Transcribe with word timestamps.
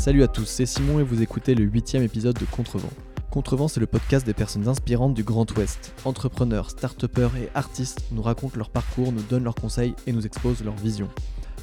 Salut 0.00 0.22
à 0.22 0.28
tous, 0.28 0.46
c'est 0.46 0.64
Simon 0.64 0.98
et 0.98 1.02
vous 1.02 1.20
écoutez 1.20 1.54
le 1.54 1.62
huitième 1.62 2.02
épisode 2.02 2.38
de 2.38 2.46
Contrevent. 2.46 2.88
Contrevent, 3.30 3.68
c'est 3.68 3.80
le 3.80 3.86
podcast 3.86 4.24
des 4.24 4.32
personnes 4.32 4.66
inspirantes 4.66 5.12
du 5.12 5.24
Grand 5.24 5.44
Ouest. 5.58 5.92
Entrepreneurs, 6.06 6.70
start 6.70 7.04
et 7.04 7.48
artistes 7.54 8.00
nous 8.10 8.22
racontent 8.22 8.56
leur 8.56 8.70
parcours, 8.70 9.12
nous 9.12 9.20
donnent 9.20 9.44
leurs 9.44 9.54
conseils 9.54 9.92
et 10.06 10.14
nous 10.14 10.24
exposent 10.24 10.64
leur 10.64 10.74
vision. 10.74 11.10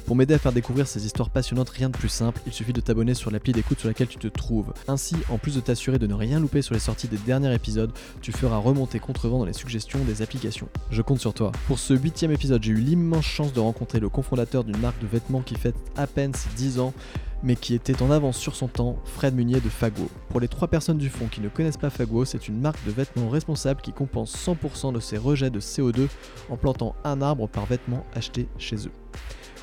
Pour 0.06 0.14
m'aider 0.14 0.34
à 0.34 0.38
faire 0.38 0.52
découvrir 0.52 0.86
ces 0.86 1.04
histoires 1.04 1.30
passionnantes, 1.30 1.68
rien 1.68 1.90
de 1.90 1.96
plus 1.96 2.08
simple, 2.08 2.40
il 2.46 2.52
suffit 2.52 2.72
de 2.72 2.80
t'abonner 2.80 3.14
sur 3.14 3.32
l'appli 3.32 3.52
d'écoute 3.52 3.80
sur 3.80 3.88
laquelle 3.88 4.06
tu 4.06 4.18
te 4.18 4.28
trouves. 4.28 4.72
Ainsi, 4.86 5.16
en 5.30 5.38
plus 5.38 5.56
de 5.56 5.60
t'assurer 5.60 5.98
de 5.98 6.06
ne 6.06 6.14
rien 6.14 6.38
louper 6.38 6.62
sur 6.62 6.74
les 6.74 6.80
sorties 6.80 7.08
des 7.08 7.18
derniers 7.18 7.52
épisodes, 7.52 7.90
tu 8.22 8.30
feras 8.30 8.58
remonter 8.58 9.00
Contrevent 9.00 9.40
dans 9.40 9.46
les 9.46 9.52
suggestions 9.52 9.98
des 10.04 10.22
applications. 10.22 10.68
Je 10.92 11.02
compte 11.02 11.18
sur 11.18 11.34
toi. 11.34 11.50
Pour 11.66 11.80
ce 11.80 11.92
huitième 11.92 12.30
épisode, 12.30 12.62
j'ai 12.62 12.70
eu 12.70 12.76
l'immense 12.76 13.24
chance 13.24 13.52
de 13.52 13.58
rencontrer 13.58 13.98
le 13.98 14.08
cofondateur 14.08 14.62
d'une 14.62 14.78
marque 14.78 15.02
de 15.02 15.08
vêtements 15.08 15.42
qui 15.42 15.56
fête 15.56 15.76
à 15.96 16.06
peine 16.06 16.32
ses 16.32 16.50
10 16.56 16.78
ans 16.78 16.94
mais 17.42 17.56
qui 17.56 17.74
était 17.74 18.02
en 18.02 18.10
avance 18.10 18.36
sur 18.36 18.56
son 18.56 18.68
temps, 18.68 18.96
Fred 19.04 19.34
Munier 19.34 19.60
de 19.60 19.68
Fago. 19.68 20.08
Pour 20.28 20.40
les 20.40 20.48
trois 20.48 20.68
personnes 20.68 20.98
du 20.98 21.08
fond 21.08 21.26
qui 21.26 21.40
ne 21.40 21.48
connaissent 21.48 21.76
pas 21.76 21.90
Fago, 21.90 22.24
c'est 22.24 22.48
une 22.48 22.60
marque 22.60 22.84
de 22.84 22.90
vêtements 22.90 23.28
responsable 23.28 23.80
qui 23.80 23.92
compense 23.92 24.34
100% 24.36 24.92
de 24.92 25.00
ses 25.00 25.18
rejets 25.18 25.50
de 25.50 25.60
CO2 25.60 26.08
en 26.48 26.56
plantant 26.56 26.94
un 27.04 27.22
arbre 27.22 27.48
par 27.48 27.66
vêtement 27.66 28.04
acheté 28.14 28.48
chez 28.58 28.86
eux. 28.86 28.92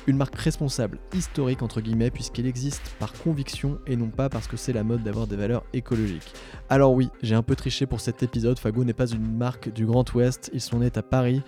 Une 0.08 0.16
marque 0.16 0.36
responsable, 0.36 1.00
historique 1.14 1.62
entre 1.62 1.80
guillemets, 1.80 2.12
puisqu'elle 2.12 2.46
existe 2.46 2.94
par 3.00 3.12
conviction 3.12 3.80
et 3.88 3.96
non 3.96 4.08
pas 4.08 4.28
parce 4.28 4.46
que 4.46 4.56
c'est 4.56 4.72
la 4.72 4.84
mode 4.84 5.02
d'avoir 5.02 5.26
des 5.26 5.34
valeurs 5.34 5.64
écologiques. 5.72 6.32
Alors 6.68 6.92
oui, 6.92 7.10
j'ai 7.22 7.34
un 7.34 7.42
peu 7.42 7.56
triché 7.56 7.86
pour 7.86 8.00
cet 8.00 8.22
épisode, 8.22 8.58
Fago 8.58 8.84
n'est 8.84 8.92
pas 8.92 9.08
une 9.08 9.36
marque 9.36 9.72
du 9.72 9.84
Grand 9.84 10.14
Ouest, 10.14 10.50
ils 10.52 10.60
sont 10.60 10.78
nés 10.78 10.92
à 10.94 11.02
Paris. 11.02 11.42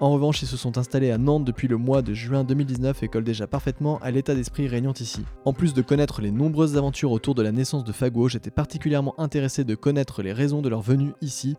En 0.00 0.12
revanche, 0.12 0.42
ils 0.42 0.46
se 0.46 0.56
sont 0.56 0.78
installés 0.78 1.10
à 1.10 1.18
Nantes 1.18 1.44
depuis 1.44 1.66
le 1.66 1.76
mois 1.76 2.02
de 2.02 2.14
juin 2.14 2.44
2019 2.44 3.02
et 3.02 3.08
collent 3.08 3.24
déjà 3.24 3.48
parfaitement 3.48 3.98
à 3.98 4.12
l'état 4.12 4.36
d'esprit 4.36 4.68
régnant 4.68 4.92
ici. 4.92 5.24
En 5.44 5.52
plus 5.52 5.74
de 5.74 5.82
connaître 5.82 6.22
les 6.22 6.30
nombreuses 6.30 6.76
aventures 6.76 7.10
autour 7.10 7.34
de 7.34 7.42
la 7.42 7.50
naissance 7.50 7.82
de 7.82 7.90
Fago, 7.90 8.28
j'étais 8.28 8.52
particulièrement 8.52 9.18
intéressé 9.18 9.64
de 9.64 9.74
connaître 9.74 10.22
les 10.22 10.32
raisons 10.32 10.62
de 10.62 10.68
leur 10.68 10.82
venue 10.82 11.14
ici, 11.20 11.56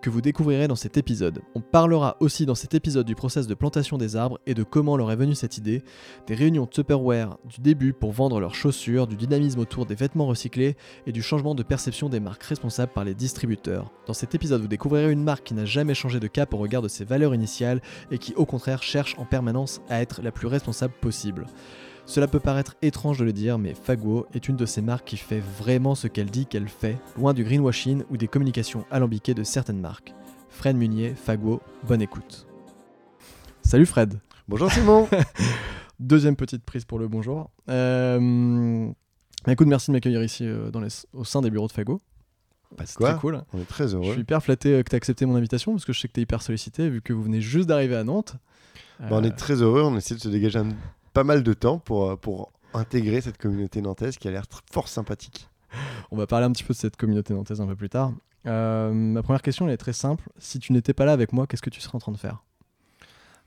que 0.00 0.10
vous 0.10 0.20
découvrirez 0.20 0.68
dans 0.68 0.76
cet 0.76 0.96
épisode. 0.96 1.42
On 1.54 1.60
parlera 1.60 2.16
aussi 2.20 2.46
dans 2.46 2.54
cet 2.54 2.74
épisode 2.74 3.06
du 3.06 3.14
process 3.14 3.46
de 3.46 3.54
plantation 3.54 3.98
des 3.98 4.16
arbres 4.16 4.40
et 4.46 4.54
de 4.54 4.62
comment 4.62 4.96
leur 4.96 5.10
est 5.10 5.16
venue 5.16 5.34
cette 5.34 5.58
idée, 5.58 5.82
des 6.26 6.34
réunions 6.34 6.66
Tupperware 6.66 7.38
du 7.44 7.60
début 7.60 7.92
pour 7.92 8.12
vendre 8.12 8.40
leurs 8.40 8.54
chaussures, 8.54 9.06
du 9.06 9.16
dynamisme 9.16 9.60
autour 9.60 9.86
des 9.86 9.94
vêtements 9.94 10.26
recyclés 10.26 10.76
et 11.06 11.12
du 11.12 11.22
changement 11.22 11.54
de 11.54 11.62
perception 11.62 12.08
des 12.08 12.20
marques 12.20 12.44
responsables 12.44 12.92
par 12.92 13.04
les 13.04 13.14
distributeurs. 13.14 13.90
Dans 14.06 14.14
cet 14.14 14.34
épisode, 14.34 14.62
vous 14.62 14.68
découvrirez 14.68 15.12
une 15.12 15.22
marque 15.22 15.44
qui 15.44 15.54
n'a 15.54 15.64
jamais 15.64 15.94
changé 15.94 16.20
de 16.20 16.26
cap 16.26 16.54
au 16.54 16.58
regard 16.58 16.82
de 16.82 16.88
ses 16.88 17.04
valeurs 17.04 17.34
initiales 17.34 17.80
et 18.10 18.18
qui 18.18 18.34
au 18.34 18.46
contraire 18.46 18.82
cherche 18.82 19.14
en 19.18 19.24
permanence 19.24 19.80
à 19.88 20.00
être 20.00 20.22
la 20.22 20.32
plus 20.32 20.46
responsable 20.46 20.94
possible. 21.00 21.46
Cela 22.10 22.26
peut 22.26 22.40
paraître 22.40 22.74
étrange 22.82 23.18
de 23.20 23.24
le 23.24 23.32
dire, 23.32 23.56
mais 23.56 23.72
Faguo 23.72 24.26
est 24.34 24.48
une 24.48 24.56
de 24.56 24.66
ces 24.66 24.82
marques 24.82 25.06
qui 25.06 25.16
fait 25.16 25.38
vraiment 25.38 25.94
ce 25.94 26.08
qu'elle 26.08 26.28
dit 26.28 26.44
qu'elle 26.44 26.66
fait, 26.66 26.96
loin 27.16 27.34
du 27.34 27.44
greenwashing 27.44 28.02
ou 28.10 28.16
des 28.16 28.26
communications 28.26 28.84
alambiquées 28.90 29.32
de 29.32 29.44
certaines 29.44 29.78
marques. 29.78 30.12
Fred 30.48 30.74
Munier, 30.74 31.14
Faguo, 31.14 31.62
bonne 31.86 32.02
écoute. 32.02 32.48
Salut 33.62 33.86
Fred. 33.86 34.18
Bonjour 34.48 34.72
Simon. 34.72 35.08
Deuxième 36.00 36.34
petite 36.34 36.64
prise 36.64 36.84
pour 36.84 36.98
le 36.98 37.06
bonjour. 37.06 37.48
Euh, 37.68 38.90
écoute, 39.46 39.68
merci 39.68 39.92
de 39.92 39.92
m'accueillir 39.92 40.24
ici 40.24 40.44
euh, 40.44 40.72
dans 40.72 40.82
au 41.12 41.22
sein 41.22 41.42
des 41.42 41.50
bureaux 41.50 41.68
de 41.68 41.72
Fago. 41.72 42.02
Pas 42.76 42.86
de 42.86 42.90
quoi. 42.90 43.14
cool. 43.14 43.40
On 43.52 43.60
est 43.60 43.68
très 43.68 43.94
heureux. 43.94 44.06
Je 44.06 44.12
suis 44.14 44.22
hyper 44.22 44.42
flatté 44.42 44.74
euh, 44.74 44.82
que 44.82 44.90
tu 44.90 44.96
aies 44.96 44.98
accepté 44.98 45.26
mon 45.26 45.36
invitation 45.36 45.70
parce 45.70 45.84
que 45.84 45.92
je 45.92 46.00
sais 46.00 46.08
que 46.08 46.14
tu 46.14 46.18
es 46.18 46.24
hyper 46.24 46.42
sollicité 46.42 46.90
vu 46.90 47.02
que 47.02 47.12
vous 47.12 47.22
venez 47.22 47.40
juste 47.40 47.68
d'arriver 47.68 47.94
à 47.94 48.02
Nantes. 48.02 48.34
Bah, 48.98 49.10
on 49.12 49.22
est 49.22 49.30
très 49.36 49.62
heureux. 49.62 49.82
On 49.82 49.96
essaie 49.96 50.16
de 50.16 50.20
se 50.20 50.28
dégager 50.28 50.58
un 50.58 50.70
pas 51.12 51.24
mal 51.24 51.42
de 51.42 51.52
temps 51.52 51.78
pour, 51.78 52.10
euh, 52.10 52.16
pour 52.16 52.52
intégrer 52.74 53.20
cette 53.20 53.38
communauté 53.38 53.82
nantaise 53.82 54.16
qui 54.16 54.28
a 54.28 54.30
l'air 54.30 54.44
fort 54.70 54.88
sympathique. 54.88 55.48
On 56.10 56.16
va 56.16 56.26
parler 56.26 56.46
un 56.46 56.52
petit 56.52 56.64
peu 56.64 56.74
de 56.74 56.78
cette 56.78 56.96
communauté 56.96 57.34
nantaise 57.34 57.60
un 57.60 57.66
peu 57.66 57.76
plus 57.76 57.88
tard. 57.88 58.12
Euh, 58.46 58.92
ma 58.92 59.22
première 59.22 59.42
question 59.42 59.66
elle 59.66 59.74
est 59.74 59.78
très 59.78 59.92
simple. 59.92 60.28
Si 60.38 60.58
tu 60.58 60.72
n'étais 60.72 60.94
pas 60.94 61.04
là 61.04 61.12
avec 61.12 61.32
moi, 61.32 61.46
qu'est-ce 61.46 61.62
que 61.62 61.70
tu 61.70 61.80
serais 61.80 61.96
en 61.96 62.00
train 62.00 62.12
de 62.12 62.18
faire? 62.18 62.42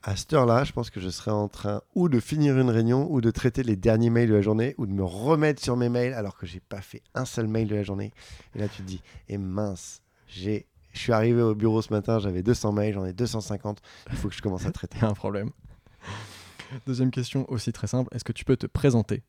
À 0.06 0.18
cette 0.18 0.34
heure-là, 0.34 0.66
je 0.66 0.74
pense 0.74 0.90
que 0.90 1.00
je 1.00 1.10
serais 1.10 1.32
en 1.32 1.48
train 1.48 1.82
ou 1.96 2.10
de 2.10 2.20
finir 2.20 2.60
une 2.60 2.70
réunion 2.70 3.08
ou 3.10 3.22
de 3.22 3.32
traiter 3.32 3.64
les 3.64 3.78
derniers 3.78 4.10
mails 4.10 4.30
de 4.30 4.34
la 4.36 4.42
journée 4.42 4.76
ou 4.78 4.86
de 4.86 4.92
me 4.92 5.04
remettre 5.04 5.64
sur 5.64 5.78
mes 5.78 5.88
mails 5.88 6.14
alors 6.14 6.38
que 6.38 6.46
j'ai 6.46 6.60
pas 6.60 6.82
fait 6.82 7.02
un 7.16 7.24
seul 7.24 7.48
mail 7.48 7.70
de 7.70 7.76
la 7.76 7.84
journée. 7.84 8.12
Et 8.54 8.60
là, 8.60 8.68
tu 8.68 8.82
te 8.82 8.88
dis, 8.88 9.02
et 9.30 9.36
eh 9.36 9.38
mince, 9.38 10.02
j'ai 10.28 10.68
je 10.94 11.00
suis 11.00 11.12
arrivé 11.12 11.42
au 11.42 11.56
bureau 11.56 11.82
ce 11.82 11.92
matin, 11.92 12.20
j'avais 12.20 12.44
200 12.44 12.72
mails, 12.72 12.94
j'en 12.94 13.06
ai 13.06 13.14
250. 13.14 13.82
Il 14.12 14.16
faut 14.16 14.30
que 14.30 14.36
je 14.36 14.42
commence 14.42 14.66
à 14.66 14.72
traiter. 14.72 15.00
un 15.02 15.14
problème. 15.14 15.50
Deuxième 16.88 17.12
question 17.12 17.50
aussi 17.52 17.72
très 17.72 17.88
simple, 17.88 18.14
est-ce 18.16 18.24
que 18.24 18.32
tu 18.32 18.46
peux 18.46 18.58
te 18.58 18.68
présenter? 18.68 19.24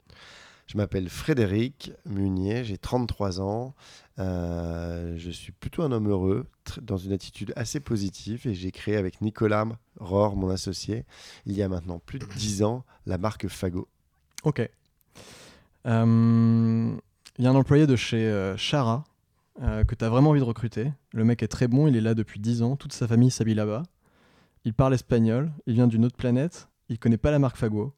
Je 0.66 0.78
m'appelle 0.78 1.08
Frédéric 1.10 1.92
Munier, 2.06 2.64
j'ai 2.64 2.78
33 2.78 3.40
ans. 3.40 3.74
Euh, 4.18 5.14
je 5.18 5.30
suis 5.30 5.52
plutôt 5.52 5.82
un 5.82 5.92
homme 5.92 6.08
heureux, 6.08 6.46
dans 6.80 6.96
une 6.96 7.12
attitude 7.12 7.52
assez 7.54 7.80
positive, 7.80 8.46
et 8.46 8.54
j'ai 8.54 8.70
créé 8.70 8.96
avec 8.96 9.20
Nicolas 9.20 9.66
Rohr, 9.98 10.36
mon 10.36 10.48
associé, 10.48 11.04
il 11.44 11.52
y 11.54 11.62
a 11.62 11.68
maintenant 11.68 11.98
plus 11.98 12.18
de 12.18 12.26
10 12.26 12.62
ans, 12.62 12.84
la 13.06 13.18
marque 13.18 13.48
Fago. 13.48 13.88
Ok. 14.44 14.68
Euh, 15.86 16.96
il 17.38 17.44
y 17.44 17.46
a 17.46 17.50
un 17.50 17.54
employé 17.54 17.86
de 17.86 17.96
chez 17.96 18.26
euh, 18.26 18.56
Chara 18.56 19.04
que 19.60 19.94
tu 19.94 20.04
as 20.04 20.08
vraiment 20.08 20.30
envie 20.30 20.40
de 20.40 20.44
recruter. 20.44 20.90
Le 21.12 21.22
mec 21.22 21.40
est 21.44 21.48
très 21.48 21.68
bon, 21.68 21.86
il 21.86 21.94
est 21.96 22.00
là 22.00 22.14
depuis 22.14 22.40
10 22.40 22.62
ans, 22.62 22.74
toute 22.74 22.92
sa 22.92 23.06
famille 23.06 23.30
s'habille 23.30 23.54
là-bas. 23.54 23.84
Il 24.64 24.74
parle 24.74 24.94
espagnol, 24.94 25.52
il 25.66 25.74
vient 25.74 25.86
d'une 25.86 26.04
autre 26.04 26.16
planète, 26.16 26.68
il 26.88 26.98
connaît 26.98 27.16
pas 27.16 27.30
la 27.30 27.38
marque 27.38 27.56
Fago. 27.56 27.94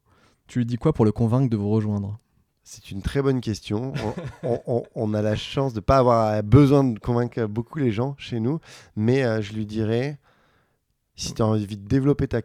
Tu 0.47 0.59
lui 0.59 0.65
dis 0.65 0.77
quoi 0.77 0.93
pour 0.93 1.05
le 1.05 1.11
convaincre 1.11 1.49
de 1.49 1.57
vous 1.57 1.69
rejoindre? 1.69 2.19
C'est 2.63 2.91
une 2.91 3.01
très 3.01 3.21
bonne 3.21 3.39
question. 3.39 3.93
on, 4.43 5.13
a 5.13 5.21
la 5.21 5.35
chance 5.35 5.73
de 5.73 5.79
ne 5.79 5.83
pas 5.85 5.97
avoir 5.97 6.43
besoin 6.43 6.83
de 6.83 6.99
convaincre 6.99 7.45
beaucoup 7.45 7.79
les 7.79 7.91
gens 7.91 8.15
chez 8.17 8.39
nous, 8.39 8.59
mais 8.95 9.23
euh, 9.23 9.41
je 9.41 9.53
lui 9.53 9.65
dirais 9.65 10.19
si 11.15 11.33
tu 11.33 11.41
as 11.41 11.45
envie 11.45 11.65
de 11.65 11.87
développer 11.87 12.27
ta 12.27 12.41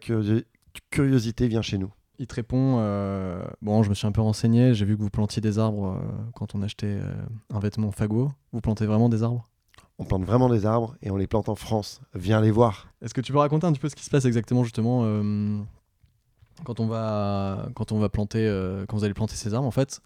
curiosité, 0.91 1.48
viens 1.48 1.62
chez 1.62 1.76
nous. 1.76 1.91
Il 2.19 2.26
te 2.26 2.36
répond 2.36 2.76
euh, 2.78 3.42
Bon, 3.62 3.82
je 3.82 3.91
me 3.91 3.94
suis 3.94 4.06
un 4.06 4.12
peu 4.12 4.20
renseigné, 4.20 4.74
j'ai 4.74 4.84
vu 4.84 4.97
que 4.97 5.03
vous 5.03 5.10
plantiez 5.10 5.42
des 5.42 5.59
arbres 5.59 5.97
euh, 5.97 6.30
quand 6.34 6.54
on 6.54 6.62
achetait 6.62 7.00
un 7.50 7.59
vêtement 7.59 7.91
Fago. 7.91 8.30
Vous 8.53 8.60
plantez 8.60 8.86
vraiment 8.86 9.09
des 9.09 9.24
arbres? 9.24 9.48
On 9.98 10.04
plante 10.04 10.24
vraiment 10.24 10.48
des 10.48 10.66
arbres 10.66 10.97
et 11.03 11.10
on 11.10 11.16
les 11.16 11.26
plante 11.26 11.48
en 11.48 11.56
France. 11.56 12.00
Viens 12.14 12.41
les 12.41 12.50
voir. 12.50 12.88
Est-ce 13.03 13.12
que 13.12 13.20
tu 13.20 13.32
peux 13.32 13.38
raconter 13.38 13.66
un 13.66 13.72
petit 13.72 13.80
peu 13.80 13.88
ce 13.88 13.97
qui 13.97 14.04
se 14.04 14.10
passe 14.10 14.24
exactement 14.24 14.62
justement 14.62 15.04
quand 16.65 16.81
on 16.81 16.87
va, 16.87 17.69
quand 17.75 17.93
on 17.93 17.99
va 17.99 18.09
planter, 18.09 18.47
euh, 18.47 18.85
quand 18.87 18.97
vous 18.97 19.05
allez 19.05 19.15
planter 19.15 19.37
ces 19.37 19.55
arbres, 19.55 19.67
en 19.67 19.73
fait, 19.73 20.01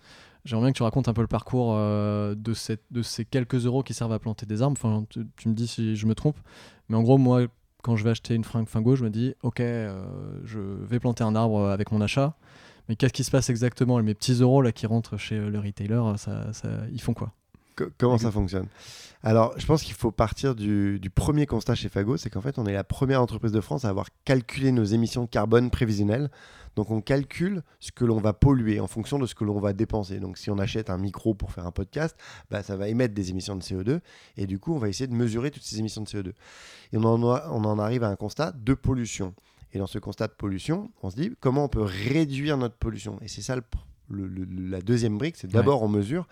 j'aimerais 0.45 0.67
bien 0.67 0.73
que 0.73 0.77
tu 0.77 0.83
racontes 0.83 1.09
un 1.09 1.15
peu 1.15 1.21
le 1.21 1.27
parcours 1.27 1.75
euh, 1.77 2.35
de, 2.35 2.55
ces 2.55 3.25
quelques 3.25 3.67
euros 3.67 3.83
qui 3.83 3.95
servent 3.95 4.13
à 4.13 4.19
planter 4.19 4.47
des 4.47 4.63
arbres. 4.63 4.77
Enfin, 4.81 5.05
tu, 5.11 5.49
me 5.49 5.55
dis 5.55 5.67
si 5.67 5.97
je 5.97 6.07
me 6.07 6.15
trompe, 6.15 6.37
mais 6.89 6.97
en 6.97 7.03
gros, 7.03 7.19
moi, 7.19 7.43
quand 7.83 7.97
je 7.97 8.05
vais 8.05 8.11
acheter 8.11 8.35
une 8.35 8.45
fringue 8.45 8.69
Fingo, 8.69 8.97
je 8.97 9.05
me 9.05 9.11
dis, 9.11 9.35
ok, 9.43 9.61
euh, 9.61 10.05
je 10.45 10.59
vais 10.59 10.99
planter 10.99 11.25
un 11.25 11.35
arbre 11.35 11.69
avec 11.69 11.93
mon 11.93 12.01
achat. 12.01 12.35
Mais 12.89 12.95
qu'est-ce 12.95 13.13
qui 13.13 13.25
se 13.25 13.33
passe 13.33 13.51
exactement? 13.51 14.01
Mes 14.01 14.15
petits 14.15 14.35
euros 14.35 14.63
là 14.63 14.71
qui 14.71 14.87
rentrent 14.87 15.17
chez 15.17 15.39
le 15.39 15.59
retailer, 15.59 16.01
ça, 16.17 16.53
ils 16.93 17.01
font 17.01 17.15
quoi? 17.15 17.33
Comment 17.99 18.19
ça 18.19 18.31
fonctionne? 18.31 18.69
Alors, 19.23 19.59
je 19.59 19.67
pense 19.67 19.83
qu'il 19.83 19.95
faut 19.95 20.11
partir 20.11 20.55
du, 20.55 21.01
premier 21.15 21.47
constat 21.47 21.75
chez 21.75 21.89
Fago, 21.89 22.17
c'est 22.17 22.31
qu'en 22.31 22.41
fait, 22.41 22.59
on 22.59 22.67
est 22.67 22.73
la 22.73 22.85
première 22.85 23.21
entreprise 23.21 23.53
de 23.53 23.61
France 23.61 23.85
à 23.85 23.89
avoir 23.89 24.09
calculé 24.25 24.73
nos 24.73 24.85
émissions 24.85 25.25
de 25.25 25.29
carbone 25.29 25.71
prévisionnelles. 25.71 26.31
Donc, 26.77 26.91
on 26.91 27.01
calcule 27.01 27.63
ce 27.81 27.91
que 27.91 28.05
l'on 28.05 28.19
va 28.19 28.35
polluer 28.35 28.81
en 28.81 28.87
fonction 28.87 29.19
de 29.19 29.27
ce 29.27 29.35
que 29.35 29.45
l'on 29.45 29.59
va 29.59 29.73
dépenser. 29.73 30.21
Donc, 30.21 30.39
si 30.39 30.51
on 30.51 30.59
achète 30.59 30.91
un 30.91 30.99
micro 30.99 31.35
pour 31.35 31.51
faire 31.51 31.67
un 31.67 31.73
podcast, 31.73 32.17
bah, 32.51 32.63
ça 32.63 32.77
va 32.77 32.89
émettre 32.89 33.15
des 33.15 33.31
émissions 33.31 33.57
de 33.57 33.63
CO2. 33.63 34.01
Et 34.37 34.47
du 34.47 34.59
coup, 34.59 34.75
on 34.75 34.79
va 34.79 34.89
essayer 34.89 35.07
de 35.07 35.15
mesurer 35.15 35.51
toutes 35.51 35.63
ces 35.63 35.79
émissions 35.79 36.03
de 36.03 36.09
CO2. 36.09 36.33
Et 36.93 36.97
on 36.99 37.05
en, 37.05 37.23
on 37.25 37.65
en 37.65 37.79
arrive 37.79 38.05
à 38.05 38.09
un 38.09 38.17
constat 38.17 38.53
de 38.53 38.75
pollution. 38.75 39.35
Et 39.73 39.79
dans 39.79 39.87
ce 39.87 39.99
constat 39.99 40.29
de 40.29 40.35
pollution, 40.35 40.91
on 41.03 41.11
se 41.11 41.17
dit 41.17 41.33
comment 41.41 41.65
on 41.65 41.69
peut 41.69 41.83
réduire 41.83 42.57
notre 42.57 42.77
pollution? 42.77 43.19
Et 43.23 43.29
c'est 43.29 43.43
ça 43.43 43.57
la 44.09 44.81
deuxième 44.81 45.19
brique, 45.19 45.37
c'est 45.37 45.51
d'abord 45.51 45.83
on 45.83 45.89
mesure 45.89 46.29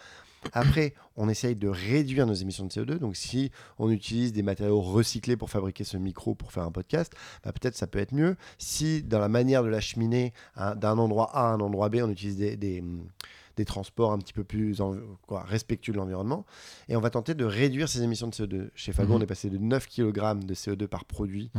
après, 0.52 0.94
on 1.16 1.28
essaye 1.28 1.56
de 1.56 1.68
réduire 1.68 2.26
nos 2.26 2.34
émissions 2.34 2.66
de 2.66 2.70
CO2. 2.70 2.98
Donc, 2.98 3.16
si 3.16 3.50
on 3.78 3.90
utilise 3.90 4.32
des 4.32 4.42
matériaux 4.42 4.80
recyclés 4.80 5.36
pour 5.36 5.50
fabriquer 5.50 5.84
ce 5.84 5.96
micro, 5.96 6.34
pour 6.34 6.52
faire 6.52 6.64
un 6.64 6.72
podcast, 6.72 7.12
bah, 7.44 7.52
peut-être 7.52 7.76
ça 7.76 7.86
peut 7.86 7.98
être 7.98 8.12
mieux. 8.12 8.36
Si 8.58 9.02
dans 9.02 9.18
la 9.18 9.28
manière 9.28 9.62
de 9.62 9.68
la 9.68 9.80
cheminée, 9.80 10.32
hein, 10.56 10.74
d'un 10.74 10.98
endroit 10.98 11.30
A 11.36 11.50
à 11.50 11.52
un 11.52 11.60
endroit 11.60 11.88
B, 11.88 11.96
on 12.02 12.10
utilise 12.10 12.36
des, 12.36 12.56
des, 12.56 13.64
transports 13.64 14.12
un 14.12 14.18
petit 14.18 14.32
peu 14.32 14.42
plus 14.42 14.80
quoi, 15.26 15.42
respectueux 15.44 15.92
de 15.92 15.98
l'environnement, 15.98 16.44
et 16.88 16.96
on 16.96 17.00
va 17.00 17.10
tenter 17.10 17.34
de 17.34 17.44
réduire 17.44 17.88
ces 17.88 18.02
émissions 18.02 18.26
de 18.26 18.34
CO2. 18.34 18.70
Chez 18.74 18.92
Fago, 18.92 19.12
mhm. 19.12 19.20
on 19.20 19.22
est 19.22 19.26
passé 19.26 19.48
de 19.48 19.58
9 19.58 19.86
kg 19.88 20.44
de 20.44 20.54
CO2 20.54 20.86
par 20.88 21.04
produit 21.04 21.50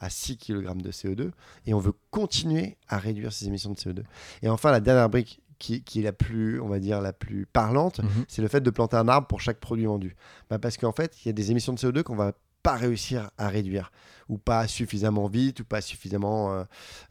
à 0.00 0.10
6 0.10 0.36
kg 0.36 0.76
de 0.76 0.90
CO2, 0.90 1.30
et 1.66 1.72
on 1.72 1.78
veut 1.78 1.94
continuer 2.10 2.76
à 2.88 2.98
réduire 2.98 3.32
ces 3.32 3.46
émissions 3.46 3.70
de 3.70 3.78
CO2. 3.78 4.02
Et 4.42 4.48
enfin, 4.48 4.70
la 4.70 4.80
dernière 4.80 5.08
brique 5.08 5.40
qui, 5.58 5.82
est 5.96 6.02
la 6.02 6.12
plus, 6.12 6.60
on 6.60 6.68
va 6.68 6.78
dire, 6.78 7.00
la 7.00 7.12
plus 7.12 7.46
parlante, 7.46 8.00
mhm. 8.00 8.24
c'est 8.28 8.42
le 8.42 8.48
fait 8.48 8.60
de 8.60 8.70
planter 8.70 8.96
un 8.96 9.08
arbre 9.08 9.26
pour 9.26 9.40
chaque 9.40 9.58
produit 9.58 9.86
vendu. 9.86 10.16
Bah 10.50 10.58
parce 10.58 10.76
qu'en 10.76 10.92
fait, 10.92 11.16
il 11.24 11.28
y 11.28 11.30
a 11.30 11.32
des 11.32 11.50
émissions 11.50 11.72
de 11.72 11.78
CO2 11.78 12.02
qu'on 12.02 12.16
va 12.16 12.32
pas 12.62 12.76
réussir 12.76 13.30
à 13.38 13.48
réduire, 13.48 13.92
ou 14.28 14.38
pas 14.38 14.66
suffisamment 14.68 15.26
vite, 15.28 15.60
ou 15.60 15.64
pas 15.64 15.80
suffisamment, 15.80 16.52
euh, 16.52 16.64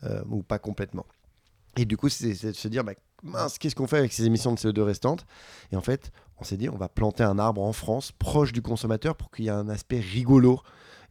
euh, 0.04 0.24
ou 0.30 0.44
pas 0.44 0.60
complètement. 0.60 1.06
Et 1.76 1.86
du 1.86 1.98
coup, 1.98 2.10
c'est 2.10 2.48
de 2.48 2.54
se 2.54 2.68
dire 2.68 2.84
bah, 2.84 2.94
mince, 3.24 3.58
qu'est-ce 3.58 3.76
qu'on 3.76 3.88
fait 3.88 3.98
avec 3.98 4.14
ces 4.14 4.26
émissions 4.26 4.52
de 4.54 4.58
CO2 4.58 4.82
restantes? 4.82 5.26
Et 5.72 5.76
en 5.76 5.82
fait, 5.82 6.12
on 6.40 6.44
s'est 6.44 6.58
dit, 6.58 6.70
on 6.70 6.78
va 6.78 6.90
planter 6.90 7.24
un 7.24 7.40
arbre 7.40 7.62
en 7.62 7.74
France, 7.74 8.12
proche 8.12 8.54
du 8.54 8.62
consommateur, 8.62 9.16
pour 9.16 9.32
qu'il 9.32 9.46
y 9.46 9.48
ait 9.48 9.52
un 9.52 9.70
aspect 9.70 10.00
rigolo 10.00 10.62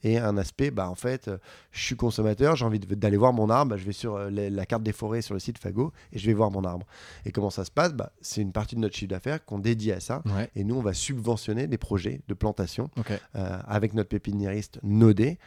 et 0.02 0.18
un 0.18 0.36
aspect, 0.36 0.70
bah, 0.70 0.88
en 0.88 0.94
fait, 0.94 1.28
euh, 1.28 1.38
je 1.72 1.82
suis 1.82 1.96
consommateur, 1.96 2.56
j'ai 2.56 2.64
envie 2.64 2.78
d'aller 2.78 3.16
voir 3.16 3.32
mon 3.32 3.50
arbre, 3.50 3.70
bah, 3.70 3.76
je 3.76 3.84
vais 3.84 3.92
sur 3.92 4.16
euh, 4.16 4.30
la 4.30 4.66
carte 4.66 4.82
des 4.82 4.92
forêts 4.92 5.22
sur 5.22 5.34
le 5.34 5.40
site 5.40 5.58
Fago 5.58 5.92
et 6.12 6.18
je 6.18 6.26
vais 6.26 6.34
voir 6.34 6.50
mon 6.50 6.64
arbre. 6.64 6.86
Et 7.24 7.32
comment 7.32 7.50
ça 7.50 7.64
se 7.64 7.70
passe? 7.70 7.92
Bah, 7.92 8.12
C'est 8.20 8.42
une 8.42 8.52
partie 8.52 8.76
de 8.76 8.80
notre 8.80 8.94
chiffre 8.94 9.10
d'affaires 9.10 9.44
qu'on 9.44 9.58
dédie 9.58 9.92
à 9.92 10.00
ça. 10.00 10.22
Et 10.54 10.64
nous, 10.64 10.76
on 10.76 10.82
va 10.82 10.92
subventionner 10.92 11.66
des 11.66 11.78
projets 11.78 12.20
de 12.28 12.34
plantation 12.34 12.90
euh, 13.34 13.58
avec 13.66 13.94
notre 13.94 14.08
pépiniériste 14.08 14.78
Nodé, 14.82 15.38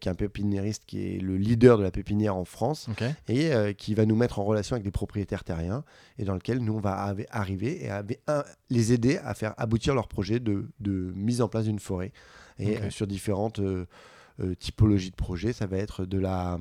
qui 0.00 0.08
est 0.08 0.12
un 0.12 0.14
pépiniériste 0.14 0.84
qui 0.86 1.14
est 1.14 1.18
le 1.20 1.36
leader 1.36 1.78
de 1.78 1.82
la 1.82 1.90
pépinière 1.90 2.36
en 2.36 2.44
France 2.44 2.88
et 3.28 3.50
qui 3.74 3.94
va 3.94 4.04
nous 4.04 4.16
mettre 4.16 4.38
en 4.38 4.44
relation 4.44 4.74
avec 4.74 4.84
des 4.84 4.90
propriétaires 4.90 5.44
terriens 5.44 5.84
et 6.18 6.24
dans 6.24 6.34
lequel 6.34 6.58
nous, 6.58 6.74
on 6.74 6.80
va 6.80 7.14
arriver 7.30 7.84
et 7.84 7.90
les 8.70 8.92
aider 8.92 9.18
à 9.18 9.34
faire 9.34 9.54
aboutir 9.56 9.94
leur 9.94 10.08
projet 10.08 10.40
de, 10.40 10.68
de 10.80 11.12
mise 11.14 11.40
en 11.40 11.48
place 11.48 11.64
d'une 11.64 11.78
forêt 11.78 12.12
et 12.58 12.90
sur 12.90 13.06
différentes 13.06 13.60
euh, 13.60 13.86
euh, 14.40 14.54
typologies 14.54 15.10
de 15.10 15.16
projets. 15.16 15.52
Ça 15.52 15.66
va 15.66 15.78
être 15.78 16.04
de 16.04 16.18
la 16.18 16.58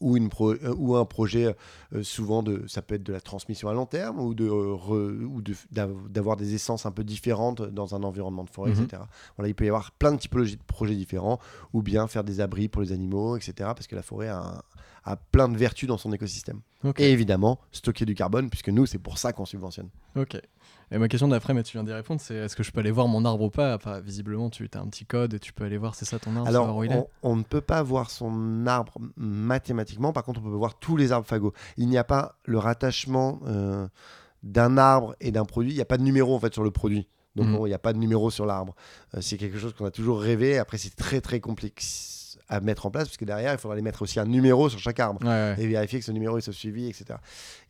ou, 0.00 0.16
une 0.16 0.30
euh, 0.40 0.74
ou 0.78 0.96
un 0.96 1.04
projet 1.04 1.54
souvent 2.02 2.42
de 2.42 2.64
ça 2.66 2.80
peut 2.80 2.94
être 2.94 3.02
de 3.02 3.12
la 3.12 3.20
transmission 3.20 3.68
à 3.68 3.74
long 3.74 3.84
terme 3.84 4.18
ou 4.18 4.34
de 4.34 4.48
ou 4.48 5.42
d'avoir 5.70 6.36
des 6.36 6.54
essences 6.54 6.86
un 6.86 6.90
peu 6.90 7.04
différentes 7.04 7.60
dans 7.60 7.94
un 7.94 8.02
environnement 8.02 8.44
de 8.44 8.50
forêt 8.50 8.70
mhm. 8.70 8.84
etc 8.84 9.02
voilà 9.36 9.48
il 9.48 9.54
peut 9.54 9.66
y 9.66 9.68
avoir 9.68 9.92
plein 9.92 10.12
de 10.12 10.16
typologies 10.16 10.56
de 10.56 10.62
projets 10.62 10.94
différents 10.94 11.38
ou 11.74 11.82
bien 11.82 12.06
faire 12.06 12.24
des 12.24 12.40
abris 12.40 12.68
pour 12.68 12.80
les 12.80 12.92
animaux 12.92 13.36
etc 13.36 13.52
parce 13.58 13.86
que 13.86 13.94
la 13.94 14.02
forêt 14.02 14.28
a, 14.28 14.64
a 15.04 15.16
plein 15.16 15.48
de 15.48 15.56
vertus 15.56 15.88
dans 15.88 15.98
son 15.98 16.12
écosystème. 16.12 16.60
Et 16.96 17.10
évidemment 17.10 17.60
stocker 17.72 18.04
du 18.04 18.14
carbone 18.14 18.50
puisque 18.50 18.68
nous 18.68 18.86
c'est 18.86 18.98
pour 18.98 19.18
ça 19.18 19.32
qu'on 19.32 19.44
subventionne. 19.44 19.88
Ok 20.16 20.40
et 20.92 20.98
ma 20.98 21.08
question 21.08 21.28
d'après, 21.28 21.54
mais 21.54 21.62
tu 21.62 21.72
viens 21.76 21.84
d'y 21.84 21.92
répondre, 21.92 22.20
c'est 22.20 22.34
est-ce 22.34 22.56
que 22.56 22.62
je 22.62 22.72
peux 22.72 22.80
aller 22.80 22.90
voir 22.90 23.06
mon 23.06 23.24
arbre 23.24 23.44
ou 23.44 23.50
pas? 23.50 23.74
Enfin, 23.76 24.00
Visiblement, 24.00 24.50
tu 24.50 24.68
as 24.74 24.78
un 24.80 24.86
petit 24.86 25.06
code 25.06 25.34
et 25.34 25.38
tu 25.38 25.52
peux 25.52 25.64
aller 25.64 25.78
voir, 25.78 25.94
c'est 25.94 26.04
ça 26.04 26.18
ton 26.18 26.34
arbre 26.34 26.48
Alors, 26.48 26.76
on, 26.76 27.06
on, 27.22 27.36
ne 27.36 27.42
peut 27.42 27.60
pas 27.60 27.82
voir 27.82 28.10
son 28.10 28.66
arbre 28.66 28.98
mathématiquement, 29.16 30.12
par 30.12 30.24
contre, 30.24 30.40
on 30.40 30.50
peut 30.50 30.56
voir 30.56 30.78
tous 30.78 30.96
les 30.96 31.12
arbres 31.12 31.26
Fago. 31.26 31.52
Il 31.76 31.88
n'y 31.88 31.98
a 31.98 32.04
pas 32.04 32.36
le 32.44 32.58
rattachement 32.58 33.40
euh, 33.46 33.86
d'un 34.42 34.78
arbre 34.78 35.14
et 35.20 35.30
d'un 35.30 35.44
produit, 35.44 35.72
il 35.72 35.76
n'y 35.76 35.82
a 35.82 35.86
pas 35.86 35.98
de 35.98 36.02
numéro 36.02 36.34
en 36.34 36.40
fait 36.40 36.52
sur 36.52 36.64
le 36.64 36.70
produit. 36.70 37.06
Donc, 37.36 37.46
mhm. 37.46 37.58
il 37.66 37.68
n'y 37.68 37.74
a 37.74 37.78
pas 37.78 37.92
de 37.92 37.98
numéro 37.98 38.30
sur 38.30 38.44
l'arbre. 38.44 38.74
Euh, 39.14 39.20
c'est 39.20 39.36
quelque 39.36 39.58
chose 39.58 39.72
qu'on 39.74 39.84
a 39.84 39.92
toujours 39.92 40.20
rêvé. 40.20 40.58
Après, 40.58 40.78
c'est 40.78 40.96
très, 40.96 41.20
très 41.20 41.38
complexe 41.38 42.19
à 42.50 42.60
mettre 42.60 42.84
en 42.84 42.90
place, 42.90 43.04
parce 43.04 43.16
que 43.16 43.24
derrière, 43.24 43.52
il 43.52 43.58
faudra 43.58 43.74
aller 43.74 43.82
mettre 43.82 44.02
aussi 44.02 44.18
un 44.20 44.26
numéro 44.26 44.68
sur 44.68 44.80
chaque 44.80 45.00
arbre 45.00 45.24
et 45.26 45.66
vérifier 45.66 46.00
que 46.00 46.04
ce 46.04 46.12
numéro 46.12 46.36
est 46.36 46.50
suivi, 46.50 46.88
etc. 46.88 47.18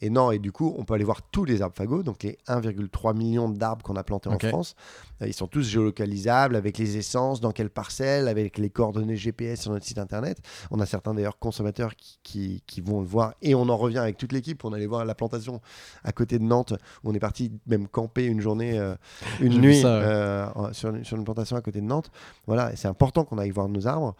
Et 0.00 0.11
non, 0.11 0.31
et 0.31 0.38
du 0.38 0.53
coup, 0.53 0.75
on 0.79 0.85
peut 0.85 0.94
aller 0.94 1.05
voir 1.05 1.23
tous 1.31 1.44
les 1.44 1.61
arbres 1.61 1.77
Fago, 1.77 2.03
donc 2.03 2.23
les 2.23 2.38
1,3 2.49 3.17
millions 3.17 3.49
d'arbres 3.49 3.85
qu'on 3.85 3.97
a 3.97 4.03
plantés 4.03 4.31
en 4.31 4.38
France. 4.38 4.75
Euh, 5.23 5.29
ils 5.29 5.35
sont 5.35 5.47
tous 5.47 5.69
géolocalisables 5.69 6.56
avec 6.56 6.79
les 6.79 6.97
essences, 6.97 7.41
dans 7.41 7.53
quelle 7.53 7.71
parcelle, 7.71 8.29
avec 8.29 8.59
les 8.59 8.71
coordonnées 8.71 9.17
GPS 9.17 9.61
sur 9.61 9.73
notre 9.73 9.85
site 9.85 9.99
internet. 9.99 10.38
On 10.71 10.81
a 10.81 10.87
certains 10.87 11.15
d'ailleurs 11.15 11.38
consommateurs 11.38 11.93
qui, 12.23 12.62
qui, 12.67 12.81
vont 12.81 13.00
le 13.00 13.06
voir 13.06 13.35
et 13.43 13.55
on 13.55 13.69
en 13.69 13.76
revient 13.76 13.99
avec 13.99 14.17
toute 14.17 14.33
l'équipe. 14.33 14.65
On 14.65 14.73
allait 14.73 14.87
voir 14.87 15.05
la 15.05 15.15
plantation 15.15 15.61
à 16.05 16.12
côté 16.12 16.38
de 16.38 16.44
Nantes 16.44 16.73
où 17.05 17.11
on 17.11 17.15
est 17.15 17.21
parti 17.21 17.53
même 17.67 17.87
camper 17.87 18.25
une 18.25 18.41
journée, 18.41 18.79
euh, 18.79 18.94
une 19.41 19.61
nuit 19.61 19.83
euh, 19.85 20.47
sur, 20.73 20.94
sur, 21.05 21.17
une 21.19 21.25
plantation 21.25 21.56
à 21.56 21.61
côté 21.61 21.81
de 21.81 21.87
Nantes. 21.87 22.11
Voilà, 22.47 22.75
c'est 22.76 22.88
important 22.88 23.25
qu'on 23.25 23.37
aille 23.37 23.50
voir 23.50 23.69
nos 23.69 23.87
arbres 23.87 24.15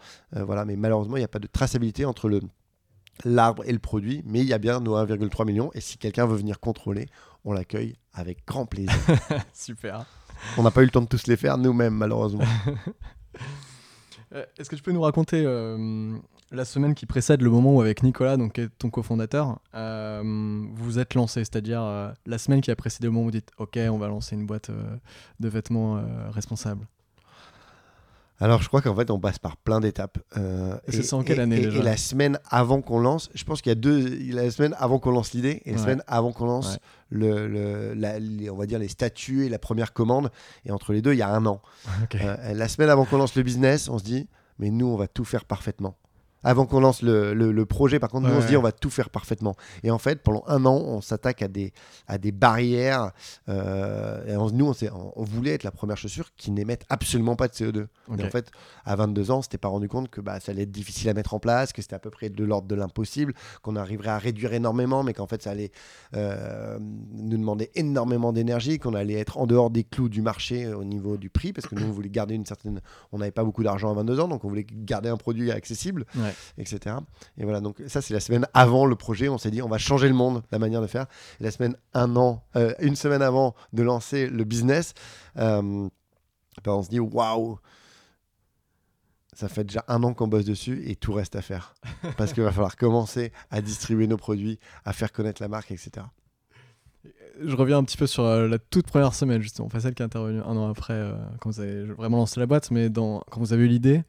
voilà, 0.51 0.65
mais 0.65 0.75
malheureusement, 0.75 1.15
il 1.15 1.21
n'y 1.21 1.25
a 1.25 1.29
pas 1.29 1.39
de 1.39 1.47
traçabilité 1.47 2.03
entre 2.03 2.27
le 2.27 2.41
l'arbre 3.23 3.63
et 3.65 3.71
le 3.71 3.79
produit, 3.79 4.21
mais 4.25 4.41
il 4.41 4.47
y 4.47 4.53
a 4.53 4.57
bien 4.57 4.81
nos 4.81 4.97
1,3 4.97 5.45
million. 5.45 5.71
Et 5.73 5.79
si 5.79 5.97
quelqu'un 5.97 6.25
veut 6.25 6.35
venir 6.35 6.59
contrôler, 6.59 7.07
on 7.45 7.53
l'accueille 7.53 7.95
avec 8.13 8.45
grand 8.45 8.65
plaisir. 8.65 8.93
Super. 9.53 10.05
On 10.57 10.63
n'a 10.63 10.71
pas 10.71 10.81
eu 10.81 10.85
le 10.85 10.91
temps 10.91 11.01
de 11.01 11.07
tous 11.07 11.27
les 11.27 11.37
faire 11.37 11.57
nous-mêmes, 11.57 11.95
malheureusement. 11.95 12.43
Euh, 14.33 14.45
est-ce 14.57 14.69
que 14.69 14.77
tu 14.77 14.81
peux 14.81 14.93
nous 14.93 15.01
raconter 15.01 15.43
euh, 15.45 16.17
la 16.51 16.63
semaine 16.63 16.95
qui 16.95 17.05
précède 17.05 17.41
le 17.41 17.49
moment 17.49 17.75
où, 17.75 17.81
avec 17.81 18.01
Nicolas, 18.01 18.37
donc 18.37 18.61
ton 18.77 18.89
cofondateur, 18.89 19.59
euh, 19.75 20.21
vous 20.23 20.85
vous 20.85 20.99
êtes 20.99 21.15
lancé, 21.15 21.41
c'est-à-dire 21.41 21.81
la 22.25 22.37
semaine 22.37 22.61
qui 22.61 22.71
a 22.71 22.77
précédé 22.77 23.07
le 23.07 23.11
moment 23.11 23.23
où 23.23 23.25
vous 23.25 23.31
dites 23.31 23.51
Ok, 23.57 23.77
on 23.77 23.97
va 23.97 24.07
lancer 24.07 24.35
une 24.37 24.45
boîte 24.45 24.71
de 25.41 25.49
vêtements 25.49 26.01
responsable 26.29 26.87
alors, 28.41 28.61
je 28.63 28.67
crois 28.67 28.81
qu'en 28.81 28.95
fait, 28.95 29.11
on 29.11 29.19
passe 29.19 29.37
par 29.37 29.55
plein 29.55 29.79
d'étapes. 29.79 30.17
Euh, 30.35 30.75
et 30.87 30.91
c'est 30.91 31.13
en 31.13 31.21
quelle 31.21 31.39
année 31.39 31.59
déjà 31.59 31.77
Et 31.79 31.83
la 31.83 31.95
semaine 31.95 32.39
avant 32.49 32.81
qu'on 32.81 32.99
lance, 32.99 33.29
je 33.35 33.43
pense 33.43 33.61
qu'il 33.61 33.69
y 33.69 33.71
a 33.71 33.75
deux. 33.75 34.17
la 34.33 34.49
semaine 34.49 34.75
avant 34.79 34.97
qu'on 34.97 35.11
lance 35.11 35.33
l'idée 35.33 35.61
et 35.65 35.73
la 35.73 35.77
semaine 35.77 36.03
avant 36.07 36.31
qu'on 36.31 36.45
lance 36.45 36.79
le, 37.09 37.47
le 37.47 38.49
on 38.49 38.57
va 38.57 38.65
dire 38.65 38.79
les 38.79 38.87
statuts 38.87 39.45
et 39.45 39.49
la 39.49 39.59
première 39.59 39.93
commande. 39.93 40.31
Et 40.65 40.71
entre 40.71 40.91
les 40.91 41.03
deux, 41.03 41.13
il 41.13 41.19
y 41.19 41.23
a 41.23 41.29
un 41.29 41.45
an. 41.45 41.61
Euh, 42.15 42.53
la 42.53 42.67
semaine 42.67 42.89
avant 42.89 43.05
qu'on 43.05 43.17
lance 43.17 43.35
le 43.35 43.43
business, 43.43 43.87
on 43.89 43.97
se 43.97 44.03
dit, 44.03 44.27
mais 44.59 44.69
nous, 44.69 44.87
on 44.87 44.95
va 44.95 45.07
tout 45.07 45.23
faire 45.23 45.45
parfaitement 45.45 45.97
avant 46.43 46.65
qu'on 46.65 46.79
lance 46.79 47.01
le, 47.01 47.33
le, 47.33 47.65
projet. 47.65 47.99
Par 47.99 48.09
contre, 48.09 48.27
nous, 48.27 48.35
on 48.35 48.41
se 48.41 48.47
dit, 48.47 48.57
on 48.57 48.61
va 48.61 48.71
tout 48.71 48.89
faire 48.89 49.09
parfaitement. 49.09 49.55
Et 49.83 49.91
en 49.91 49.97
fait, 49.97 50.21
pendant 50.21 50.43
un 50.47 50.65
an, 50.65 50.75
on 50.75 51.01
s'attaque 51.01 51.41
à 51.41 51.47
des, 51.47 51.73
à 52.07 52.17
des 52.17 52.31
barrières. 52.31 53.11
Euh, 53.49 54.25
et 54.25 54.53
nous, 54.53 54.71
on, 54.71 55.11
on, 55.15 55.23
voulait 55.23 55.51
être 55.51 55.63
la 55.63 55.71
première 55.71 55.97
chaussure 55.97 56.29
qui 56.35 56.51
n'émette 56.51 56.85
absolument 56.89 57.35
pas 57.35 57.47
de 57.47 57.53
CO2. 57.53 57.87
Et 58.17 58.25
en 58.25 58.29
fait, 58.29 58.51
à 58.85 58.95
22 58.95 59.31
ans, 59.31 59.37
on 59.39 59.41
s'était 59.41 59.57
pas 59.57 59.67
rendu 59.67 59.87
compte 59.87 60.09
que 60.09 60.21
bah, 60.21 60.39
ça 60.39 60.51
allait 60.51 60.63
être 60.63 60.71
difficile 60.71 61.09
à 61.09 61.13
mettre 61.13 61.33
en 61.33 61.39
place, 61.39 61.73
que 61.73 61.81
c'était 61.81 61.95
à 61.95 61.99
peu 61.99 62.09
près 62.09 62.29
de 62.29 62.43
l'ordre 62.43 62.67
de 62.67 62.75
l'impossible, 62.75 63.33
qu'on 63.61 63.75
arriverait 63.75 64.09
à 64.09 64.17
réduire 64.17 64.53
énormément, 64.53 65.03
mais 65.03 65.13
qu'en 65.13 65.27
fait, 65.27 65.41
ça 65.41 65.51
allait 65.51 65.71
euh, 66.15 66.77
nous 66.79 67.37
demander 67.37 67.69
énormément 67.75 68.33
d'énergie, 68.33 68.79
qu'on 68.79 68.95
allait 68.95 69.15
être 69.15 69.37
en 69.37 69.45
dehors 69.45 69.69
des 69.69 69.83
clous 69.83 70.09
du 70.09 70.21
marché 70.21 70.65
euh, 70.65 70.77
au 70.77 70.83
niveau 70.83 71.17
du 71.17 71.29
prix, 71.29 71.53
parce 71.53 71.67
que 71.67 71.75
nous, 71.75 71.85
on 71.85 71.91
voulait 71.91 72.09
garder 72.09 72.35
une 72.35 72.45
certaine. 72.45 72.81
On 73.11 73.19
n'avait 73.19 73.31
pas 73.31 73.43
beaucoup 73.43 73.63
d'argent 73.63 73.91
à 73.91 73.93
22 73.93 74.19
ans, 74.19 74.27
donc 74.27 74.43
on 74.43 74.49
voulait 74.49 74.65
garder 74.69 75.09
un 75.09 75.17
produit 75.17 75.51
accessible 75.51 76.05
etc. 76.57 76.95
Et 77.37 77.43
voilà, 77.43 77.61
donc 77.61 77.81
ça 77.87 78.01
c'est 78.01 78.13
la 78.13 78.19
semaine 78.19 78.47
avant 78.53 78.85
le 78.85 78.95
projet, 78.95 79.29
on 79.29 79.37
s'est 79.37 79.51
dit 79.51 79.61
on 79.61 79.67
va 79.67 79.77
changer 79.77 80.07
le 80.07 80.13
monde, 80.13 80.43
la 80.51 80.59
manière 80.59 80.81
de 80.81 80.87
faire. 80.87 81.07
la 81.39 81.51
semaine, 81.51 81.75
un 81.93 82.15
an, 82.15 82.43
euh, 82.55 82.73
une 82.79 82.95
semaine 82.95 83.21
avant 83.21 83.55
de 83.73 83.83
lancer 83.83 84.27
le 84.27 84.43
business, 84.43 84.93
euh, 85.37 85.89
ben, 86.63 86.71
on 86.71 86.83
se 86.83 86.89
dit 86.89 86.99
waouh, 86.99 87.59
ça 89.33 89.49
fait 89.49 89.63
déjà 89.63 89.83
un 89.87 90.03
an 90.03 90.13
qu'on 90.13 90.27
bosse 90.27 90.45
dessus 90.45 90.83
et 90.85 90.95
tout 90.95 91.13
reste 91.13 91.35
à 91.35 91.41
faire. 91.41 91.73
Parce 92.17 92.33
qu'il 92.33 92.43
va 92.43 92.51
falloir 92.51 92.75
commencer 92.75 93.31
à 93.49 93.61
distribuer 93.61 94.07
nos 94.07 94.17
produits, 94.17 94.59
à 94.85 94.93
faire 94.93 95.11
connaître 95.11 95.41
la 95.41 95.47
marque, 95.47 95.71
etc. 95.71 96.05
Je 97.41 97.55
reviens 97.55 97.77
un 97.77 97.83
petit 97.83 97.97
peu 97.97 98.05
sur 98.05 98.23
euh, 98.23 98.47
la 98.47 98.59
toute 98.59 98.85
première 98.85 99.15
semaine, 99.15 99.41
justement, 99.41 99.65
enfin 99.65 99.79
celle 99.79 99.95
qui 99.95 100.03
est 100.03 100.05
intervenue 100.05 100.41
un 100.41 100.57
an 100.57 100.69
après, 100.69 101.11
quand 101.39 101.49
vous 101.49 101.59
avez 101.59 101.85
vraiment 101.85 102.17
lancé 102.17 102.39
la 102.39 102.45
boîte, 102.45 102.69
mais 102.71 102.89
dans, 102.89 103.23
quand 103.31 103.39
vous 103.39 103.53
avez 103.53 103.63
eu 103.63 103.67
l'idée, 103.67 104.03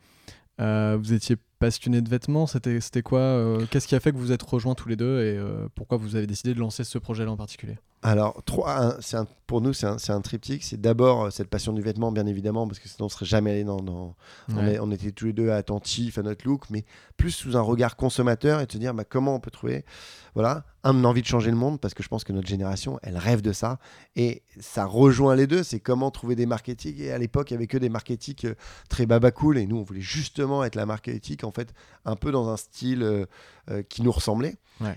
vous 0.58 1.12
étiez 1.12 1.36
passionné 1.62 2.00
de 2.02 2.08
vêtements, 2.08 2.48
c'était 2.48 3.02
quoi 3.02 3.20
euh, 3.20 3.66
Qu'est-ce 3.70 3.86
qui 3.86 3.94
a 3.94 4.00
fait 4.00 4.10
que 4.10 4.16
vous 4.16 4.32
êtes 4.32 4.42
rejoints 4.42 4.74
tous 4.74 4.88
les 4.88 4.96
deux 4.96 5.20
et 5.20 5.38
euh, 5.38 5.68
pourquoi 5.76 5.96
vous 5.96 6.16
avez 6.16 6.26
décidé 6.26 6.54
de 6.54 6.58
lancer 6.58 6.82
ce 6.82 6.98
projet-là 6.98 7.30
en 7.30 7.36
particulier? 7.36 7.78
Alors, 8.04 8.42
trois, 8.44 8.96
un, 9.14 9.26
pour 9.46 9.60
nous, 9.60 9.72
c'est 9.72 9.86
un, 9.86 9.96
un, 10.08 10.20
triptyque. 10.20 10.64
C'est 10.64 10.80
d'abord 10.80 11.24
euh, 11.24 11.30
cette 11.30 11.48
passion 11.48 11.72
du 11.72 11.82
vêtement, 11.82 12.10
bien 12.10 12.26
évidemment, 12.26 12.66
parce 12.66 12.80
que 12.80 12.88
sinon 12.88 13.06
on 13.06 13.08
serait 13.08 13.26
jamais 13.26 13.52
allé 13.52 13.64
dans. 13.64 13.80
dans... 13.80 14.16
On, 14.48 14.90
était 14.90 15.12
tous 15.12 15.26
les 15.26 15.32
deux 15.32 15.50
attentifs 15.50 16.18
à 16.18 16.22
notre 16.22 16.44
look, 16.46 16.68
mais 16.68 16.84
plus 17.16 17.30
sous 17.30 17.56
un 17.56 17.60
regard 17.60 17.94
consommateur 17.94 18.60
et 18.60 18.66
de 18.66 18.72
se 18.72 18.78
dire 18.78 18.92
bah, 18.92 19.04
comment 19.04 19.36
on 19.36 19.40
peut 19.40 19.52
trouver 19.52 19.84
voilà, 20.34 20.64
un 20.82 21.04
envie 21.04 21.22
de 21.22 21.26
changer 21.26 21.50
le 21.50 21.56
monde, 21.56 21.78
parce 21.78 21.94
que 21.94 22.02
je 22.02 22.08
pense 22.08 22.24
que 22.24 22.32
notre 22.32 22.48
génération, 22.48 22.98
elle 23.02 23.18
rêve 23.18 23.42
de 23.42 23.52
ça. 23.52 23.78
Et 24.16 24.42
ça 24.58 24.86
rejoint 24.86 25.36
les 25.36 25.46
deux. 25.46 25.62
C'est 25.62 25.80
comment 25.80 26.10
trouver 26.10 26.34
des 26.34 26.46
marketing. 26.46 26.98
Et 26.98 27.12
à 27.12 27.18
l'époque, 27.18 27.50
il 27.50 27.54
n'y 27.54 27.58
avait 27.58 27.66
que 27.66 27.78
des 27.78 27.90
marketing 27.90 28.54
très 28.88 29.06
baba 29.06 29.30
cool. 29.30 29.58
Et 29.58 29.66
nous, 29.66 29.76
on 29.76 29.82
voulait 29.82 30.00
justement 30.00 30.64
être 30.64 30.74
la 30.74 30.86
marque 30.86 31.08
éthique, 31.08 31.44
en 31.44 31.52
fait, 31.52 31.72
un 32.04 32.16
peu 32.16 32.32
dans 32.32 32.48
un 32.48 32.56
style 32.56 33.02
euh, 33.02 33.26
euh, 33.70 33.82
qui 33.82 34.02
nous 34.02 34.12
ressemblait. 34.12 34.56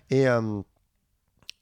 Et, 0.10 0.28
euh, 0.28 0.62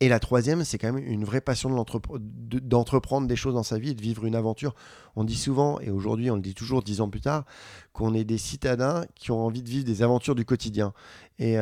et 0.04 0.10
la 0.10 0.20
troisième, 0.20 0.64
c'est 0.64 0.78
quand 0.78 0.92
même 0.92 1.06
une 1.06 1.24
vraie 1.24 1.42
passion 1.42 1.70
d'entreprendre 1.70 3.28
des 3.28 3.36
choses 3.36 3.54
dans 3.54 3.64
sa 3.64 3.78
vie 3.78 3.92
et 3.92 3.94
de 3.94 4.02
vivre 4.02 4.26
une 4.26 4.36
aventure. 4.36 4.76
On 5.16 5.24
dit 5.24 5.38
souvent, 5.38 5.80
et 5.80 5.90
aujourd'hui 5.92 6.30
on 6.30 6.36
le 6.36 6.42
dit 6.42 6.54
toujours 6.54 6.84
dix 6.84 7.00
ans 7.00 7.10
plus 7.10 7.22
tard, 7.22 7.46
qu'on 7.94 8.14
est 8.14 8.24
des 8.24 8.38
citadins 8.38 9.06
qui 9.16 9.32
ont 9.32 9.46
envie 9.46 9.64
de 9.64 9.70
vivre 9.70 9.86
des 9.86 10.02
aventures 10.04 10.36
du 10.36 10.46
quotidien. 10.46 10.94
Et 11.40 11.56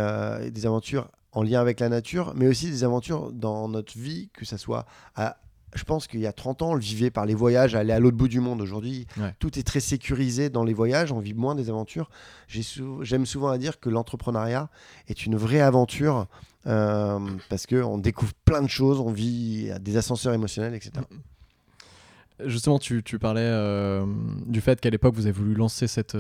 des 0.52 0.66
aventures 0.66 1.10
en 1.34 1.44
lien 1.44 1.62
avec 1.62 1.80
la 1.80 1.90
nature, 1.90 2.34
mais 2.36 2.48
aussi 2.48 2.70
des 2.70 2.84
aventures 2.84 3.32
dans 3.32 3.70
notre 3.70 3.98
vie, 3.98 4.30
que 4.34 4.44
ce 4.46 4.58
soit 4.58 4.86
à 5.16 5.38
je 5.74 5.86
pense 5.86 6.06
qu'il 6.06 6.20
y 6.20 6.28
a 6.28 6.34
30 6.34 6.64
ans, 6.64 6.72
on 6.72 6.74
le 6.74 6.82
vivait 6.82 7.12
par 7.12 7.26
les 7.26 7.34
voyages, 7.34 7.76
aller 7.76 7.94
à 7.94 8.00
l'autre 8.02 8.18
bout 8.18 8.28
du 8.28 8.42
monde. 8.42 8.60
Aujourd'hui, 8.60 9.08
tout 9.40 9.58
est 9.58 9.64
très 9.64 9.80
sécurisé 9.80 10.50
dans 10.50 10.66
les 10.66 10.74
voyages, 10.74 11.14
on 11.14 11.20
vit 11.20 11.34
moins 11.34 11.56
des 11.56 11.70
aventures. 11.70 12.10
J'aime 12.50 13.26
souvent 13.26 13.48
à 13.48 13.58
dire 13.58 13.80
que 13.80 13.90
l'entrepreneuriat 13.90 14.70
est 15.08 15.26
une 15.26 15.38
vraie 15.38 15.62
aventure 15.62 16.28
euh, 16.68 17.20
parce 17.50 17.66
qu'on 17.66 17.98
découvre 17.98 18.34
plein 18.46 18.62
de 18.62 18.70
choses, 18.70 19.00
on 19.00 19.12
vit 19.12 19.72
des 19.82 19.98
ascenseurs 19.98 20.34
émotionnels, 20.34 20.76
etc. 20.76 21.06
Justement, 22.46 22.80
tu, 22.80 23.02
parlais 23.20 23.42
euh, 23.44 24.06
du 24.46 24.62
fait 24.62 24.80
qu'à 24.80 24.90
l'époque, 24.90 25.14
vous 25.14 25.28
avez 25.28 25.32
voulu 25.32 25.54
lancer 25.54 25.88
cette, 25.88 26.18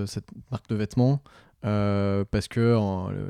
marque 0.52 0.68
de 0.70 0.76
vêtements. 0.76 1.22
euh, 1.64 2.26
parce 2.30 2.48
que 2.48 2.78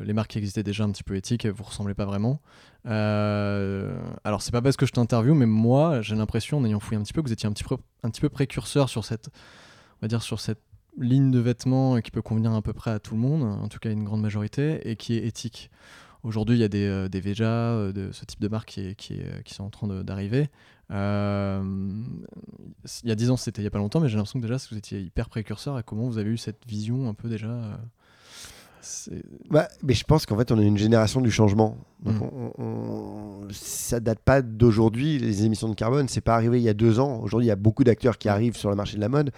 les 0.03 0.13
marques 0.13 0.31
qui 0.31 0.37
existaient 0.37 0.63
déjà 0.63 0.83
un 0.83 0.91
petit 0.91 1.03
peu 1.03 1.15
éthiques, 1.15 1.45
vous 1.45 1.63
ressemblez 1.63 1.93
pas 1.93 2.05
vraiment. 2.05 2.41
Euh, 2.87 3.99
alors 4.23 4.41
c'est 4.41 4.51
pas 4.51 4.61
parce 4.61 4.77
que 4.77 4.85
je 4.85 4.91
t'interviewe, 4.91 5.35
mais 5.35 5.45
moi 5.45 6.01
j'ai 6.01 6.15
l'impression, 6.15 6.57
en 6.57 6.65
ayant 6.65 6.79
fouillé 6.79 6.99
un 6.99 7.03
petit 7.03 7.13
peu, 7.13 7.21
que 7.21 7.27
vous 7.27 7.33
étiez 7.33 7.47
un 7.47 7.53
petit 7.53 7.63
peu, 7.63 7.77
un 8.03 8.09
petit 8.09 8.21
peu 8.21 8.29
précurseur 8.29 8.89
sur 8.89 9.05
cette, 9.05 9.27
on 9.27 10.01
va 10.03 10.07
dire 10.07 10.23
sur 10.23 10.39
cette 10.39 10.61
ligne 10.97 11.31
de 11.31 11.39
vêtements 11.39 12.01
qui 12.01 12.11
peut 12.11 12.21
convenir 12.21 12.53
à 12.53 12.61
peu 12.61 12.73
près 12.73 12.91
à 12.91 12.99
tout 12.99 13.15
le 13.15 13.21
monde, 13.21 13.43
en 13.43 13.67
tout 13.67 13.79
cas 13.79 13.89
à 13.89 13.91
une 13.91 14.03
grande 14.03 14.21
majorité, 14.21 14.89
et 14.89 14.95
qui 14.95 15.15
est 15.15 15.25
éthique. 15.25 15.69
Aujourd'hui, 16.23 16.55
il 16.55 16.59
y 16.59 16.63
a 16.63 16.67
des, 16.67 16.85
euh, 16.85 17.07
des 17.07 17.19
Veja, 17.19 17.91
de 17.91 18.11
ce 18.11 18.25
type 18.25 18.39
de 18.39 18.47
marques 18.47 18.79
qui, 18.97 19.19
qui 19.43 19.53
sont 19.53 19.63
en 19.63 19.69
train 19.69 20.03
d'arriver. 20.03 20.49
Euh, 20.91 21.63
il 23.03 23.09
y 23.09 23.11
a 23.11 23.15
10 23.15 23.31
ans, 23.31 23.37
c'était 23.37 23.61
il 23.61 23.65
y 23.65 23.67
a 23.67 23.71
pas 23.71 23.79
longtemps, 23.79 23.99
mais 23.99 24.09
j'ai 24.09 24.17
l'impression 24.17 24.39
que 24.39 24.45
déjà 24.45 24.57
vous 24.69 24.77
étiez 24.77 24.99
hyper 25.01 25.29
précurseur. 25.29 25.79
Et 25.79 25.83
comment 25.83 26.07
vous 26.07 26.17
avez 26.17 26.29
eu 26.29 26.37
cette 26.37 26.65
vision 26.67 27.07
un 27.09 27.13
peu 27.13 27.29
déjà 27.29 27.79
bah, 29.49 29.67
mais 29.83 29.93
je 29.93 30.03
pense 30.03 30.25
qu'en 30.25 30.37
fait, 30.37 30.51
on 30.51 30.59
est 30.59 30.65
une 30.65 30.77
génération 30.77 31.21
du 31.21 31.31
changement. 31.31 31.77
Donc, 32.03 32.15
mm. 32.15 32.51
on, 32.57 33.47
ça 33.51 33.99
date 33.99 34.19
pas 34.19 34.41
d'aujourd'hui. 34.41 35.19
Les 35.19 35.45
émissions 35.45 35.69
de 35.69 35.75
carbone, 35.75 36.07
c'est 36.07 36.21
pas 36.21 36.35
arrivé 36.35 36.59
il 36.59 36.63
y 36.63 36.69
a 36.69 36.73
deux 36.73 36.99
ans. 36.99 37.19
Aujourd'hui, 37.21 37.47
il 37.47 37.49
y 37.49 37.53
a 37.53 37.55
beaucoup 37.55 37.83
d'acteurs 37.83 38.17
qui 38.17 38.29
arrivent 38.29 38.57
sur 38.57 38.69
le 38.69 38.75
marché 38.75 38.95
de 38.95 39.01
la 39.01 39.09
mode, 39.09 39.31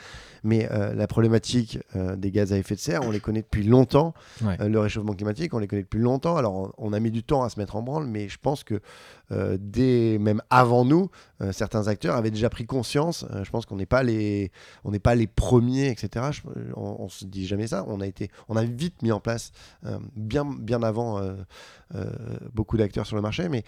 mais 0.43 0.69
euh, 0.71 0.93
la 0.93 1.07
problématique 1.07 1.79
euh, 1.95 2.15
des 2.15 2.31
gaz 2.31 2.53
à 2.53 2.57
effet 2.57 2.75
de 2.75 2.79
serre, 2.79 3.01
on 3.03 3.11
les 3.11 3.19
connaît 3.19 3.41
depuis 3.41 3.63
longtemps. 3.63 4.13
Euh, 4.43 4.69
le 4.69 4.79
réchauffement 4.79 5.13
climatique, 5.13 5.53
on 5.53 5.59
les 5.59 5.67
connaît 5.67 5.83
depuis 5.83 5.99
longtemps. 5.99 6.37
Alors, 6.37 6.73
on, 6.77 6.93
a 6.93 6.99
mis 6.99 7.11
du 7.11 7.23
temps 7.23 7.43
à 7.43 7.49
se 7.49 7.59
mettre 7.59 7.75
en 7.75 7.81
branle, 7.81 8.07
mais 8.07 8.29
je 8.29 8.37
pense 8.41 8.63
que 8.63 8.79
dès 9.59 10.17
même 10.19 10.41
avant 10.49 10.85
nous, 10.85 11.09
certains 11.51 11.87
acteurs 11.87 12.15
avaient 12.15 12.31
déjà 12.31 12.49
pris 12.49 12.65
conscience. 12.65 13.25
je 13.43 13.49
pense 13.49 13.65
qu'on 13.65 13.75
n'est 13.75 13.85
pas 13.85 14.03
les, 14.03 14.51
on 14.83 14.91
n'est 14.91 14.99
pas 14.99 15.15
les 15.15 15.27
premiers, 15.27 15.89
etc. 15.89 16.25
on, 16.75 16.97
on, 16.99 17.09
se 17.09 17.25
dit 17.25 17.45
jamais 17.45 17.67
ça. 17.67 17.83
On 17.87 18.01
a 18.01 18.07
été, 18.07 18.29
on 18.47 18.55
a 18.55 18.63
vite 18.63 19.01
mis 19.01 19.11
en 19.11 19.19
place 19.19 19.51
bien, 20.15 20.45
bien 20.45 20.83
avant 20.83 21.21
beaucoup 22.53 22.77
d'acteurs 22.77 23.05
sur 23.05 23.15
le 23.15 23.21
marché, 23.21 23.49
mais 23.49 23.63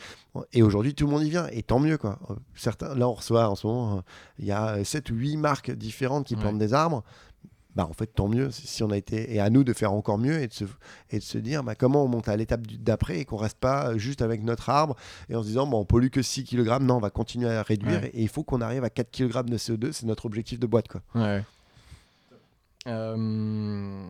et 0.53 0.63
aujourd'hui 0.63 0.95
tout 0.95 1.05
le 1.05 1.11
monde 1.11 1.23
y 1.23 1.29
vient 1.29 1.47
et 1.51 1.63
tant 1.63 1.79
mieux 1.79 1.97
quoi. 1.97 2.19
Certains, 2.55 2.95
là 2.95 3.07
on 3.07 3.13
reçoit 3.13 3.49
en 3.49 3.55
ce 3.55 3.67
moment, 3.67 4.03
il 4.39 4.45
y 4.45 4.51
a 4.51 4.83
7 4.83 5.09
ou 5.11 5.15
8 5.15 5.37
marques 5.37 5.71
différentes 5.71 6.27
qui 6.27 6.35
plantent 6.35 6.59
des 6.59 6.73
arbres. 6.73 7.03
Bah 7.75 7.85
en 7.89 7.93
fait 7.93 8.07
tant 8.07 8.29
mieux 8.29 8.51
si 8.51 8.83
on 8.83 8.89
a 8.89 8.97
été 8.97 9.33
et 9.33 9.41
à 9.41 9.49
nous 9.49 9.65
de 9.65 9.73
faire 9.73 9.91
encore 9.91 10.17
mieux 10.17 10.41
et 10.41 10.47
de 10.47 10.53
se, 10.53 10.63
et 11.09 11.19
de 11.19 11.23
se 11.23 11.37
dire 11.37 11.61
bah, 11.61 11.75
comment 11.75 12.05
on 12.05 12.07
monte 12.07 12.29
à 12.29 12.37
l'étape 12.37 12.65
d'après 12.67 13.19
et 13.19 13.25
qu'on 13.25 13.35
reste 13.35 13.57
pas 13.57 13.97
juste 13.97 14.21
avec 14.21 14.43
notre 14.43 14.69
arbre 14.69 14.95
et 15.27 15.35
en 15.35 15.43
se 15.43 15.47
disant 15.47 15.67
bon, 15.67 15.81
on 15.81 15.85
pollue 15.85 16.07
que 16.07 16.21
6 16.21 16.45
kg 16.45 16.79
non 16.81 16.95
on 16.95 16.99
va 16.99 17.09
continuer 17.09 17.49
à 17.49 17.63
réduire 17.63 18.05
et 18.05 18.11
il 18.21 18.29
faut 18.29 18.43
qu'on 18.43 18.61
arrive 18.61 18.85
à 18.85 18.89
4 18.89 19.11
kg 19.11 19.43
de 19.49 19.57
CO2 19.57 19.91
c'est 19.91 20.05
notre 20.05 20.25
objectif 20.25 20.57
de 20.57 20.67
boîte 20.67 20.87
quoi. 20.87 21.01
Ouais. 21.15 21.43
Euh, 22.87 24.07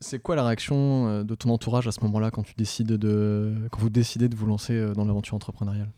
c'est 0.00 0.20
quoi 0.20 0.36
la 0.36 0.44
réaction 0.44 1.08
euh, 1.08 1.24
de 1.24 1.34
ton 1.34 1.50
entourage 1.50 1.88
à 1.88 1.92
ce 1.92 2.00
moment-là 2.02 2.30
quand 2.30 2.42
tu 2.42 2.54
décides 2.56 2.92
de 2.92 3.52
quand 3.70 3.80
vous 3.80 3.90
décidez 3.90 4.28
de 4.28 4.36
vous 4.36 4.46
lancer 4.46 4.72
euh, 4.72 4.92
dans 4.94 5.04
l'aventure 5.04 5.34
entrepreneuriale? 5.34 5.90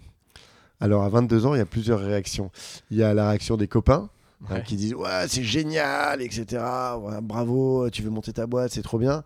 Alors 0.80 1.04
à 1.04 1.08
22 1.08 1.46
ans, 1.46 1.54
il 1.54 1.58
y 1.58 1.62
a 1.62 1.66
plusieurs 1.66 2.00
réactions. 2.00 2.50
Il 2.90 2.96
y 2.98 3.02
a 3.02 3.14
la 3.14 3.28
réaction 3.28 3.56
des 3.56 3.68
copains 3.68 4.10
qui 4.64 4.76
disent 4.76 4.94
ouais 4.94 5.26
c'est 5.28 5.42
génial, 5.42 6.22
etc. 6.22 6.62
bravo, 7.22 7.88
tu 7.90 8.02
veux 8.02 8.10
monter 8.10 8.32
ta 8.32 8.46
boîte, 8.46 8.72
c'est 8.72 8.82
trop 8.82 8.98
bien. 8.98 9.22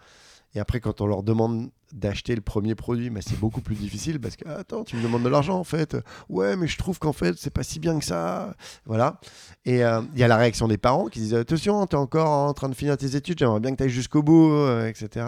Et 0.55 0.61
après, 0.61 0.81
quand 0.81 1.01
on 1.01 1.07
leur 1.07 1.23
demande 1.23 1.71
d'acheter 1.93 2.35
le 2.35 2.41
premier 2.41 2.75
produit, 2.75 3.11
mais 3.11 3.21
c'est 3.21 3.39
beaucoup 3.39 3.61
plus 3.61 3.75
difficile 3.75 4.21
parce 4.21 4.37
que 4.37 4.49
attends, 4.49 4.85
tu 4.85 4.97
me 4.97 5.03
demandes 5.03 5.23
de 5.23 5.29
l'argent 5.29 5.59
en 5.59 5.65
fait. 5.65 5.97
Ouais, 6.29 6.57
mais 6.57 6.67
je 6.67 6.79
trouve 6.79 6.99
qu'en 6.99 7.13
fait, 7.13 7.37
c'est 7.39 7.53
pas 7.53 7.63
si 7.63 7.79
bien 7.81 7.99
que 7.99 8.05
ça. 8.05 8.55
Voilà. 8.85 9.21
Et 9.65 9.85
euh, 9.85 10.03
il 10.15 10.21
y 10.21 10.25
a 10.25 10.29
la 10.29 10.37
réaction 10.37 10.69
des 10.69 10.79
parents 10.79 11.07
qui 11.07 11.21
disent 11.21 11.35
attention, 11.35 11.87
tu 11.87 11.97
es 11.97 11.99
encore 11.99 12.29
en 12.29 12.55
train 12.55 12.69
de 12.69 12.75
finir 12.75 12.97
tes 12.97 13.17
études, 13.17 13.39
j'aimerais 13.39 13.61
bien 13.61 13.73
que 13.73 13.77
tu 13.77 13.83
ailles 13.85 13.91
jusqu'au 13.91 14.23
bout, 14.23 14.53
euh, 14.53 14.89
etc. 14.89 15.27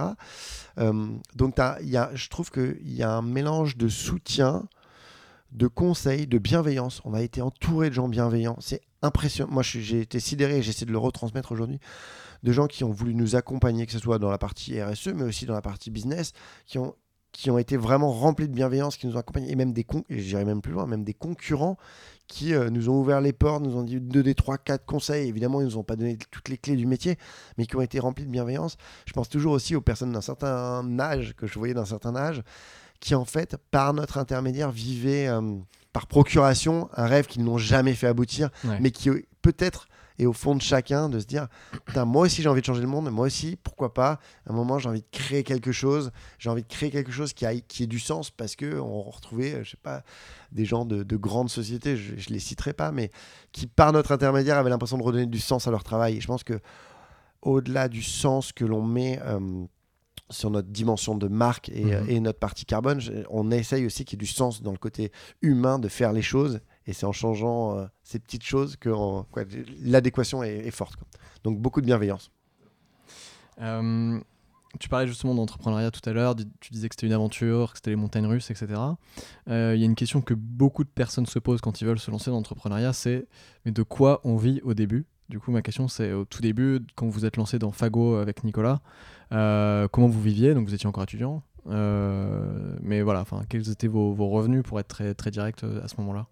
Euh, 0.79 1.07
donc, 1.35 1.57
y 1.83 1.97
a, 1.97 2.11
je 2.15 2.29
trouve 2.29 2.51
qu'il 2.51 2.93
y 2.93 3.03
a 3.03 3.11
un 3.11 3.23
mélange 3.23 3.77
de 3.77 3.89
soutien, 3.89 4.65
de 5.53 5.67
conseils, 5.67 6.27
de 6.27 6.39
bienveillance. 6.39 7.01
On 7.05 7.15
a 7.15 7.23
été 7.23 7.43
entouré 7.43 7.91
de 7.91 7.95
gens 7.95 8.09
bienveillants. 8.09 8.57
C'est 8.61 8.81
impressionnant. 9.03 9.53
Moi, 9.53 9.63
j'ai 9.63 10.01
été 10.01 10.21
sidéré 10.21 10.59
et 10.59 10.63
j'essaie 10.63 10.87
de 10.87 10.93
le 10.93 10.99
retransmettre 10.99 11.53
aujourd'hui 11.53 11.79
de 12.43 12.53
gens 12.53 12.67
qui 12.67 12.85
ont 12.85 12.91
voulu 12.91 13.15
nous 13.15 13.37
accompagner, 13.37 13.87
que 13.87 13.93
ce 13.93 13.99
soit 13.99 14.19
dans 14.19 14.31
la 14.31 14.39
partie 14.39 14.83
RSE, 14.83 15.09
mais 15.15 15.25
aussi 15.25 15.47
dans 15.47 15.55
la 15.55 15.63
partie 15.63 15.91
business, 15.91 16.33
qui 16.67 16.79
ont, 16.79 16.95
qui 17.31 17.51
ont 17.51 17.59
été 17.59 17.77
vraiment 17.77 18.11
remplis 18.11 18.49
de 18.49 18.55
bienveillance, 18.55 18.97
qui 18.97 19.07
nous 19.07 19.15
ont 19.15 19.21
accompagnés, 19.21 19.51
et 19.51 19.57
même 19.57 19.73
des, 19.73 19.85
con 19.85 20.05
j'irai 20.11 20.45
même 20.45 20.61
plus 20.61 20.73
loin, 20.73 20.87
même 20.87 21.05
des 21.05 21.15
concurrents 21.15 21.77
qui 22.27 22.55
euh, 22.55 22.71
nous 22.71 22.89
ont 22.89 22.99
ouvert 23.01 23.21
les 23.21 23.33
portes, 23.33 23.63
nous 23.63 23.77
ont 23.77 23.83
dit 23.83 24.01
deux 24.01 24.23
des 24.23 24.35
trois, 24.35 24.59
quatre 24.59 24.85
conseils. 24.87 25.29
Évidemment, 25.29 25.61
ils 25.61 25.67
nous 25.67 25.79
ont 25.79 25.85
pas 25.85 25.97
donné 25.97 26.17
toutes 26.31 26.49
les 26.49 26.59
clés 26.59 26.77
du 26.77 26.87
métier, 26.87 27.17
mais 27.59 27.67
qui 27.67 27.77
ont 27.77 27.81
été 27.81 28.01
remplis 28.01 28.25
de 28.25 28.31
bienveillance. 28.31 28.77
Je 29.07 29.13
pense 29.13 29.29
toujours 29.29 29.53
aussi 29.53 29.77
aux 29.77 29.81
personnes 29.81 30.13
d'un 30.13 30.21
certain 30.21 30.99
âge, 30.99 31.35
que 31.37 31.47
je 31.47 31.59
voyais 31.59 31.75
d'un 31.75 31.85
certain 31.85 32.17
âge, 32.17 32.43
qui 33.03 33.17
en 33.17 33.25
fait, 33.25 33.57
par 33.73 33.93
notre 33.93 34.17
intermédiaire, 34.17 34.71
vivaient 34.71 35.27
euh, 35.27 35.57
par 35.93 36.07
procuration 36.07 36.89
un 36.95 37.07
rêve 37.07 37.27
qu'ils 37.27 37.45
n'ont 37.45 37.59
jamais 37.59 37.95
fait 37.95 38.07
aboutir, 38.07 38.49
mais 38.81 38.93
qui 38.93 39.11
peut-être 39.43 39.89
et 40.19 40.27
au 40.27 40.33
fond 40.33 40.55
de 40.55 40.63
chacun 40.63 41.09
de 41.09 41.19
se 41.19 41.27
dire 41.27 41.49
moi 41.97 42.27
aussi 42.27 42.43
j'ai 42.43 42.49
envie 42.49 42.61
de 42.61 42.67
changer 42.67 42.83
le 42.83 42.87
monde 42.87 43.11
moi 43.11 43.27
aussi 43.27 43.57
pourquoi 43.57 43.95
pas 43.95 44.21
à 44.47 44.51
un 44.51 44.53
moment 44.53 44.79
j'ai 44.79 44.91
envie 44.91 45.01
de 45.01 45.07
créer 45.11 45.43
quelque 45.43 45.73
chose 45.73 46.13
j'ai 46.39 46.51
envie 46.51 46.63
de 46.63 46.69
créer 46.69 46.91
quelque 46.91 47.11
chose 47.11 47.33
qui, 47.33 47.47
a, 47.47 47.55
qui 47.55 47.85
ait 47.85 47.87
du 47.87 47.99
sens 47.99 48.31
parce 48.31 48.55
que 48.55 48.79
on 48.79 49.03
retrouvait 49.03 49.55
euh, 49.55 49.65
je 49.65 49.71
sais 49.71 49.79
pas 49.83 50.05
des 50.53 50.67
gens 50.67 50.85
de, 50.85 51.17
grandes 51.17 51.49
sociétés 51.49 51.97
je, 51.97 52.13
ne 52.13 52.35
les 52.35 52.41
citerai 52.41 52.75
pas 52.75 52.93
mais 52.93 53.11
qui 53.53 53.67
par 53.67 53.93
notre 53.93 54.13
intermédiaire 54.13 54.59
avaient 54.59 54.71
l'impression 54.71 54.99
de 54.99 55.03
redonner 55.03 55.27
du 55.27 55.41
sens 55.41 55.67
à 55.67 55.71
leur 55.71 55.83
travail. 55.83 56.19
Et 56.19 56.21
je 56.21 56.27
pense 56.27 56.45
que 56.45 56.61
au-delà 57.41 57.89
du 57.89 58.03
sens 58.03 58.53
que 58.53 58.65
l'on 58.65 58.83
met 58.83 59.19
euh, 59.25 59.65
sur 60.33 60.51
notre 60.51 60.69
dimension 60.69 61.15
de 61.15 61.29
marque 61.29 61.69
et, 61.69 61.85
mhm. 61.85 62.09
et, 62.09 62.21
notre 62.21 62.39
partie 62.39 62.65
carbone, 62.65 63.01
on 63.31 63.51
essaye 63.51 63.87
aussi 63.87 64.05
qu'il 64.05 64.17
y 64.17 64.19
ait 64.19 64.27
du 64.27 64.27
sens 64.27 64.63
dans 64.63 64.73
le 64.73 64.79
côté 64.79 65.13
humain 65.41 65.79
de 65.79 65.89
faire 65.89 66.13
les 66.13 66.23
choses 66.23 66.61
et 66.87 66.93
c'est 66.93 67.07
en 67.07 67.13
changeant 67.13 67.79
euh, 67.79 67.87
ces 68.03 68.19
petites 68.19 68.43
choses 68.43 68.77
que 68.77 68.91
l'adéquation 69.83 70.43
est, 70.43 70.71
forte. 70.71 70.95
Donc 71.45 71.59
beaucoup 71.59 71.81
de 71.81 71.87
bienveillance. 71.87 72.31
Euh, 73.61 74.19
tu 74.81 74.89
parlais 74.89 75.07
justement 75.07 75.35
d'entrepreneuriat 75.35 75.91
tout 75.91 76.09
à 76.09 76.13
l'heure, 76.13 76.35
tu 76.61 76.73
disais 76.73 76.89
que 76.89 76.95
c'était 76.95 77.07
une 77.07 77.13
aventure, 77.13 77.73
que 77.73 77.79
c'était 77.79 77.91
les 77.91 77.97
montagnes 77.97 78.27
russes, 78.27 78.51
etc. 78.51 78.81
Euh, 79.49 79.73
il 79.75 79.81
y 79.81 79.83
a 79.83 79.87
une 79.87 79.95
question 79.95 80.23
que 80.23 80.35
beaucoup 80.35 80.83
de 80.83 80.89
personnes 80.89 81.27
se 81.27 81.39
posent 81.39 81.61
quand 81.61 81.81
ils 81.81 81.87
veulent 81.87 81.99
se 81.99 82.11
lancer 82.11 82.31
dans 82.31 82.37
l'entrepreneuriat, 82.37 82.93
c'est 82.93 83.27
mais 83.65 83.73
de 83.73 83.83
quoi 83.83 84.21
on 84.25 84.37
vit 84.37 84.61
au 84.65 84.75
début? 84.75 85.07
Du 85.29 85.39
coup, 85.39 85.51
ma 85.51 85.63
question 85.63 85.89
c'est 85.89 86.13
au 86.13 86.25
tout 86.25 86.41
début, 86.41 86.81
quand 86.95 87.07
vous 87.07 87.25
êtes 87.25 87.37
lancé 87.37 87.59
dans 87.59 87.71
Fago 87.71 88.17
avec 88.17 88.45
Nicolas, 88.45 88.81
comment 89.33 90.09
vous 90.09 90.21
viviez 90.21 90.55
Donc 90.55 90.69
vous 90.69 90.75
étiez 90.75 90.87
encore 90.87 91.05
étudiant, 91.05 91.43
mais 91.67 93.03
voilà, 93.03 93.25
quels 93.49 93.71
étaient 93.71 93.89
vos, 93.89 94.13
vos, 94.13 94.29
revenus 94.29 94.63
pour 94.63 94.79
être 94.79 94.89
très, 94.89 95.15
très 95.15 95.31
direct 95.31 95.65
à 95.83 95.89
ce 95.89 95.95
moment-là? 95.99 96.27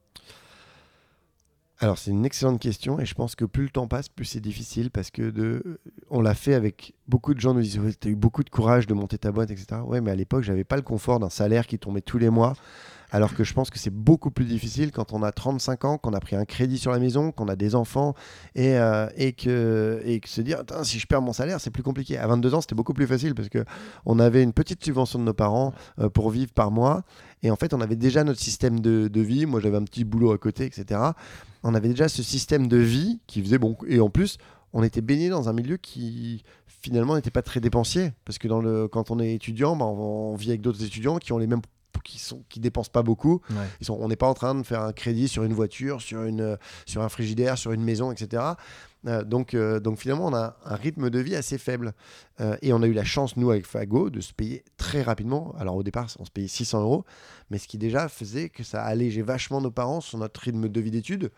Alors 1.82 1.96
c'est 1.96 2.10
une 2.10 2.26
excellente 2.26 2.60
question 2.60 3.00
et 3.00 3.06
je 3.06 3.14
pense 3.14 3.34
que 3.34 3.46
plus 3.46 3.64
le 3.64 3.70
temps 3.70 3.88
passe, 3.88 4.10
plus 4.10 4.26
c'est 4.26 4.40
difficile 4.40 4.90
parce 4.90 5.10
que 5.10 5.30
de, 5.30 5.80
on 6.10 6.20
l'a 6.20 6.34
fait 6.34 6.52
avec 6.52 6.94
beaucoup 7.08 7.32
de 7.32 7.40
gens 7.40 7.54
nous 7.54 7.62
disent 7.62 7.80
tu 7.98 8.08
as 8.08 8.10
eu 8.10 8.16
beaucoup 8.16 8.44
de 8.44 8.50
courage 8.50 8.86
de 8.86 8.92
monter 8.92 9.16
ta 9.16 9.32
boîte, 9.32 9.50
etc. 9.50 9.80
Ouais, 9.86 10.02
mais 10.02 10.10
à 10.10 10.14
l'époque 10.14 10.42
j'avais 10.42 10.64
pas 10.64 10.76
le 10.76 10.82
confort 10.82 11.20
d'un 11.20 11.30
salaire 11.30 11.66
qui 11.66 11.78
tombait 11.78 12.02
tous 12.02 12.18
les 12.18 12.28
mois. 12.28 12.52
Alors 13.12 13.34
que 13.34 13.44
je 13.44 13.52
pense 13.54 13.70
que 13.70 13.78
c'est 13.78 13.92
beaucoup 13.92 14.30
plus 14.30 14.44
difficile 14.44 14.92
quand 14.92 15.12
on 15.12 15.22
a 15.22 15.32
35 15.32 15.84
ans, 15.84 15.98
qu'on 15.98 16.12
a 16.12 16.20
pris 16.20 16.36
un 16.36 16.44
crédit 16.44 16.78
sur 16.78 16.92
la 16.92 16.98
maison, 16.98 17.32
qu'on 17.32 17.48
a 17.48 17.56
des 17.56 17.74
enfants 17.74 18.14
et, 18.54 18.78
euh, 18.78 19.08
et, 19.16 19.32
que, 19.32 20.00
et 20.04 20.20
que 20.20 20.28
se 20.28 20.40
dire 20.40 20.62
si 20.82 20.98
je 20.98 21.06
perds 21.06 21.22
mon 21.22 21.32
salaire, 21.32 21.60
c'est 21.60 21.70
plus 21.70 21.82
compliqué. 21.82 22.18
À 22.18 22.26
22 22.26 22.54
ans, 22.54 22.60
c'était 22.60 22.74
beaucoup 22.74 22.94
plus 22.94 23.06
facile 23.06 23.34
parce 23.34 23.48
que 23.48 23.64
on 24.06 24.18
avait 24.18 24.42
une 24.42 24.52
petite 24.52 24.84
subvention 24.84 25.18
de 25.18 25.24
nos 25.24 25.34
parents 25.34 25.72
euh, 25.98 26.08
pour 26.08 26.30
vivre 26.30 26.52
par 26.52 26.70
mois. 26.70 27.02
Et 27.42 27.50
en 27.50 27.56
fait, 27.56 27.72
on 27.72 27.80
avait 27.80 27.96
déjà 27.96 28.22
notre 28.22 28.40
système 28.40 28.80
de, 28.80 29.08
de 29.08 29.20
vie. 29.20 29.46
Moi, 29.46 29.60
j'avais 29.60 29.78
un 29.78 29.84
petit 29.84 30.04
boulot 30.04 30.32
à 30.32 30.38
côté, 30.38 30.66
etc 30.66 31.12
on 31.62 31.74
avait 31.74 31.88
déjà 31.88 32.08
ce 32.08 32.22
système 32.22 32.68
de 32.68 32.76
vie 32.76 33.20
qui 33.26 33.42
faisait 33.42 33.58
bon. 33.58 33.76
Et 33.86 34.00
en 34.00 34.10
plus, 34.10 34.38
on 34.72 34.82
était 34.82 35.00
baigné 35.00 35.28
dans 35.28 35.48
un 35.48 35.52
milieu 35.52 35.76
qui 35.76 36.42
finalement 36.66 37.16
n'était 37.16 37.30
pas 37.30 37.42
très 37.42 37.60
dépensier. 37.60 38.12
Parce 38.24 38.38
que 38.38 38.86
quand 38.86 39.10
on 39.10 39.20
est 39.20 39.34
étudiant, 39.34 39.76
bah, 39.76 39.84
on, 39.84 40.34
vit 40.36 40.50
avec 40.50 40.60
d'autres 40.60 40.82
étudiants 40.84 41.18
qui 41.18 41.32
ont 41.32 41.38
les 41.38 41.46
mêmes 41.46 41.62
qui 42.02 42.18
sont 42.18 42.44
qui 42.48 42.60
dépensent 42.60 42.90
pas 42.90 43.02
beaucoup. 43.02 43.40
Ils 43.80 43.86
sont, 43.86 43.96
on 44.00 44.08
n'est 44.08 44.16
pas 44.16 44.28
en 44.28 44.34
train 44.34 44.54
de 44.54 44.62
faire 44.62 44.82
un 44.82 44.92
crédit 44.92 45.28
sur 45.28 45.44
une 45.44 45.54
voiture, 45.54 46.00
sur 46.00 46.22
une 46.22 46.56
sur 46.86 47.02
un 47.02 47.08
frigidaire, 47.08 47.58
sur 47.58 47.72
une 47.72 47.82
maison, 47.82 48.12
etc. 48.12 48.54
Euh, 49.06 49.24
donc, 49.24 49.54
euh, 49.54 49.80
donc 49.80 49.98
finalement, 49.98 50.26
on 50.26 50.34
a 50.34 50.56
un 50.64 50.74
rythme 50.74 51.10
de 51.10 51.18
vie 51.18 51.36
assez 51.36 51.58
faible. 51.58 51.92
Euh, 52.40 52.56
et 52.62 52.72
on 52.72 52.82
a 52.82 52.86
eu 52.86 52.92
la 52.92 53.04
chance, 53.04 53.36
nous, 53.36 53.50
avec 53.50 53.66
Fago, 53.66 54.10
de 54.10 54.20
se 54.20 54.32
payer 54.32 54.64
très 54.76 55.02
rapidement. 55.02 55.54
Alors 55.58 55.76
au 55.76 55.82
départ, 55.82 56.08
on 56.18 56.24
se 56.24 56.30
payait 56.30 56.48
600 56.48 56.82
euros, 56.82 57.04
mais 57.50 57.58
ce 57.58 57.68
qui 57.68 57.78
déjà 57.78 58.08
faisait 58.08 58.48
que 58.48 58.62
ça 58.62 58.82
allégeait 58.82 59.22
vachement 59.22 59.60
nos 59.60 59.70
parents 59.70 60.00
sur 60.00 60.18
notre 60.18 60.40
rythme 60.40 60.68
de 60.68 60.80
vie 60.80 60.90
d'études, 60.90 61.30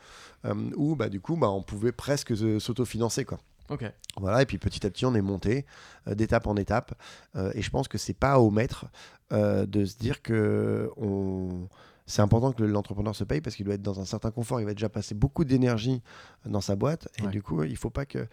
où 0.76 0.96
bah, 0.96 1.08
du 1.08 1.20
coup, 1.20 1.36
bah, 1.36 1.50
on 1.50 1.62
pouvait 1.62 1.92
presque 1.92 2.34
s'autofinancer. 2.60 3.24
Quoi. 3.24 3.38
Voilà, 4.18 4.42
et 4.42 4.46
puis 4.46 4.58
petit 4.58 4.84
à 4.86 4.90
petit, 4.90 5.06
on 5.06 5.14
est 5.14 5.22
monté 5.22 5.64
d'étape 6.06 6.46
en 6.46 6.56
étape. 6.56 6.94
et 7.54 7.62
je 7.62 7.70
pense 7.70 7.88
que 7.88 7.96
c'est 7.96 8.12
pas 8.12 8.38
au 8.38 8.50
maître 8.50 8.86
de 9.32 9.84
se 9.84 9.96
dire 9.96 10.22
que 10.22 10.90
on 10.96 11.68
c'est 12.06 12.22
important 12.22 12.52
que 12.52 12.62
l'entrepreneur 12.62 13.14
se 13.14 13.24
paye 13.24 13.40
parce 13.40 13.56
qu'il 13.56 13.64
doit 13.64 13.74
être 13.74 13.82
dans 13.82 14.00
un 14.00 14.04
certain 14.04 14.30
confort. 14.30 14.60
Il 14.60 14.66
va 14.66 14.74
déjà 14.74 14.88
passer 14.88 15.14
beaucoup 15.14 15.44
d'énergie 15.44 16.02
dans 16.44 16.60
sa 16.60 16.76
boîte. 16.76 17.08
Et 17.22 17.26
du 17.28 17.42
coup, 17.42 17.62
il 17.62 17.70
ne 17.70 17.76
faut 17.76 17.90
pas 17.90 18.06
que, 18.06 18.26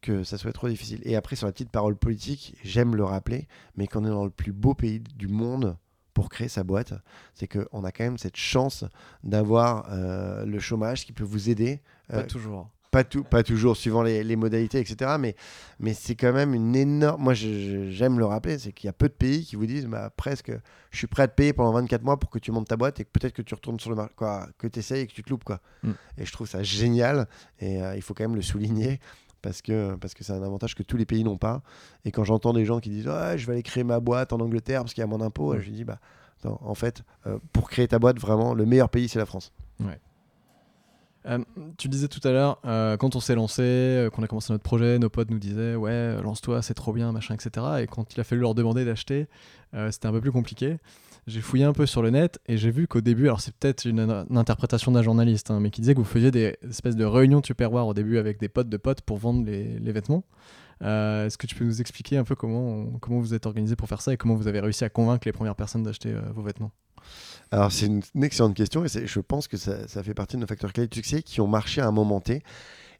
que 0.00 0.24
ça 0.24 0.38
soit 0.38 0.52
trop 0.52 0.68
difficile. 0.68 1.00
Et 1.04 1.14
après, 1.14 1.36
sur 1.36 1.46
la 1.46 1.52
petite 1.52 1.70
parole 1.70 1.96
politique, 1.96 2.56
j'aime 2.64 2.96
le 2.96 3.04
rappeler, 3.04 3.46
mais 3.76 3.86
qu'on 3.86 4.04
est 4.04 4.10
dans 4.10 4.24
le 4.24 4.30
plus 4.30 4.52
beau 4.52 4.74
pays 4.74 5.00
du 5.00 5.28
monde 5.28 5.76
pour 6.14 6.28
créer 6.28 6.48
sa 6.48 6.62
boîte, 6.62 6.92
c'est 7.32 7.48
qu'on 7.48 7.84
a 7.84 7.92
quand 7.92 8.04
même 8.04 8.18
cette 8.18 8.36
chance 8.36 8.84
d'avoir 9.24 9.86
euh, 9.90 10.44
le 10.44 10.58
chômage 10.58 11.06
qui 11.06 11.12
peut 11.12 11.24
vous 11.24 11.48
aider. 11.48 11.80
Pas 12.08 12.24
toujours. 12.24 12.68
Pas, 12.92 13.04
tout, 13.04 13.24
pas 13.24 13.42
toujours, 13.42 13.76
suivant 13.76 14.02
les, 14.02 14.22
les 14.22 14.36
modalités, 14.36 14.78
etc. 14.78 15.16
Mais, 15.18 15.34
mais 15.80 15.94
c'est 15.94 16.14
quand 16.14 16.32
même 16.32 16.54
une 16.54 16.76
énorme. 16.76 17.22
Moi, 17.22 17.34
j'aime 17.34 18.18
le 18.18 18.26
rappeler 18.26 18.58
c'est 18.58 18.72
qu'il 18.72 18.86
y 18.86 18.90
a 18.90 18.92
peu 18.92 19.08
de 19.08 19.14
pays 19.14 19.44
qui 19.44 19.56
vous 19.56 19.66
disent 19.66 19.86
bah, 19.86 20.10
presque, 20.14 20.52
je 20.90 20.98
suis 20.98 21.06
prêt 21.06 21.24
à 21.24 21.28
te 21.28 21.34
payer 21.34 21.54
pendant 21.54 21.72
24 21.72 22.02
mois 22.02 22.18
pour 22.18 22.28
que 22.28 22.38
tu 22.38 22.52
montes 22.52 22.68
ta 22.68 22.76
boîte 22.76 23.00
et 23.00 23.04
que 23.04 23.10
peut-être 23.10 23.32
que 23.32 23.42
tu 23.42 23.54
retournes 23.54 23.80
sur 23.80 23.90
le 23.90 23.96
marché, 23.96 24.12
quoi, 24.14 24.46
que 24.58 24.66
tu 24.66 24.78
essayes 24.78 25.00
et 25.00 25.06
que 25.06 25.12
tu 25.12 25.22
te 25.22 25.30
loupes. 25.30 25.44
Quoi. 25.44 25.60
Mm. 25.82 25.92
Et 26.18 26.26
je 26.26 26.32
trouve 26.32 26.46
ça 26.46 26.62
génial 26.62 27.26
et 27.60 27.80
il 27.96 28.02
faut 28.02 28.14
quand 28.14 28.24
même 28.24 28.36
le 28.36 28.42
souligner 28.42 29.00
parce 29.42 29.60
que 29.60 29.96
parce 29.96 30.14
que 30.14 30.24
c'est 30.24 30.32
un 30.32 30.42
avantage 30.42 30.74
que 30.74 30.82
tous 30.82 30.96
les 30.96 31.04
pays 31.04 31.24
n'ont 31.24 31.36
pas. 31.36 31.62
Et 32.04 32.12
quand 32.12 32.24
j'entends 32.24 32.52
des 32.52 32.64
gens 32.64 32.80
qui 32.80 32.90
disent 32.90 33.08
ouais, 33.08 33.36
je 33.36 33.46
vais 33.46 33.54
aller 33.54 33.62
créer 33.62 33.84
ma 33.84 34.00
boîte 34.00 34.32
en 34.32 34.40
Angleterre 34.40 34.82
parce 34.82 34.94
qu'il 34.94 35.02
y 35.02 35.04
a 35.04 35.08
mon 35.08 35.20
impôt, 35.20 35.58
je 35.58 35.70
dis 35.70 35.84
bah 35.84 35.98
en 36.44 36.74
fait 36.74 37.02
euh, 37.26 37.38
pour 37.52 37.68
créer 37.68 37.86
ta 37.88 37.98
boîte 37.98 38.18
vraiment 38.18 38.54
le 38.54 38.64
meilleur 38.64 38.88
pays 38.88 39.08
c'est 39.08 39.18
la 39.18 39.26
France. 39.26 39.52
Ouais. 39.80 40.00
Euh, 41.26 41.38
tu 41.78 41.88
disais 41.88 42.08
tout 42.08 42.26
à 42.26 42.32
l'heure, 42.32 42.58
euh, 42.64 42.96
quand 42.96 43.14
on 43.14 43.20
s'est 43.20 43.34
lancé, 43.34 44.08
qu'on 44.12 44.22
a 44.22 44.26
commencé 44.26 44.52
notre 44.52 44.64
projet, 44.64 44.98
nos 44.98 45.10
potes 45.10 45.30
nous 45.30 45.38
disaient 45.38 45.74
Ouais, 45.74 46.20
lance-toi, 46.22 46.62
c'est 46.62 46.74
trop 46.74 46.92
bien, 46.92 47.12
machin, 47.12 47.34
etc. 47.34 47.66
Et 47.80 47.86
quand 47.86 48.14
il 48.14 48.20
a 48.20 48.24
fallu 48.24 48.40
leur 48.40 48.54
demander 48.54 48.84
d'acheter, 48.84 49.28
c'était 49.90 50.06
un 50.06 50.12
peu 50.12 50.20
plus 50.20 50.32
compliqué 50.32 50.78
j'ai 51.26 51.40
fouillé 51.40 51.64
un 51.64 51.72
peu 51.72 51.86
sur 51.86 52.02
le 52.02 52.10
net 52.10 52.40
et 52.46 52.56
j'ai 52.56 52.70
vu 52.70 52.88
qu'au 52.88 53.00
début, 53.00 53.24
alors 53.24 53.40
c'est 53.40 53.54
peut-être 53.54 53.84
une, 53.84 54.26
interprétation 54.34 54.92
d'un 54.92 55.02
journaliste, 55.02 55.50
hein, 55.50 55.60
mais 55.60 55.70
qui 55.70 55.80
disait 55.80 55.94
que 55.94 56.00
vous 56.00 56.04
faisiez 56.04 56.30
des 56.30 56.56
espèces 56.68 56.96
de 56.96 57.04
réunions 57.04 57.40
Tupperware 57.40 57.86
au 57.86 57.94
début 57.94 58.18
avec 58.18 58.40
des 58.40 58.48
potes 58.48 58.68
de 58.68 58.76
potes 58.76 59.02
pour 59.02 59.18
vendre 59.18 59.44
les, 59.46 59.92
vêtements. 59.92 60.24
Euh, 60.82 61.26
est-ce 61.26 61.38
que 61.38 61.46
tu 61.46 61.54
peux 61.54 61.64
nous 61.64 61.80
expliquer 61.80 62.16
un 62.16 62.24
peu 62.24 62.34
comment, 62.34 62.86
comment 63.00 63.20
vous 63.20 63.34
êtes 63.34 63.46
organisé 63.46 63.76
pour 63.76 63.88
faire 63.88 64.00
ça 64.00 64.12
et 64.12 64.16
comment 64.16 64.34
vous 64.34 64.48
avez 64.48 64.58
réussi 64.58 64.84
à 64.84 64.88
convaincre 64.88 65.26
les 65.26 65.32
premières 65.32 65.54
personnes 65.54 65.84
d'acheter 65.84 66.10
euh, 66.10 66.20
vos 66.34 66.42
vêtements? 66.42 66.72
Alors 67.50 67.70
c'est 67.70 67.86
une, 67.86 68.02
excellente 68.22 68.54
question 68.54 68.84
et 68.84 68.88
je 68.88 69.20
pense 69.20 69.48
que 69.48 69.56
ça, 69.56 69.86
ça, 69.88 70.02
fait 70.02 70.14
partie 70.14 70.36
de 70.36 70.40
nos 70.40 70.46
facteurs 70.46 70.72
clés 70.72 70.86
de 70.86 70.94
succès 70.94 71.22
qui 71.22 71.40
ont 71.40 71.46
marché 71.46 71.80
à 71.80 71.86
un 71.86 71.92
moment 71.92 72.20
T 72.20 72.42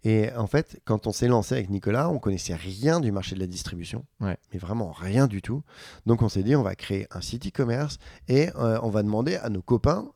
et 0.05 0.33
en 0.35 0.47
fait, 0.47 0.81
quand 0.85 1.07
on 1.07 1.13
s'est 1.13 1.29
lancé 1.29 1.55
avec 1.55 1.71
Nicolas, 1.71 2.09
on 2.09 2.19
connaissait 2.19 2.55
rien 2.55 2.99
du 2.99 3.13
marché 3.13 3.35
de 3.35 3.41
la 3.41 3.47
distribution, 3.47 4.05
mais 4.21 4.37
vraiment 4.55 4.91
rien 4.91 5.27
du 5.29 5.43
tout. 5.43 5.63
Donc 6.07 6.23
on 6.23 6.29
s'est 6.29 6.43
dit, 6.43 6.57
on 6.57 6.63
va 6.63 6.75
créer 6.75 7.07
un 7.13 7.21
site 7.21 7.47
e-commerce 7.47 7.99
et 8.29 8.49
euh, 8.57 8.81
on 8.83 8.91
va 8.91 9.03
demander 9.03 9.37
à 9.37 9.49
nos 9.49 9.63
copains 9.63 10.11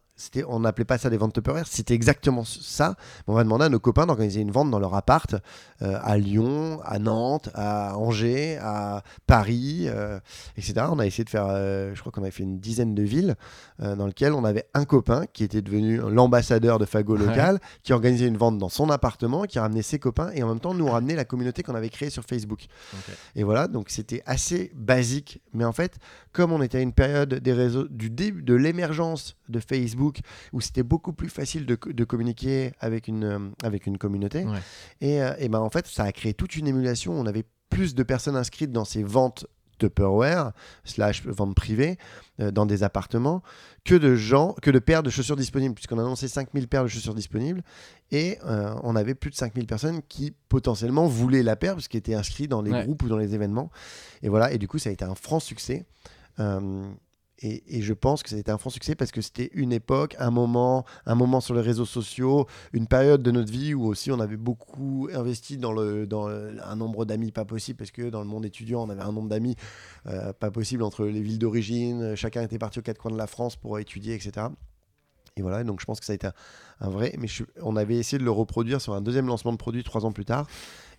on 0.48 0.60
n'appelait 0.60 0.84
pas 0.84 0.98
ça 0.98 1.10
des 1.10 1.16
ventes 1.16 1.34
Tupperware, 1.34 1.66
c'était 1.66 1.94
exactement 1.94 2.44
ça. 2.44 2.96
On 3.26 3.34
va 3.34 3.44
demander 3.44 3.66
à 3.66 3.68
nos 3.68 3.78
copains 3.78 4.06
d'organiser 4.06 4.40
une 4.40 4.50
vente 4.50 4.70
dans 4.70 4.78
leur 4.78 4.94
appart 4.94 5.34
euh, 5.82 5.98
à 6.02 6.16
Lyon, 6.16 6.80
à 6.84 6.98
Nantes, 6.98 7.50
à 7.54 7.96
Angers, 7.98 8.58
à 8.60 9.02
Paris, 9.26 9.84
euh, 9.86 10.18
etc. 10.56 10.86
On 10.90 10.98
a 10.98 11.06
essayé 11.06 11.24
de 11.24 11.30
faire, 11.30 11.46
euh, 11.48 11.94
je 11.94 12.00
crois 12.00 12.12
qu'on 12.12 12.22
avait 12.22 12.30
fait 12.30 12.44
une 12.44 12.58
dizaine 12.58 12.94
de 12.94 13.02
villes 13.02 13.36
dans 13.78 14.06
lesquelles 14.06 14.32
on 14.32 14.44
avait 14.44 14.66
un 14.72 14.86
copain 14.86 15.24
qui 15.32 15.44
était 15.44 15.60
devenu 15.60 15.98
l'ambassadeur 15.98 16.78
de 16.78 16.86
Fago 16.86 17.14
local, 17.14 17.60
qui 17.82 17.92
organisait 17.92 18.26
une 18.26 18.38
vente 18.38 18.56
dans 18.56 18.70
son 18.70 18.88
appartement, 18.88 19.44
qui 19.44 19.58
ramenait 19.58 19.82
ses 19.82 19.98
copains 19.98 20.30
et 20.32 20.42
en 20.42 20.48
même 20.48 20.60
temps 20.60 20.72
nous 20.72 20.86
ramenait 20.86 21.14
la 21.14 21.26
communauté 21.26 21.62
qu'on 21.62 21.74
avait 21.74 21.90
créée 21.90 22.08
sur 22.08 22.24
Facebook. 22.24 22.66
Et 23.34 23.42
voilà, 23.42 23.68
donc 23.68 23.90
c'était 23.90 24.22
assez 24.24 24.72
basique, 24.74 25.42
mais 25.52 25.64
en 25.64 25.72
fait, 25.72 25.98
comme 26.36 26.52
on 26.52 26.60
était 26.60 26.76
à 26.76 26.80
une 26.82 26.92
période 26.92 27.32
des 27.32 27.54
réseaux, 27.54 27.88
du 27.88 28.10
début 28.10 28.42
de 28.42 28.52
l'émergence 28.52 29.36
de 29.48 29.58
Facebook, 29.58 30.18
où 30.52 30.60
c'était 30.60 30.82
beaucoup 30.82 31.14
plus 31.14 31.30
facile 31.30 31.64
de, 31.64 32.04
communiquer 32.04 32.72
avec 32.78 33.08
une, 33.08 33.24
euh, 33.24 33.38
avec 33.62 33.86
une 33.86 33.96
communauté, 33.96 34.44
et, 35.00 35.22
euh, 35.22 35.32
et 35.38 35.48
ben 35.48 35.60
en 35.60 35.70
fait, 35.70 35.86
ça 35.86 36.04
a 36.04 36.12
créé 36.12 36.34
toute 36.34 36.54
une 36.56 36.66
émulation. 36.66 37.18
On 37.18 37.24
avait 37.24 37.46
plus 37.70 37.94
de 37.94 38.02
personnes 38.02 38.36
inscrites 38.36 38.70
dans 38.70 38.84
ces 38.84 39.02
ventes 39.02 39.46
Tupperware 39.78 40.52
slash 40.84 41.24
vente 41.24 41.54
privée 41.54 41.96
euh, 42.40 42.50
dans 42.50 42.66
des 42.66 42.82
appartements 42.82 43.42
que 43.84 43.94
de 43.94 44.14
gens, 44.14 44.54
que 44.60 44.70
de 44.70 44.78
paires 44.78 45.02
de 45.02 45.10
chaussures 45.10 45.36
disponibles, 45.36 45.74
puisqu'on 45.74 45.98
a 45.98 46.02
annoncé 46.02 46.28
5000 46.28 46.68
paires 46.68 46.82
de 46.82 46.88
chaussures 46.88 47.14
disponibles 47.14 47.62
et 48.10 48.38
on 48.44 48.94
avait 48.94 49.14
plus 49.14 49.30
de 49.30 49.36
5000 49.36 49.66
personnes 49.66 50.00
qui 50.06 50.34
potentiellement 50.50 51.06
voulaient 51.06 51.42
la 51.42 51.56
paire 51.56 51.74
puisqu'ils 51.74 51.98
étaient 51.98 52.14
inscrits 52.14 52.46
dans 52.46 52.60
les 52.60 52.72
groupes 52.82 53.02
ou 53.04 53.08
dans 53.08 53.16
les 53.16 53.34
événements. 53.34 53.70
Et 54.22 54.28
voilà, 54.28 54.52
et 54.52 54.58
du 54.58 54.68
coup 54.68 54.78
ça 54.78 54.90
a 54.90 54.92
été 54.92 55.04
un 55.04 55.14
franc 55.14 55.40
succès. 55.40 55.86
Euh, 56.40 56.92
et, 57.38 57.82
je 57.82 57.92
pense 57.92 58.22
que 58.22 58.34
été 58.34 58.50
un 58.50 58.56
franc 58.56 58.70
succès 58.70 58.94
parce 58.94 59.10
que 59.10 59.20
c'était 59.20 59.50
une 59.52 59.72
époque, 59.72 60.16
un 60.18 60.30
moment, 60.30 60.86
un 61.04 61.14
moment 61.14 61.42
sur 61.42 61.54
les 61.54 61.60
réseaux 61.60 61.84
sociaux, 61.84 62.46
une 62.72 62.86
période 62.86 63.22
de 63.22 63.30
notre 63.30 63.52
vie 63.52 63.74
où 63.74 63.84
aussi 63.84 64.10
on 64.10 64.20
avait 64.20 64.38
beaucoup 64.38 65.08
investi 65.12 65.58
dans, 65.58 65.72
le, 65.72 66.06
dans 66.06 66.28
un 66.28 66.76
nombre 66.76 67.04
d'amis 67.04 67.32
pas 67.32 67.44
possible 67.44 67.76
parce 67.76 67.90
que 67.90 68.08
dans 68.08 68.20
le 68.20 68.26
monde 68.26 68.46
étudiant, 68.46 68.84
on 68.84 68.88
avait 68.90 69.02
un 69.02 69.12
nombre 69.12 69.28
d'amis 69.28 69.54
euh, 70.06 70.32
pas 70.32 70.50
possible 70.50 70.82
entre 70.82 71.04
les 71.04 71.20
villes 71.20 71.38
d'origine. 71.38 72.16
Chacun 72.16 72.42
était 72.42 72.58
parti 72.58 72.78
aux 72.78 72.82
quatre 72.82 72.98
coins 72.98 73.12
de 73.12 73.18
la 73.18 73.26
France 73.26 73.56
pour 73.56 73.78
étudier, 73.78 74.14
etc. 74.14 74.46
Et 75.36 75.42
voilà, 75.42 75.64
donc 75.64 75.80
je 75.80 75.84
pense 75.84 76.00
que 76.00 76.06
ça 76.06 76.12
a 76.12 76.14
été 76.14 76.28
un, 76.80 76.88
vrai. 76.88 77.14
Mais 77.18 77.28
on 77.62 77.76
avait 77.76 77.96
essayé 77.96 78.18
de 78.18 78.24
le 78.24 78.30
reproduire 78.30 78.80
sur 78.80 78.94
un 78.94 79.00
deuxième 79.00 79.26
lancement 79.26 79.52
de 79.52 79.58
produit 79.58 79.84
trois 79.84 80.04
ans 80.04 80.12
plus 80.12 80.24
tard 80.24 80.46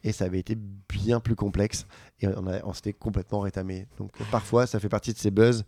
et 0.04 0.12
ça 0.12 0.26
avait 0.26 0.40
été 0.40 0.56
bien 0.90 1.20
plus 1.20 1.36
complexe 1.36 1.88
et 2.20 2.28
on, 2.28 2.46
on 2.64 2.74
s'était 2.74 2.94
complètement 2.94 3.40
rétamé. 3.40 3.88
Donc 3.98 4.12
parfois, 4.30 4.68
ça 4.68 4.80
fait 4.80 4.90
partie 4.90 5.14
de 5.14 5.18
ces 5.18 5.32
buzz 5.32 5.66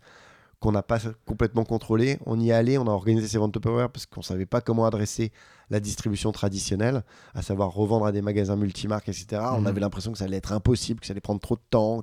qu'on 0.60 0.72
n'a 0.72 0.82
pas 0.82 0.98
complètement 1.24 1.64
contrôlé. 1.64 2.18
On 2.26 2.38
y 2.38 2.50
est 2.50 2.52
allé, 2.52 2.76
on 2.76 2.86
a 2.86 2.90
organisé 2.90 3.26
ces 3.26 3.38
ventes 3.38 3.58
Power 3.58 3.88
parce 3.92 4.04
qu'on 4.04 4.20
ne 4.20 4.24
savait 4.24 4.46
pas 4.46 4.60
comment 4.60 4.84
adresser 4.84 5.32
la 5.70 5.80
distribution 5.80 6.32
traditionnelle, 6.32 7.02
à 7.34 7.40
savoir 7.40 7.70
revendre 7.70 8.04
à 8.04 8.12
des 8.12 8.20
magasins 8.20 8.56
multimarques, 8.56 9.08
etc. 9.08 9.42
On 9.52 9.62
mhm. 9.62 9.66
avait 9.66 9.80
l'impression 9.80 10.12
que 10.12 10.18
ça 10.18 10.26
allait 10.26 10.36
être 10.36 10.52
impossible, 10.52 11.00
que 11.00 11.06
ça 11.06 11.12
allait 11.12 11.20
prendre 11.22 11.40
trop 11.40 11.56
de 11.56 11.62
temps, 11.70 12.02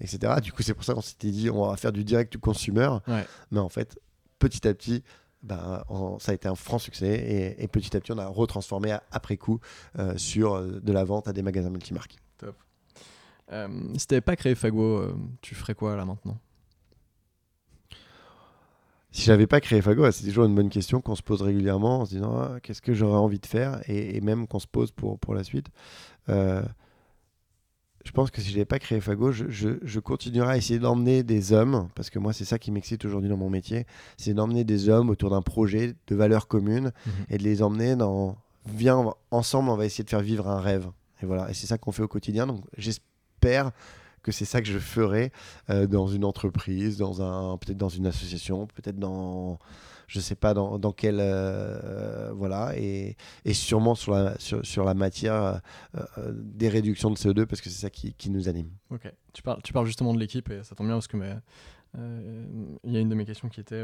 etc. 0.00 0.34
Du 0.40 0.52
coup, 0.52 0.62
c'est 0.62 0.74
pour 0.74 0.84
ça 0.84 0.94
qu'on 0.94 1.00
s'était 1.00 1.30
dit, 1.30 1.50
on 1.50 1.66
va 1.66 1.76
faire 1.76 1.92
du 1.92 2.04
direct 2.04 2.32
to 2.32 2.38
consumer. 2.38 2.88
Mais 3.50 3.58
en 3.58 3.68
fait, 3.68 3.98
petit 4.38 4.66
à 4.68 4.74
petit, 4.74 5.02
ben, 5.42 5.84
ça 6.18 6.32
a 6.32 6.34
été 6.34 6.48
un 6.48 6.54
franc 6.54 6.78
succès 6.78 7.54
et, 7.58 7.68
petit 7.68 7.96
à 7.96 8.00
petit, 8.00 8.12
on 8.12 8.18
a 8.18 8.26
retransformé 8.26 8.96
après 9.10 9.36
coup 9.36 9.60
euh, 9.98 10.16
sur 10.16 10.54
euh, 10.54 10.80
de 10.82 10.92
la 10.92 11.04
vente 11.04 11.28
à 11.28 11.32
des 11.32 11.42
magasins 11.42 11.70
multimarques. 11.70 12.16
Top. 12.38 12.56
Euh, 13.52 13.68
si 13.96 14.06
tu 14.06 14.14
n'avais 14.14 14.20
pas 14.20 14.36
créé 14.36 14.54
Fago, 14.54 15.12
tu 15.40 15.54
ferais 15.54 15.74
quoi 15.74 15.96
là 15.96 16.04
maintenant? 16.04 16.38
Si 19.10 19.22
j'avais 19.22 19.46
pas 19.46 19.60
créé 19.60 19.80
Fago, 19.80 20.10
c'est 20.10 20.24
toujours 20.26 20.44
une 20.44 20.54
bonne 20.54 20.68
question 20.68 21.00
qu'on 21.00 21.14
se 21.14 21.22
pose 21.22 21.40
régulièrement 21.40 22.00
en 22.00 22.04
se 22.04 22.10
disant 22.10 22.36
ah, 22.36 22.60
qu'est-ce 22.60 22.82
que 22.82 22.92
j'aurais 22.92 23.16
envie 23.16 23.38
de 23.38 23.46
faire 23.46 23.80
et, 23.88 24.20
même 24.20 24.46
qu'on 24.46 24.58
se 24.58 24.66
pose 24.66 24.90
pour, 24.92 25.18
pour 25.18 25.34
la 25.34 25.44
suite 25.44 25.68
je 28.08 28.12
pense 28.14 28.30
que 28.30 28.40
si 28.40 28.48
je 28.48 28.54
n'avais 28.54 28.64
pas 28.64 28.78
créé 28.78 29.02
Fago, 29.02 29.32
je, 29.32 29.44
je, 29.50 30.00
continuerai 30.00 30.52
à 30.52 30.56
essayer 30.56 30.78
d'emmener 30.78 31.22
des 31.22 31.52
hommes, 31.52 31.88
parce 31.94 32.08
que 32.08 32.18
moi, 32.18 32.32
c'est 32.32 32.46
ça 32.46 32.58
qui 32.58 32.70
m'excite 32.70 33.04
aujourd'hui 33.04 33.28
dans 33.28 33.36
mon 33.36 33.50
métier, 33.50 33.86
c'est 34.16 34.32
d'emmener 34.32 34.64
des 34.64 34.88
hommes 34.88 35.10
autour 35.10 35.28
d'un 35.28 35.42
projet 35.42 35.94
de 36.06 36.16
valeurs 36.16 36.48
communes 36.48 36.90
mhm. 37.04 37.12
et 37.28 37.36
de 37.36 37.42
les 37.42 37.62
emmener 37.62 37.96
dans 37.96 38.38
viens, 38.66 39.12
ensemble, 39.30 39.68
on 39.68 39.76
va 39.76 39.84
essayer 39.84 40.04
de 40.04 40.08
faire 40.08 40.22
vivre 40.22 40.48
un 40.48 40.58
rêve. 40.58 40.86
Et 41.22 41.26
voilà, 41.26 41.50
et 41.50 41.52
c'est 41.52 41.66
ça 41.66 41.76
qu'on 41.76 41.92
fait 41.92 42.02
au 42.02 42.08
quotidien. 42.08 42.46
Donc, 42.46 42.64
j'espère 42.78 43.72
que 44.22 44.32
c'est 44.32 44.46
ça 44.46 44.62
que 44.62 44.68
je 44.68 44.78
ferai 44.78 45.30
euh, 45.68 45.86
dans 45.86 46.06
une 46.06 46.24
entreprise, 46.24 46.96
dans 46.96 47.20
un, 47.20 47.58
peut-être 47.58 47.76
dans 47.76 47.90
une 47.90 48.06
association, 48.06 48.68
peut-être 48.68 48.98
dans 48.98 49.58
je 50.08 50.20
sais 50.20 50.34
pas 50.34 50.54
dans, 50.54 50.78
dans 50.78 50.92
quelle 50.92 51.20
euh, 51.20 52.32
voilà 52.34 52.72
et, 52.76 53.16
et, 53.44 53.54
sûrement 53.54 53.94
sur 53.94 54.12
la 54.12 54.38
sur, 54.38 54.64
sur 54.66 54.84
la 54.84 54.94
matière 54.94 55.34
euh, 55.34 55.58
euh, 56.16 56.32
des 56.34 56.68
réductions 56.68 57.10
de 57.10 57.16
CO2 57.16 57.44
parce 57.44 57.60
que 57.60 57.68
c'est 57.68 57.80
ça 57.80 57.90
qui, 57.90 58.14
qui, 58.14 58.30
nous 58.30 58.48
anime. 58.48 58.70
Ok, 58.90 59.12
tu 59.32 59.42
parles 59.42 59.60
tu 59.62 59.72
parles 59.72 59.86
justement 59.86 60.14
de 60.14 60.18
l'équipe 60.18 60.50
et 60.50 60.64
ça 60.64 60.74
tombe 60.74 60.86
bien 60.86 60.96
parce 60.96 61.06
que 61.06 61.16
il 62.84 62.92
y 62.92 62.96
a 62.96 63.00
une 63.00 63.08
de 63.08 63.14
mes 63.14 63.24
questions 63.24 63.48
qui 63.48 63.60
était 63.60 63.82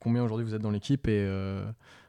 combien 0.00 0.24
aujourd'hui 0.24 0.44
vous 0.44 0.54
êtes 0.54 0.62
dans 0.62 0.70
l'équipe 0.70 1.06
et 1.08 1.26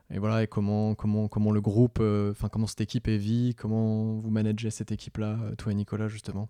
et 0.09 0.19
voilà 0.19 0.43
et 0.43 0.47
comment 0.47 0.95
comment 0.95 1.27
comment 1.27 1.51
le 1.51 1.61
groupe 1.61 1.99
enfin 1.99 2.47
comment 2.49 2.67
cette 2.67 2.81
équipe 2.81 3.07
est 3.07 3.17
vie 3.17 3.53
comment 3.55 4.15
vous 4.15 4.29
managez 4.29 4.69
cette 4.71 4.91
équipe 4.91 5.17
là 5.17 5.37
toi 5.57 5.71
et 5.71 5.75
Nicolas 5.75 6.07
justement? 6.07 6.49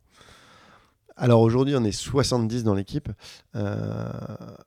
Alors 1.18 1.42
aujourd'hui, 1.42 1.76
on 1.76 1.84
est 1.84 1.92
70 1.92 2.64
dans 2.64 2.76
l'équipe. 2.76 3.10
Euh, 3.56 4.08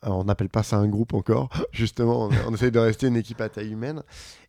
on 0.03 0.25
n'appelle 0.25 0.49
pas 0.49 0.65
ça 0.65 0.77
un 0.77 0.89
groupe 0.89 1.15
encore. 1.15 1.49
Justement, 1.73 2.29
on, 2.47 2.55
essaie 2.55 2.73
de 2.73 2.79
rester 2.79 3.07
une 3.07 3.17
équipe 3.17 3.41
à 3.41 3.49
taille 3.49 3.71
humaine. 3.71 4.03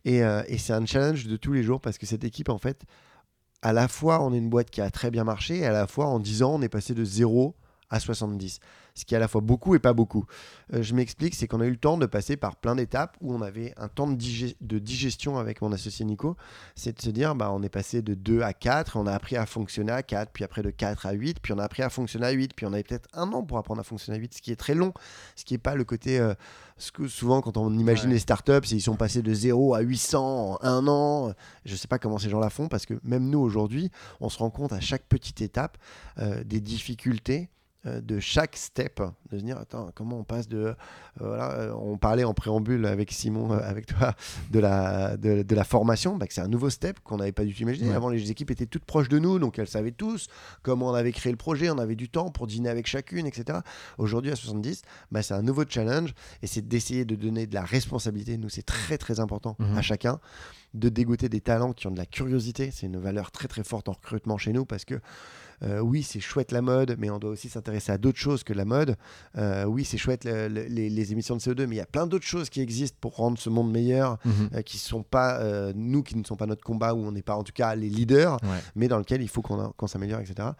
Euh, 0.08 0.42
et, 0.48 0.58
c'est 0.58 0.72
un 0.72 0.84
challenge 0.84 1.26
de 1.26 1.36
tous 1.36 1.52
les 1.52 1.62
jours 1.62 1.80
parce 1.80 1.98
que 1.98 2.06
cette 2.06 2.24
équipe, 2.24 2.48
en 2.48 2.58
fait, 2.58 2.82
à 3.62 3.72
la 3.72 3.86
fois, 3.86 4.20
on 4.20 4.34
est 4.34 4.38
une 4.38 4.50
boîte 4.50 4.70
qui 4.70 4.80
a 4.80 4.90
très 4.90 5.12
bien 5.12 5.22
marché 5.22 5.58
et 5.58 5.66
à 5.66 5.72
la 5.72 5.86
fois, 5.86 6.06
en 6.06 6.18
10 6.18 6.42
ans, 6.42 6.54
on 6.54 6.62
est 6.62 6.68
passé 6.68 6.92
de 6.92 7.04
0 7.04 7.54
à 7.88 8.00
70 8.00 8.58
ce 8.94 9.04
qui 9.04 9.14
est 9.14 9.16
à 9.16 9.20
la 9.20 9.28
fois 9.28 9.40
beaucoup 9.40 9.74
et 9.74 9.78
pas 9.78 9.92
beaucoup. 9.92 10.26
Euh, 10.72 10.82
je 10.82 10.94
m'explique, 10.94 11.34
c'est 11.34 11.46
qu'on 11.46 11.60
a 11.60 11.66
eu 11.66 11.70
le 11.70 11.76
temps 11.76 11.98
de 11.98 12.06
passer 12.06 12.36
par 12.36 12.56
plein 12.56 12.74
d'étapes 12.74 13.16
où 13.20 13.34
on 13.34 13.42
avait 13.42 13.74
un 13.76 13.88
temps 13.88 14.06
de, 14.06 14.16
de, 14.60 14.78
digestion 14.78 15.38
avec 15.38 15.62
mon 15.62 15.72
associé 15.72 16.04
Nico. 16.04 16.36
C'est 16.74 16.96
de 16.96 17.02
se 17.02 17.10
dire, 17.10 17.34
bah, 17.34 17.50
on 17.52 17.62
est 17.62 17.68
passé 17.68 18.02
de 18.02 18.14
2 18.14 18.42
à 18.42 18.52
4, 18.52 18.96
on 18.96 19.06
a 19.06 19.12
appris 19.12 19.36
à 19.36 19.46
fonctionner 19.46 19.92
à 19.92 20.02
4, 20.02 20.32
puis 20.32 20.44
après 20.44 20.62
de 20.62 20.70
4 20.70 21.06
à 21.06 21.12
8, 21.12 21.40
puis 21.40 21.52
on 21.52 21.58
a 21.58 21.64
appris 21.64 21.82
à 21.82 21.90
fonctionner 21.90 22.26
à 22.26 22.30
8, 22.30 22.54
puis 22.54 22.66
on 22.66 22.72
avait 22.72 22.82
peut-être 22.82 23.08
un 23.12 23.32
an 23.32 23.42
pour 23.42 23.58
apprendre 23.58 23.80
à 23.80 23.84
fonctionner 23.84 24.18
à 24.18 24.20
8, 24.20 24.34
ce 24.34 24.42
qui 24.42 24.52
est 24.52 24.56
très 24.56 24.74
long, 24.74 24.92
ce 25.36 25.44
qui 25.44 25.54
n'est 25.54 25.58
pas 25.58 25.74
le 25.74 25.84
côté... 25.84 26.18
Euh, 26.18 26.34
ce 26.78 26.90
que 26.90 27.06
souvent, 27.06 27.42
quand 27.42 27.56
on 27.56 27.72
imagine 27.78 28.10
les 28.10 28.18
startups, 28.18 28.66
ils 28.72 28.80
sont 28.80 28.96
passés 28.96 29.22
de 29.22 29.32
0 29.32 29.74
à 29.74 29.80
800 29.80 30.58
en 30.60 30.64
un 30.64 30.88
an. 30.88 31.32
Je 31.64 31.72
ne 31.72 31.76
sais 31.76 31.86
pas 31.86 32.00
comment 32.00 32.18
ces 32.18 32.28
gens 32.28 32.40
la 32.40 32.50
font 32.50 32.66
parce 32.66 32.86
que 32.86 32.94
même 33.04 33.28
nous, 33.30 33.38
aujourd'hui, 33.38 33.92
on 34.20 34.28
se 34.28 34.38
rend 34.38 34.50
compte 34.50 34.72
à 34.72 34.80
chaque 34.80 35.04
petite 35.04 35.42
étape 35.42 35.78
euh, 36.18 36.42
des 36.42 36.60
difficultés 36.60 37.50
de 37.84 38.20
chaque 38.20 38.56
step, 38.56 39.02
de 39.30 39.38
se 39.38 39.44
dire 39.44 39.58
attends 39.58 39.90
comment 39.94 40.18
on 40.18 40.24
passe 40.24 40.48
de 40.48 40.58
euh, 40.58 40.74
voilà 41.18 41.50
euh, 41.52 41.74
on 41.74 41.98
parlait 41.98 42.22
en 42.22 42.32
préambule 42.32 42.86
avec 42.86 43.10
Simon 43.10 43.50
avec 43.50 43.86
toi 43.86 44.14
de 44.50 44.60
la 44.60 45.16
de, 45.16 45.54
la 45.54 45.64
formation 45.64 46.16
bah, 46.16 46.26
que 46.28 46.34
c'est 46.34 46.40
un 46.40 46.48
nouveau 46.48 46.70
step 46.70 47.00
qu'on 47.00 47.16
n'avait 47.16 47.32
pas 47.32 47.44
du 47.44 47.54
tout 47.54 47.62
imaginé. 47.62 47.92
Avant 47.92 48.08
les 48.08 48.30
équipes 48.30 48.50
étaient 48.52 48.66
toutes 48.66 48.84
proches 48.84 49.08
de 49.08 49.18
nous 49.18 49.38
donc 49.38 49.58
elles 49.58 49.68
savaient 49.68 49.90
tous 49.90 50.28
comment 50.62 50.90
on 50.90 50.94
avait 50.94 51.12
créé 51.12 51.32
le 51.32 51.36
projet 51.36 51.70
on 51.70 51.78
avait 51.78 51.96
du 51.96 52.08
temps 52.08 52.30
pour 52.30 52.46
dîner 52.46 52.68
avec 52.68 52.86
chacune 52.86 53.26
etc 53.26 53.58
aujourd'hui 53.98 54.30
à 54.30 54.36
70 54.36 54.82
bah, 55.10 55.22
c'est 55.22 55.34
un 55.34 55.42
nouveau 55.42 55.64
challenge 55.68 56.14
et 56.42 56.46
c'est 56.46 56.66
d'essayer 56.66 57.04
de 57.04 57.16
donner 57.16 57.46
de 57.46 57.54
la 57.54 57.62
responsabilité. 57.62 58.36
Nous 58.38 58.48
c'est 58.48 58.62
très 58.62 58.96
très 58.96 59.18
important 59.18 59.56
mhm. 59.58 59.76
à 59.76 59.82
chacun 59.82 60.20
de 60.74 60.88
dégoûter 60.88 61.28
des 61.28 61.40
talents 61.40 61.72
qui 61.72 61.86
ont 61.86 61.90
de 61.90 61.98
la 61.98 62.06
curiosité 62.06 62.70
c'est 62.70 62.86
une 62.86 62.98
valeur 62.98 63.30
très 63.30 63.48
très 63.48 63.64
forte 63.64 63.88
en 63.88 63.92
recrutement 63.92 64.38
chez 64.38 64.52
nous 64.52 64.64
parce 64.64 64.84
que 64.84 65.00
euh, 65.62 65.80
oui, 65.80 66.02
c'est 66.02 66.20
chouette 66.20 66.52
la 66.52 66.62
mode, 66.62 66.96
mais 66.98 67.10
on 67.10 67.18
doit 67.18 67.30
aussi 67.30 67.48
s'intéresser 67.48 67.92
à 67.92 67.98
d'autres 67.98 68.18
choses 68.18 68.42
que 68.42 68.52
la 68.52 68.64
mode. 68.64 68.96
Euh, 69.38 69.64
oui, 69.64 69.84
c'est 69.84 69.98
chouette 69.98 70.24
les, 70.24 71.12
émissions 71.12 71.36
de 71.36 71.40
CO2, 71.40 71.66
mais 71.66 71.76
il 71.76 71.78
y 71.78 71.82
a 71.82 71.86
plein 71.86 72.06
d'autres 72.06 72.26
choses 72.26 72.50
qui 72.50 72.60
existent 72.60 72.98
pour 73.00 73.16
rendre 73.16 73.38
ce 73.38 73.48
monde 73.48 73.70
meilleur, 73.70 74.18
mhm. 74.24 74.50
euh, 74.54 74.62
qui 74.62 74.76
ne 74.76 74.80
sont 74.80 75.02
pas 75.02 75.40
nous, 75.74 76.02
qui 76.02 76.16
ne 76.16 76.24
sont 76.24 76.36
pas 76.36 76.46
notre 76.46 76.64
combat, 76.64 76.94
où 76.94 76.98
on 76.98 77.12
n'est 77.12 77.22
pas 77.22 77.36
en 77.36 77.44
tout 77.44 77.52
cas 77.52 77.74
les 77.74 77.88
leaders, 77.88 78.38
mais 78.74 78.88
dans 78.88 78.98
lequel 78.98 79.22
il 79.22 79.28
faut 79.28 79.42
qu'on 79.42 79.86
s'améliore, 79.86 80.20
etc. 80.20 80.50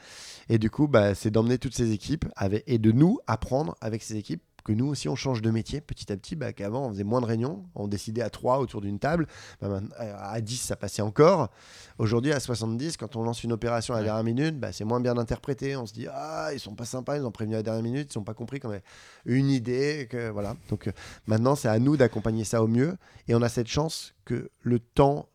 Et 0.48 0.58
du 0.58 0.70
coup, 0.70 0.88
bah, 0.88 1.14
c'est 1.14 1.30
d'emmener 1.30 1.58
toutes 1.58 1.74
ces 1.74 1.92
équipes 1.92 2.26
et 2.66 2.78
de 2.78 2.92
nous 2.92 3.18
apprendre 3.26 3.76
avec 3.80 4.02
ces 4.02 4.16
équipes 4.16 4.42
que 4.64 4.72
nous 4.72 4.86
aussi 4.86 5.08
on 5.08 5.16
change 5.16 5.42
de 5.42 5.50
métier 5.50 5.80
petit 5.80 6.12
à 6.12 6.16
petit, 6.16 6.36
bah, 6.36 6.52
qu'avant 6.52 6.86
on 6.86 6.90
faisait 6.90 7.04
moins 7.04 7.20
de 7.20 7.26
réunions, 7.26 7.64
on 7.74 7.88
décidait 7.88 8.22
à 8.22 8.30
3 8.30 8.58
autour 8.58 8.80
d'une 8.80 8.98
table, 8.98 9.26
bah, 9.60 9.80
à 9.98 10.40
10 10.40 10.56
ça 10.56 10.76
passait 10.76 11.02
encore. 11.02 11.50
Aujourd'hui 11.98 12.32
à 12.32 12.40
70, 12.40 12.96
quand 12.96 13.16
on 13.16 13.22
lance 13.22 13.44
une 13.44 13.52
opération 13.52 13.94
à 13.94 13.98
la 13.98 14.04
dernière 14.04 14.24
minute, 14.24 14.58
bah, 14.58 14.72
c'est 14.72 14.84
moins 14.84 15.00
bien 15.00 15.16
interprété, 15.18 15.76
on 15.76 15.86
se 15.86 15.92
dit 15.92 16.06
ah 16.10 16.50
ils 16.52 16.60
sont 16.60 16.74
pas 16.74 16.84
sympas, 16.84 17.16
ils 17.16 17.24
ont 17.24 17.30
prévenu 17.30 17.54
à 17.54 17.58
la 17.58 17.62
dernière 17.62 17.82
minute, 17.82 18.08
ils 18.10 18.12
sont 18.12 18.24
pas 18.24 18.34
compris 18.34 18.60
qu'on 18.60 18.70
avait 18.70 18.82
une 19.26 19.50
idée, 19.50 20.06
que 20.10 20.30
voilà. 20.30 20.56
Donc 20.68 20.88
euh, 20.88 20.92
maintenant 21.26 21.54
c'est 21.54 21.68
à 21.68 21.78
nous 21.78 21.96
d'accompagner 21.96 22.44
ça 22.44 22.62
au 22.62 22.68
mieux 22.68 22.96
et 23.28 23.34
on 23.34 23.42
a 23.42 23.48
cette 23.48 23.68
chance 23.68 24.14
que 24.24 24.50
le 24.62 24.78
temps 24.78 25.28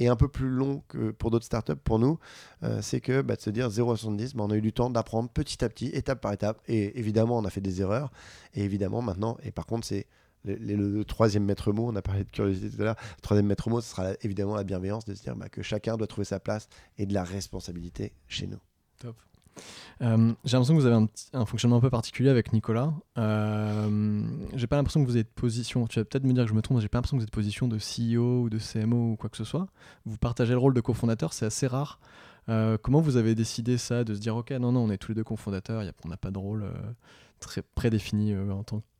et 0.00 0.08
un 0.08 0.16
peu 0.16 0.28
plus 0.28 0.48
long 0.48 0.82
que 0.88 1.10
pour 1.10 1.30
d'autres 1.30 1.44
startups, 1.44 1.76
pour 1.76 1.98
nous, 1.98 2.18
euh, 2.62 2.80
c'est 2.82 3.00
que 3.00 3.20
bah, 3.20 3.36
de 3.36 3.40
se 3.40 3.50
dire 3.50 3.68
0 3.68 3.92
à 3.92 3.96
70, 3.96 4.34
bah, 4.34 4.44
on 4.46 4.50
a 4.50 4.56
eu 4.56 4.62
du 4.62 4.72
temps 4.72 4.90
d'apprendre 4.90 5.28
petit 5.28 5.62
à 5.62 5.68
petit, 5.68 5.88
étape 5.88 6.20
par 6.22 6.32
étape. 6.32 6.60
Et 6.66 6.98
évidemment, 6.98 7.38
on 7.38 7.44
a 7.44 7.50
fait 7.50 7.60
des 7.60 7.82
erreurs. 7.82 8.10
Et 8.54 8.64
évidemment, 8.64 9.02
maintenant, 9.02 9.36
et 9.42 9.52
par 9.52 9.66
contre, 9.66 9.86
c'est 9.86 10.06
le, 10.44 11.02
troisième 11.04 11.44
maître 11.44 11.70
mot, 11.70 11.88
on 11.88 11.96
a 11.96 12.02
parlé 12.02 12.24
de 12.24 12.30
curiosité 12.30 12.74
tout 12.74 12.80
à 12.80 12.84
l'heure, 12.86 12.96
le 13.16 13.20
troisième 13.20 13.46
maître 13.46 13.68
mot, 13.68 13.82
ce 13.82 13.90
sera 13.90 14.12
évidemment 14.22 14.56
la 14.56 14.64
bienveillance, 14.64 15.04
de 15.04 15.14
se 15.14 15.22
dire 15.22 15.36
bah, 15.36 15.50
que 15.50 15.60
chacun 15.60 15.98
doit 15.98 16.06
trouver 16.06 16.24
sa 16.24 16.40
place 16.40 16.68
et 16.96 17.04
de 17.04 17.12
la 17.12 17.22
responsabilité 17.22 18.14
chez 18.26 18.46
nous. 18.46 18.60
Top. 18.98 19.16
Euh, 20.02 20.32
j'ai 20.44 20.56
l'impression 20.56 20.74
que 20.74 20.80
vous 20.80 20.86
avez 20.86 21.06
un, 21.32 21.46
fonctionnement 21.46 21.76
un 21.76 21.80
peu 21.80 21.90
particulier 21.90 22.30
avec 22.30 22.52
Nicolas. 22.52 22.92
Euh, 23.18 24.22
j'ai 24.54 24.66
pas 24.66 24.76
l'impression 24.76 25.02
que 25.02 25.08
vous 25.08 25.16
êtes 25.16 25.30
position, 25.32 25.86
tu 25.86 25.98
vas 25.98 26.04
peut-être 26.04 26.24
me 26.24 26.32
dire 26.32 26.44
que 26.44 26.50
je 26.50 26.54
me 26.54 26.62
trompe, 26.62 26.80
j'ai 26.80 26.88
pas 26.88 26.98
l'impression 26.98 27.16
que 27.16 27.22
vous 27.22 27.26
êtes 27.26 27.32
position 27.32 27.68
de 27.68 27.78
CEO 27.78 28.42
ou 28.42 28.50
de 28.50 28.58
CMO 28.58 29.12
ou 29.12 29.16
quoi 29.16 29.28
que 29.30 29.36
ce 29.36 29.44
soit. 29.44 29.66
Vous 30.06 30.16
partagez 30.16 30.52
le 30.52 30.58
rôle 30.58 30.74
de 30.74 30.80
cofondateur, 30.80 31.32
c'est 31.32 31.46
assez 31.46 31.66
rare. 31.66 32.00
Euh, 32.48 32.78
comment 32.80 33.00
vous 33.00 33.16
avez 33.16 33.34
décidé 33.34 33.76
ça, 33.76 34.04
de 34.04 34.14
se 34.14 34.20
dire 34.20 34.36
ok, 34.36 34.50
non, 34.52 34.72
non, 34.72 34.84
on 34.84 34.90
est 34.90 34.98
tous 34.98 35.12
les 35.12 35.16
deux 35.16 35.24
cofondateurs, 35.24 35.82
on 36.04 36.08
n'a 36.08 36.16
pas 36.16 36.30
de 36.30 36.38
rôle 36.38 36.62
euh, 36.62 36.72
très 37.38 37.62
prédéfini 37.62 38.34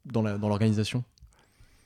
dans 0.05 0.23
l'organisation? 0.23 1.05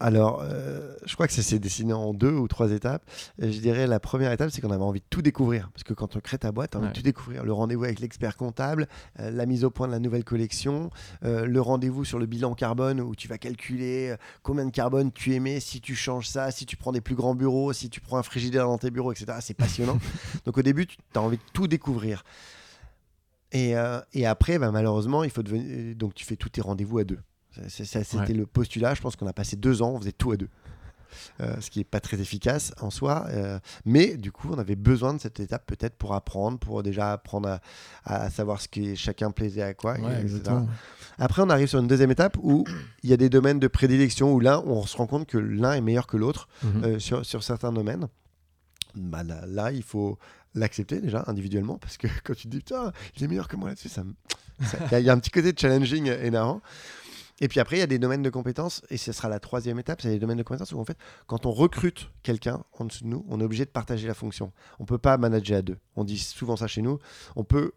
Alors, 0.01 0.43
euh, 0.43 0.95
je 1.07 1.15
crois 1.15 1.27
que 1.27 1.33
ça 1.33 1.43
s'est 1.43 1.59
dessiné 1.59 1.93
en 1.93 2.13
deux 2.13 2.33
ou 2.33 2.49
trois 2.49 2.73
étapes. 2.73 3.09
je 3.39 3.59
dirais 3.59 3.87
la 3.87 4.01
première 4.01 4.33
étape, 4.33 4.51
c'est 4.51 4.61
qu'on 4.61 4.71
avait 4.71 4.83
envie 4.83 5.01
de 5.01 5.07
tout 5.09 5.23
découvrir. 5.23 5.71
Parce 5.73 5.85
que 5.85 5.95
quand 5.95 6.17
on 6.17 6.21
crée 6.21 6.39
ta 6.39 6.53
boîte, 6.53 6.75
on 6.75 6.81
a 6.81 6.83
envie 6.83 6.89
de 6.91 6.95
tout 6.95 7.03
découvrir. 7.03 7.45
Le 7.45 7.53
rendez-vous 7.53 7.85
avec 7.85 8.01
l'expert 8.01 8.37
comptable, 8.37 8.89
euh, 9.21 9.31
la 9.31 9.47
mise 9.47 9.65
au 9.65 9.71
point 9.71 9.87
de 9.87 9.93
la 9.93 10.01
nouvelle 10.01 10.25
collection, 10.25 10.91
euh, 11.25 11.47
le 11.47 11.61
rendez-vous 11.61 12.05
sur 12.05 12.19
le 12.19 12.27
bilan 12.27 12.55
carbone 12.55 13.01
où 13.01 13.15
tu 13.15 13.29
vas 13.29 13.39
calculer 13.39 14.15
combien 14.43 14.67
de 14.67 14.71
carbone 14.71 15.13
tu 15.13 15.33
émets 15.33 15.61
si 15.61 15.81
tu 15.81 15.95
changes 15.95 16.29
ça, 16.29 16.51
si 16.51 16.67
tu 16.67 16.77
prends 16.77 16.93
des 16.93 17.01
plus 17.01 17.15
grands 17.15 17.35
bureaux, 17.35 17.73
si 17.73 17.89
tu 17.89 18.01
prends 18.01 18.19
un 18.19 18.23
frigidaire 18.23 18.67
dans 18.67 18.79
tes 18.79 18.91
bureaux, 18.91 19.13
etc. 19.13 19.39
C'est 19.41 19.55
passionnant. 19.55 19.99
Donc 20.45 20.59
au 20.59 20.63
début, 20.63 20.87
tu 20.87 20.97
as 21.15 21.21
envie 21.21 21.37
de 21.37 21.43
tout 21.53 21.69
découvrir. 21.69 22.25
Et, 23.53 23.77
après, 24.27 24.59
bah, 24.59 24.73
malheureusement, 24.73 25.23
il 25.23 25.31
faut 25.31 25.45
devenir... 25.45 25.95
donc 25.95 26.13
tu 26.15 26.25
fais 26.25 26.35
tous 26.35 26.49
tes 26.49 26.61
rendez-vous 26.61 26.99
à 26.99 27.05
deux. 27.05 27.21
C'était 27.69 28.33
le 28.33 28.47
postulat. 28.47 28.95
Je 28.95 29.01
pense 29.01 29.17
qu'on 29.17 29.27
a 29.27 29.33
passé 29.33 29.57
deux 29.57 29.83
ans, 29.83 29.93
on 29.95 30.01
faisait 30.01 30.12
tout 30.12 30.33
à 30.33 30.37
deux. 30.37 30.49
Euh, 31.40 31.55
ce 31.61 31.71
qui 31.71 31.81
n'est 31.81 31.85
pas 31.85 32.01
très 32.01 32.21
efficace 32.21 32.73
en 32.81 32.90
soi. 32.90 33.27
Euh, 33.31 33.59
mais 33.85 34.17
du 34.17 34.33
coup, 34.33 34.51
on 34.53 34.59
avait 34.59 34.77
besoin 34.77 35.14
de 35.14 35.21
cette 35.21 35.40
étape 35.40 35.67
peut-être 35.67 35.95
pour 35.97 36.14
apprendre, 36.14 36.59
pour 36.59 36.83
déjà 36.83 37.12
apprendre 37.12 37.59
à, 38.05 38.31
savoir 38.31 38.61
ce 38.61 38.69
que 38.69 38.95
chacun 38.95 39.31
plaisait 39.31 39.62
à 39.62 39.75
quoi. 39.75 39.97
Après, 41.19 41.43
on 41.43 41.51
arrive 41.51 41.69
sur 41.69 41.79
une 41.79 41.87
deuxième 41.87 42.11
étape 42.11 42.37
où 42.43 42.64
il 43.03 43.11
y 43.11 43.12
a 43.12 43.17
des 43.17 43.29
domaines 43.29 43.61
de 43.61 43.69
prédilection 43.69 44.33
où 44.33 44.40
là, 44.40 44.61
on 44.67 44.85
se 44.85 44.97
rend 44.97 45.07
compte 45.07 45.27
que 45.27 45.38
l'un 45.38 45.73
est 45.73 45.81
meilleur 45.81 46.07
que 46.07 46.17
l'autre 46.17 46.49
mhm. 46.62 46.85
euh, 46.85 46.99
sur, 46.99 47.25
sur, 47.25 47.43
certains 47.43 47.73
domaines. 47.73 48.09
Bah, 48.95 49.23
là, 49.23 49.73
il 49.73 49.83
faut 49.83 50.19
l'accepter 50.55 51.01
déjà 51.01 51.25
individuellement 51.27 51.79
parce 51.79 51.97
que 51.97 52.07
quand 52.25 52.35
tu 52.35 52.45
te 52.45 52.49
dis 52.49 52.59
putain, 52.59 52.93
il 53.17 53.25
est 53.25 53.29
meilleur 53.29 53.49
que 53.49 53.57
moi 53.57 53.71
là-dessus, 53.71 53.88
il 54.93 54.99
y, 55.01 55.11
a 55.11 55.12
un 55.12 55.19
petit 55.19 55.31
côté 55.33 55.53
challenging 55.57 56.07
énorme. 56.07 56.61
Et 57.40 57.49
puis 57.49 57.61
après, 57.61 57.77
il 57.77 57.81
y 57.81 57.83
a 57.83 57.87
des 57.87 57.99
domaines 57.99 58.23
de 58.23 58.31
compétences, 58.31 58.83
et 58.90 58.97
ce 58.97 59.12
sera 59.12 59.29
la 59.29 59.40
troisième 59.40 59.79
étape, 59.79 60.01
c'est 60.01 60.09
les 60.09 60.18
domaines 60.18 60.38
de 60.38 60.42
compétences 60.42 60.73
où 60.73 60.79
en 60.79 60.85
fait, 60.85 60.97
quand 61.27 61.47
on 61.47 61.51
recrute 61.51 62.11
quelqu'un 62.23 62.62
en 62.79 62.85
dessous 62.85 63.05
de 63.05 63.09
nous, 63.09 63.25
on 63.29 63.40
est 63.40 63.44
obligé 63.44 63.64
de 63.64 63.70
partager 63.70 64.07
la 64.07 64.14
fonction. 64.14 64.53
On 64.79 64.85
ne 64.85 64.87
peut 64.87 64.99
pas 64.99 65.18
manager 65.18 65.59
à 65.59 65.62
deux. 65.62 65.79
On 65.97 66.05
dit 66.05 66.18
souvent 66.18 66.57
ça 66.57 66.66
chez 66.66 66.83
nous. 66.83 66.99
On 67.35 67.44
peut 67.44 67.73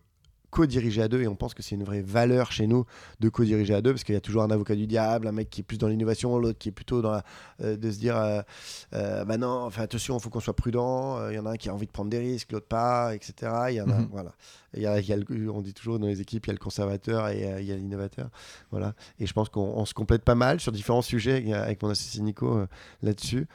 co-diriger 0.50 1.02
à 1.02 1.08
deux 1.08 1.22
et 1.22 1.28
on 1.28 1.36
pense 1.36 1.54
que 1.54 1.62
c'est 1.62 1.76
une 1.76 1.84
vraie 1.84 2.02
valeur 2.02 2.52
chez 2.52 2.68
nous 2.68 2.86
de 3.20 3.30
co-diriger 3.30 3.74
à 3.74 3.82
deux 3.82 3.92
parce 3.92 4.04
qu'il 4.04 4.16
y 4.16 4.18
a 4.18 4.22
toujours 4.22 4.44
un 4.44 4.52
avocat 4.52 4.76
du 4.76 4.88
diable, 4.88 5.28
un 5.28 5.32
mec 5.32 5.50
qui 5.50 5.62
est 5.62 5.64
plus 5.64 5.78
dans 5.78 5.88
l'innovation, 5.88 6.38
l'autre 6.38 6.58
qui 6.58 6.70
est 6.70 6.72
plutôt 6.72 7.02
dans 7.02 7.22
euh, 7.62 7.76
de 7.76 7.92
se 7.92 8.00
dire 8.00 8.18
euh, 8.18 8.42
euh, 8.94 9.26
bah 9.26 9.38
non, 9.38 9.66
enfin 9.66 9.84
attention, 9.84 10.18
il 10.18 10.22
faut 10.22 10.30
qu'on 10.30 10.40
soit 10.40 10.56
prudent. 10.56 11.30
Il 11.30 11.36
y 11.36 11.40
en 11.40 11.46
a 11.46 11.52
un 11.52 11.56
qui 11.56 11.70
a 11.70 11.74
envie 11.74 11.88
de 11.88 11.92
prendre 11.92 12.10
des 12.10 12.20
risques, 12.20 12.52
l'autre 12.52 12.68
pas, 12.68 13.14
etc. 13.16 13.52
Il 13.70 13.76
y 13.76 13.82
en 13.82 13.90
a, 13.90 13.96
mhm. 13.96 14.10
voilà. 14.12 14.32
Il 14.74 14.82
y 14.82 14.88
a, 14.88 15.00
on 15.52 15.62
dit 15.62 15.74
toujours 15.74 16.00
dans 16.00 16.08
les 16.08 16.22
équipes, 16.22 16.46
il 16.46 16.50
y 16.50 16.52
a 16.52 16.54
le 16.54 16.60
conservateur 16.60 17.28
et 17.30 17.58
il 17.60 17.66
y 17.66 17.72
a 17.72 17.76
l'innovateur, 17.76 18.30
voilà. 18.70 18.94
Et 19.20 19.26
je 19.26 19.34
pense 19.34 19.50
qu'on 19.50 19.86
se 19.86 19.94
complète 19.94 20.24
pas 20.24 20.36
mal 20.36 20.60
sur 20.60 20.72
différents 20.72 21.02
sujets 21.02 21.52
avec 21.54 21.82
mon 21.82 21.90
associé 21.90 22.22
Nico 22.22 22.66
là-dessus. 23.02 23.48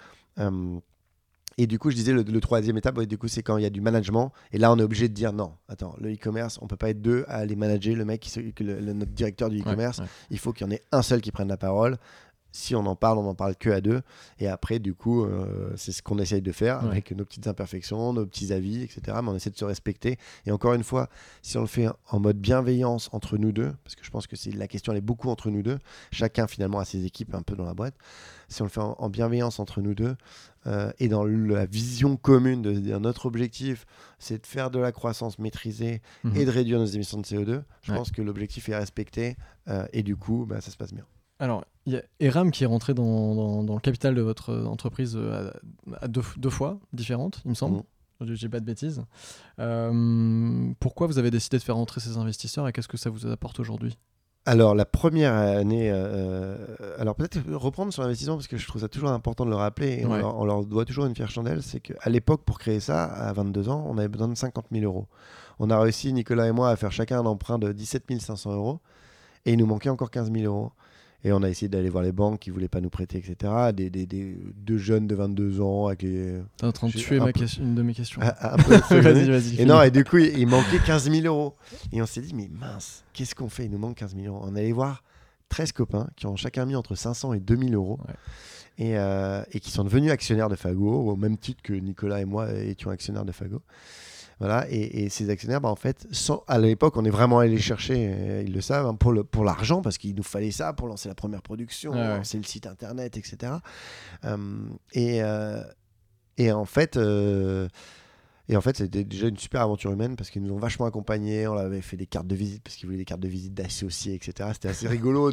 Et 1.58 1.66
du 1.66 1.78
coup, 1.78 1.90
je 1.90 1.96
disais, 1.96 2.12
le, 2.12 2.40
troisième 2.40 2.76
étape, 2.76 3.00
du 3.02 3.18
coup, 3.18 3.28
c'est 3.28 3.42
quand 3.42 3.56
il 3.56 3.62
y 3.62 3.66
a 3.66 3.70
du 3.70 3.80
management. 3.80 4.32
Et 4.52 4.58
là, 4.58 4.72
on 4.72 4.78
est 4.78 4.82
obligé 4.82 5.08
de 5.08 5.14
dire 5.14 5.32
non, 5.32 5.52
attends, 5.68 5.94
le 6.00 6.12
e-commerce, 6.12 6.58
on 6.62 6.66
peut 6.66 6.76
pas 6.76 6.90
être 6.90 7.02
deux 7.02 7.24
à 7.28 7.36
aller 7.36 7.56
manager 7.56 7.94
le 7.94 8.04
mec, 8.04 8.20
qui, 8.20 8.62
le, 8.64 8.80
notre 8.92 9.12
directeur 9.12 9.50
du 9.50 9.60
e-commerce. 9.60 10.00
Il 10.30 10.38
faut 10.38 10.52
qu'il 10.52 10.66
y 10.66 10.70
en 10.70 10.72
ait 10.72 10.82
un 10.92 11.02
seul 11.02 11.20
qui 11.20 11.32
prenne 11.32 11.48
la 11.48 11.56
parole 11.56 11.98
si 12.52 12.76
on 12.76 12.86
en 12.86 12.94
parle, 12.94 13.18
on 13.18 13.22
n'en 13.22 13.34
parle 13.34 13.56
que 13.56 13.70
à 13.70 13.80
deux. 13.80 14.02
Et 14.38 14.46
après, 14.46 14.78
du 14.78 14.94
coup, 14.94 15.24
euh, 15.24 15.72
c'est 15.76 15.92
ce 15.92 16.02
qu'on 16.02 16.18
essaye 16.18 16.42
de 16.42 16.52
faire 16.52 16.84
avec 16.84 17.10
nos 17.12 17.24
petites 17.24 17.46
imperfections, 17.46 18.12
nos 18.12 18.26
petits 18.26 18.52
avis, 18.52 18.82
etc. 18.82 19.18
Mais 19.22 19.30
on 19.30 19.34
essaie 19.34 19.50
de 19.50 19.56
se 19.56 19.64
respecter. 19.64 20.18
Et 20.46 20.52
encore 20.52 20.74
une 20.74 20.84
fois, 20.84 21.08
si 21.40 21.56
on 21.56 21.62
le 21.62 21.66
fait 21.66 21.88
en 22.10 22.20
mode 22.20 22.38
bienveillance 22.38 23.08
entre 23.12 23.38
nous 23.38 23.52
deux, 23.52 23.72
parce 23.84 23.96
que 23.96 24.04
je 24.04 24.10
pense 24.10 24.26
que 24.26 24.36
c'est 24.36 24.52
la 24.52 24.68
question, 24.68 24.92
elle 24.92 24.98
est 24.98 25.00
beaucoup 25.00 25.30
entre 25.30 25.50
nous 25.50 25.62
deux. 25.62 25.78
Chacun 26.10 26.46
finalement 26.46 26.78
a 26.78 26.84
ses 26.84 27.04
équipes 27.04 27.34
un 27.34 27.42
peu 27.42 27.56
dans 27.56 27.64
la 27.64 27.74
boîte. 27.74 27.94
Si 28.48 28.60
on 28.60 28.66
le 28.66 28.70
fait 28.70 28.80
en, 28.80 29.08
bienveillance 29.08 29.58
entre 29.58 29.80
nous 29.80 29.94
deux 29.94 30.14
euh, 30.66 30.92
et 30.98 31.08
dans 31.08 31.24
la 31.24 31.64
vision 31.64 32.16
commune 32.18 32.60
de 32.60 32.72
dire 32.72 33.00
notre 33.00 33.24
objectif, 33.24 33.86
c'est 34.18 34.42
de 34.42 34.46
faire 34.46 34.70
de 34.70 34.78
la 34.78 34.92
croissance 34.92 35.38
maîtrisée 35.38 36.02
mhm. 36.24 36.36
et 36.36 36.44
de 36.44 36.50
réduire 36.50 36.78
nos 36.78 36.86
émissions 36.86 37.18
de 37.18 37.26
CO2, 37.26 37.62
je 37.82 37.92
pense 37.94 38.10
que 38.10 38.20
l'objectif 38.20 38.68
est 38.68 38.76
respecté 38.76 39.36
euh, 39.68 39.86
et 39.92 40.02
du 40.02 40.16
coup, 40.16 40.44
bah, 40.46 40.60
ça 40.60 40.70
se 40.70 40.76
passe 40.76 40.92
bien. 40.92 41.06
Alors, 41.42 41.64
il 41.86 41.94
y 41.94 41.96
a 41.96 42.02
Eram 42.20 42.52
qui 42.52 42.62
est 42.62 42.68
rentré 42.68 42.94
dans, 42.94 43.62
le 43.62 43.80
capital 43.80 44.14
de 44.14 44.22
votre 44.22 44.54
entreprise 44.64 45.16
euh, 45.16 45.50
à, 46.00 46.06
deux, 46.06 46.22
fois 46.22 46.78
différentes, 46.92 47.40
il 47.44 47.48
me 47.50 47.54
semble. 47.54 47.78
Mmh. 47.78 48.26
Je 48.26 48.34
J'ai 48.34 48.48
pas 48.48 48.60
de 48.60 48.64
bêtises. 48.64 49.02
Euh, 49.58 50.72
pourquoi 50.78 51.08
vous 51.08 51.18
avez 51.18 51.32
décidé 51.32 51.58
de 51.58 51.62
faire 51.64 51.74
rentrer 51.74 52.00
ces 52.00 52.16
investisseurs 52.16 52.68
et 52.68 52.72
qu'est-ce 52.72 52.86
que 52.86 52.96
ça 52.96 53.10
vous 53.10 53.26
apporte 53.26 53.58
aujourd'hui? 53.58 53.98
Alors 54.46 54.76
la 54.76 54.84
première 54.84 55.34
année, 55.34 55.90
euh, 55.92 56.56
alors 56.96 57.16
peut-être 57.16 57.40
reprendre 57.52 57.92
sur 57.92 58.02
l'investissement 58.02 58.36
parce 58.36 58.46
que 58.46 58.56
je 58.56 58.68
trouve 58.68 58.82
ça 58.82 58.88
toujours 58.88 59.10
important 59.10 59.44
de 59.44 59.50
le 59.50 59.56
rappeler 59.56 59.98
et 60.00 60.06
on, 60.06 60.44
leur, 60.44 60.64
doit 60.64 60.84
toujours 60.84 61.06
une 61.06 61.16
fière 61.16 61.30
chandelle, 61.30 61.64
c'est 61.64 61.80
qu'à 61.80 62.08
l'époque 62.08 62.42
pour 62.44 62.60
créer 62.60 62.78
ça, 62.78 63.02
à 63.02 63.32
22 63.32 63.68
ans, 63.68 63.84
on 63.88 63.98
avait 63.98 64.06
besoin 64.06 64.28
de 64.28 64.36
50 64.36 64.66
000 64.70 64.84
euros. 64.84 65.08
On 65.58 65.70
a 65.70 65.80
réussi, 65.80 66.12
Nicolas 66.12 66.46
et 66.46 66.52
moi, 66.52 66.70
à 66.70 66.76
faire 66.76 66.92
chacun 66.92 67.18
un 67.18 67.26
emprunt 67.26 67.58
de 67.58 67.72
17 67.72 68.20
500 68.20 68.52
euros 68.52 68.78
Et 69.46 69.54
il 69.54 69.58
nous 69.58 69.66
manquait 69.66 69.90
encore 69.90 70.12
15 70.12 70.30
000 70.32 70.44
euros. 70.44 70.70
Et 71.24 71.32
on 71.32 71.42
a 71.42 71.48
essayé 71.48 71.68
d'aller 71.68 71.88
voir 71.88 72.02
les 72.02 72.10
banques 72.10 72.40
qui 72.40 72.50
voulaient 72.50 72.66
pas 72.68 72.80
nous 72.80 72.90
prêter, 72.90 73.18
etc. 73.18 73.52
Des, 73.72 73.90
des, 73.90 74.06
des- 74.06 74.36
deux 74.56 74.78
jeunes 74.78 75.06
de 75.06 75.14
22 75.14 75.60
ans 75.60 75.86
avec 75.86 76.02
les. 76.02 76.40
T'es 76.56 76.66
en 76.66 76.72
train 76.72 76.88
de 76.88 76.92
tuer 76.92 77.16
un 77.18 77.26
ma 77.26 77.32
peu- 77.32 77.40
question- 77.40 77.62
une 77.62 77.74
de 77.76 77.82
mes 77.82 77.94
questions. 77.94 78.20
peu 78.88 78.98
vas-y, 79.00 79.30
vas-y. 79.30 79.60
Et 79.60 79.64
non, 79.64 79.80
et 79.82 79.90
du 79.92 80.04
coup, 80.04 80.18
il 80.18 80.36
il 80.38 80.46
manquait 80.48 80.80
15 80.84 81.10
000 81.10 81.26
euros. 81.26 81.54
Et 81.92 82.02
on 82.02 82.06
s'est 82.06 82.22
dit, 82.22 82.34
mais 82.34 82.48
mince, 82.52 83.04
qu'est-ce 83.12 83.34
qu'on 83.36 83.48
fait? 83.48 83.66
Il 83.66 83.70
nous 83.70 83.78
manque 83.78 83.96
15 83.98 84.16
000 84.16 84.34
euros. 84.34 84.44
On 84.44 84.56
allait 84.56 84.72
voir 84.72 85.04
13 85.50 85.70
copains 85.72 86.08
qui 86.16 86.26
ont 86.26 86.34
chacun 86.34 86.64
mis 86.66 86.74
entre 86.74 86.96
500 86.96 87.34
et 87.34 87.40
2000 87.40 87.74
euros. 87.74 88.00
Ouais. 88.08 88.14
Et, 88.78 88.96
euh, 88.98 89.42
et 89.52 89.60
qui 89.60 89.70
sont 89.70 89.84
devenus 89.84 90.10
actionnaires 90.10 90.48
de 90.48 90.56
Fago, 90.56 90.90
au 91.10 91.14
même 91.14 91.36
titre 91.36 91.62
que 91.62 91.74
Nicolas 91.74 92.20
et 92.20 92.24
moi 92.24 92.52
étions 92.52 92.90
actionnaires 92.90 93.26
de 93.26 93.30
Fago. 93.32 93.60
Voilà, 94.44 94.66
et, 94.70 95.04
et 95.04 95.08
ces 95.08 95.30
actionnaires, 95.30 95.60
bah, 95.60 95.68
en 95.68 95.76
fait, 95.76 96.04
sans- 96.10 96.42
à 96.48 96.58
l'époque, 96.58 96.96
on 96.96 97.04
est 97.04 97.10
vraiment 97.10 97.38
allé 97.38 97.50
les 97.52 97.60
chercher, 97.60 98.10
euh, 98.12 98.42
ils 98.44 98.52
le 98.52 98.60
savent, 98.60 98.86
hein, 98.86 98.94
pour 98.96 99.12
le- 99.12 99.22
pour 99.22 99.44
l'argent, 99.44 99.82
parce 99.82 99.98
qu'il 99.98 100.16
nous 100.16 100.24
fallait 100.24 100.50
ça 100.50 100.72
pour 100.72 100.88
lancer 100.88 101.08
la 101.08 101.14
première 101.14 101.42
production, 101.42 101.92
ouais. 101.92 102.16
lancer 102.18 102.38
le 102.38 102.42
site 102.42 102.66
internet, 102.66 103.16
etc. 103.16 103.52
Euh, 104.24 104.36
et, 104.94 105.22
euh, 105.22 105.62
et 106.38 106.50
en 106.50 106.64
fait, 106.64 106.96
euh, 106.96 107.68
et 108.48 108.56
en 108.56 108.60
fait, 108.60 108.76
c'était 108.76 109.04
déjà 109.04 109.28
une 109.28 109.38
super 109.38 109.62
aventure 109.62 109.92
humaine 109.92 110.16
parce 110.16 110.28
qu'ils 110.28 110.42
nous 110.42 110.52
ont 110.52 110.58
vachement 110.58 110.86
accompagnés. 110.86 111.46
On 111.46 111.56
avait 111.56 111.80
fait 111.80 111.96
des 111.96 112.06
cartes 112.06 112.26
de 112.26 112.34
visite 112.34 112.62
parce 112.64 112.74
qu'ils 112.74 112.86
voulaient 112.86 112.98
des 112.98 113.04
cartes 113.04 113.20
de 113.20 113.28
visite 113.28 113.54
d'associés, 113.54 114.14
etc. 114.14 114.50
C'était 114.52 114.68
assez 114.68 114.88
rigolo. 114.88 115.30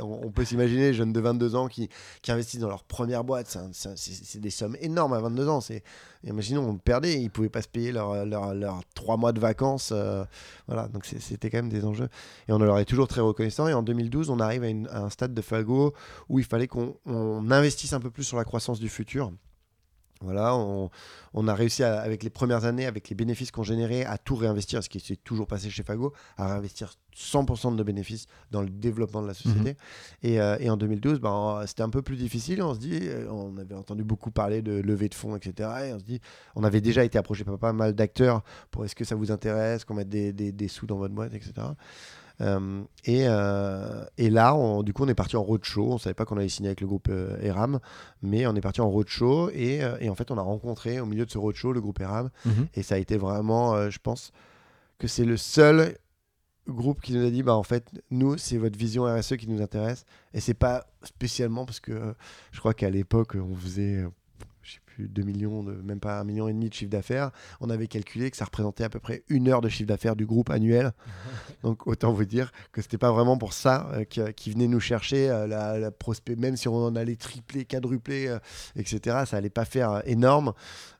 On, 0.00 0.30
peut 0.30 0.44
s'imaginer 0.44 0.94
jeunes 0.94 1.12
de 1.12 1.18
22 1.18 1.56
ans 1.56 1.66
qui, 1.66 1.88
qui 2.22 2.30
investissent 2.30 2.60
dans 2.60 2.68
leur 2.68 2.84
première 2.84 3.24
boîte. 3.24 3.58
C'est 3.72 4.40
des 4.40 4.50
sommes 4.50 4.76
énormes 4.80 5.14
à 5.14 5.20
22 5.20 5.48
ans. 5.48 5.58
Imaginons, 6.22 6.68
on 6.68 6.76
perdait. 6.76 7.20
Ils 7.20 7.28
pouvaient 7.28 7.48
pas 7.48 7.62
se 7.62 7.68
payer 7.68 7.90
leurs 7.90 8.24
leur, 8.24 8.54
leur 8.54 8.82
trois 8.94 9.16
mois 9.16 9.32
de 9.32 9.40
vacances. 9.40 9.90
euh, 9.92 10.24
voilà, 10.68 10.86
donc 10.86 11.06
c'était 11.06 11.50
quand 11.50 11.58
même 11.58 11.70
des 11.70 11.84
enjeux. 11.84 12.08
Et 12.48 12.52
on 12.52 12.58
leur 12.58 12.78
est 12.78 12.84
toujours 12.84 13.08
très 13.08 13.20
reconnaissant. 13.20 13.66
Et 13.66 13.74
en 13.74 13.82
2012, 13.82 14.30
on 14.30 14.38
arrive 14.38 14.62
à, 14.62 14.96
à 14.96 15.00
un 15.00 15.10
stade 15.10 15.34
de 15.34 15.42
Fago 15.42 15.92
où 16.28 16.38
il 16.38 16.44
fallait 16.44 16.68
qu'on 16.68 16.96
on 17.04 17.50
investisse 17.50 17.92
un 17.94 18.00
peu 18.00 18.10
plus 18.10 18.24
sur 18.24 18.36
la 18.36 18.44
croissance 18.44 18.78
du 18.78 18.88
futur. 18.88 19.32
Voilà, 20.24 20.56
on, 20.56 20.90
on 21.34 21.46
a 21.48 21.54
réussi 21.54 21.82
à- 21.84 22.00
avec 22.00 22.22
les 22.22 22.30
premières 22.30 22.64
années, 22.64 22.86
avec 22.86 23.08
les 23.08 23.14
bénéfices 23.14 23.50
qu'on 23.50 23.62
générait, 23.62 24.04
à 24.04 24.18
tout 24.18 24.34
réinvestir, 24.36 24.82
ce 24.82 24.88
qui 24.88 25.00
s'est 25.00 25.16
toujours 25.16 25.46
passé 25.46 25.70
chez 25.70 25.82
Fago, 25.82 26.12
à 26.36 26.46
réinvestir 26.48 26.94
100% 27.16 27.70
de 27.72 27.76
nos 27.76 27.84
bénéfices 27.84 28.26
dans 28.50 28.60
le 28.62 28.68
développement 28.70 29.22
de 29.22 29.28
la 29.28 29.34
société. 29.34 29.76
et, 30.22 30.40
euh, 30.40 30.56
et 30.58 30.68
en 30.70 30.76
2012, 30.76 31.20
ben, 31.20 31.62
c'était 31.66 31.82
un 31.82 31.90
peu 31.90 32.02
plus 32.02 32.16
difficile. 32.16 32.60
On 32.62 32.74
se 32.74 32.80
dit, 32.80 32.98
euh, 33.02 33.28
on 33.30 33.56
avait 33.58 33.74
entendu 33.76 34.02
beaucoup 34.02 34.30
parler 34.32 34.62
de 34.62 34.72
levée 34.72 35.08
de 35.08 35.14
fonds, 35.14 35.36
etc. 35.36 35.68
Et 35.86 35.92
on 35.92 35.98
se 36.00 36.04
dit, 36.04 36.20
on 36.56 36.64
avait 36.64 36.80
déjà 36.80 37.04
été 37.04 37.16
approché 37.18 37.44
par 37.44 37.58
pas 37.58 37.72
mal 37.72 37.92
d'acteurs 37.94 38.42
pour 38.72 38.84
est-ce 38.84 38.94
que 38.96 39.04
ça 39.04 39.14
vous 39.14 39.30
intéresse, 39.30 39.84
qu'on 39.84 39.94
mette 39.94 40.08
des, 40.08 40.32
des- 40.32 40.50
des 40.52 40.68
sous 40.68 40.86
dans 40.86 40.96
votre 40.96 41.14
boîte, 41.14 41.34
etc. 41.34 41.52
Euh, 42.40 42.82
et, 43.04 43.24
euh, 43.28 44.04
et 44.18 44.28
là, 44.30 44.54
on- 44.56 44.82
du 44.82 44.92
coup, 44.92 45.04
on 45.04 45.08
est 45.08 45.14
parti 45.14 45.36
en 45.36 45.42
roadshow. 45.42 45.92
On 45.92 45.98
savait 45.98 46.14
pas 46.14 46.24
qu'on 46.24 46.36
allait 46.36 46.48
signer 46.48 46.68
avec 46.68 46.80
le 46.80 46.86
groupe 46.86 47.08
euh, 47.08 47.36
ERAM, 47.40 47.78
mais 48.22 48.46
on 48.46 48.54
est 48.54 48.60
parti 48.60 48.80
en 48.80 48.90
roadshow. 48.90 49.50
Et, 49.50 49.80
et 50.00 50.08
en 50.08 50.14
fait, 50.14 50.30
on 50.30 50.38
a 50.38 50.42
rencontré 50.42 50.98
au 51.00 51.06
milieu 51.06 51.24
de 51.26 51.30
ce 51.30 51.38
roadshow 51.38 51.72
le 51.72 51.80
groupe 51.80 52.00
ERAM. 52.00 52.30
Mhm. 52.44 52.66
Et 52.74 52.82
ça 52.82 52.96
a 52.96 52.98
été 52.98 53.16
vraiment, 53.16 53.88
je 53.90 53.98
pense, 53.98 54.32
que 54.98 55.06
c'est 55.06 55.24
le 55.24 55.36
seul 55.36 55.96
groupe 56.66 57.02
qui 57.02 57.12
nous 57.12 57.26
a 57.26 57.30
dit 57.30 57.42
bah 57.42 57.54
en 57.54 57.62
fait 57.62 57.90
nous 58.10 58.38
c'est 58.38 58.56
votre 58.56 58.78
vision 58.78 59.04
RSE 59.04 59.36
qui 59.36 59.46
nous 59.50 59.60
intéresse 59.60 60.06
et 60.32 60.40
c'est 60.40 60.54
pas 60.54 60.86
spécialement 61.02 61.66
parce 61.66 61.78
que 61.78 61.92
euh, 61.92 62.12
je 62.52 62.58
crois 62.58 62.72
qu'à 62.72 62.88
l'époque 62.88 63.34
on 63.38 63.54
faisait 63.54 64.02
plus 64.94 65.08
2 65.08 65.22
millions 65.22 65.62
de 65.62 65.72
même 65.72 66.00
pas 66.00 66.20
un 66.20 66.24
million 66.24 66.48
et 66.48 66.52
demi 66.52 66.68
de 66.68 66.74
chiffre 66.74 66.90
d'affaires. 66.90 67.30
On 67.60 67.68
avait 67.68 67.88
calculé 67.88 68.30
que 68.30 68.36
ça 68.36 68.44
représentait 68.44 68.84
à 68.84 68.88
peu 68.88 69.00
près 69.00 69.24
une 69.28 69.48
heure 69.48 69.60
de 69.60 69.68
chiffre 69.68 69.88
d'affaires 69.88 70.16
du 70.16 70.24
groupe 70.24 70.50
annuel. 70.50 70.92
Donc 71.62 71.86
autant 71.86 72.12
vous 72.12 72.24
dire 72.24 72.52
que 72.72 72.80
c'était 72.80 72.98
pas 72.98 73.10
vraiment 73.10 73.36
pour 73.36 73.52
ça 73.52 73.88
euh, 73.92 74.04
qui, 74.04 74.20
qui 74.34 74.50
venait 74.50 74.68
nous 74.68 74.80
chercher 74.80 75.28
euh, 75.30 75.46
la, 75.46 75.78
la 75.78 75.90
prospect 75.90 76.36
même 76.36 76.56
si 76.56 76.68
on 76.68 76.76
en 76.76 76.94
allait 76.94 77.16
tripler 77.16 77.64
quadrupler 77.64 78.28
euh, 78.28 78.38
etc 78.76 79.24
ça 79.26 79.36
allait 79.36 79.50
pas 79.50 79.64
faire 79.64 79.90
euh, 79.90 80.00
énorme 80.04 80.52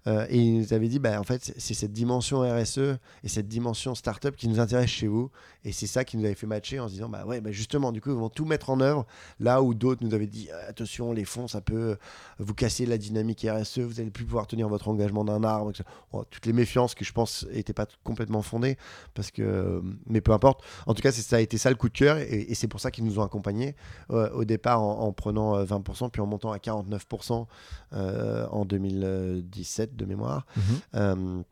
Euh, 0.06 0.26
et 0.28 0.38
il 0.38 0.58
nous 0.58 0.72
avait 0.74 0.88
dit 0.88 0.98
bah 0.98 1.18
en 1.18 1.24
fait 1.24 1.54
c'est- 1.56 1.72
cette 1.74 1.92
dimension 1.92 2.40
RSE 2.40 2.78
et 3.22 3.28
cette 3.28 3.48
dimension 3.48 3.94
startup 3.94 4.36
qui 4.36 4.48
nous 4.48 4.60
intéresse 4.60 4.90
chez 4.90 5.06
vous. 5.06 5.30
Et 5.64 5.72
c'est 5.72 5.86
ça 5.86 6.04
qui 6.04 6.18
nous 6.18 6.26
avait 6.26 6.34
fait 6.34 6.46
matcher 6.46 6.78
en 6.78 6.88
se 6.88 6.92
disant 6.94 7.08
bah 7.08 7.24
ouais 7.24 7.40
bah 7.40 7.50
justement 7.52 7.90
du 7.90 8.02
coup 8.02 8.10
ils 8.10 8.16
vont 8.16 8.28
tout 8.28 8.44
mettre 8.44 8.68
en 8.70 8.80
œuvre. 8.80 9.06
Là 9.40 9.62
où 9.62 9.72
d'autres 9.72 10.04
nous 10.04 10.12
avaient 10.14 10.26
dit 10.26 10.48
Ah, 10.52 10.68
attention 10.68 11.12
les 11.12 11.24
fonds 11.24 11.48
ça 11.48 11.60
peut 11.62 11.96
vous 12.38 12.52
casser 12.54 12.84
la 12.84 12.98
dynamique 12.98 13.46
RSE 13.48 13.78
vous 13.78 14.00
allez 14.00 14.10
plus 14.10 14.24
pouvoir 14.26 14.46
tenir 14.46 14.68
votre 14.68 14.88
engagement 14.88 15.24
d'un 15.24 15.42
arbre 15.42 15.72
toutes 16.30 16.46
les 16.46 16.52
méfiances 16.52 16.94
que 16.94 17.04
je 17.04 17.12
pense 17.12 17.46
n'étaient 17.52 17.72
pas 17.72 17.86
complètement 18.04 18.42
fondées 18.42 18.76
parce 19.14 19.30
que 19.30 19.82
mais 20.06 20.20
peu 20.20 20.32
importe. 20.32 20.62
En 20.86 20.92
tout 20.94 21.00
cas 21.02 21.12
ça 21.12 21.36
a 21.36 21.40
été 21.40 21.56
ça 21.56 21.70
le 21.70 21.76
coup 21.76 21.88
de 21.88 21.96
cœur 21.96 22.18
et, 22.18 22.54
c'est 22.54 22.68
pour 22.68 22.80
ça 22.80 22.90
qu'ils 22.90 23.04
nous 23.04 23.18
ont 23.18 23.22
accompagnés 23.22 23.74
euh, 24.10 24.30
au 24.32 24.44
départ 24.44 24.82
en, 24.82 25.00
en 25.00 25.12
prenant 25.12 25.56
euh, 25.56 25.64
20% 25.64 26.10
puis 26.10 26.20
en 26.20 26.26
montant 26.26 26.52
à 26.52 26.58
49% 26.58 27.46
euh, 27.94 28.46
en 28.50 28.64
2017 28.64 29.93
de 29.96 30.04
mémoire 30.04 30.46
Mhm. 30.56 30.62
euh, 30.94 31.42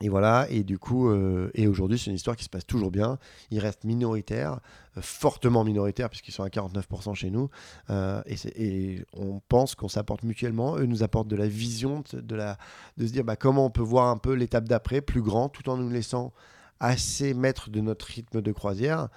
et 0.00 0.08
voilà, 0.08 0.48
et 0.50 0.64
du 0.64 0.80
coup, 0.80 1.08
euh, 1.08 1.52
et 1.54 1.68
aujourd'hui, 1.68 1.96
c'est 1.96 2.10
une 2.10 2.16
histoire 2.16 2.34
qui 2.36 2.42
se 2.42 2.48
passe 2.48 2.66
toujours 2.66 2.90
bien. 2.90 3.18
Ils 3.52 3.60
restent 3.60 3.84
minoritaires, 3.84 4.58
euh, 4.96 5.00
fortement 5.00 5.62
minoritaires, 5.62 6.10
puisqu'ils 6.10 6.32
sont 6.32 6.42
à 6.42 6.48
49% 6.48 7.14
chez 7.14 7.30
nous. 7.30 7.50
Euh, 7.88 8.20
et, 8.56 9.04
on 9.16 9.40
pense 9.48 9.76
qu'on 9.76 9.86
s'apporte 9.86 10.24
mutuellement. 10.24 10.76
Eux 10.76 10.86
nous 10.86 11.04
apportent 11.04 11.28
de 11.28 11.36
la 11.36 11.46
vision, 11.46 12.02
de, 12.12 12.20
de 12.20 12.34
la, 12.34 12.58
de 12.96 13.06
se 13.06 13.12
dire 13.12 13.22
bah, 13.22 13.36
comment 13.36 13.64
on 13.66 13.70
peut 13.70 13.80
voir 13.82 14.08
un 14.08 14.18
peu 14.18 14.32
l'étape 14.32 14.66
d'après, 14.66 15.02
plus 15.02 15.22
grand, 15.22 15.48
tout 15.48 15.68
en 15.68 15.76
nous 15.76 15.88
laissant 15.88 16.32
assez 16.80 17.32
maître 17.32 17.70
de 17.70 17.80
notre 17.80 18.06
rythme 18.06 18.42
de 18.42 18.50
croisière. 18.50 19.08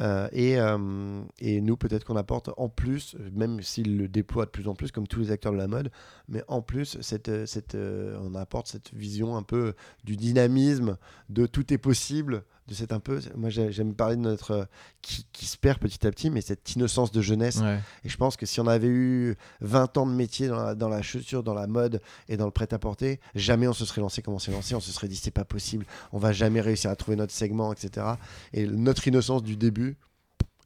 Euh, 0.00 0.28
et, 0.32 0.58
euh, 0.58 1.22
et 1.40 1.60
nous, 1.60 1.76
peut-être 1.76 2.04
qu'on 2.04 2.16
apporte 2.16 2.50
en 2.56 2.68
plus, 2.68 3.16
même 3.32 3.60
s'ils 3.62 3.98
le 3.98 4.08
déploient 4.08 4.46
de 4.46 4.50
plus 4.50 4.68
en 4.68 4.74
plus, 4.74 4.90
comme 4.92 5.06
tous 5.06 5.20
les 5.20 5.30
acteurs 5.30 5.52
de 5.52 5.58
la 5.58 5.68
mode, 5.68 5.90
mais 6.28 6.42
en 6.48 6.62
plus, 6.62 6.98
cette, 7.00 7.46
cette, 7.46 7.74
euh, 7.74 8.18
on 8.22 8.34
apporte 8.34 8.68
cette 8.68 8.94
vision 8.94 9.36
un 9.36 9.42
peu 9.42 9.74
du 10.04 10.16
dynamisme, 10.16 10.96
de 11.28 11.46
tout 11.46 11.72
est 11.72 11.78
possible, 11.78 12.44
de 12.68 12.74
cette 12.74 12.92
un 12.92 13.00
peu. 13.00 13.20
Moi, 13.36 13.48
j'ai- 13.50 13.72
j'aime 13.72 13.94
parler 13.94 14.16
de 14.16 14.20
notre. 14.20 14.50
euh, 14.52 14.64
qui, 15.02 15.26
qui 15.32 15.46
se 15.46 15.56
perd 15.56 15.78
petit 15.78 16.06
à 16.06 16.10
petit, 16.10 16.30
mais 16.30 16.40
cette 16.40 16.74
innocence 16.74 17.10
de 17.10 17.20
jeunesse. 17.20 17.56
Ouais. 17.58 17.80
Et 18.04 18.08
je 18.08 18.16
pense 18.16 18.36
que 18.36 18.46
si 18.46 18.60
on 18.60 18.66
avait 18.66 18.86
eu 18.88 19.36
20 19.60 19.96
ans 19.98 20.06
de 20.06 20.12
métier 20.12 20.46
dans 20.48 20.62
la, 20.62 20.74
dans 20.74 20.88
la 20.88 21.02
chaussure, 21.02 21.42
dans 21.42 21.54
la 21.54 21.66
mode 21.66 22.00
et 22.28 22.36
dans 22.36 22.44
le 22.44 22.50
prêt-à-porter, 22.52 23.18
jamais 23.34 23.66
on 23.66 23.72
se 23.72 23.84
serait 23.84 24.00
lancé 24.00 24.22
comme 24.22 24.34
on 24.34 24.38
s'est 24.38 24.52
lancé. 24.52 24.74
On 24.74 24.80
se 24.80 24.92
serait 24.92 25.08
dit 25.08 25.16
c'est 25.16 25.30
pas 25.30 25.44
possible, 25.44 25.84
on 26.12 26.18
va 26.18 26.32
jamais 26.32 26.60
réussir 26.60 26.90
à 26.90 26.96
trouver 26.96 27.16
notre 27.16 27.32
segment, 27.32 27.72
etc. 27.72 28.06
Et 28.52 28.66
notre 28.66 29.06
innocence 29.08 29.42
du 29.42 29.56
début 29.56 29.96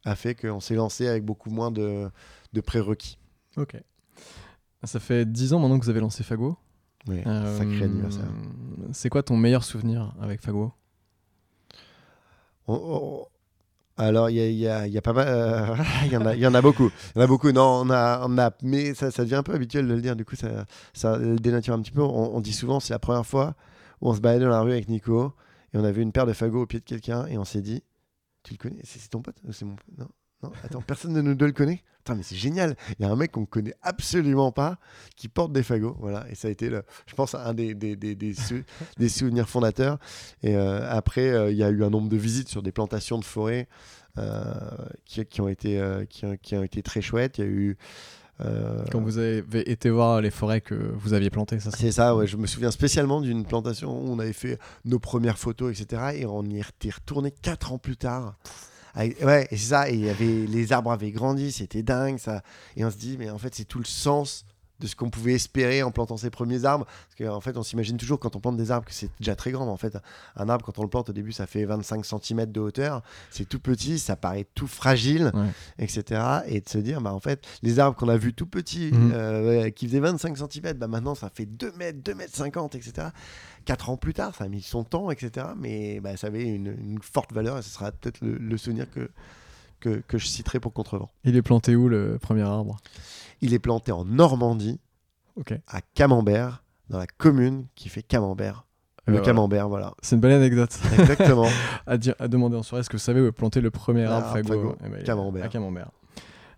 a 0.03 0.15
fait 0.15 0.35
qu'on 0.35 0.59
s'est 0.59 0.75
lancé 0.75 1.07
avec 1.07 1.25
beaucoup 1.25 1.49
moins 1.49 1.71
de, 1.71 2.09
de 2.53 2.61
prérequis. 2.61 3.17
Ok. 3.57 3.75
Ça 4.83 4.99
fait 4.99 5.25
10 5.25 5.53
ans 5.53 5.59
maintenant 5.59 5.79
que 5.79 5.83
vous 5.85 5.89
avez 5.89 6.01
lancé 6.01 6.23
Fago. 6.23 6.57
Oui, 7.07 7.21
Euh, 7.25 7.57
sacré 7.57 7.83
anniversaire. 7.85 8.27
C'est 8.91 9.09
quoi 9.09 9.23
ton 9.23 9.37
meilleur 9.37 9.63
souvenir 9.63 10.13
avec 10.21 10.41
Fago? 10.41 10.71
On- 12.67 13.25
Alors, 13.97 14.29
il 14.29 14.35
y 14.51 14.67
a, 14.67 15.01
pas 15.01 15.13
mal. 15.13 15.27
euh, 15.27 15.75
Il 16.05 16.11
y, 16.11 16.17
en 16.17 16.53
a- 16.53 16.61
beaucoup. 16.61 16.91
Il 17.15 17.19
y 17.19 17.21
en 17.21 17.23
a 17.23 17.27
beaucoup. 17.27 17.51
Non, 17.51 17.81
on 17.85 17.89
a, 17.89 18.25
on 18.27 18.37
a, 18.37 18.51
mais 18.61 18.93
ça, 18.93 19.09
devient 19.09 19.35
un 19.35 19.43
peu 19.43 19.53
habituel 19.53 19.87
de 19.87 19.93
le 19.93 20.01
dire. 20.01 20.15
Du 20.15 20.25
coup, 20.25 20.35
ça, 20.35 20.65
ça 20.93 21.17
dénature 21.19 21.73
un 21.73 21.81
petit 21.81 21.91
peu. 21.91 22.01
On, 22.01 22.39
dit 22.41 22.53
souvent, 22.53 22.79
c'est 22.79 22.93
la 22.93 22.99
première 22.99 23.25
fois 23.25 23.55
où 24.01 24.09
on 24.09 24.13
se 24.13 24.19
baladait 24.19 24.43
dans 24.45 24.51
la 24.51 24.61
rue 24.61 24.71
avec 24.73 24.89
Nico 24.89 25.33
et 25.73 25.77
on 25.77 25.83
a 25.83 25.91
vu 25.91 26.01
une 26.01 26.11
paire 26.11 26.25
de 26.25 26.33
fagots 26.33 26.63
au 26.63 26.65
pied 26.65 26.79
de 26.79 26.85
quelqu'un 26.85 27.25
et 27.27 27.37
on 27.37 27.45
s'est 27.45 27.61
dit 27.61 27.83
Tu 28.43 28.53
le 28.53 28.57
connais? 28.57 28.81
C'est 28.83 29.07
ton 29.09 29.21
pote 29.21 29.37
c'est 29.51 29.63
mon 29.65 29.75
pote? 29.75 29.85
Non. 29.97 30.07
Non, 30.45 30.51
attends, 30.63 30.81
personne 30.81 31.13
de 31.13 31.21
nous 31.21 31.35
le 31.37 31.51
connaît 31.51 31.81
mais 32.13 32.21
c'est 32.21 32.35
génial 32.35 32.75
Il 32.99 33.03
y 33.03 33.09
a 33.09 33.11
un 33.11 33.15
mec 33.15 33.31
qu'on 33.31 33.45
connaît 33.47 33.73
absolument 33.81 34.51
pas 34.51 34.77
qui 35.15 35.27
porte 35.27 35.51
des 35.51 35.63
fagots. 35.63 35.95
Voilà, 35.99 36.25
et 36.29 36.35
ça 36.35 36.49
a 36.49 36.51
été, 36.51 36.69
le, 36.69 36.83
je 37.07 37.15
pense, 37.15 37.33
un 37.33 37.53
des, 37.55 37.73
des, 37.73 37.95
des, 37.95 38.13
des, 38.13 38.35
sou- 38.35 38.61
des 38.99 39.09
souvenirs 39.09 39.49
fondateurs. 39.49 39.97
Et 40.43 40.55
euh, 40.55 40.87
après, 40.87 41.29
euh, 41.29 41.51
il 41.51 41.57
y 41.57 41.63
a 41.63 41.69
eu 41.69 41.83
un 41.83 41.89
nombre 41.89 42.09
de 42.09 42.17
visites 42.17 42.49
sur 42.49 42.61
des 42.61 42.71
plantations 42.71 43.17
de 43.17 43.25
forêt 43.25 43.67
euh, 44.19 44.53
qui, 45.05 45.25
qui 45.25 45.41
ont 45.41 45.47
été, 45.47 45.79
euh, 45.79 46.05
qui, 46.05 46.25
qui 46.43 46.55
ont 46.55 46.63
été 46.63 46.83
très 46.83 47.01
chouettes. 47.01 47.39
Il 47.39 47.43
y 47.43 47.47
a 47.47 47.49
eu. 47.49 47.77
Quand 48.91 48.99
vous 48.99 49.17
avez 49.17 49.71
été 49.71 49.89
voir 49.89 50.19
les 50.19 50.29
forêts 50.29 50.59
que 50.59 50.75
vous 50.75 51.13
aviez 51.13 51.29
plantées, 51.29 51.59
ça 51.61 51.71
c'est 51.71 51.93
ça, 51.93 52.17
ouais. 52.17 52.27
Je 52.27 52.35
me 52.35 52.47
souviens 52.47 52.69
spécialement 52.69 53.21
d'une 53.21 53.45
plantation 53.45 53.97
où 53.97 54.09
on 54.11 54.19
avait 54.19 54.33
fait 54.33 54.59
nos 54.83 54.99
premières 54.99 55.37
photos, 55.37 55.71
etc. 55.79 56.11
Et 56.15 56.25
on 56.25 56.43
y 56.43 56.59
était 56.59 56.89
retourné 56.89 57.31
quatre 57.31 57.71
ans 57.71 57.77
plus 57.77 57.95
tard. 57.95 58.35
Ouais, 58.97 59.47
et 59.51 59.57
c'est 59.57 59.69
ça. 59.69 59.89
Et 59.89 60.13
les 60.13 60.73
arbres 60.73 60.91
avaient 60.91 61.11
grandi, 61.11 61.51
c'était 61.51 61.83
dingue, 61.83 62.17
ça. 62.17 62.41
Et 62.75 62.85
on 62.85 62.91
se 62.91 62.97
dit, 62.97 63.17
mais 63.17 63.29
en 63.29 63.37
fait, 63.37 63.53
c'est 63.53 63.65
tout 63.65 63.79
le 63.79 63.85
sens 63.85 64.45
de 64.79 64.87
ce 64.87 64.95
qu'on 64.95 65.09
pouvait 65.09 65.33
espérer 65.33 65.83
en 65.83 65.91
plantant 65.91 66.17
ses 66.17 66.29
premiers 66.29 66.65
arbres. 66.65 66.85
Parce 66.85 67.29
qu'en 67.29 67.39
fait, 67.41 67.57
on 67.57 67.63
s'imagine 67.63 67.97
toujours 67.97 68.19
quand 68.19 68.35
on 68.35 68.39
plante 68.39 68.57
des 68.57 68.71
arbres 68.71 68.85
que 68.85 68.93
c'est 68.93 69.09
déjà 69.19 69.35
très 69.35 69.51
grand. 69.51 69.65
Mais 69.65 69.71
en 69.71 69.77
fait, 69.77 69.97
un 70.35 70.49
arbre, 70.49 70.65
quand 70.65 70.77
on 70.79 70.83
le 70.83 70.89
plante 70.89 71.09
au 71.09 71.13
début, 71.13 71.31
ça 71.31 71.47
fait 71.47 71.65
25 71.65 72.05
cm 72.05 72.45
de 72.51 72.59
hauteur. 72.59 73.01
C'est 73.31 73.47
tout 73.47 73.59
petit, 73.59 73.99
ça 73.99 74.15
paraît 74.15 74.45
tout 74.55 74.67
fragile, 74.67 75.31
Ouais. 75.33 75.47
etc. 75.79 76.21
Et 76.47 76.61
de 76.61 76.67
se 76.69 76.77
dire, 76.77 76.99
bah, 77.01 77.13
en 77.13 77.19
fait, 77.19 77.45
les 77.63 77.79
arbres 77.79 77.97
qu'on 77.97 78.09
a 78.09 78.17
vus 78.17 78.33
tout 78.33 78.47
petits, 78.47 78.91
Mhm. 78.93 79.11
euh, 79.13 79.69
qui 79.69 79.87
faisaient 79.87 79.99
25 79.99 80.37
cm, 80.37 80.73
bah, 80.73 80.87
maintenant, 80.87 81.15
ça 81.15 81.29
fait 81.33 81.45
2 81.45 81.71
mètres, 81.73 81.99
2 82.03 82.13
mètres 82.13 82.35
50, 82.35 82.75
etc. 82.75 83.07
Quatre 83.65 83.89
ans 83.89 83.97
plus 83.97 84.13
tard, 84.13 84.35
ça 84.35 84.43
a 84.43 84.47
mis 84.47 84.61
son 84.61 84.83
temps, 84.83 85.09
etc. 85.09 85.47
Mais 85.57 85.99
bah, 85.99 86.17
ça 86.17 86.27
avait 86.27 86.43
une, 86.43 86.67
une 86.67 86.99
forte 87.01 87.33
valeur 87.33 87.57
et 87.57 87.61
ce 87.61 87.69
sera 87.69 87.91
peut-être 87.91 88.21
le, 88.21 88.35
le 88.37 88.57
souvenir 88.57 88.89
que, 88.91 89.09
que, 89.85 90.01
que 90.07 90.17
je 90.17 90.25
citerai 90.27 90.59
pour 90.59 90.73
Contrevent. 90.73 91.09
Il 91.23 91.35
est 91.35 91.41
planté 91.41 91.75
où 91.75 91.87
le 91.89 92.17
premier 92.19 92.41
arbre? 92.41 92.77
Il 93.41 93.53
est 93.53 93.59
planté 93.59 93.91
en 93.91 94.03
Normandie, 94.05 94.79
à 95.67 95.81
Camembert, 95.93 96.63
dans 96.89 96.97
la 96.97 97.07
commune 97.07 97.65
qui 97.75 97.89
fait 97.89 98.01
Camembert. 98.03 98.65
Euh, 99.07 99.11
Le 99.11 99.13
voilà. 99.13 99.25
Camembert, 99.25 99.69
voilà. 99.69 99.93
C'est 100.01 100.15
une 100.15 100.21
belle 100.21 100.31
anecdote. 100.31 100.75
Exactement. 100.97 101.47
à, 101.87 101.97
dire, 101.97 102.15
à 102.19 102.27
demander 102.27 102.57
en 102.57 102.63
soirée, 102.63 102.79
est-ce 102.81 102.89
que 102.89 102.97
vous 102.97 103.03
savez 103.03 103.21
où 103.21 103.27
est 103.27 103.31
planté 103.31 103.61
le 103.61 103.69
premier 103.69 104.05
Ah, 104.05 104.15
arbre 104.17 104.31
Fago, 104.33 104.47
Fago, 104.53 104.75
Eh 104.85 104.89
ben, 104.89 105.03
Camembert. 105.03 105.45
À 105.45 105.47
Camembert. 105.49 105.91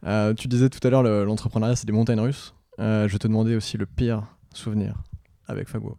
Euh, 0.06 0.34
tu 0.34 0.48
disais 0.48 0.70
tout 0.70 0.86
à 0.88 0.90
l'heure, 0.90 1.04
le- 1.04 1.26
l'entrepreneuriat, 1.26 1.76
c'est 1.76 1.88
des 1.88 1.92
montagnes 1.94 2.22
russes. 2.22 2.54
Euh, 2.80 3.08
je 3.08 3.14
vais 3.14 3.20
te 3.20 3.28
demander 3.28 3.56
aussi 3.56 3.78
le 3.78 3.86
pire 3.86 4.24
souvenir 4.54 4.96
avec 5.48 5.68
Fago. 5.68 5.98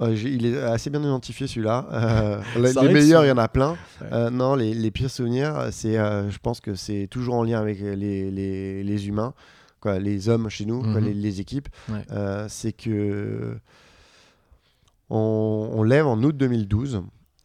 Il 0.00 0.44
est 0.46 0.60
assez 0.60 0.90
bien 0.90 1.00
identifié 1.02 1.46
celui-là. 1.46 1.86
Euh, 1.92 2.40
les 2.56 2.92
meilleurs, 2.92 3.24
il 3.24 3.28
y 3.28 3.30
en 3.30 3.38
a 3.38 3.48
plein. 3.48 3.72
Ouais. 4.00 4.08
Euh, 4.12 4.30
non, 4.30 4.54
les, 4.56 4.74
les 4.74 4.90
pires 4.90 5.10
souvenirs, 5.10 5.68
c'est, 5.70 5.96
euh, 5.98 6.30
je 6.30 6.38
pense 6.38 6.60
que 6.60 6.74
c'est 6.74 7.06
toujours 7.10 7.34
en 7.36 7.44
lien 7.44 7.60
avec 7.60 7.78
les, 7.80 8.30
les, 8.30 8.82
les 8.82 9.08
humains, 9.08 9.34
quoi, 9.80 9.98
les 9.98 10.28
hommes 10.28 10.48
chez 10.48 10.66
nous, 10.66 10.82
Mhm. 10.82 10.98
les, 10.98 11.14
les 11.14 11.40
équipes. 11.40 11.68
Ouais. 11.88 12.04
C'est 12.48 12.72
que 12.72 13.56
on, 15.10 15.70
on 15.74 15.82
lève 15.82 16.06
en 16.06 16.20
août 16.22 16.36
2012. 16.36 17.02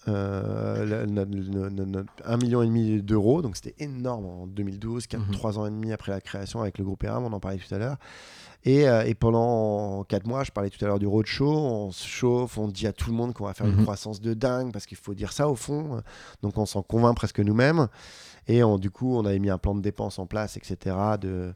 Euh, 0.07 1.05
million 2.41 2.61
et 2.63 2.65
demi 2.65 3.01
d'euros, 3.03 3.41
donc 3.43 3.55
c'était 3.57 3.75
énorme 3.83 4.25
en 4.25 4.47
2012, 4.47 5.05
quatre- 5.07 5.25
Mhm. 5.27 5.31
trois 5.33 5.59
ans 5.59 5.67
et 5.67 5.69
demi 5.69 5.91
après 5.91 6.11
la 6.11 6.21
création 6.21 6.61
avec 6.61 6.77
le 6.79 6.83
groupe 6.85 7.03
ERAM, 7.03 7.23
on 7.25 7.33
en 7.33 7.39
parlait 7.39 7.57
tout 7.59 7.73
à 7.75 7.77
l'heure. 7.77 7.97
Et, 8.65 8.89
euh, 8.89 9.05
et 9.05 9.15
pendant 9.15 10.03
4 10.03 10.27
mois, 10.27 10.43
je 10.43 10.51
parlais 10.51 10.69
tout 10.69 10.83
à 10.83 10.87
l'heure 10.87 10.99
du 10.99 11.07
roadshow, 11.07 11.49
on 11.49 11.91
se 11.91 12.05
chauffe, 12.05 12.57
on 12.57 12.67
dit 12.67 12.87
à 12.87 12.93
tout 12.93 13.09
le 13.09 13.15
monde 13.15 13.33
qu'on 13.33 13.45
va 13.45 13.53
faire 13.53 13.67
une 13.67 13.75
Mhm. 13.77 13.83
croissance 13.83 14.19
de 14.19 14.33
dingue, 14.33 14.73
parce 14.73 14.85
qu'il 14.85 14.97
faut 14.97 15.13
dire 15.13 15.31
ça 15.31 15.47
au 15.49 15.55
fond. 15.55 16.01
Donc 16.41 16.57
on 16.57 16.65
s'en 16.65 16.81
convainc 16.83 17.15
presque 17.15 17.39
nous-mêmes. 17.39 17.87
Et 18.47 18.61
on- 18.63 18.77
du 18.77 18.91
coup, 18.91 19.15
on 19.15 19.25
avait 19.25 19.39
mis 19.39 19.49
un 19.49 19.57
plan 19.57 19.75
de 19.75 19.81
dépenses 19.81 20.19
en 20.19 20.25
place, 20.25 20.57
etc. 20.57 20.95
De... 21.21 21.53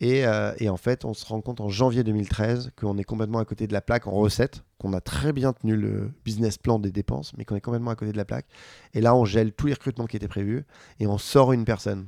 Et, 0.00 0.24
euh, 0.26 0.52
et 0.58 0.68
en 0.70 0.76
fait, 0.76 1.04
on 1.04 1.12
se 1.12 1.26
rend 1.26 1.40
compte 1.40 1.60
en 1.60 1.68
janvier 1.68 2.02
2013 2.04 2.70
qu'on 2.80 2.96
est 2.98 3.04
complètement 3.04 3.40
à 3.40 3.44
côté 3.44 3.66
de 3.66 3.72
la 3.72 3.80
plaque 3.80 4.06
en 4.06 4.12
recette, 4.12 4.62
qu'on 4.78 4.92
a 4.92 5.00
très 5.00 5.32
bien 5.32 5.52
tenu 5.52 5.76
le 5.76 6.12
business 6.24 6.56
plan 6.56 6.78
des 6.78 6.92
dépenses, 6.92 7.32
mais 7.36 7.44
qu'on 7.44 7.56
est 7.56 7.60
complètement 7.60 7.90
à 7.90 7.96
côté 7.96 8.12
de 8.12 8.16
la 8.16 8.24
plaque. 8.24 8.46
Et 8.94 9.00
là, 9.00 9.14
on 9.16 9.24
gèle 9.24 9.52
tous 9.52 9.66
les 9.66 9.74
recrutements 9.74 10.06
qui 10.06 10.16
étaient 10.16 10.28
prévus 10.28 10.64
et 11.00 11.06
on 11.08 11.18
sort 11.18 11.52
une 11.52 11.64
personne. 11.64 12.06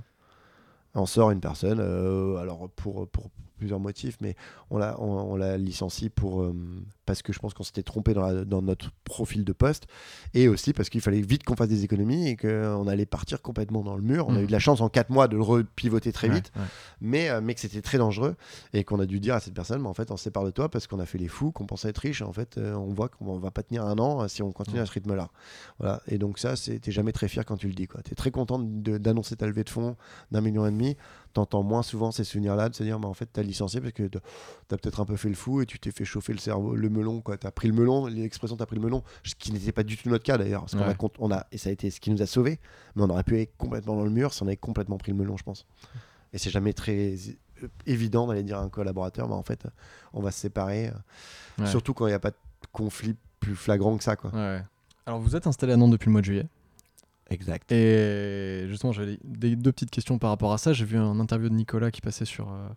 On 0.94 1.04
sort 1.06 1.30
une 1.32 1.40
personne, 1.40 1.78
euh, 1.80 2.36
alors 2.36 2.68
pour, 2.76 3.06
pour 3.08 3.30
plusieurs 3.60 3.78
motifs, 3.78 4.16
mais 4.20 4.34
on 4.70 4.78
la, 4.78 5.00
on, 5.00 5.36
la 5.36 5.56
licencie 5.56 6.08
pour, 6.10 6.42
euh, 6.42 6.52
parce 7.10 7.22
que 7.22 7.32
je 7.32 7.38
pense 7.40 7.54
qu'on 7.54 7.62
s'était 7.64 7.82
trompé 7.82 8.14
dans, 8.14 8.26
la- 8.26 8.44
dans 8.44 8.62
notre 8.62 8.90
profil 9.04 9.44
de 9.44 9.52
poste, 9.52 9.86
et 10.34 10.46
aussi 10.48 10.72
parce 10.72 10.88
qu'il 10.88 11.00
fallait 11.00 11.20
vite 11.20 11.42
qu'on 11.44 11.56
fasse 11.56 11.68
des 11.68 11.82
économies 11.84 12.28
et 12.28 12.36
qu'on 12.36 12.86
allait 12.86 13.06
partir 13.06 13.42
complètement 13.42 13.82
dans 13.82 13.96
le 13.96 14.02
mur. 14.02 14.26
On 14.28 14.34
a 14.34 14.38
Mhm. 14.38 14.44
eu 14.44 14.46
de 14.46 14.52
la 14.52 14.58
chance 14.60 14.80
en 14.80 14.88
4 14.88 15.10
mois 15.10 15.26
de 15.28 15.36
le 15.36 15.42
repivoter 15.42 16.12
très 16.12 16.28
Ouais, 16.28 16.36
vite, 16.36 16.52
ouais. 16.56 16.62
mais, 17.00 17.28
euh, 17.30 17.40
mais 17.42 17.54
que 17.54 17.60
c'était 17.60 17.82
très 17.82 17.98
dangereux 17.98 18.36
et 18.72 18.84
qu'on 18.84 19.00
a 19.00 19.06
dû 19.06 19.18
dire 19.20 19.34
à 19.34 19.40
cette 19.40 19.54
personne, 19.54 19.82
mais 19.82 19.88
en 19.88 19.94
fait, 19.94 20.10
on 20.12 20.16
se 20.16 20.24
sépare 20.24 20.44
de 20.44 20.50
toi 20.50 20.68
parce 20.68 20.86
qu'on 20.86 21.00
a 21.00 21.06
fait 21.06 21.18
les 21.18 21.28
fous, 21.28 21.50
qu'on 21.50 21.66
pensait 21.66 21.88
être 21.88 21.98
riche. 21.98 22.20
Et 22.20 22.24
en 22.24 22.32
fait, 22.32 22.58
euh, 22.58 22.74
on 22.74 22.92
voit 22.92 23.08
qu'on 23.08 23.38
va 23.38 23.50
pas 23.50 23.62
tenir 23.64 23.84
un 23.84 23.98
an 23.98 24.22
euh, 24.22 24.28
si 24.28 24.42
on 24.42 24.52
continue 24.52 24.76
Ouais. 24.76 24.82
à 24.82 24.86
ce 24.86 24.92
rythme-là. 24.92 25.30
Voilà. 25.78 26.00
Et 26.06 26.18
donc, 26.18 26.38
ça, 26.38 26.54
t'es 26.56 26.92
jamais 26.92 27.12
très 27.12 27.26
fier 27.28 27.44
quand 27.44 27.56
tu 27.56 27.66
le 27.66 27.74
dis. 27.74 27.88
Tu 28.04 28.12
es 28.12 28.14
très 28.14 28.30
content 28.30 28.58
d'annoncer 28.60 29.34
ta 29.36 29.46
levée 29.46 29.64
de 29.64 29.70
fonds 29.70 29.96
d'un 30.30 30.40
million 30.40 30.64
et 30.66 30.70
demi. 30.70 30.96
T'entends 31.32 31.62
moins 31.62 31.82
souvent 31.82 32.10
ces 32.10 32.24
souvenirs-là 32.24 32.68
de 32.68 32.74
se 32.74 32.82
dire, 32.82 32.98
mais 32.98 33.06
en 33.06 33.14
fait, 33.14 33.28
t'as 33.32 33.42
licencié 33.42 33.80
parce 33.80 33.92
que 33.92 34.02
t'as 34.08 34.76
peut-être 34.76 35.00
un 35.00 35.04
peu 35.04 35.16
fait 35.16 35.28
le 35.28 35.36
fou 35.36 35.60
et 35.62 35.66
tu 35.66 35.78
t'es 35.78 35.92
fait 35.92 36.04
chauffer 36.04 36.32
le 36.32 36.38
cerveau, 36.40 36.74
le 36.74 36.88
melon. 37.00 37.22
Tu 37.22 37.46
as 37.46 37.50
pris 37.50 37.68
le 37.68 37.74
melon, 37.74 38.06
l'expression 38.06 38.56
t'as 38.56 38.66
pris 38.66 38.76
le 38.76 38.82
melon, 38.82 39.02
ce 39.24 39.34
qui 39.34 39.52
n'était 39.52 39.72
pas 39.72 39.82
du 39.82 39.96
tout 39.96 40.08
notre 40.08 40.24
cas 40.24 40.38
d'ailleurs. 40.38 40.60
Parce 40.62 40.72
qu'on 40.74 40.80
Ouais. 40.80 40.86
a, 40.90 40.94
cont- 40.94 41.10
on 41.18 41.30
a, 41.30 41.46
et 41.52 41.58
ça 41.58 41.68
a 41.68 41.72
été 41.72 41.90
ce 41.90 42.00
qui 42.00 42.10
nous 42.10 42.22
a 42.22 42.26
sauvés, 42.26 42.58
mais 42.96 43.02
on 43.02 43.10
aurait 43.10 43.24
pu 43.24 43.40
être 43.40 43.56
complètement 43.56 43.96
dans 43.96 44.04
le 44.04 44.10
mur 44.10 44.32
si 44.32 44.42
on 44.42 44.46
avait 44.46 44.56
complètement 44.56 44.98
pris 44.98 45.12
le 45.12 45.18
melon, 45.18 45.36
je 45.36 45.42
pense. 45.44 45.66
Et 46.32 46.38
c'est 46.38 46.50
jamais 46.50 46.72
très 46.72 47.14
euh, 47.62 47.68
évident 47.86 48.26
d'aller 48.26 48.42
dire 48.42 48.58
à 48.58 48.62
un 48.62 48.68
collaborateur, 48.68 49.28
mais 49.28 49.34
en 49.34 49.42
fait, 49.42 49.66
euh, 49.66 49.70
on 50.12 50.20
va 50.22 50.30
se 50.30 50.38
séparer. 50.40 50.88
euh, 50.88 50.92
Ouais. 51.58 51.66
Surtout 51.66 51.92
quand 51.94 52.06
il 52.06 52.10
n'y 52.10 52.14
a 52.14 52.20
pas 52.20 52.30
de 52.30 52.36
conflit 52.72 53.16
plus 53.40 53.54
flagrant 53.56 53.96
que 53.98 54.04
ça. 54.04 54.16
Quoi. 54.16 54.30
Ouais. 54.32 54.62
Alors, 55.06 55.20
vous 55.20 55.34
êtes 55.36 55.46
installé 55.46 55.72
à 55.72 55.76
Nantes 55.76 55.90
depuis 55.90 56.06
le 56.06 56.12
mois 56.12 56.20
de 56.20 56.26
juillet. 56.26 56.46
Exact. 57.30 57.70
Et 57.70 58.64
justement, 58.66 58.90
j'avais 58.92 59.18
des, 59.22 59.54
deux 59.54 59.70
petites 59.70 59.90
questions 59.90 60.18
par 60.18 60.30
rapport 60.30 60.52
à 60.52 60.58
ça. 60.58 60.72
J'ai 60.72 60.84
vu 60.84 60.98
un 60.98 61.20
interview 61.20 61.48
de 61.48 61.54
Nicolas 61.54 61.92
qui 61.92 62.00
passait 62.00 62.24
sur, 62.24 62.50
euh, 62.50 62.68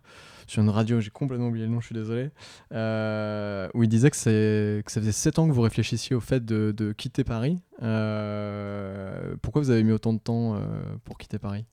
sur 0.46 0.62
une 0.62 0.68
radio, 0.68 1.00
j'ai 1.00 1.10
complètement 1.10 1.48
oublié 1.48 1.66
le 1.66 1.72
nom, 1.72 1.80
je 1.80 1.86
suis 1.86 1.94
désolé, 1.94 2.30
euh, 2.72 3.68
où 3.74 3.82
il 3.82 3.88
disait 3.88 4.10
que, 4.10 4.80
que 4.80 4.92
ça 4.92 5.00
faisait 5.00 5.12
7 5.12 5.40
ans 5.40 5.48
que 5.48 5.52
vous 5.52 5.60
réfléchissiez 5.62 6.14
au 6.14 6.20
fait 6.20 6.44
de, 6.44 6.72
de 6.76 6.92
quitter 6.92 7.24
Paris. 7.24 7.60
Euh, 7.82 9.34
pourquoi 9.42 9.60
vous 9.60 9.70
avez 9.70 9.82
mis 9.82 9.92
autant 9.92 10.12
de 10.12 10.20
temps 10.20 10.56
pour 11.04 11.18
quitter 11.18 11.40
Paris? 11.40 11.64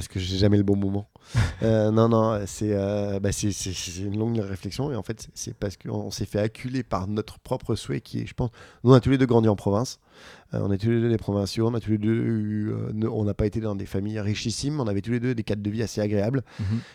Parce 0.00 0.08
que 0.08 0.18
j'ai 0.18 0.38
jamais 0.38 0.56
le 0.56 0.62
bon 0.62 0.76
moment. 0.76 1.08
Euh, 1.62 1.90
non, 1.90 2.08
non, 2.08 2.40
c'est 2.46 2.72
euh, 2.72 3.20
bah, 3.20 3.32
c'est- 3.32 3.50
une 4.00 4.18
longue 4.18 4.38
réflexion. 4.38 4.90
Et 4.90 4.96
en 4.96 5.02
fait, 5.02 5.28
c'est- 5.34 5.52
parce 5.54 5.76
qu'on 5.76 5.90
on 5.90 6.10
s'est 6.10 6.24
fait 6.24 6.40
acculer 6.40 6.82
par 6.82 7.06
notre 7.06 7.38
propre 7.38 7.74
souhait 7.74 8.00
qui 8.00 8.20
est, 8.20 8.26
je 8.26 8.32
pense, 8.32 8.48
nous 8.82 8.90
on 8.92 8.94
a 8.94 9.00
tous 9.00 9.10
les 9.10 9.18
deux 9.18 9.26
grandi 9.26 9.46
en 9.48 9.56
province. 9.56 9.98
Euh, 10.54 10.60
on 10.62 10.72
est 10.72 10.78
tous 10.78 10.88
les 10.88 11.00
deux 11.02 11.10
des 11.10 11.18
provinciaux. 11.18 11.68
On 11.68 11.74
a 11.74 11.80
tous 11.80 11.90
les 11.90 11.98
deux 11.98 12.14
eu, 12.14 12.72
on 13.10 13.24
n'a 13.24 13.34
pas 13.34 13.44
été 13.46 13.60
dans 13.60 13.74
des 13.74 13.84
familles 13.86 14.18
richissimes. 14.20 14.80
On 14.80 14.86
avait 14.88 15.02
tous 15.02 15.12
les 15.12 15.20
deux 15.20 15.34
des 15.34 15.44
cadres 15.44 15.62
de 15.62 15.70
vie 15.70 15.82
assez 15.82 16.00
agréables. 16.00 16.42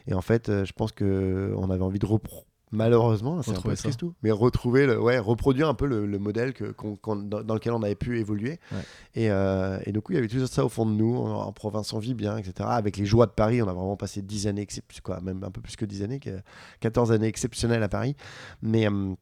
Et 0.08 0.14
en 0.16 0.22
fait, 0.22 0.48
je 0.66 0.72
pense 0.74 0.92
que 0.92 1.54
on 1.58 1.70
avait 1.70 1.84
envie 1.84 2.00
de 2.00 2.08
repro- 2.08 2.46
malheureusement, 2.72 3.42
c'est 3.42 3.52
un 3.52 3.62
peu 3.62 3.76
triste 3.84 4.00
tout, 4.00 4.14
mais 4.24 4.32
retrouver, 4.32 4.86
le, 4.86 5.00
ouais, 5.00 5.18
reproduire 5.20 5.70
un 5.70 5.74
peu 5.74 5.86
le, 5.86 6.06
le 6.06 6.20
modèle 6.20 6.54
que, 6.54 6.74
dans, 7.04 7.44
dans 7.44 7.54
lequel 7.54 7.74
on 7.74 7.82
avait 7.84 7.96
pu 7.96 8.20
évoluer. 8.20 8.60
Ouais. 8.72 8.78
Et, 9.16 9.32
euh, 9.32 9.80
et 9.86 9.92
donc, 9.92 10.10
oui, 10.10 10.16
il 10.16 10.18
y 10.18 10.20
avait 10.20 10.28
tout 10.28 10.46
ça 10.48 10.66
au 10.66 10.70
fond 10.70 10.86
de 10.86 10.92
nous. 10.92 11.16
En, 11.16 11.44
en 11.44 11.52
province, 11.52 11.94
on 11.94 12.00
vit 12.00 12.14
bien, 12.14 12.38
etc. 12.38 12.68
Avec 12.72 12.98
les 12.98 13.06
joies 13.06 13.26
de 13.28 13.32
Paris, 13.32 13.62
on 13.62 13.68
a 13.68 13.74
vraiment 13.74 13.96
passé 13.98 14.22
10 14.22 14.48
années, 14.48 14.68
quoi, 15.04 15.22
même 15.22 15.44
un 15.44 15.52
peu 15.52 15.62
plus 15.62 15.76
que 15.76 15.86
10 15.86 16.04
années, 16.04 16.20
que- 16.20 16.42
14 16.82 17.12
années 17.12 17.28
exceptionnelles 17.28 17.84
à 17.84 17.90
Paris. 17.90 18.16
Mais. 18.62 18.88
euh, 18.90 19.14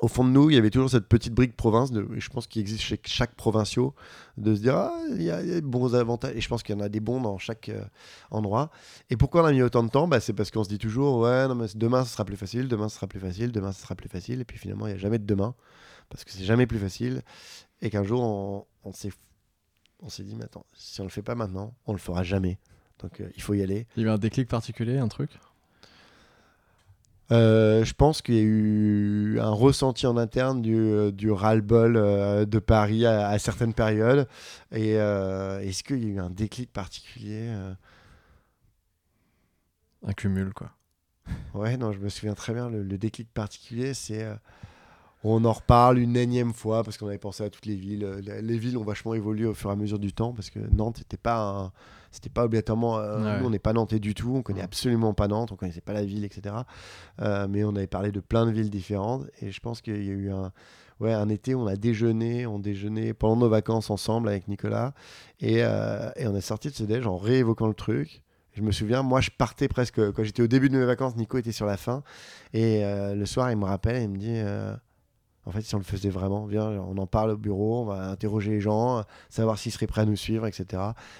au 0.00 0.08
fond 0.08 0.24
de 0.24 0.30
nous, 0.30 0.50
il 0.50 0.54
y 0.54 0.58
avait 0.58 0.70
toujours 0.70 0.90
cette 0.90 1.08
petite 1.08 1.34
brique 1.34 1.56
province, 1.56 1.90
de, 1.90 2.06
je 2.16 2.28
pense 2.28 2.46
qu'il 2.46 2.60
existe 2.60 2.82
chez 2.82 3.00
chaque 3.04 3.34
provinciaux, 3.34 3.94
de 4.36 4.54
se 4.54 4.60
dire, 4.60 4.76
ah, 4.76 4.94
il 5.10 5.22
y, 5.22 5.30
a 5.30 5.42
des 5.42 5.60
bons 5.60 5.94
avantages, 5.94 6.36
et 6.36 6.40
je 6.40 6.48
pense 6.48 6.62
qu'il 6.62 6.74
y 6.74 6.78
en 6.78 6.80
a 6.80 6.88
des 6.88 7.00
bons 7.00 7.20
dans 7.20 7.38
chaque 7.38 7.68
euh, 7.68 7.82
endroit. 8.30 8.70
Et 9.10 9.16
pourquoi 9.16 9.42
on 9.42 9.46
a 9.46 9.52
mis 9.52 9.62
autant 9.62 9.82
de 9.82 9.90
temps? 9.90 10.06
Bah, 10.06 10.20
C'est 10.20 10.32
parce 10.32 10.50
qu'on 10.50 10.64
se 10.64 10.68
dit 10.68 10.78
toujours, 10.78 11.18
ouais, 11.20 11.48
non, 11.48 11.54
mais 11.54 11.66
demain 11.74 12.04
ce 12.04 12.12
sera 12.12 12.24
plus 12.24 12.36
facile, 12.36 12.68
demain 12.68 12.88
ce 12.88 12.96
sera 12.96 13.06
plus 13.06 13.20
facile, 13.20 13.50
demain 13.50 13.72
ce 13.72 13.82
sera 13.82 13.94
plus 13.94 14.08
facile, 14.08 14.40
et 14.40 14.44
puis 14.44 14.58
finalement, 14.58 14.86
il 14.86 14.90
n'y 14.90 14.96
a 14.96 14.98
jamais 14.98 15.18
de 15.18 15.26
demain, 15.26 15.54
parce 16.10 16.24
que 16.24 16.30
c'est 16.30 16.44
jamais 16.44 16.66
plus 16.66 16.78
facile, 16.78 17.22
et 17.82 17.90
qu'un 17.90 18.04
jour, 18.04 18.66
on, 18.84 18.92
s'est 18.92 19.10
on 20.00 20.08
s'est 20.08 20.22
dit, 20.22 20.36
mais 20.36 20.44
attends, 20.44 20.66
si 20.74 21.00
on 21.00 21.04
le 21.04 21.10
fait 21.10 21.22
pas 21.22 21.34
maintenant, 21.34 21.74
on 21.86 21.92
le 21.92 21.98
fera 21.98 22.22
jamais. 22.22 22.58
Donc 23.00 23.20
euh, 23.20 23.30
il 23.36 23.42
faut 23.42 23.54
y 23.54 23.62
aller. 23.62 23.86
Il 23.96 24.02
y 24.02 24.06
a 24.06 24.08
eu 24.08 24.12
un 24.12 24.18
déclic 24.18 24.48
particulier, 24.48 24.98
un 24.98 25.08
truc? 25.08 25.30
Euh, 27.30 27.84
je 27.84 27.92
pense 27.92 28.22
qu'il 28.22 28.34
y 28.36 28.38
a 28.38 28.42
eu 28.42 29.38
un 29.40 29.50
ressenti 29.50 30.06
en 30.06 30.16
interne 30.16 30.62
du, 30.62 30.76
euh, 30.76 31.10
du 31.12 31.30
ras-le-bol 31.30 31.96
euh, 31.96 32.46
de 32.46 32.58
Paris 32.58 33.04
à, 33.04 33.28
à 33.28 33.38
certaines 33.38 33.74
périodes. 33.74 34.26
Et 34.72 34.96
euh, 34.98 35.60
est-ce 35.60 35.82
qu'il 35.84 36.02
y 36.02 36.06
a 36.06 36.08
eu 36.14 36.18
un 36.20 36.30
déclic 36.30 36.72
particulier 36.72 37.50
Un 40.06 40.12
cumul, 40.12 40.52
quoi. 40.54 40.70
Ouais, 41.54 41.76
non, 41.76 41.92
je 41.92 41.98
me 41.98 42.08
souviens 42.08 42.34
très 42.34 42.54
bien. 42.54 42.70
Le, 42.70 42.82
le 42.82 42.98
déclic 42.98 43.32
particulier, 43.32 43.94
c'est. 43.94 44.24
euh, 44.24 44.34
on 45.24 45.44
en 45.44 45.52
reparle 45.52 45.98
une 45.98 46.16
énième 46.16 46.54
fois 46.54 46.84
parce 46.84 46.98
qu'on 46.98 47.08
avait 47.08 47.18
pensé 47.18 47.44
à 47.44 47.50
toutes 47.50 47.66
les 47.66 47.76
villes. 47.76 48.06
Les, 48.24 48.42
les 48.42 48.58
villes 48.58 48.78
ont 48.78 48.84
vachement 48.84 49.14
évolué 49.14 49.46
au 49.46 49.54
fur 49.54 49.70
et 49.70 49.74
à 49.74 49.76
mesure 49.76 49.98
du 49.98 50.12
temps 50.12 50.32
parce 50.34 50.50
que 50.50 50.60
Nantes 50.60 50.98
n'était 50.98 51.16
pas 51.18 51.40
un- 51.42 51.72
C'était 52.10 52.30
pas 52.30 52.44
obligatoirement. 52.44 52.98
euh, 52.98 53.18
Ouais. 53.22 53.40
Nous, 53.40 53.46
on 53.46 53.50
n'est 53.50 53.58
pas 53.58 53.72
nantais 53.72 53.98
du 53.98 54.14
tout. 54.14 54.34
On 54.36 54.42
connaît 54.42 54.62
absolument 54.62 55.12
pas 55.14 55.28
Nantes. 55.28 55.52
On 55.52 55.56
connaissait 55.56 55.80
pas 55.82 55.92
la 55.92 56.04
ville, 56.04 56.24
etc. 56.24 56.54
Euh, 57.20 57.46
mais 57.48 57.64
on 57.64 57.76
avait 57.76 57.86
parlé 57.86 58.10
de 58.12 58.20
plein 58.20 58.46
de 58.46 58.50
villes 58.50 58.70
différentes. 58.70 59.26
Et 59.42 59.50
je 59.50 59.60
pense 59.60 59.80
qu'il 59.80 60.02
y 60.04 60.10
a 60.10 60.12
eu 60.12 60.30
un. 60.30 60.52
Ouais, 61.00 61.12
un 61.12 61.28
été, 61.28 61.54
on 61.54 61.66
a 61.68 61.76
déjeuné, 61.76 62.44
on 62.46 62.58
déjeunait 62.58 63.14
pendant 63.14 63.36
nos 63.36 63.48
vacances 63.48 63.88
ensemble 63.88 64.28
avec 64.28 64.48
Nicolas. 64.48 64.94
Et, 65.38 65.58
euh, 65.62 66.10
et 66.16 66.26
on 66.26 66.34
est 66.34 66.40
sorti 66.40 66.70
de 66.70 66.74
ce 66.74 66.82
déj 66.82 67.06
en 67.06 67.16
réévoquant 67.16 67.68
le 67.68 67.74
truc. 67.74 68.22
Je 68.52 68.62
me 68.62 68.72
souviens, 68.72 69.02
moi, 69.04 69.20
je 69.20 69.30
partais 69.30 69.68
presque. 69.68 70.00
Quand 70.12 70.24
j'étais 70.24 70.42
au 70.42 70.48
début 70.48 70.68
de 70.68 70.76
mes 70.76 70.84
vacances, 70.84 71.14
Nico 71.14 71.38
était 71.38 71.52
sur 71.52 71.66
la 71.66 71.76
fin. 71.76 72.02
Et 72.52 72.82
le 73.14 73.24
soir, 73.26 73.52
il 73.52 73.56
me 73.58 73.64
rappelle, 73.66 74.02
il 74.02 74.08
me 74.08 74.16
dit 74.18 74.40
En 75.48 75.50
fait, 75.50 75.62
si 75.62 75.74
on 75.74 75.78
le 75.78 75.84
faisait 75.84 76.10
vraiment, 76.10 76.46
on 76.52 76.98
en 76.98 77.06
parle 77.06 77.30
au 77.30 77.36
bureau, 77.38 77.80
on 77.80 77.84
va 77.86 78.10
interroger 78.10 78.50
les 78.50 78.60
gens, 78.60 79.02
savoir 79.30 79.58
s'ils 79.58 79.72
seraient 79.72 79.86
prêts 79.86 80.02
à 80.02 80.04
nous 80.04 80.14
suivre, 80.14 80.46
etc. 80.46 80.66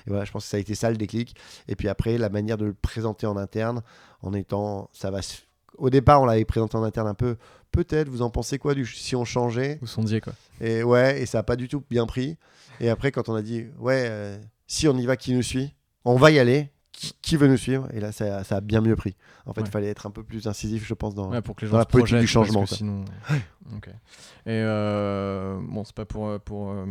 Et 0.07 0.11
voilà, 0.11 0.27
je 0.27 0.33
pense 0.33 0.45
que 0.45 0.51
ça 0.51 0.59
a 0.59 0.61
été 0.61 0.75
ça 0.75 0.91
le 0.91 0.97
déclic. 0.99 1.35
Et 1.67 1.75
puis 1.77 1.89
après, 1.89 2.19
la 2.19 2.29
manière 2.29 2.59
de 2.59 2.67
le 2.67 2.75
présenter 2.75 3.27
en 3.27 3.39
interne, 3.39 3.81
en 4.23 4.35
étant. 4.35 4.91
ça 4.93 5.11
va 5.11 5.23
se- 5.23 5.39
Au 5.79 5.89
départ, 5.89 6.21
on 6.21 6.27
l'avait 6.27 6.45
présenté 6.45 6.77
en 6.77 6.83
interne 6.83 7.09
un 7.09 7.15
peu. 7.15 7.37
Peut-être, 7.73 8.09
vous 8.11 8.21
en 8.23 8.29
pensez 8.31 8.59
quoi 8.59 8.75
du... 8.75 8.85
si 8.85 9.17
on 9.17 9.25
changeait? 9.25 9.79
Vous 9.81 9.87
sondiez, 9.87 10.21
quoi. 10.21 10.35
Et 10.61 10.83
ouais, 10.83 11.23
et 11.23 11.27
ça 11.27 11.39
n'a 11.39 11.43
pas 11.43 11.57
du 11.57 11.67
tout 11.69 11.83
bien 11.91 12.05
pris. 12.07 12.37
Et 12.81 12.91
après, 12.91 13.11
quand 13.13 13.29
on 13.31 13.35
a 13.35 13.43
dit 13.43 13.65
Ouais, 13.79 14.05
euh, 14.09 14.39
si 14.67 14.89
on 14.89 14.97
y 14.99 15.07
va, 15.07 15.17
qui 15.17 15.33
nous 15.33 15.43
suit? 15.43 15.75
On 16.05 16.17
va 16.17 16.31
y 16.31 16.39
aller. 16.39 16.71
Qui, 17.01 17.13
qui 17.23 17.37
veut 17.37 17.47
nous 17.47 17.57
suivre 17.57 17.87
Et 17.95 18.01
là, 18.01 18.11
ça, 18.11 18.43
ça 18.43 18.57
a 18.57 18.61
bien 18.61 18.81
mieux 18.81 18.97
pris. 18.97 19.15
En 19.47 19.53
fait, 19.53 19.61
il 19.61 19.65
Ouais. 19.67 19.71
fallait 19.71 19.87
être 19.87 20.07
un 20.07 20.11
peu 20.11 20.25
plus 20.25 20.49
incisif, 20.49 20.85
je 20.85 20.95
pense, 20.95 21.15
dans, 21.15 21.31
Ouais, 21.31 21.41
pour 21.43 21.55
que 21.55 21.61
les 21.65 21.69
dans 21.71 21.75
gens 21.77 21.79
la 21.79 21.85
se 21.85 21.89
politique 21.91 22.15
du 22.17 22.21
parce 22.23 22.31
changement, 22.33 22.65
que 22.65 22.75
sinon... 22.75 23.05
Ok. 23.77 23.87
Et 23.89 23.93
euh, 24.49 25.61
bon, 25.63 25.85
c'est 25.85 25.95
pas 25.95 26.07
pour, 26.07 26.27
euh, 26.27 26.39
pour 26.41 26.71
euh, 26.73 26.87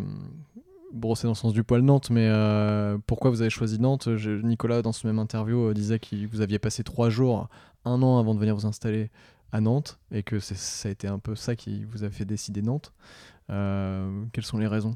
brosser 0.93 1.23
dans 1.23 1.31
le 1.31 1.35
sens 1.35 1.51
du 1.51 1.63
poil 1.65 1.81
Nantes, 1.81 2.09
mais 2.09 2.25
euh, 2.29 2.97
pourquoi 3.05 3.31
vous 3.31 3.41
avez 3.41 3.49
choisi 3.49 3.79
Nantes? 3.81 4.15
Je- 4.15 4.41
Nicolas, 4.41 4.81
dans 4.81 4.93
ce 4.93 5.05
même 5.05 5.19
interview, 5.19 5.73
disait 5.73 5.99
que 5.99 6.25
vous 6.27 6.39
aviez 6.39 6.57
passé 6.59 6.85
trois 6.85 7.09
jours, 7.09 7.49
un 7.83 8.01
an 8.01 8.17
avant 8.17 8.33
de 8.33 8.39
venir 8.39 8.55
vous 8.55 8.65
installer 8.65 9.09
à 9.51 9.59
Nantes, 9.59 9.99
et 10.13 10.23
que 10.23 10.39
ça 10.39 10.87
a 10.87 10.91
été 10.91 11.09
un 11.09 11.19
peu 11.19 11.35
ça 11.35 11.57
qui 11.57 11.83
vous 11.83 12.05
a 12.05 12.09
fait 12.09 12.23
décider 12.23 12.61
Nantes. 12.61 12.93
Quelles 13.49 14.45
sont 14.45 14.57
les 14.57 14.67
raisons? 14.67 14.95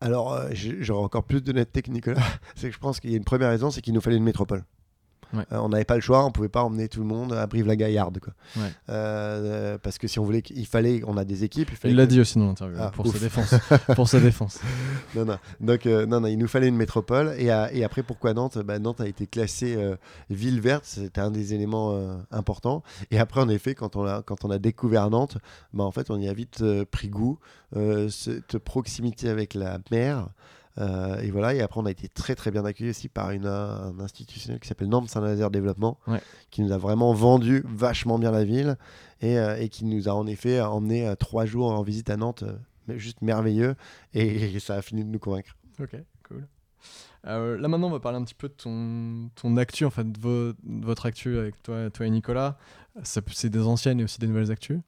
Alors, 0.00 0.32
euh, 0.32 0.50
j'aurais 0.52 1.04
encore 1.04 1.24
plus 1.24 1.42
d'honnêteté 1.42 1.82
que 1.82 1.90
Nicolas. 1.90 2.22
c'est 2.54 2.68
que 2.68 2.74
je 2.74 2.78
pense 2.78 3.00
qu'il 3.00 3.10
y 3.10 3.14
a 3.14 3.16
une 3.16 3.24
première 3.24 3.50
raison, 3.50 3.70
c'est 3.70 3.80
qu'il 3.80 3.94
nous 3.94 4.00
fallait 4.00 4.16
une 4.16 4.24
métropole. 4.24 4.64
Ouais. 5.34 5.44
Euh, 5.52 5.58
on 5.58 5.68
n'avait 5.68 5.84
pas 5.84 5.94
le 5.94 6.00
choix, 6.00 6.24
on 6.24 6.30
pouvait 6.30 6.48
pas 6.48 6.62
emmener 6.62 6.88
tout 6.88 7.00
le 7.00 7.06
monde 7.06 7.32
à 7.32 7.46
Brive-la-Gaillarde. 7.46 8.18
quoi. 8.20 8.32
Ouais. 8.56 8.70
Euh, 8.90 9.76
parce 9.82 9.98
que 9.98 10.08
si 10.08 10.18
on 10.18 10.24
voulait, 10.24 10.42
qu'il 10.42 10.66
fallait, 10.66 11.02
on 11.06 11.16
a 11.16 11.24
des 11.24 11.44
équipes. 11.44 11.70
Il, 11.84 11.96
l'a 11.96 12.06
que- 12.06 12.10
dit 12.10 12.20
aussi 12.20 12.38
dans 12.38 12.46
l'interview, 12.46 12.78
Ah, 12.80 12.90
pour, 12.94 13.06
sa 13.06 13.18
défense, 13.18 13.54
pour 13.94 14.08
sa 14.08 14.20
défense. 14.20 14.58
Non, 15.14 15.24
non. 15.24 15.38
Donc, 15.60 15.86
euh, 15.86 16.04
non, 16.06 16.20
non, 16.20 16.28
il 16.28 16.36
nous 16.38 16.48
fallait 16.48 16.68
une 16.68 16.76
métropole. 16.76 17.34
Et, 17.38 17.50
à- 17.50 17.72
et 17.72 17.82
après, 17.84 18.02
pourquoi 18.02 18.34
Nantes? 18.34 18.58
Bah, 18.58 18.78
Nantes 18.78 19.00
a 19.00 19.06
été 19.08 19.26
classée 19.26 19.76
ville 20.30 20.60
verte. 20.60 20.84
C'était 20.84 21.20
un 21.20 21.30
des 21.30 21.54
éléments 21.54 21.98
importants. 22.30 22.82
Et 23.10 23.18
après, 23.18 23.40
en 23.40 23.48
effet, 23.48 23.74
quand 23.74 23.96
on 23.96 24.04
a, 24.06 24.22
quand 24.22 24.44
on 24.44 24.50
a 24.50 24.58
découvert 24.58 25.08
Nantes, 25.10 25.38
bah, 25.72 25.84
en 25.84 25.90
fait, 25.90 26.10
on 26.10 26.18
y 26.18 26.28
a 26.28 26.32
vite 26.32 26.62
pris 26.90 27.08
goût. 27.08 27.38
Cette 28.08 28.58
proximité 28.58 29.28
avec 29.28 29.54
la 29.54 29.78
mer. 29.90 30.28
Euh, 30.76 31.18
et 31.20 31.30
voilà, 31.30 31.54
et 31.54 31.60
après 31.62 31.80
on 31.80 31.86
a 31.86 31.90
été 31.90 32.08
très 32.08 32.34
très 32.34 32.50
bien 32.50 32.64
accueillis 32.64 32.90
aussi 32.90 33.08
par 33.08 33.30
une, 33.30 33.46
un 33.46 33.98
institutionnel 33.98 34.60
qui 34.60 34.68
s'appelle 34.68 34.88
Nantes 34.88 35.08
Saint-Nazaire 35.08 35.50
Développement, 35.50 35.98
Ouais. 36.06 36.20
qui 36.50 36.62
nous 36.62 36.72
a 36.72 36.78
vraiment 36.78 37.12
vendu 37.14 37.64
vachement 37.66 38.18
bien 38.18 38.30
la 38.30 38.44
ville 38.44 38.76
et, 39.20 39.38
euh, 39.38 39.56
et 39.58 39.68
qui 39.70 39.84
nous 39.84 40.08
a 40.08 40.12
en 40.12 40.26
effet 40.26 40.60
emmené 40.60 41.08
euh, 41.08 41.14
trois 41.16 41.46
jours 41.46 41.72
en 41.72 41.82
visite 41.82 42.10
à 42.10 42.16
Nantes, 42.16 42.44
mais 42.86 42.98
juste 42.98 43.22
merveilleux, 43.22 43.74
et, 44.14 44.54
et 44.54 44.60
ça 44.60 44.76
a 44.76 44.82
fini 44.82 45.04
de 45.04 45.08
nous 45.10 45.18
convaincre. 45.18 45.56
Ok, 45.80 45.96
cool. 46.28 46.46
Euh, 47.26 47.58
là 47.58 47.66
maintenant, 47.66 47.88
on 47.88 47.90
va 47.90 47.98
parler 48.00 48.18
un 48.18 48.22
petit 48.24 48.34
peu 48.34 48.48
de 48.48 48.54
ton, 48.54 49.28
ton 49.34 49.56
actu, 49.56 49.84
en 49.84 49.90
fait, 49.90 50.10
de, 50.10 50.18
vo- 50.20 50.52
de 50.52 50.84
votre 50.86 51.06
actu 51.06 51.36
avec 51.36 51.60
toi, 51.62 51.90
toi 51.90 52.06
et 52.06 52.10
Nicolas. 52.10 52.56
C'est 53.02 53.46
des 53.48 53.60
anciennes 53.62 53.98
et 54.00 54.04
aussi 54.04 54.18
des 54.20 54.28
nouvelles 54.28 54.52
actus. 54.52 54.78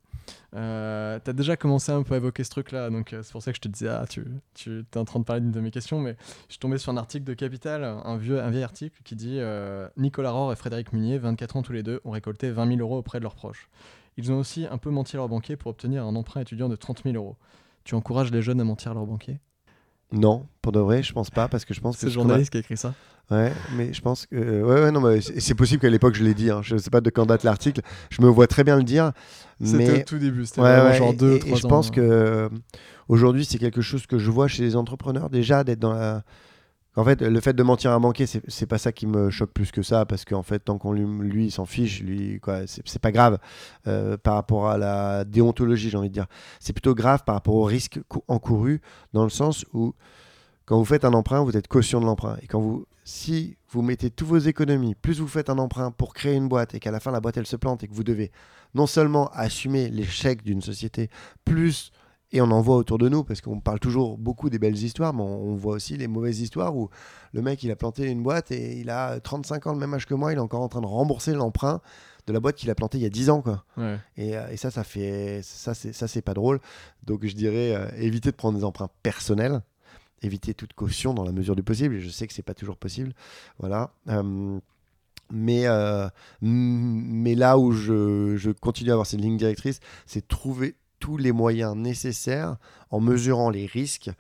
Euh, 0.54 1.18
T'as 1.22 1.32
déjà 1.32 1.56
commencé 1.56 1.92
un 1.92 2.02
peu 2.02 2.14
à 2.14 2.16
évoquer 2.16 2.44
ce 2.44 2.50
truc-là, 2.50 2.90
donc 2.90 3.12
euh, 3.12 3.22
c'est 3.22 3.32
pour 3.32 3.42
ça 3.42 3.52
que 3.52 3.56
je 3.56 3.60
te 3.60 3.68
disais, 3.68 3.88
ah, 3.88 4.04
tu, 4.08 4.24
tu 4.54 4.84
es 4.92 4.98
en 4.98 5.04
train 5.04 5.20
de 5.20 5.24
parler 5.24 5.40
d'une 5.40 5.52
de 5.52 5.60
mes 5.60 5.70
questions, 5.70 6.00
mais 6.00 6.16
je 6.48 6.52
suis 6.52 6.58
tombé 6.58 6.78
sur 6.78 6.92
un 6.92 6.96
article 6.96 7.24
de 7.24 7.34
Capital, 7.34 7.84
un 7.84 8.16
vieux, 8.16 8.40
un 8.40 8.50
vieil 8.50 8.62
article 8.62 9.00
qui 9.04 9.16
dit 9.16 9.38
euh, 9.38 9.88
Nicolas 9.96 10.30
Rohr 10.30 10.52
et 10.52 10.56
Frédéric 10.56 10.92
Munier, 10.92 11.18
24 11.18 11.56
ans 11.56 11.62
tous 11.62 11.72
les 11.72 11.82
deux, 11.82 12.00
ont 12.04 12.10
récolté 12.10 12.50
20 12.50 12.66
000 12.66 12.80
euros 12.80 12.98
auprès 12.98 13.18
de 13.18 13.24
leurs 13.24 13.34
proches. 13.34 13.68
Ils 14.16 14.32
ont 14.32 14.38
aussi 14.38 14.66
un 14.70 14.78
peu 14.78 14.90
menti 14.90 15.16
à 15.16 15.18
leur 15.18 15.28
banquier 15.28 15.56
pour 15.56 15.70
obtenir 15.70 16.04
un 16.04 16.14
emprunt 16.16 16.40
étudiant 16.40 16.68
de 16.68 16.76
30 16.76 17.02
000 17.04 17.16
euros. 17.16 17.36
Tu 17.84 17.94
encourages 17.94 18.30
les 18.30 18.42
jeunes 18.42 18.60
à 18.60 18.64
mentir 18.64 18.90
à 18.92 18.94
leur 18.94 19.06
banquier 19.06 19.40
Non, 20.12 20.46
pour 20.62 20.72
de 20.72 20.80
vrai, 20.80 21.02
je 21.02 21.12
pense 21.12 21.30
pas, 21.30 21.48
parce 21.48 21.64
que 21.64 21.72
je 21.74 21.80
pense 21.80 21.94
que 21.96 22.00
C'est 22.00 22.06
le 22.06 22.12
journaliste 22.12 22.50
qui 22.50 22.56
a 22.56 22.60
écrit 22.60 22.76
ça 22.76 22.94
Ouais, 23.30 23.52
mais 23.76 23.92
je 23.92 24.00
pense 24.00 24.26
que. 24.26 24.34
euh, 24.34 24.62
ouais, 24.64 24.80
ouais, 24.82 24.90
non, 24.90 25.00
mais 25.00 25.20
c'est 25.20 25.54
possible 25.54 25.80
qu'à 25.80 25.88
l'époque 25.88 26.16
je 26.16 26.24
l'ai 26.24 26.34
dit. 26.34 26.50
hein. 26.50 26.62
Je 26.64 26.76
sais 26.76 26.90
pas 26.90 27.00
de 27.00 27.10
quand 27.10 27.26
date 27.26 27.44
l'article. 27.44 27.80
Je 28.10 28.22
me 28.22 28.28
vois 28.28 28.48
très 28.48 28.64
bien 28.64 28.76
le 28.76 28.82
dire. 28.82 29.12
C'était 29.62 29.76
Mais 29.76 30.00
au 30.00 30.04
tout 30.04 30.18
début, 30.18 30.46
c'était 30.46 30.62
Ouais, 30.62 30.80
ouais, 30.82 30.94
genre 30.98 31.10
et- 31.12 31.16
2 31.16 31.34
et, 31.36 31.38
3 31.38 31.56
et 31.58 31.60
je 31.60 31.66
ans. 31.66 31.68
pense 31.68 31.90
que 31.92 32.00
euh, 32.00 32.48
aujourd'hui 33.08 33.44
c'est 33.44 33.58
quelque 33.58 33.82
chose 33.82 34.06
que 34.08 34.18
je 34.18 34.30
vois 34.32 34.48
chez 34.48 34.62
les 34.64 34.74
entrepreneurs 34.74 35.30
déjà 35.30 35.62
d'être 35.62 35.78
dans 35.78 35.92
la. 35.92 36.24
En 36.96 37.04
fait, 37.04 37.22
le 37.22 37.40
fait 37.40 37.52
de 37.52 37.62
mentir 37.62 37.92
à 37.92 37.94
un 37.94 38.00
banquier, 38.00 38.26
c'est 38.26 38.66
pas 38.66 38.78
ça 38.78 38.90
qui 38.90 39.06
me 39.06 39.30
choque 39.30 39.52
plus 39.52 39.70
que 39.70 39.80
ça, 39.82 40.04
parce 40.06 40.24
qu'en 40.24 40.42
fait, 40.42 40.58
tant 40.58 40.76
qu'on 40.76 40.92
lui, 40.92 41.04
lui 41.28 41.50
s'en 41.52 41.64
fiche, 41.64 42.02
lui, 42.02 42.40
quoi, 42.40 42.66
c'est 42.66 42.98
pas 42.98 43.12
grave 43.12 43.38
euh, 43.86 44.16
par 44.16 44.34
rapport 44.34 44.68
à 44.68 44.76
la 44.76 45.24
déontologie, 45.24 45.88
j'ai 45.88 45.96
envie 45.96 46.08
de 46.08 46.14
dire. 46.14 46.26
C'est 46.58 46.72
plutôt 46.72 46.94
grave 46.96 47.22
par 47.24 47.36
rapport 47.36 47.54
au 47.54 47.64
risque 47.64 48.00
cou- 48.08 48.24
encouru, 48.26 48.80
dans 49.12 49.22
le 49.22 49.30
sens 49.30 49.64
où 49.72 49.94
quand 50.66 50.78
vous 50.78 50.84
faites 50.84 51.04
un 51.04 51.14
emprunt, 51.14 51.44
vous 51.44 51.56
êtes 51.56 51.68
caution 51.68 52.00
de 52.00 52.06
l'emprunt, 52.06 52.36
et 52.42 52.48
quand 52.48 52.60
vous, 52.60 52.86
si 53.04 53.56
vous 53.70 53.82
mettez 53.82 54.10
tous 54.10 54.26
vos 54.26 54.38
économies, 54.38 54.96
plus 54.96 55.20
vous 55.20 55.28
faites 55.28 55.48
un 55.48 55.58
emprunt 55.58 55.92
pour 55.92 56.12
créer 56.12 56.34
une 56.34 56.48
boîte, 56.48 56.74
et 56.74 56.80
qu'à 56.80 56.90
la 56.90 56.98
fin 56.98 57.12
la 57.12 57.20
boîte 57.20 57.36
elle 57.36 57.46
se 57.46 57.56
plante, 57.56 57.84
et 57.84 57.88
que 57.88 57.94
vous 57.94 58.04
devez 58.04 58.32
non 58.74 58.86
seulement 58.86 59.28
assumer 59.32 59.88
l'échec 59.90 60.42
d'une 60.42 60.60
société, 60.60 61.08
plus, 61.44 61.92
et 62.32 62.40
on 62.40 62.50
en 62.50 62.60
voit 62.60 62.76
autour 62.76 62.98
de 62.98 63.08
nous, 63.08 63.24
parce 63.24 63.40
qu'on 63.40 63.60
parle 63.60 63.80
toujours 63.80 64.16
beaucoup 64.16 64.50
des 64.50 64.58
belles 64.58 64.76
histoires, 64.76 65.12
mais 65.12 65.22
on, 65.22 65.50
on 65.50 65.54
voit 65.56 65.74
aussi 65.74 65.96
les 65.96 66.06
mauvaises 66.06 66.40
histoires 66.40 66.76
où 66.76 66.88
le 67.32 67.42
mec 67.42 67.62
il 67.62 67.70
a 67.70 67.76
planté 67.76 68.08
une 68.08 68.22
boîte 68.22 68.52
et 68.52 68.78
il 68.78 68.90
a 68.90 69.18
35 69.20 69.66
ans, 69.66 69.72
le 69.72 69.78
même 69.78 69.94
âge 69.94 70.06
que 70.06 70.14
moi, 70.14 70.32
il 70.32 70.36
est 70.36 70.40
encore 70.40 70.62
en 70.62 70.68
train 70.68 70.80
de 70.80 70.86
rembourser 70.86 71.32
l'emprunt 71.34 71.80
de 72.26 72.32
la 72.32 72.40
boîte 72.40 72.56
qu'il 72.56 72.70
a 72.70 72.74
plantée 72.74 72.98
il 72.98 73.02
y 73.02 73.06
a 73.06 73.10
10 73.10 73.30
ans. 73.30 73.42
Quoi. 73.42 73.64
Ouais. 73.76 73.98
Et, 74.16 74.36
euh, 74.36 74.48
et 74.50 74.56
ça, 74.56 74.70
ça 74.70 74.84
fait 74.84 75.40
ça, 75.42 75.74
c'est 75.74 75.92
ça, 75.92 76.06
c'est 76.06 76.22
pas 76.22 76.34
drôle. 76.34 76.60
Donc 77.04 77.26
je 77.26 77.34
dirais 77.34 77.74
euh, 77.74 77.88
éviter 77.96 78.30
de 78.30 78.36
prendre 78.36 78.58
des 78.58 78.64
emprunts 78.64 78.90
personnels, 79.02 79.62
éviter 80.22 80.54
toute 80.54 80.72
caution 80.74 81.14
dans 81.14 81.24
la 81.24 81.32
mesure 81.32 81.56
du 81.56 81.62
possible. 81.62 81.96
Et 81.96 82.00
je 82.00 82.10
sais 82.10 82.26
que 82.26 82.32
c'est 82.32 82.42
pas 82.42 82.54
toujours 82.54 82.76
possible, 82.76 83.12
voilà. 83.58 83.92
Euh, 84.08 84.58
mais 85.32 85.66
euh, 85.66 86.08
mais 86.40 87.34
là 87.34 87.58
où 87.58 87.72
je, 87.72 88.36
je 88.36 88.50
continue 88.50 88.90
à 88.90 88.94
avoir 88.94 89.06
cette 89.06 89.20
ligne 89.20 89.36
directrice, 89.36 89.80
c'est 90.06 90.26
trouver 90.26 90.76
tous 91.00 91.16
les 91.16 91.32
moyens 91.32 91.74
nécessaires 91.76 92.56
en 92.90 93.00
mesurant 93.00 93.50
les 93.50 93.66
risques 93.66 94.10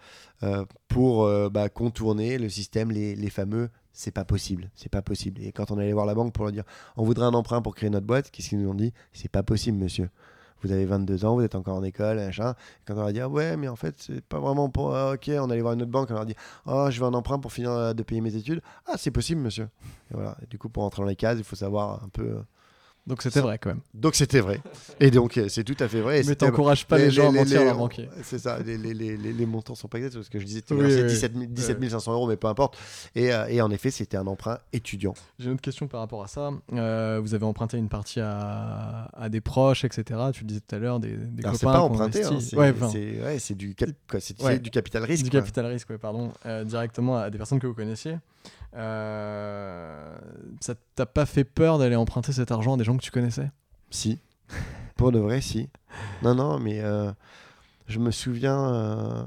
euh, 0.42 0.64
pour 0.88 1.24
euh, 1.24 1.48
bah, 1.48 1.68
contourner 1.68 2.38
le 2.38 2.48
système, 2.48 2.90
les, 2.90 3.14
les 3.14 3.30
fameux 3.30 3.70
c'est 3.92 4.12
pas 4.12 4.24
possible, 4.24 4.70
c'est 4.74 4.90
pas 4.90 5.02
possible. 5.02 5.42
Et 5.42 5.52
quand 5.52 5.70
on 5.70 5.78
allait 5.78 5.92
voir 5.92 6.06
la 6.06 6.14
banque 6.14 6.32
pour 6.32 6.44
leur 6.44 6.52
dire 6.52 6.64
on 6.96 7.04
voudrait 7.04 7.26
un 7.26 7.34
emprunt 7.34 7.60
pour 7.60 7.74
créer 7.74 7.90
notre 7.90 8.06
boîte, 8.06 8.30
qu'est-ce 8.30 8.48
qu'ils 8.48 8.60
nous 8.60 8.70
ont 8.70 8.74
dit 8.74 8.92
C'est 9.12 9.30
pas 9.30 9.42
possible, 9.42 9.78
monsieur. 9.78 10.08
Vous 10.62 10.72
avez 10.72 10.84
22 10.84 11.24
ans, 11.24 11.34
vous 11.34 11.42
êtes 11.42 11.54
encore 11.54 11.76
en 11.76 11.82
école, 11.82 12.18
machin. 12.18 12.52
Et 12.52 12.84
quand 12.86 12.94
on 12.94 12.98
leur 12.98 13.06
a 13.06 13.12
dit 13.12 13.20
ah 13.20 13.28
ouais, 13.28 13.56
mais 13.56 13.68
en 13.68 13.76
fait, 13.76 13.94
c'est 13.98 14.22
pas 14.22 14.38
vraiment 14.38 14.68
pour. 14.68 14.94
ah, 14.94 15.12
ok, 15.14 15.30
on 15.38 15.50
allait 15.50 15.62
voir 15.62 15.72
une 15.72 15.82
autre 15.82 15.90
banque, 15.90 16.08
on 16.10 16.14
leur 16.14 16.26
dit 16.26 16.34
oh, 16.66 16.88
je 16.90 17.00
veux 17.00 17.06
un 17.06 17.14
emprunt 17.14 17.38
pour 17.38 17.52
finir 17.52 17.70
euh, 17.70 17.92
de 17.94 18.02
payer 18.02 18.20
mes 18.20 18.36
études. 18.36 18.60
Ah, 18.86 18.94
c'est 18.96 19.10
possible, 19.10 19.40
monsieur. 19.40 19.68
Voilà. 20.10 20.36
Du 20.50 20.58
coup, 20.58 20.68
pour 20.68 20.82
rentrer 20.82 21.02
dans 21.02 21.08
les 21.08 21.16
cases, 21.16 21.38
il 21.38 21.44
faut 21.44 21.56
savoir 21.56 22.04
un 22.04 22.08
peu. 22.08 22.42
Euh, 23.10 23.14
Donc 23.14 23.22
c'était 23.22 23.40
vrai 23.40 23.58
quand 23.58 23.70
même. 23.70 23.80
Donc 23.94 24.14
c'était 24.14 24.40
vrai. 24.40 24.60
Et 25.00 25.10
donc, 25.10 25.36
euh, 25.36 25.48
c'est 25.48 25.64
tout 25.64 25.76
à 25.80 25.88
fait 25.88 26.00
vrai. 26.00 26.20
Et 26.20 26.24
Mais 26.24 26.34
t'encourages 26.34 26.86
pas 26.86 26.98
les, 26.98 27.10
gens 27.10 27.28
à 27.28 27.32
mentir 27.32 27.68
à 27.68 27.74
banquier. 27.74 28.08
C'est 28.22 28.38
ça, 28.38 28.58
les, 28.60 29.46
montants 29.46 29.74
sont 29.74 29.88
pas 29.88 29.98
exacts, 29.98 30.14
parce 30.14 30.28
que 30.28 30.38
je 30.38 30.44
disais, 30.44 30.62
Oui, 30.70 30.78
oui. 30.82 31.04
17, 31.04 31.32
000 31.34 31.46
17 31.48 31.90
500 31.90 32.12
euros, 32.12 32.28
mais 32.28 32.36
peu 32.36 32.46
importe. 32.48 32.76
Et, 33.14 33.32
euh, 33.32 33.46
et 33.48 33.60
en 33.60 33.70
effet, 33.70 33.90
c'était 33.90 34.16
un 34.16 34.26
emprunt 34.26 34.58
étudiant. 34.72 35.14
J'ai 35.38 35.46
une 35.46 35.52
autre 35.54 35.60
question 35.62 35.88
par 35.88 36.00
rapport 36.00 36.22
à 36.22 36.28
ça. 36.28 36.50
Euh, 36.72 37.20
vous 37.22 37.34
avez 37.34 37.44
emprunté 37.44 37.76
une 37.78 37.88
partie 37.88 38.20
à, 38.20 39.08
à 39.12 39.28
des 39.28 39.40
proches, 39.40 39.84
etc. 39.84 40.02
Tu 40.32 40.42
le 40.42 40.46
disais 40.48 40.60
tout 40.66 40.74
à 40.74 40.78
l'heure, 40.78 41.00
des, 41.00 41.16
des 41.16 41.42
Alors, 41.44 41.56
c'est 41.56 41.66
copains. 41.66 41.72
pas 41.72 41.78
qui 41.78 41.82
ont 41.82 41.94
emprunté, 41.94 42.24
hein, 42.24 42.38
c'est 42.40 42.56
ouais, 42.56 42.70
enfin, 42.70 42.88
c'est- 42.90 43.22
ouais, 43.22 43.38
c'est 43.38 43.54
du, 43.54 43.74
cap- 43.74 43.90
quoi, 44.08 44.20
c'est- 44.20 44.40
Ouais. 44.42 44.52
c'est 44.54 44.62
du 44.62 44.70
capital 44.70 45.04
risque. 45.04 45.24
du 45.24 45.30
quoi. 45.30 45.40
capital 45.40 45.66
risque, 45.66 45.96
pardon, 45.96 46.32
euh, 46.46 46.64
directement 46.64 47.16
à 47.18 47.30
des 47.30 47.38
personnes 47.38 47.58
que 47.60 47.66
vous 47.66 47.74
connaissiez. 47.74 48.16
Euh, 48.76 50.16
ça 50.60 50.74
t'a 50.94 51.06
pas 51.06 51.26
fait 51.26 51.44
peur 51.44 51.78
d'aller 51.78 51.96
emprunter 51.96 52.32
cet 52.32 52.52
argent 52.52 52.74
à 52.74 52.76
des 52.76 52.84
gens 52.84 52.96
que 52.96 53.02
tu 53.02 53.10
connaissais? 53.10 53.50
Si. 53.90 54.18
Pour 54.96 55.12
de 55.12 55.18
vrai, 55.18 55.40
si. 55.40 55.68
Non, 56.22 56.34
non, 56.34 56.58
mais 56.58 56.80
euh, 56.80 57.10
je 57.86 57.98
me 57.98 58.10
souviens. 58.10 59.26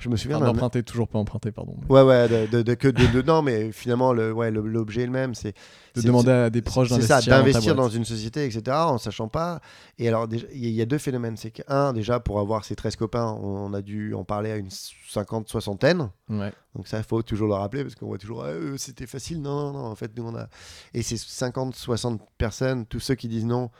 Je 0.00 0.08
me 0.08 0.16
souviens 0.16 0.36
Enfin, 0.36 0.46
D'emprunter, 0.46 0.84
toujours 0.84 1.08
pas 1.08 1.18
emprunter, 1.18 1.50
pardon. 1.50 1.74
Ouais, 1.88 2.02
ouais, 2.02 2.28
de, 2.28 2.46
de- 2.46 2.62
de- 2.62 2.74
que 2.74 2.86
de, 2.86 3.20
non, 3.22 3.42
mais 3.42 3.72
finalement, 3.72 4.12
le, 4.12 4.32
ouais, 4.32 4.48
l'objet 4.52 5.02
est 5.02 5.06
le 5.06 5.10
même. 5.10 5.34
C'est 5.34 5.52
De 5.96 6.00
c'est- 6.00 6.06
demander 6.06 6.30
à 6.30 6.50
des 6.50 6.62
proches 6.62 6.86
C'est 6.90 6.94
d'investir 6.94 7.16
ça, 7.16 7.20
dans 7.20 7.24
ta 7.36 7.38
d'investir 7.38 7.74
dans 7.74 7.88
une 7.88 8.04
société, 8.04 8.44
etc., 8.44 8.62
en 8.76 8.98
sachant 8.98 9.26
pas. 9.26 9.60
Et 9.98 10.06
alors, 10.06 10.28
il 10.30 10.38
y, 10.38 10.44
a- 10.44 10.48
il 10.52 10.70
y 10.70 10.80
a 10.82 10.86
deux 10.86 10.98
phénomènes. 10.98 11.36
C'est 11.36 11.50
qu'un, 11.50 11.92
déjà, 11.92 12.20
pour 12.20 12.38
avoir 12.38 12.64
ces 12.64 12.76
13 12.76 12.94
copains, 12.94 13.26
on 13.42 13.74
a 13.74 13.82
dû 13.82 14.14
en 14.14 14.22
parler 14.22 14.52
à 14.52 14.56
une 14.56 14.70
50, 14.70 15.48
soixantaine. 15.48 16.10
Ouais. 16.28 16.52
Donc 16.76 16.86
ça, 16.86 16.98
il 16.98 17.04
faut 17.04 17.22
toujours 17.22 17.48
le 17.48 17.54
rappeler 17.54 17.82
parce 17.82 17.96
qu'on 17.96 18.06
voit 18.06 18.18
toujours, 18.18 18.44
Ah, 18.44 18.50
euh, 18.50 18.76
c'était 18.76 19.06
facile. 19.08 19.42
Non, 19.42 19.72
non, 19.72 19.78
non. 19.80 19.84
En 19.86 19.96
fait, 19.96 20.12
nous, 20.16 20.22
on 20.28 20.36
a. 20.36 20.46
Et 20.94 21.02
ces 21.02 21.16
50, 21.16 21.74
60 21.74 22.20
personnes, 22.38 22.86
tous 22.86 23.00
ceux 23.00 23.16
qui 23.16 23.26
disent 23.26 23.46
non, 23.46 23.70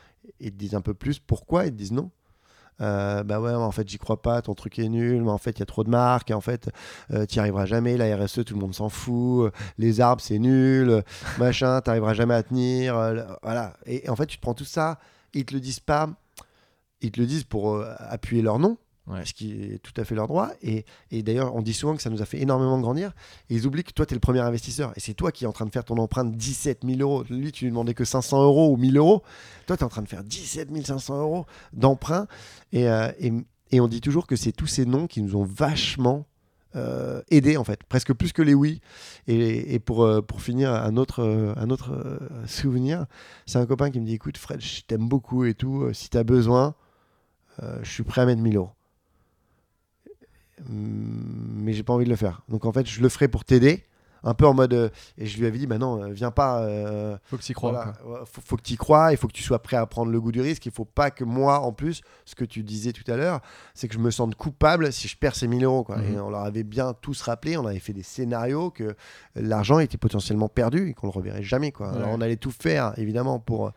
ils 0.41 0.51
disent 0.57 0.75
un 0.75 0.81
peu 0.81 0.95
plus 0.95 1.21
pourquoi 1.21 1.66
ils 1.66 1.77
disent 1.77 1.93
non? 1.93 2.11
Euh, 2.81 3.22
bah 3.24 3.41
ouais, 3.41 3.53
en 3.53 3.70
fait, 3.72 3.89
j'y 3.89 3.99
crois 3.99 4.22
pas, 4.22 4.43
ton 4.43 4.55
truc 4.55 4.79
est 4.79 4.89
nul, 4.89 5.22
mais 5.22 5.31
en 5.31 5.39
fait, 5.39 5.53
il 5.53 5.61
y 5.61 5.62
a 5.62 5.66
trop 5.66 5.85
de 5.85 5.91
marques, 5.91 6.31
en 6.31 6.41
fait, 6.41 6.70
euh, 7.12 7.26
t'y 7.26 7.41
arriveras 7.41 7.66
jamais, 7.66 7.97
la 7.97 8.16
RSE, 8.16 8.45
tout 8.45 8.55
le 8.55 8.61
monde 8.61 8.74
s'en 8.74 8.89
fout, 8.89 9.47
euh, 9.47 9.51
les 9.79 10.01
arbres, 10.01 10.22
c'est 10.22 10.39
nul, 10.39 11.03
machin, 11.39 11.81
t'arriveras 11.81 12.14
jamais 12.14 12.35
à 12.35 12.43
tenir, 12.43 12.95
voilà. 13.43 13.74
Et, 13.87 14.07
et 14.07 14.11
en 14.11 14.16
fait, 14.16 14.26
tu 14.26 14.37
te 14.37 14.43
prends 14.43 14.55
tout 14.55 14.64
ça, 14.64 14.99
ils 15.35 15.45
te 15.45 15.55
le 15.55 15.61
disent 15.61 15.81
pas, 15.81 16.09
ils 17.01 17.11
te 17.11 17.20
le 17.20 17.26
disent 17.26 17.45
pour 17.45 17.83
appuyer 17.99 18.43
leur 18.43 18.59
nom, 18.59 18.79
Ce 19.25 19.33
qui 19.33 19.53
est 19.53 19.79
tout 19.79 19.99
à 19.99 20.05
fait 20.05 20.15
leur 20.15 20.29
droit. 20.29 20.51
Et, 20.63 20.85
et 21.11 21.23
d'ailleurs, 21.23 21.55
on 21.55 21.63
dit 21.63 21.73
souvent 21.73 21.97
que 21.97 22.03
ça 22.03 22.11
nous 22.11 22.23
a 22.23 22.27
fait 22.27 22.41
énormément 22.41 22.79
grandir. 22.79 23.13
Et 23.49 23.55
ils 23.55 23.67
oublient 23.67 23.85
que 23.85 23.93
toi, 23.93 24.07
tu 24.07 24.13
es 24.13 24.17
le 24.17 24.21
premier 24.21 24.41
investisseur. 24.41 24.93
Et 24.97 25.01
c'est 25.01 25.15
toi 25.15 25.33
qui 25.33 25.45
es 25.45 25.47
en 25.47 25.53
train 25.53 25.67
de 25.67 25.71
faire 25.71 25.85
ton 25.85 25.97
emprunt 25.97 26.25
de 26.25 26.35
17 26.37 26.83
000 26.85 27.01
euros. 27.01 27.25
Lui, 27.31 27.53
tu 27.53 27.65
lui 27.65 27.71
demandais 27.71 27.95
que 27.95 28.05
500 28.05 28.43
euros 28.43 28.73
ou 28.73 28.77
1000 28.77 28.97
euros. 28.97 29.23
Toi, 29.67 29.77
tu 29.77 29.83
es 29.83 29.85
en 29.85 29.89
train 29.89 30.03
de 30.03 30.09
faire 30.09 30.25
17 30.25 30.87
500 30.87 31.21
euros 31.21 31.47
d'emprunt. 31.73 32.27
Et, 32.73 32.89
euh, 32.89 33.11
et, 33.19 33.33
et 33.71 33.81
on 33.81 33.89
dit 33.89 34.01
toujours 34.01 34.27
que 34.27 34.37
c'est 34.37 34.53
tous 34.53 34.67
ces 34.67 34.85
noms 34.85 35.07
qui 35.07 35.23
nous 35.23 35.37
ont 35.37 35.45
vachement 35.45 36.27
euh, 36.77 37.23
aidés, 37.31 37.57
en 37.57 37.65
fait. 37.65 37.83
Presque 37.85 38.13
plus 38.13 38.33
que 38.33 38.43
les 38.43 38.55
oui. 38.55 38.83
Et, 39.27 39.75
et 39.75 39.79
pour, 39.79 40.05
euh, 40.05 40.21
pour 40.21 40.43
finir, 40.43 40.73
un 40.73 40.99
autre, 40.99 41.55
un 41.57 41.71
autre 41.71 42.21
souvenir, 42.47 43.07
c'est 43.47 43.59
un 43.59 43.67
copain 43.67 43.91
qui 43.91 44.01
me 44.01 44.07
dit 44.07 44.15
écoute, 44.15 44.37
Fred, 44.37 44.61
je 44.61 44.83
t'aime 44.83 45.09
beaucoup 45.09 45.47
et 45.47 45.55
tout. 45.55 45.89
Si 45.95 46.11
tu 46.11 46.19
as 46.19 46.25
besoin, 46.25 46.75
je 47.83 47.91
suis 47.91 48.05
prêt 48.05 48.21
à 48.21 48.27
mettre 48.27 48.43
1000 48.43 48.57
euros. 48.57 48.78
Mais 50.69 51.73
j'ai 51.73 51.83
pas 51.83 51.93
envie 51.93 52.05
de 52.05 52.11
le 52.11 52.17
faire. 52.17 52.43
Donc 52.49 52.65
en 52.65 52.73
fait, 52.73 52.87
je 52.87 53.01
le 53.01 53.09
ferai 53.09 53.29
pour 53.29 53.45
t'aider 53.45 53.85
un 54.25 54.35
peu 54.35 54.47
en 54.49 54.53
mode. 54.55 54.75
euh, 54.75 54.89
et 55.17 55.27
je 55.27 55.39
lui 55.39 55.47
avais 55.47 55.59
dit, 55.59 55.67
bah 55.69 55.79
non, 55.79 56.03
euh, 56.03 56.09
viens 56.11 56.33
pas. 56.33 56.63
euh, 56.63 57.17
Faut 57.31 57.37
que 57.37 57.43
tu 57.43 57.53
y 57.53 57.55
crois. 57.55 57.71
voilà, 57.71 57.93
ouais, 58.05 58.27
faut, 58.27 58.41
faut 58.45 58.57
que 58.57 58.63
tu 58.63 58.73
y 58.73 58.77
crois, 58.77 59.13
il 59.13 59.17
faut 59.17 59.29
que 59.29 59.33
tu 59.33 59.45
sois 59.45 59.61
prêt 59.63 59.77
à 59.77 59.87
prendre 59.87 60.11
le 60.11 60.21
goût 60.21 60.33
du 60.33 60.41
risque. 60.41 60.67
Il 60.67 60.73
faut 60.73 60.85
pas 60.85 61.13
que 61.13 61.23
moi, 61.23 61.61
en 61.61 61.73
plus, 61.73 62.03
ce 62.25 62.35
que 62.35 62.45
tu 62.45 62.65
disais 62.65 62.93
tout 62.93 63.09
à 63.11 63.17
l'heure, 63.17 63.41
c'est 63.75 63.87
que 63.87 63.95
je 63.95 64.01
me 64.01 64.11
sente 64.11 64.35
coupable 64.35 64.93
si 64.93 65.07
je 65.07 65.17
perds 65.17 65.37
ces 65.37 65.47
1000 65.47 65.63
euros. 65.65 65.85
Quoi. 65.85 65.99
Mhm. 65.99 66.15
Et 66.15 66.21
on 66.21 66.31
leur 66.31 66.41
avait 66.43 66.65
bien 66.65 66.95
tous 67.01 67.23
rappelé, 67.23 67.57
on 67.57 67.65
avait 67.67 67.79
fait 67.79 67.93
des 67.93 68.03
scénarios 68.03 68.71
que 68.71 68.97
l'argent 69.37 69.79
était 69.79 69.99
potentiellement 69.99 70.49
perdu 70.49 70.89
et 70.89 70.95
qu'on 70.95 71.07
le 71.07 71.13
reverrait 71.13 71.45
jamais. 71.45 71.71
Quoi. 71.71 71.93
Alors 71.93 72.09
on 72.11 72.21
allait 72.21 72.37
tout 72.37 72.51
faire, 72.51 72.95
évidemment, 72.99 73.39
pour. 73.39 73.71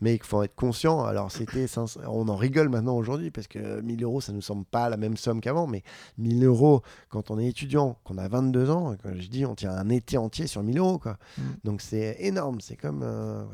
Mais 0.00 0.14
il 0.14 0.22
faut 0.22 0.42
être 0.42 0.54
conscient. 0.54 1.04
Alors 1.04 1.30
c'était, 1.32 1.66
on 2.06 2.28
en 2.28 2.36
rigole 2.36 2.68
maintenant 2.68 2.96
aujourd'hui 2.96 3.30
parce 3.30 3.46
que 3.48 3.80
1000 3.80 4.04
euros, 4.04 4.20
ça 4.20 4.32
nous 4.32 4.40
semble 4.40 4.64
pas 4.64 4.88
la 4.88 4.96
même 4.96 5.16
somme 5.16 5.40
qu'avant, 5.40 5.66
mais 5.66 5.82
1000 6.18 6.44
euros 6.44 6.82
quand 7.08 7.30
on 7.30 7.38
est 7.38 7.46
étudiant, 7.48 7.98
qu'on 8.04 8.16
a 8.18 8.28
22 8.28 8.70
ans, 8.70 8.94
quand 9.02 9.10
je 9.18 9.28
dis 9.28 9.44
on 9.44 9.54
tient 9.54 9.72
un 9.72 9.88
été 9.88 10.16
entier 10.18 10.46
sur 10.46 10.62
1000 10.62 10.78
euros. 10.78 10.98
Quoi. 10.98 11.18
Mm. 11.36 11.42
Donc 11.64 11.80
c'est 11.82 12.16
énorme, 12.20 12.60
c'est 12.60 12.76
comme. 12.76 13.02
euh, 13.02 13.44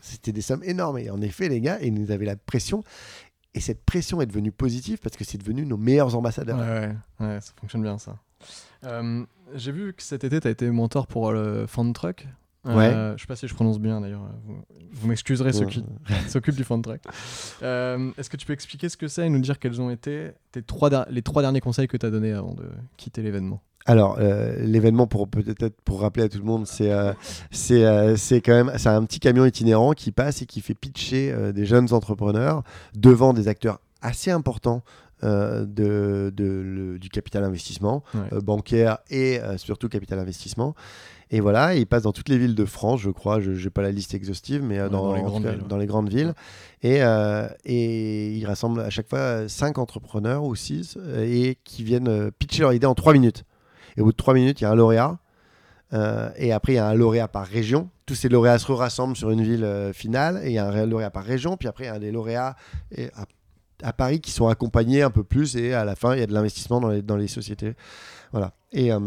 C'était 0.00 0.32
des 0.32 0.40
sommes 0.42 0.62
énormes. 0.64 0.98
Et 0.98 1.10
en 1.10 1.20
effet, 1.20 1.48
les 1.48 1.60
gars, 1.60 1.78
ils 1.82 1.92
nous 1.94 2.10
avaient 2.10 2.26
la 2.26 2.36
pression. 2.36 2.84
Et 3.54 3.60
cette 3.60 3.84
pression 3.84 4.20
est 4.20 4.26
devenue 4.26 4.52
positive 4.52 4.98
parce 5.02 5.16
que 5.16 5.24
c'est 5.24 5.38
devenu 5.38 5.66
nos 5.66 5.76
meilleurs 5.78 6.14
ambassadeurs. 6.14 6.58
Ouais, 6.58 6.94
ouais, 7.20 7.26
ouais, 7.26 7.40
ça 7.40 7.52
fonctionne 7.58 7.82
bien 7.82 7.98
ça. 7.98 8.16
Euh, 8.84 9.24
J'ai 9.54 9.72
vu 9.72 9.94
que 9.94 10.02
cet 10.02 10.22
été, 10.22 10.38
tu 10.40 10.46
as 10.46 10.50
été 10.50 10.70
mentor 10.70 11.06
pour 11.08 11.32
le 11.32 11.66
Fan 11.66 11.92
Truck. 11.92 12.28
Euh, 12.66 13.14
je 13.16 13.22
sais 13.22 13.26
pas 13.26 13.36
si 13.36 13.48
je 13.48 13.54
prononce 13.54 13.78
bien 13.78 14.00
d'ailleurs. 14.00 14.22
Vous, 14.44 14.56
vous 14.92 15.08
m'excuserez 15.08 15.52
ceux 15.52 15.64
Ouais. 15.64 15.70
qui 15.70 15.84
s'occupent 16.28 16.56
du 16.56 16.64
Fan 16.64 16.82
Truck. 16.82 17.00
Euh, 17.62 18.10
Est-ce 18.18 18.28
que 18.28 18.36
tu 18.36 18.46
peux 18.46 18.52
expliquer 18.52 18.88
ce 18.88 18.96
que 18.96 19.08
c'est 19.08 19.26
et 19.26 19.30
nous 19.30 19.38
dire 19.40 19.58
quels 19.58 19.80
ont 19.80 19.90
été 19.90 20.32
tes 20.52 20.62
trois 20.62 20.90
der- 20.90 21.06
les 21.10 21.22
trois 21.22 21.42
derniers 21.42 21.60
conseils 21.60 21.88
que 21.88 21.96
tu 21.96 22.04
as 22.04 22.10
donnés 22.10 22.32
avant 22.32 22.54
de 22.54 22.64
quitter 22.96 23.22
l'événement? 23.22 23.62
Alors, 23.86 24.18
euh, 24.20 24.56
l'événement, 24.64 25.06
pour 25.06 25.28
peut-être 25.28 25.80
pour 25.82 26.02
rappeler 26.02 26.24
à 26.24 26.28
tout 26.28 26.38
le 26.38 26.44
monde, 26.44 26.66
c'est 26.66 26.92
euh, 26.92 27.12
c'est 27.50 27.84
euh, 27.86 28.16
quand 28.44 28.52
même 28.52 28.72
c'est 28.76 28.90
un 28.90 29.02
petit 29.04 29.20
camion 29.20 29.46
itinérant 29.46 29.92
qui 29.92 30.12
passe 30.12 30.42
et 30.42 30.46
qui 30.46 30.60
fait 30.60 30.74
pitcher 30.74 31.32
euh, 31.32 31.52
des 31.52 31.64
jeunes 31.64 31.92
entrepreneurs 31.94 32.64
devant 32.94 33.32
des 33.32 33.48
acteurs 33.48 33.80
assez 34.02 34.30
importants. 34.30 34.82
euh, 35.24 35.64
de, 35.66 36.32
de- 36.32 36.44
le- 36.64 36.98
du 37.00 37.08
capital 37.08 37.42
investissement 37.42 38.04
Ouais. 38.14 38.20
euh, 38.34 38.40
bancaire 38.40 38.98
et 39.10 39.40
euh, 39.40 39.56
surtout 39.58 39.88
capital 39.88 40.20
investissement 40.20 40.76
et 41.30 41.40
voilà 41.40 41.74
il 41.74 41.86
passe 41.86 42.02
dans 42.04 42.12
toutes 42.12 42.28
les 42.28 42.38
villes 42.38 42.54
de 42.54 42.64
France 42.64 43.00
je 43.00 43.10
crois 43.10 43.40
je 43.40 43.50
n'ai 43.50 43.70
pas 43.70 43.82
la 43.82 43.90
liste 43.92 44.14
exhaustive 44.14 44.62
mais 44.62 44.78
euh, 44.78 44.84
Ouais, 44.84 44.90
dans, 44.90 45.02
dans 45.08 45.14
les 45.14 45.22
grandes 45.22 45.42
cas, 45.44 45.50
villes, 45.50 45.60
ouais. 45.62 45.68
dans 45.68 45.76
les 45.76 45.86
grandes 45.86 46.08
villes 46.10 46.34
et, 46.82 47.02
euh, 47.02 47.48
et 47.64 48.32
il 48.34 48.46
rassemble 48.46 48.80
à 48.80 48.90
chaque 48.90 49.08
fois 49.08 49.18
euh, 49.18 49.48
cinq 49.48 49.78
entrepreneurs 49.78 50.44
ou 50.44 50.54
six 50.54 50.96
euh, 50.98 51.24
et 51.26 51.58
qui 51.64 51.84
viennent 51.84 52.30
pitcher 52.38 52.62
leur 52.62 52.72
idée 52.72 52.86
en 52.86 52.94
trois 52.94 53.12
minutes 53.12 53.44
et 53.96 54.00
au 54.00 54.04
bout 54.04 54.12
de 54.12 54.16
trois 54.16 54.34
minutes, 54.34 54.60
il 54.60 54.64
y 54.64 54.66
a 54.66 54.70
un 54.70 54.76
lauréat. 54.76 55.18
Euh, 55.92 56.30
et 56.36 56.52
après, 56.52 56.74
il 56.74 56.76
y 56.76 56.78
a 56.78 56.86
un 56.86 56.94
lauréat 56.94 57.26
par 57.26 57.44
région. 57.46 57.88
Tous 58.06 58.14
ces 58.14 58.28
lauréats 58.28 58.58
se 58.58 58.70
rassemblent 58.70 59.16
sur 59.16 59.30
une 59.30 59.42
ville 59.42 59.64
euh, 59.64 59.92
finale. 59.92 60.40
Et 60.44 60.48
il 60.48 60.52
y 60.52 60.58
a 60.58 60.66
un 60.66 60.70
ré- 60.70 60.86
lauréat 60.86 61.10
par 61.10 61.24
région. 61.24 61.56
Puis 61.56 61.66
après, 61.66 61.84
il 61.84 61.86
y 61.88 61.90
a 61.90 61.98
des 61.98 62.12
lauréats 62.12 62.54
et 62.92 63.06
à, 63.16 63.24
à 63.82 63.92
Paris 63.92 64.20
qui 64.20 64.30
sont 64.30 64.46
accompagnés 64.46 65.02
un 65.02 65.10
peu 65.10 65.24
plus. 65.24 65.56
Et 65.56 65.72
à 65.74 65.84
la 65.84 65.96
fin, 65.96 66.14
il 66.14 66.20
y 66.20 66.22
a 66.22 66.26
de 66.28 66.32
l'investissement 66.32 66.78
dans 66.80 66.90
les, 66.90 67.02
dans 67.02 67.16
les 67.16 67.26
sociétés. 67.26 67.74
Voilà. 68.30 68.52
Et, 68.70 68.92
euh, 68.92 69.00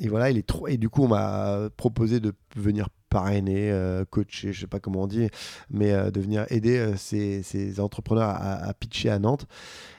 et 0.00 0.08
voilà, 0.08 0.30
il 0.30 0.38
est 0.38 0.46
trop... 0.46 0.66
et 0.66 0.76
du 0.76 0.88
coup, 0.88 1.04
on 1.04 1.08
m'a 1.08 1.68
proposé 1.76 2.20
de 2.20 2.32
venir 2.56 2.88
parrainer, 3.10 3.70
euh, 3.70 4.04
coacher, 4.08 4.52
je 4.52 4.60
sais 4.60 4.66
pas 4.66 4.78
comment 4.78 5.02
on 5.02 5.06
dit, 5.06 5.28
mais 5.68 5.92
euh, 5.92 6.10
de 6.10 6.20
venir 6.20 6.46
aider 6.48 6.78
euh, 6.78 6.96
ces, 6.96 7.42
ces 7.42 7.80
entrepreneurs 7.80 8.30
à, 8.30 8.72
pitcher 8.72 9.10
à 9.10 9.18
Nantes. 9.18 9.46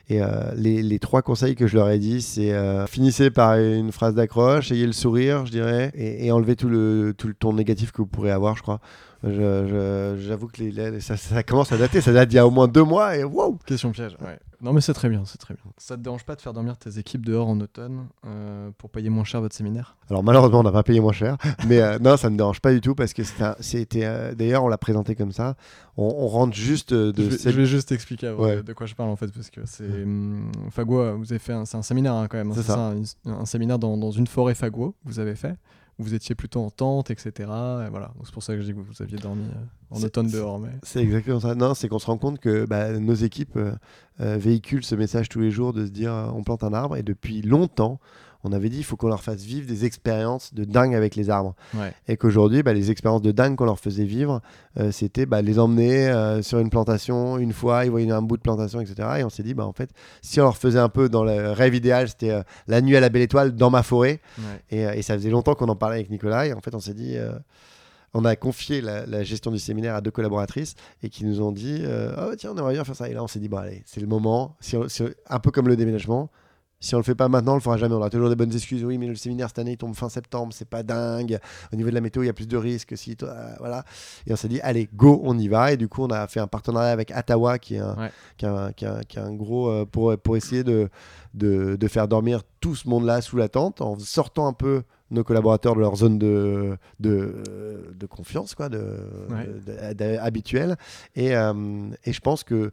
Et 0.10 0.20
les, 0.58 0.84
les 0.84 1.00
trois 1.00 1.22
conseils 1.22 1.56
que 1.56 1.68
je 1.68 1.78
leur 1.78 1.90
ai 1.90 1.98
dit, 1.98 2.22
c'est 2.22 2.54
finissez 2.88 3.32
par 3.32 3.58
une 3.58 3.94
phrase 3.94 4.14
d'accroche, 4.14 4.70
ayez 4.74 4.86
le 4.86 4.92
sourire, 4.92 5.46
je 5.46 5.52
dirais, 5.52 5.90
et, 5.96 6.26
et 6.26 6.32
enlevez 6.34 6.58
tout 6.58 6.68
le, 6.68 7.14
tout 7.18 7.30
le 7.30 7.34
ton 7.34 7.54
négatif 7.54 7.94
que 7.94 8.00
vous 8.00 8.08
pourrez 8.08 8.32
avoir, 8.32 8.58
je 8.58 8.62
crois. 8.62 8.82
J'avoue 9.24 10.48
que 10.48 10.64
les, 10.64 11.00
ça, 11.00 11.44
commence 11.44 11.72
à 11.72 11.78
dater, 11.78 12.02
ça 12.02 12.12
date 12.12 12.28
d'il 12.28 12.36
y 12.36 12.40
a 12.40 12.46
au 12.46 12.52
moins 12.52 12.68
deux 12.68 12.84
mois, 12.84 13.16
et 13.16 13.24
wow 13.24 13.58
Question 13.66 13.92
piège. 13.92 14.18
Non 14.62 14.74
mais 14.74 14.82
c'est 14.82 14.94
très 14.94 15.10
bien, 15.10 15.24
c'est 15.26 15.40
très 15.40 15.54
bien. 15.56 15.64
Ça 15.78 15.98
te 15.98 16.02
dérange 16.02 16.24
pas 16.24 16.36
de 16.36 16.42
faire 16.42 16.54
dormir 16.54 16.78
tes 16.78 17.00
équipes 17.00 17.26
dehors 17.26 17.48
en 17.48 17.60
automne 17.60 18.06
euh, 18.28 18.70
pour 18.78 18.90
payer 18.92 19.10
moins 19.10 19.24
cher 19.24 19.42
votre 19.42 19.56
séminaire? 19.56 19.96
Alors 20.10 20.24
malheureusement, 20.24 20.60
on 20.60 20.64
n'a 20.64 20.72
pas 20.72 20.84
payé 20.84 21.00
moins 21.00 21.14
cher, 21.14 21.38
mais 21.68 21.80
euh, 21.82 21.98
non, 22.00 22.16
ça 22.16 22.30
ne 22.30 22.34
me 22.34 22.38
dérange 22.38 22.60
pas 22.60 22.72
du 22.72 22.80
tout 22.80 22.94
parce 22.94 23.14
que 23.14 23.24
c'était 23.60 24.06
euh, 24.06 24.36
D'ailleurs, 24.36 24.64
on 24.64 24.68
l'a 24.68 24.78
présenté 24.78 25.16
comme 25.16 25.32
ça. 25.32 25.56
On, 25.98 26.04
on 26.06 26.28
rentre 26.28 26.54
juste 26.56 26.94
de 26.94 27.14
je, 27.18 27.22
vais, 27.30 27.38
cette- 27.38 27.52
je 27.54 27.58
vais 27.60 27.66
juste 27.66 27.92
expliquer 27.92 28.28
avant 28.28 28.44
Ouais. 28.44 28.58
de, 28.58 28.62
de 28.62 28.74
quoi 28.74 28.86
je 28.86 28.94
parle 28.96 29.10
en 29.10 29.16
fait 29.16 29.32
parce 29.34 29.50
que 29.50 29.62
c'est 29.66 29.84
hum, 30.04 30.52
Fago, 30.70 31.18
vous 31.18 31.32
avez 31.32 31.40
fait 31.40 31.54
un, 31.54 31.66
c'est 31.66 31.78
un 31.78 31.82
séminaire 31.82 32.14
hein, 32.14 32.28
quand 32.30 32.38
même. 32.38 32.52
hein, 32.52 32.56
C'est 32.56 32.64
ça. 32.64 32.92
un, 33.26 33.32
un 33.32 33.46
séminaire 33.46 33.80
dans, 33.80 33.98
dans 33.98 34.12
une 34.12 34.28
forêt 34.28 34.54
Fago 34.56 34.96
vous 35.06 35.20
avez 35.20 35.36
fait. 35.36 35.56
Vous 36.00 36.14
étiez 36.14 36.36
plutôt 36.36 36.62
en 36.62 36.70
tente, 36.70 37.12
etc. 37.12 37.32
Et 37.38 37.90
voilà. 37.90 38.12
C'est 38.24 38.34
pour 38.34 38.44
ça 38.44 38.56
que 38.56 38.62
je 38.62 38.66
dis 38.66 38.74
que 38.74 38.80
vous 38.80 39.02
aviez 39.02 39.18
dormi 39.18 39.44
euh, 39.44 39.96
en 39.96 40.02
automne 40.02 40.28
dehors. 40.30 40.60
Mais 40.60 40.70
C'est 40.84 41.02
exactement 41.02 41.40
ça. 41.40 41.54
Non, 41.56 41.74
c'est 41.74 41.88
qu'on 41.88 42.00
se 42.00 42.08
rend 42.08 42.18
compte 42.18 42.40
que 42.40 42.66
bah, 42.66 42.98
nos 43.00 43.14
équipes 43.14 43.58
euh, 43.58 43.74
euh, 44.20 44.38
véhiculent 44.38 44.84
ce 44.84 44.96
message 44.96 45.30
tous 45.30 45.42
les 45.42 45.52
jours 45.52 45.74
de 45.74 45.86
se 45.86 45.92
dire 45.92 46.12
on 46.34 46.44
plante 46.44 46.64
un 46.64 46.74
arbre. 46.74 46.98
Et 46.98 47.04
depuis 47.04 47.42
longtemps, 47.42 48.00
on 48.44 48.52
avait 48.52 48.70
dit 48.70 48.78
il 48.78 48.84
faut 48.84 48.96
qu'on 48.98 49.08
leur 49.10 49.22
fasse 49.24 49.44
vivre 49.44 49.68
des 49.68 49.86
expériences 49.86 50.54
de 50.54 50.64
dingue 50.64 50.96
avec 50.96 51.16
les 51.16 51.30
arbres. 51.30 51.56
ouais. 51.74 51.94
Et 52.08 52.18
qu'aujourd'hui, 52.18 52.64
bah, 52.64 52.74
les 52.74 52.92
expériences 52.92 53.22
de 53.22 53.32
dingue 53.32 53.56
qu'on 53.56 53.66
leur 53.66 53.80
faisait 53.80 54.04
vivre, 54.06 54.42
euh, 54.80 54.92
c'était 54.92 55.26
bah, 55.26 55.42
les 55.42 55.60
emmener 55.60 56.08
euh, 56.10 56.42
sur 56.42 56.60
une 56.60 56.70
plantation 56.70 57.38
une 57.38 57.54
fois, 57.54 57.86
ils 57.86 57.92
voyaient 57.92 58.12
un 58.12 58.22
bout 58.22 58.38
de 58.38 58.42
plantation, 58.42 58.82
etc. 58.82 59.08
Et 59.20 59.24
on 59.24 59.30
s'est 59.30 59.44
dit, 59.44 59.54
bah, 59.54 59.66
en 59.66 59.74
fait, 59.74 59.90
si 60.22 60.40
on 60.40 60.44
leur 60.44 60.58
faisait 60.58 60.80
un 60.80 60.90
peu 60.90 61.10
dans 61.10 61.24
le 61.24 61.52
rêve 61.52 61.76
idéal, 61.76 62.08
c'était 62.10 62.32
euh, 62.32 62.42
la 62.68 62.82
nuit 62.82 62.96
à 62.96 63.00
la 63.00 63.10
belle 63.10 63.22
étoile 63.24 63.54
dans 63.56 63.70
ma 63.70 63.84
forêt. 63.84 64.22
ouais. 64.40 64.44
Et, 64.78 65.00
et 65.00 65.02
ça 65.02 65.14
faisait 65.16 65.30
longtemps 65.30 65.56
qu'on 65.56 65.70
en 65.70 65.76
parlait 65.76 65.96
avec 65.98 66.10
Nicolas. 66.10 66.48
Et 66.48 66.54
en 66.54 66.60
fait, 66.62 66.74
on 66.76 66.80
s'est 66.80 66.94
dit, 66.94 67.16
on 68.14 68.26
a 68.26 68.36
confié 68.36 68.82
la, 68.82 69.06
la 69.06 69.24
gestion 69.24 69.52
du 69.52 69.60
séminaire 69.60 69.96
à 69.96 70.02
deux 70.02 70.12
collaboratrices 70.12 70.76
et 71.02 71.10
qui 71.10 71.24
nous 71.26 71.42
ont 71.42 71.52
dit, 71.54 71.80
euh, 71.84 72.14
oh 72.30 72.36
tiens, 72.38 72.52
on 72.54 72.58
aimerait 72.58 72.74
bien 72.74 72.84
faire 72.84 72.96
ça. 72.96 73.08
Et 73.08 73.14
là, 73.14 73.24
on 73.24 73.28
s'est 73.28 73.40
dit, 73.40 73.48
bon, 73.48 73.58
allez, 73.58 73.84
c'est 73.86 74.02
le 74.02 74.08
moment. 74.08 74.58
Si 74.60 74.76
on- 74.76 74.90
si 74.90 75.04
on- 75.04 75.10
un 75.30 75.40
peu 75.40 75.52
comme 75.52 75.68
le 75.70 75.76
déménagement. 75.78 76.30
Si 76.82 76.94
on 76.96 76.98
le 76.98 77.04
fait 77.04 77.16
pas 77.16 77.30
maintenant, 77.30 77.54
on 77.54 77.56
le 77.56 77.62
fera 77.62 77.78
jamais. 77.78 77.94
On 77.94 77.98
aura 78.00 78.10
toujours 78.10 78.28
des 78.30 78.36
bonnes 78.36 78.52
excuses. 78.52 78.84
Oui, 78.84 78.98
mais 78.98 79.08
le 79.08 79.16
séminaire 79.16 79.48
cette 79.48 79.60
année 79.60 79.72
il 79.74 79.78
tombe 79.78 79.96
fin 79.96 80.10
septembre, 80.10 80.52
c'est 80.52 80.68
pas 80.68 80.84
dingue. 80.84 81.40
Au 81.72 81.76
niveau 81.78 81.90
de 81.90 81.96
la 81.96 82.02
météo, 82.02 82.24
il 82.24 82.26
y 82.26 82.30
a 82.30 82.34
plus 82.34 82.48
de 82.48 82.58
risques. 82.58 82.98
Si 82.98 83.16
toi, 83.16 83.30
euh, 83.30 83.54
voilà. 83.60 83.86
Et 84.28 84.34
on 84.34 84.36
s'est 84.36 84.48
dit, 84.50 84.60
allez, 84.62 84.90
go, 84.94 85.22
on 85.24 85.38
y 85.38 85.48
va. 85.48 85.72
Et 85.72 85.78
du 85.78 85.88
coup, 85.88 86.02
on 86.04 86.10
a 86.10 86.28
fait 86.28 86.40
un 86.40 86.48
partenariat 86.48 86.90
avec 86.92 87.14
Ottawa, 87.16 87.58
qui 87.60 87.76
est 87.76 87.80
un, 87.80 87.96
Ouais. 87.96 88.12
qui 88.36 88.46
est 88.46 88.50
un, 88.50 88.72
qui 88.74 88.86
est 88.86 88.88
un- 88.90 89.02
qui 89.04 89.18
est 89.18 89.22
un 89.22 89.34
gros 89.34 89.70
euh, 89.70 89.86
pour, 89.86 90.18
pour 90.18 90.36
essayer 90.36 90.64
de, 90.64 90.90
de, 91.36 91.76
de 91.76 91.88
faire 91.88 92.08
dormir 92.08 92.42
tout 92.60 92.76
ce 92.76 92.90
monde-là 92.90 93.22
sous 93.22 93.38
la 93.38 93.48
tente 93.48 93.80
en 93.82 93.98
sortant 94.00 94.48
un 94.48 94.54
peu 94.54 94.82
nos 95.12 95.24
collaborateurs 95.24 95.76
de 95.76 95.82
leur 95.82 95.96
zone 95.98 96.18
de, 96.18 96.78
de, 97.00 97.44
de 97.94 98.06
confiance, 98.08 98.56
quoi, 98.56 98.70
de, 98.70 98.80
Ouais. 99.30 99.46
de- 99.46 99.94
de- 99.94 100.18
habituelle. 100.18 100.78
Et, 101.16 101.36
euh, 101.36 101.54
et 102.06 102.14
je 102.14 102.20
pense 102.22 102.44
que 102.44 102.72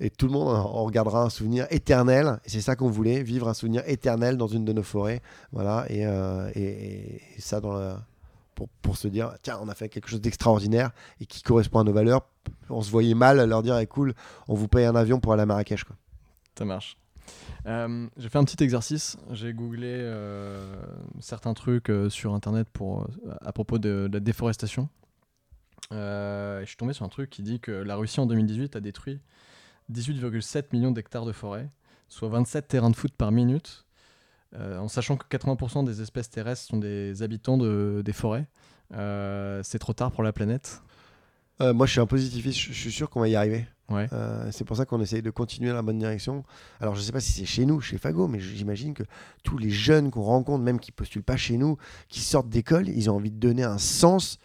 et 0.00 0.10
tout 0.10 0.26
le 0.26 0.32
monde 0.32 0.48
en 0.48 0.84
regardera 0.84 1.22
un 1.22 1.30
souvenir 1.30 1.66
éternel. 1.70 2.40
Et 2.44 2.48
c'est 2.50 2.60
ça 2.60 2.76
qu'on 2.76 2.90
voulait, 2.90 3.22
vivre 3.22 3.48
un 3.48 3.54
souvenir 3.54 3.82
éternel 3.86 4.36
dans 4.36 4.46
une 4.48 4.64
de 4.64 4.72
nos 4.72 4.82
forêts. 4.82 5.22
Voilà. 5.52 5.86
Et, 5.88 6.04
euh, 6.06 6.50
et- 6.54 7.20
ça 7.38 7.60
pour, 7.60 8.68
pour 8.82 8.96
se 8.96 9.08
dire, 9.08 9.32
tiens, 9.42 9.58
on 9.60 9.68
a 9.68 9.74
fait 9.74 9.88
quelque 9.88 10.08
chose 10.08 10.20
d'extraordinaire 10.20 10.90
et 11.20 11.26
qui 11.26 11.42
correspond 11.42 11.80
à 11.80 11.84
nos 11.84 11.92
valeurs. 11.92 12.22
On 12.70 12.82
se 12.82 12.90
voyait 12.90 13.14
mal 13.14 13.42
leur 13.48 13.62
dire, 13.62 13.76
eh, 13.78 13.86
cool, 13.86 14.14
on 14.48 14.54
vous 14.54 14.68
paye 14.68 14.84
un 14.84 14.94
avion 14.94 15.18
pour 15.20 15.32
aller 15.32 15.42
à 15.42 15.46
Marrakech. 15.46 15.84
Ça 16.56 16.64
marche. 16.64 16.96
Euh, 17.66 18.06
j'ai 18.16 18.28
fait 18.28 18.38
un 18.38 18.44
petit 18.44 18.62
exercice. 18.62 19.16
J'ai 19.30 19.52
googlé 19.54 19.88
euh, 19.90 20.76
certains 21.20 21.54
trucs 21.54 21.90
sur 22.10 22.34
internet 22.34 22.68
pour, 22.72 23.08
à 23.40 23.52
propos 23.52 23.78
de, 23.78 24.06
de 24.08 24.12
la 24.12 24.20
déforestation. 24.20 24.88
Je 25.90 26.62
suis 26.66 26.76
tombé 26.76 26.92
sur 26.92 27.04
un 27.04 27.08
truc 27.08 27.30
qui 27.30 27.42
dit 27.42 27.60
que 27.60 27.70
la 27.72 27.96
Russie 27.96 28.20
en 28.20 28.26
2018 28.26 28.76
a 28.76 28.80
détruit 28.80 29.20
18,7 29.92 30.64
millions 30.72 30.90
d'hectares 30.90 31.24
de 31.26 31.32
forêt, 31.32 31.70
soit 32.08 32.28
27 32.28 32.68
terrains 32.68 32.90
de 32.90 32.96
foot 32.96 33.12
par 33.16 33.32
minute, 33.32 33.84
euh, 34.54 34.78
en 34.78 34.88
sachant 34.88 35.16
que 35.16 35.26
80% 35.28 35.82
des 35.84 36.00
espèces 36.00 36.30
terrestres 36.30 36.66
sont 36.68 36.76
des 36.78 37.22
habitants 37.22 37.58
de- 37.58 38.02
des 38.04 38.12
forêts. 38.12 38.46
Euh, 38.92 39.60
c'est 39.64 39.78
trop 39.78 39.92
tard 39.92 40.12
pour 40.12 40.22
la 40.22 40.32
planète. 40.32 40.82
Euh, 41.60 41.72
moi, 41.72 41.86
je 41.86 41.92
suis 41.92 42.00
un 42.00 42.06
positiviste. 42.06 42.58
Je 42.58 42.72
suis 42.72 42.92
sûr 42.92 43.08
qu'on 43.10 43.20
va 43.20 43.28
y 43.28 43.36
arriver. 43.36 43.66
Ouais. 43.90 44.08
Euh, 44.12 44.48
c'est 44.50 44.64
pour 44.64 44.76
ça 44.76 44.86
qu'on 44.86 45.00
essaye 45.00 45.22
de 45.22 45.30
continuer 45.30 45.70
dans 45.70 45.76
la 45.76 45.82
bonne 45.82 45.98
direction. 45.98 46.42
Alors, 46.80 46.94
je 46.94 47.00
ne 47.00 47.04
sais 47.04 47.12
pas 47.12 47.20
si 47.20 47.32
c'est 47.32 47.44
chez 47.44 47.66
nous, 47.66 47.80
chez 47.80 47.98
Fago, 47.98 48.28
mais 48.28 48.40
j'imagine 48.40 48.94
que 48.94 49.02
tous 49.42 49.58
les 49.58 49.70
jeunes 49.70 50.10
qu'on 50.10 50.22
rencontre, 50.22 50.62
même 50.64 50.80
qui 50.80 50.90
postulent 50.90 51.22
pas 51.22 51.36
chez 51.36 51.56
nous, 51.58 51.76
qui 52.08 52.20
sortent 52.20 52.48
d'école, 52.48 52.88
ils 52.88 53.10
ont 53.10 53.16
envie 53.16 53.30
de 53.30 53.38
donner 53.38 53.62
un 53.62 53.78
sens 53.78 54.38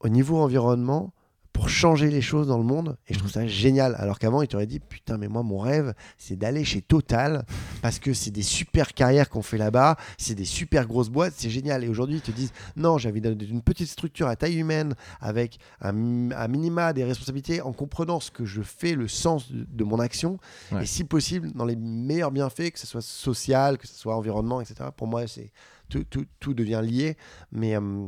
au 0.00 0.08
niveau 0.08 0.38
environnement 0.38 1.12
pour 1.58 1.68
changer 1.68 2.08
les 2.08 2.20
choses 2.20 2.46
dans 2.46 2.56
le 2.56 2.62
monde. 2.62 2.96
Et 3.08 3.14
je 3.14 3.18
trouve 3.18 3.32
ça 3.32 3.44
génial. 3.48 3.96
Alors 3.98 4.20
qu'avant, 4.20 4.42
ils 4.42 4.48
t'auraient 4.48 4.68
dit 4.68 4.78
Putain, 4.78 5.18
mais 5.18 5.26
moi, 5.26 5.42
mon 5.42 5.58
rêve, 5.58 5.92
c'est 6.16 6.36
d'aller 6.36 6.64
chez 6.64 6.82
Total 6.82 7.44
parce 7.82 7.98
que 7.98 8.12
c'est 8.14 8.30
des 8.30 8.42
super 8.42 8.94
carrières 8.94 9.28
qu'on 9.28 9.42
fait 9.42 9.58
là-bas, 9.58 9.96
c'est 10.18 10.36
des 10.36 10.44
super 10.44 10.86
grosses 10.86 11.08
boîtes, 11.08 11.34
c'est 11.36 11.50
génial. 11.50 11.82
Et 11.82 11.88
aujourd'hui, 11.88 12.16
ils 12.16 12.22
te 12.22 12.30
disent 12.30 12.52
Non, 12.76 12.96
j'avais 12.96 13.18
une 13.18 13.60
petite 13.60 13.88
structure 13.88 14.28
à 14.28 14.36
taille 14.36 14.56
humaine 14.56 14.94
avec 15.20 15.58
un, 15.80 15.92
minima 15.92 16.92
des 16.92 17.02
responsabilités 17.02 17.60
en 17.60 17.72
comprenant 17.72 18.20
ce 18.20 18.30
que 18.30 18.44
je 18.44 18.62
fais, 18.62 18.94
le 18.94 19.08
sens 19.08 19.50
de, 19.50 19.84
mon 19.84 19.98
action. 19.98 20.38
Et 20.80 20.86
si 20.86 21.02
possible, 21.02 21.50
dans 21.52 21.64
les 21.64 21.76
meilleurs 21.76 22.30
bienfaits, 22.30 22.70
que 22.70 22.78
ce 22.78 22.86
soit 22.86 23.02
social, 23.02 23.78
que 23.78 23.88
ce 23.88 23.98
soit 23.98 24.14
environnement, 24.14 24.60
etc. 24.60 24.90
Pour 24.96 25.08
moi, 25.08 25.26
c'est 25.26 25.50
tout, 25.88 26.04
tout, 26.04 26.26
tout, 26.38 26.54
devient 26.54 26.82
lié. 26.84 27.16
Mais 27.50 27.76
euh, 27.76 28.06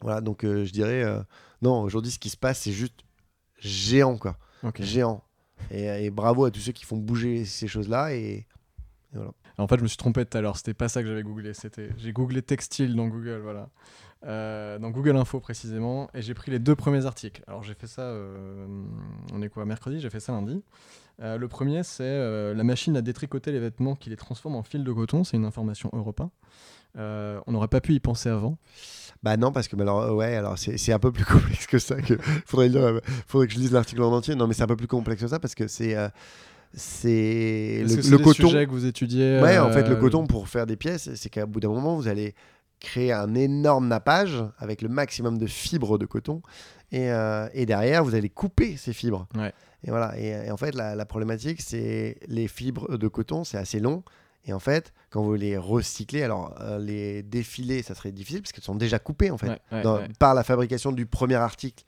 voilà, 0.00 0.20
donc 0.20 0.44
euh, 0.44 0.64
je 0.64 0.72
dirais 0.72 1.04
euh, 1.04 1.22
non, 1.62 1.82
aujourd'hui, 1.82 2.10
ce 2.10 2.18
qui 2.18 2.28
se 2.28 2.36
passe, 2.36 2.60
c'est 2.60 2.72
juste 2.72 3.04
géant, 3.58 4.18
quoi. 4.18 4.36
Géant. 4.78 5.22
Et, 5.70 6.10
bravo 6.10 6.44
à 6.44 6.50
tous 6.50 6.60
ceux 6.60 6.72
qui 6.72 6.84
font 6.84 6.96
bouger 6.96 7.44
ces 7.44 7.68
choses-là. 7.68 8.14
Et, 8.14 8.46
voilà. 9.12 9.32
En 9.58 9.68
fait, 9.68 9.76
je 9.76 9.82
me 9.82 9.88
suis 9.88 9.96
trompé 9.96 10.24
tout 10.24 10.36
à 10.36 10.40
l'heure. 10.40 10.56
C'était 10.56 10.74
pas 10.74 10.88
ça 10.88 11.02
que 11.02 11.08
j'avais 11.08 11.22
googlé. 11.22 11.54
C'était 11.54 11.90
j'ai 11.98 12.12
googlé 12.12 12.42
textile 12.42 12.96
dans 12.96 13.06
Google, 13.06 13.40
voilà. 13.42 13.68
Euh, 14.24 14.78
dans 14.78 14.90
Google 14.90 15.16
Info 15.16 15.40
précisément, 15.40 16.08
et 16.14 16.22
j'ai 16.22 16.32
pris 16.32 16.52
les 16.52 16.60
deux 16.60 16.76
premiers 16.76 17.06
articles. 17.06 17.42
Alors 17.48 17.64
j'ai 17.64 17.74
fait 17.74 17.88
ça, 17.88 18.02
euh, 18.02 18.66
on 19.32 19.42
est 19.42 19.48
quoi, 19.48 19.64
mercredi, 19.64 19.98
j'ai 19.98 20.10
fait 20.10 20.20
ça 20.20 20.32
lundi. 20.32 20.62
Euh, 21.20 21.36
le 21.38 21.48
premier, 21.48 21.82
c'est 21.82 22.54
la 22.54 22.64
machine 22.64 22.96
à 22.96 23.02
détricoter 23.02 23.50
les 23.50 23.58
vêtements 23.58 23.96
qui 23.96 24.10
les 24.10 24.16
transforme 24.16 24.54
en 24.54 24.62
fil 24.62 24.84
de 24.84 24.92
coton. 24.92 25.24
C'est 25.24 25.36
une 25.36 25.44
information 25.44 25.90
européenne. 26.96 27.42
on 27.46 27.52
n'aurait 27.52 27.68
pas 27.68 27.80
pu 27.80 27.94
y 27.94 28.00
penser 28.00 28.28
avant. 28.28 28.58
Bah 29.22 29.36
non, 29.36 29.52
parce 29.52 29.68
que 29.68 29.76
bah 29.76 29.84
alors, 29.84 30.16
ouais, 30.16 30.34
alors 30.34 30.58
c'est 30.58 30.92
un 30.92 30.98
peu 30.98 31.12
plus 31.12 31.24
complexe 31.26 31.66
que 31.66 31.78
ça. 31.78 32.00
Que, 32.00 32.18
faudrait, 32.44 32.70
faudrait 33.26 33.46
que 33.46 33.54
je 33.54 33.58
lise 33.58 33.72
l'article 33.72 34.02
en 34.02 34.12
entier. 34.12 34.34
Non, 34.34 34.46
mais 34.46 34.54
c'est 34.54 34.64
un 34.64 34.68
peu 34.68 34.76
plus 34.76 34.88
complexe 34.88 35.22
que 35.22 35.28
ça 35.28 35.38
parce 35.38 35.54
que 35.54 35.68
c'est 35.68 35.96
c'est 36.74 37.84
le, 37.86 38.10
le 38.10 38.18
coton. 38.18 38.50
que 38.50 38.70
vous 38.70 38.86
étudiez. 38.86 39.40
Ouais, 39.40 39.58
en 39.58 39.70
fait, 39.70 39.88
le 39.88 39.96
coton 39.96 40.26
pour 40.26 40.48
faire 40.48 40.66
des 40.66 40.76
pièces, 40.76 41.14
c'est 41.14 41.28
qu'à 41.28 41.46
bout 41.46 41.60
d'un 41.60 41.68
moment, 41.68 41.96
vous 41.96 42.08
allez 42.08 42.34
créer 42.80 43.12
un 43.12 43.34
énorme 43.34 43.88
nappage 43.88 44.42
avec 44.58 44.82
le 44.82 44.88
maximum 44.88 45.38
de 45.38 45.46
fibres 45.46 45.98
de 45.98 46.06
coton. 46.06 46.42
Et, 46.90 47.10
euh, 47.10 47.48
et 47.54 47.64
derrière, 47.66 48.04
vous 48.04 48.14
allez 48.14 48.28
couper 48.28 48.76
ces 48.76 48.92
fibres. 48.92 49.26
Et 49.84 49.90
voilà. 49.90 50.18
Et, 50.18 50.50
en 50.50 50.56
fait, 50.56 50.74
la, 50.74 51.04
problématique, 51.06 51.60
c'est 51.60 52.18
les 52.26 52.48
fibres 52.48 52.96
de 52.96 53.08
coton, 53.08 53.44
c'est 53.44 53.58
assez 53.58 53.80
long. 53.80 54.02
Et 54.44 54.52
en 54.52 54.58
fait, 54.58 54.92
quand 55.10 55.22
vous 55.22 55.34
les 55.34 55.56
recyclez, 55.56 56.22
alors 56.22 56.54
euh, 56.60 56.78
les 56.78 57.22
défiler, 57.22 57.82
ça 57.82 57.94
serait 57.94 58.12
difficile 58.12 58.42
parce 58.42 58.52
qu'elles 58.52 58.64
sont 58.64 58.74
déjà 58.74 58.98
coupées 58.98 59.30
en 59.30 59.38
fait 59.38 59.60
par 60.18 60.34
la 60.34 60.42
fabrication 60.42 60.92
du 60.92 61.06
premier 61.06 61.36
article 61.36 61.84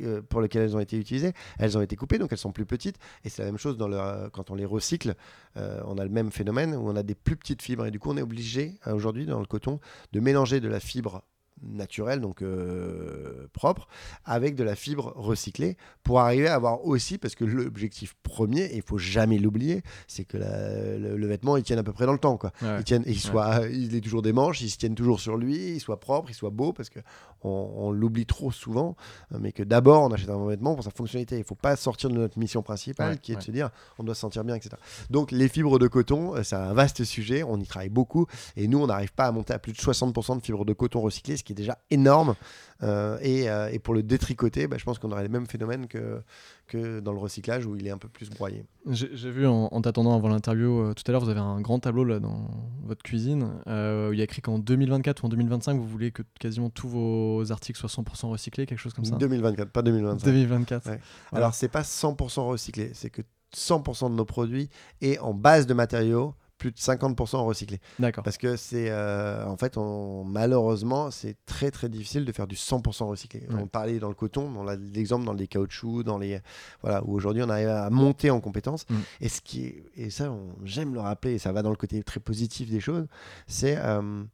euh, 0.00 0.22
pour 0.22 0.40
lesquelles 0.40 0.62
elles 0.62 0.76
ont 0.76 0.80
été 0.80 0.98
utilisées, 0.98 1.32
elles 1.58 1.78
ont 1.78 1.80
été 1.80 1.96
coupées, 1.96 2.18
donc 2.18 2.30
elles 2.30 2.38
sont 2.38 2.52
plus 2.52 2.66
petites. 2.66 2.98
Et 3.24 3.30
c'est 3.30 3.42
la 3.42 3.46
même 3.46 3.58
chose 3.58 3.76
dans 3.76 3.88
le, 3.88 4.28
quand 4.30 4.50
on 4.50 4.54
les 4.54 4.66
recycle, 4.66 5.14
euh, 5.56 5.80
on 5.86 5.98
a 5.98 6.04
le 6.04 6.10
même 6.10 6.30
phénomène 6.30 6.74
où 6.74 6.88
on 6.88 6.96
a 6.96 7.02
des 7.02 7.14
plus 7.14 7.36
petites 7.36 7.62
fibres. 7.62 7.86
Et 7.86 7.90
du 7.90 7.98
coup, 7.98 8.10
on 8.10 8.16
est 8.16 8.22
obligé 8.22 8.74
aujourd'hui 8.86 9.26
dans 9.26 9.40
le 9.40 9.46
coton 9.46 9.80
de 10.12 10.20
mélanger 10.20 10.60
de 10.60 10.68
la 10.68 10.80
fibre 10.80 11.22
naturel, 11.62 12.20
donc 12.20 12.42
euh, 12.42 13.46
propre, 13.52 13.88
avec 14.24 14.54
de 14.54 14.64
la 14.64 14.74
fibre 14.74 15.12
recyclée, 15.16 15.76
pour 16.02 16.20
arriver 16.20 16.48
à 16.48 16.54
avoir 16.54 16.84
aussi, 16.84 17.18
parce 17.18 17.34
que 17.34 17.44
l'objectif 17.44 18.14
premier, 18.22 18.64
et 18.64 18.76
il 18.76 18.82
faut 18.82 18.98
jamais 18.98 19.38
l'oublier, 19.38 19.82
c'est 20.06 20.24
que 20.24 20.36
le, 20.36 21.26
vêtement, 21.26 21.56
il 21.56 21.62
tienne 21.62 21.78
à 21.78 21.82
peu 21.82 21.92
près 21.92 22.06
dans 22.06 22.12
le 22.12 22.18
temps. 22.18 22.36
Quoi. 22.36 22.52
Il, 22.62 22.84
tienne, 22.84 23.02
il, 23.06 23.18
soit, 23.18 23.66
il 23.70 23.94
est 23.94 24.00
toujours 24.00 24.22
des 24.22 24.32
manches, 24.32 24.60
il 24.60 24.70
se 24.70 24.78
tienne 24.78 24.94
toujours 24.94 25.20
sur 25.20 25.36
lui, 25.36 25.74
il 25.74 25.80
soit 25.80 26.00
propre, 26.00 26.30
il 26.30 26.34
soit 26.34 26.50
beau, 26.50 26.72
parce 26.72 26.90
que 26.90 27.00
on, 27.42 27.92
l'oublie 27.92 28.26
trop 28.26 28.50
souvent, 28.50 28.96
mais 29.38 29.52
que 29.52 29.62
d'abord, 29.62 30.02
on 30.02 30.12
achète 30.12 30.30
un 30.30 30.46
vêtement 30.46 30.74
pour 30.74 30.84
sa 30.84 30.90
fonctionnalité. 30.90 31.36
Il 31.36 31.40
ne 31.40 31.44
faut 31.44 31.54
pas 31.54 31.76
sortir 31.76 32.10
de 32.10 32.16
notre 32.16 32.38
mission 32.38 32.62
principale, 32.62 33.18
qui 33.20 33.32
est 33.32 33.36
de 33.36 33.42
se 33.42 33.50
dire, 33.50 33.70
on 33.98 34.04
doit 34.04 34.14
se 34.14 34.20
sentir 34.20 34.44
bien, 34.44 34.54
etc. 34.54 34.76
Donc, 35.10 35.30
les 35.30 35.48
fibres 35.48 35.78
de 35.78 35.86
coton, 35.86 36.34
euh, 36.34 36.42
c'est 36.42 36.56
un 36.56 36.72
vaste 36.72 37.04
sujet, 37.04 37.42
on 37.42 37.58
y 37.58 37.66
travaille 37.66 37.88
beaucoup, 37.88 38.26
et 38.56 38.66
nous, 38.68 38.78
on 38.78 38.86
n'arrive 38.86 39.12
pas 39.12 39.26
à 39.26 39.32
monter 39.32 39.52
à 39.52 39.58
plus 39.58 39.72
de 39.72 39.78
60% 39.78 40.38
de 40.38 40.42
fibres 40.42 40.64
de 40.64 40.72
coton 40.72 41.00
recyclées, 41.00 41.36
ce 41.36 41.44
qui 41.48 41.52
est 41.52 41.56
déjà 41.64 41.78
énorme. 41.90 42.34
Euh, 42.82 43.18
euh, 43.24 43.68
et, 43.72 43.78
pour 43.78 43.94
le 43.94 44.02
détricoter, 44.02 44.68
bah, 44.68 44.76
je 44.78 44.84
pense 44.84 44.98
qu'on 44.98 45.10
aurait 45.10 45.22
les 45.22 45.28
mêmes 45.28 45.46
phénomènes 45.46 45.88
que, 45.88 46.20
que 46.68 47.00
dans 47.00 47.12
le 47.12 47.18
recyclage 47.18 47.66
où 47.66 47.74
il 47.74 47.86
est 47.86 47.90
un 47.90 47.98
peu 47.98 48.08
plus 48.08 48.30
broyé. 48.30 48.66
J'ai 48.86 49.30
vu 49.30 49.46
en, 49.46 49.68
t'attendant 49.80 50.14
avant 50.14 50.28
l'interview 50.28 50.80
euh, 50.80 50.94
tout 50.94 51.02
à 51.08 51.12
l'heure, 51.12 51.22
vous 51.22 51.30
avez 51.30 51.40
un 51.40 51.60
grand 51.60 51.80
tableau 51.80 52.04
là 52.04 52.20
dans 52.20 52.48
votre 52.84 53.02
cuisine 53.02 53.44
où 53.66 54.12
il 54.12 54.18
y 54.18 54.20
a 54.20 54.24
écrit 54.24 54.42
qu'en 54.42 54.58
2024 54.58 55.24
ou 55.24 55.26
en 55.26 55.28
2025, 55.30 55.78
vous 55.78 55.88
voulez 55.88 56.12
que 56.12 56.22
quasiment 56.38 56.70
tous 56.70 56.88
vos 56.88 57.50
articles 57.50 57.78
soient 57.78 57.88
100% 57.88 58.28
recyclés, 58.28 58.66
quelque 58.66 58.78
chose 58.78 58.94
comme 58.94 59.04
ça 59.04 59.16
2024, 59.16 59.70
pas 59.70 59.82
2025. 59.82 60.24
2024. 60.24 60.90
Alors, 61.32 61.54
c'est 61.54 61.68
pas 61.68 61.82
100% 61.82 62.46
recyclé, 62.46 62.90
c'est 62.94 63.10
que 63.10 63.22
100% 63.56 64.10
de 64.10 64.14
nos 64.14 64.24
produits 64.24 64.68
est 65.00 65.18
en 65.18 65.34
base 65.34 65.66
de 65.66 65.74
matériaux 65.74 66.34
plus 66.58 66.72
de 66.72 66.76
50% 66.76 67.44
recyclé. 67.44 67.80
D'accord. 67.98 68.24
Parce 68.24 68.36
que 68.36 68.56
c'est, 68.56 68.90
euh, 68.90 69.46
en 69.46 69.56
fait, 69.56 69.78
on, 69.78 70.24
malheureusement, 70.24 71.10
c'est 71.10 71.36
très 71.46 71.70
très 71.70 71.88
difficile 71.88 72.24
de 72.24 72.32
faire 72.32 72.46
du 72.46 72.56
100% 72.56 73.04
recyclé. 73.06 73.46
On 73.50 73.66
parlait 73.66 73.98
dans 73.98 74.08
le 74.08 74.14
coton, 74.14 74.52
on 74.56 74.66
a 74.66 74.76
l'exemple 74.76 75.24
dans 75.24 75.32
les 75.32 75.46
caoutchoucs, 75.46 76.04
dans 76.04 76.18
les, 76.18 76.40
voilà, 76.82 77.02
où 77.04 77.14
aujourd'hui 77.14 77.42
on 77.42 77.48
arrive 77.48 77.68
à 77.68 77.88
monter 77.90 78.30
en 78.30 78.40
compétences. 78.40 78.86
Mm. 78.90 78.96
Et 79.20 79.28
ce 79.28 79.40
qui 79.40 79.66
est, 79.66 79.84
et 79.96 80.10
ça, 80.10 80.34
j'aime 80.64 80.94
le 80.94 81.00
rappeler, 81.00 81.34
et 81.34 81.38
ça 81.38 81.52
va 81.52 81.62
dans 81.62 81.70
le 81.70 81.76
côté 81.76 82.02
très 82.02 82.20
positif 82.20 82.70
des 82.70 82.80
choses, 82.80 83.06
c'est 83.46 83.76
euh, 83.78 84.24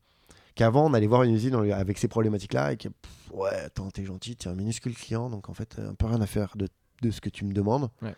qu'avant 0.55 0.87
on 0.87 0.95
allait 0.95 1.07
voir 1.07 1.23
une 1.23 1.35
usine 1.35 1.55
avec 1.73 1.99
ces 1.99 2.09
problématiques-là 2.09 2.73
et 2.73 2.77
que, 2.77 2.89
ouais, 3.33 3.55
attends, 3.67 3.91
t'es 3.91 4.05
gentil, 4.05 4.37
t'es 4.37 4.49
un 4.49 4.55
minuscule 4.55 4.95
client, 4.95 5.29
donc 5.29 5.51
en 5.51 5.55
fait, 5.55 5.79
un 5.79 5.95
peu 5.95 6.07
rien 6.07 6.21
à 6.21 6.27
faire 6.27 6.57
de, 6.57 6.69
de 7.03 7.11
ce 7.11 7.21
que 7.21 7.29
tu 7.29 7.45
me 7.45 7.53
demandes. 7.53 7.91
Ouais. 8.01 8.15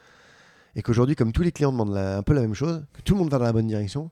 Et 0.77 0.83
qu'aujourd'hui, 0.83 1.17
comme 1.17 1.33
tous 1.33 1.43
les 1.43 1.51
clients 1.51 1.73
demandent 1.73 1.97
un 1.97 2.23
peu 2.23 2.35
la 2.35 2.43
même 2.43 2.55
chose, 2.55 2.85
que 2.93 3.01
tout 3.01 3.15
le 3.15 3.21
monde 3.21 3.31
va 3.31 3.39
dans 3.39 3.45
la 3.45 3.53
bonne 3.53 3.67
direction, 3.67 4.11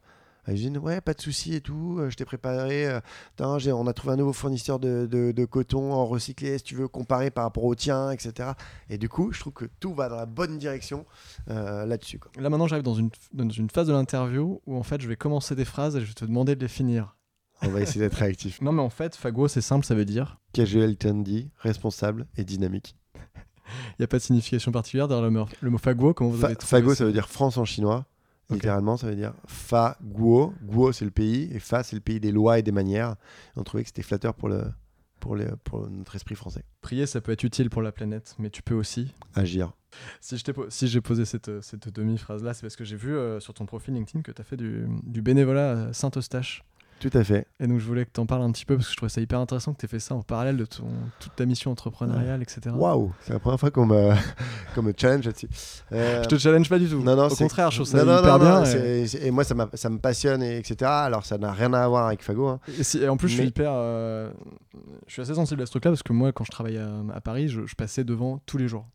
ils 0.52 0.54
disent 0.54 0.78
ouais 0.78 1.00
pas 1.00 1.14
de 1.14 1.20
souci 1.20 1.54
et 1.54 1.60
tout 1.60 1.96
euh, 1.98 2.10
je 2.10 2.16
t'ai 2.16 2.24
préparé 2.24 2.86
euh, 2.86 3.00
on 3.40 3.86
a 3.86 3.92
trouvé 3.92 4.14
un 4.14 4.16
nouveau 4.16 4.32
fournisseur 4.32 4.78
de, 4.78 5.06
de, 5.06 5.44
coton 5.44 5.92
en 5.92 6.06
recyclé 6.06 6.58
si 6.58 6.64
tu 6.64 6.74
veux 6.74 6.88
comparer 6.88 7.30
par 7.30 7.44
rapport 7.44 7.64
au 7.64 7.74
tien 7.74 8.10
etc 8.10 8.50
et 8.90 8.98
du 8.98 9.08
coup 9.08 9.32
je 9.32 9.40
trouve 9.40 9.52
que 9.52 9.64
tout 9.80 9.94
va 9.94 10.08
dans 10.08 10.16
la 10.16 10.26
bonne 10.26 10.58
direction 10.58 11.06
euh, 11.48 11.86
là-dessus 11.86 12.20
là 12.38 12.50
maintenant 12.50 12.66
j'arrive 12.66 12.84
dans 12.84 12.94
une, 12.94 13.10
dans 13.32 13.48
une 13.48 13.70
phase 13.70 13.86
de 13.86 13.92
l'interview 13.92 14.60
où 14.66 14.76
en 14.76 14.82
fait 14.82 15.00
je 15.00 15.08
vais 15.08 15.16
commencer 15.16 15.54
des 15.54 15.64
phrases 15.64 15.96
et 15.96 16.00
je 16.00 16.06
vais 16.06 16.14
te 16.14 16.24
demander 16.24 16.56
de 16.56 16.60
les 16.60 16.68
finir. 16.68 17.16
On 17.62 17.68
va 17.68 17.80
essayer 17.80 18.00
d'être 18.00 18.14
réactif. 18.14 18.60
Non 18.62 18.72
mais 18.72 18.82
en 18.82 18.90
fait 18.90 19.16
Fago 19.16 19.48
c'est 19.48 19.60
simple 19.60 19.86
ça 19.86 19.94
veut 19.94 20.04
dire 20.04 20.38
casual 20.52 20.96
trendy 20.96 21.50
responsable 21.58 22.26
et 22.36 22.44
dynamique 22.44 22.96
il 23.90 23.96
n'y 24.00 24.04
a 24.04 24.08
pas 24.08 24.18
de 24.18 24.22
signification 24.22 24.72
particulière 24.72 25.08
derrière 25.08 25.24
le 25.24 25.30
mot, 25.30 25.46
le 25.60 25.70
mot 25.70 25.78
faguo. 25.78 26.14
Comment 26.14 26.30
vous 26.30 26.44
avez 26.44 26.56
Faguo, 26.60 26.94
ça 26.94 27.04
veut 27.04 27.12
dire 27.12 27.28
France 27.28 27.56
en 27.56 27.64
chinois. 27.64 28.06
Littéralement, 28.50 28.96
ça 28.96 29.08
veut 29.08 29.16
dire 29.16 29.32
fa 29.46 29.96
guo. 30.02 30.52
Guo, 30.62 30.92
c'est 30.92 31.04
le 31.04 31.10
pays. 31.10 31.48
Et 31.52 31.58
fa, 31.58 31.82
c'est 31.82 31.96
le 31.96 32.00
pays 32.00 32.20
des 32.20 32.30
lois 32.30 32.58
et 32.58 32.62
des 32.62 32.72
manières. 32.72 33.16
on 33.56 33.62
trouvait 33.62 33.82
que 33.82 33.88
c'était 33.88 34.02
flatteur 34.02 34.34
pour, 34.34 34.48
le, 34.48 34.64
pour, 35.18 35.34
le, 35.34 35.56
pour 35.64 35.88
notre 35.88 36.14
esprit 36.14 36.34
français. 36.34 36.62
Prier, 36.82 37.06
ça 37.06 37.20
peut 37.20 37.32
être 37.32 37.44
utile 37.44 37.70
pour 37.70 37.80
la 37.80 37.90
planète, 37.90 38.34
mais 38.38 38.50
tu 38.50 38.62
peux 38.62 38.74
aussi 38.74 39.14
agir. 39.34 39.72
Si, 40.20 40.36
j'ai 40.88 41.00
posé 41.00 41.24
cette, 41.24 41.62
cette 41.62 41.88
demi-phrase-là, 41.88 42.52
c'est 42.52 42.62
parce 42.62 42.76
que 42.76 42.84
j'ai 42.84 42.96
vu 42.96 43.14
euh, 43.14 43.40
sur 43.40 43.54
ton 43.54 43.64
profil 43.64 43.94
LinkedIn 43.94 44.22
que 44.22 44.32
tu 44.32 44.40
as 44.40 44.44
fait 44.44 44.56
du, 44.56 44.86
du 45.04 45.22
bénévolat 45.22 45.86
à 45.88 45.92
Saint-Eustache. 45.92 46.64
Tout 47.04 47.18
à 47.18 47.22
fait. 47.22 47.46
Et 47.60 47.66
donc 47.66 47.80
je 47.80 47.84
voulais 47.84 48.06
que 48.06 48.10
tu 48.14 48.18
en 48.18 48.24
parles 48.24 48.40
un 48.40 48.50
petit 48.50 48.64
peu 48.64 48.76
parce 48.76 48.86
que 48.86 48.92
je 48.92 48.96
trouvais 48.96 49.10
ça 49.10 49.20
hyper 49.20 49.38
intéressant 49.38 49.74
que 49.74 49.78
tu 49.78 49.84
aies 49.84 49.88
fait 49.90 49.98
ça 49.98 50.14
en 50.14 50.22
parallèle 50.22 50.56
de 50.56 50.64
ton, 50.64 50.86
toute 51.20 51.36
ta 51.36 51.44
mission 51.44 51.70
entrepreneuriale, 51.70 52.40
etc. 52.40 52.74
Waouh, 52.74 53.12
c'est 53.20 53.34
la 53.34 53.38
première 53.40 53.60
fois 53.60 53.70
qu'on 53.70 53.84
me, 53.84 54.14
me 54.82 54.92
challenge 54.96 55.26
là-dessus. 55.26 55.50
Euh... 55.92 56.22
Je 56.22 56.28
te 56.28 56.38
challenge 56.38 56.66
pas 56.70 56.78
du 56.78 56.88
tout. 56.88 57.02
Non, 57.02 57.14
non, 57.14 57.26
Au 57.26 57.34
contraire, 57.34 57.70
je 57.70 57.82
trouve 57.82 57.86
ça 57.86 57.98
hyper 58.02 58.38
bien. 58.38 58.64
Et... 58.64 59.30
moi, 59.30 59.44
ça, 59.44 59.54
ça 59.74 59.90
me 59.90 59.98
passionne, 59.98 60.42
et 60.42 60.56
etc. 60.56 60.90
Alors 60.90 61.26
ça 61.26 61.36
n'a 61.36 61.52
rien 61.52 61.74
à 61.74 61.86
voir 61.86 62.06
avec 62.06 62.22
Fago. 62.22 62.46
Hein. 62.48 62.60
Et, 62.98 63.06
en 63.06 63.18
plus, 63.18 63.28
je 63.28 63.34
suis 63.34 63.48
hyper. 63.48 63.70
Euh, 63.74 64.30
je 65.06 65.12
suis 65.12 65.20
assez 65.20 65.34
sensible 65.34 65.60
à 65.60 65.66
ce 65.66 65.72
truc-là 65.72 65.90
parce 65.90 66.02
que 66.02 66.14
moi, 66.14 66.32
quand 66.32 66.44
je 66.44 66.52
travaillais 66.52 66.80
à, 67.12 67.20
Paris, 67.20 67.48
je, 67.48 67.66
je 67.66 67.74
passais 67.74 68.04
devant 68.04 68.40
tous 68.46 68.56
les 68.56 68.66
jours. 68.66 68.86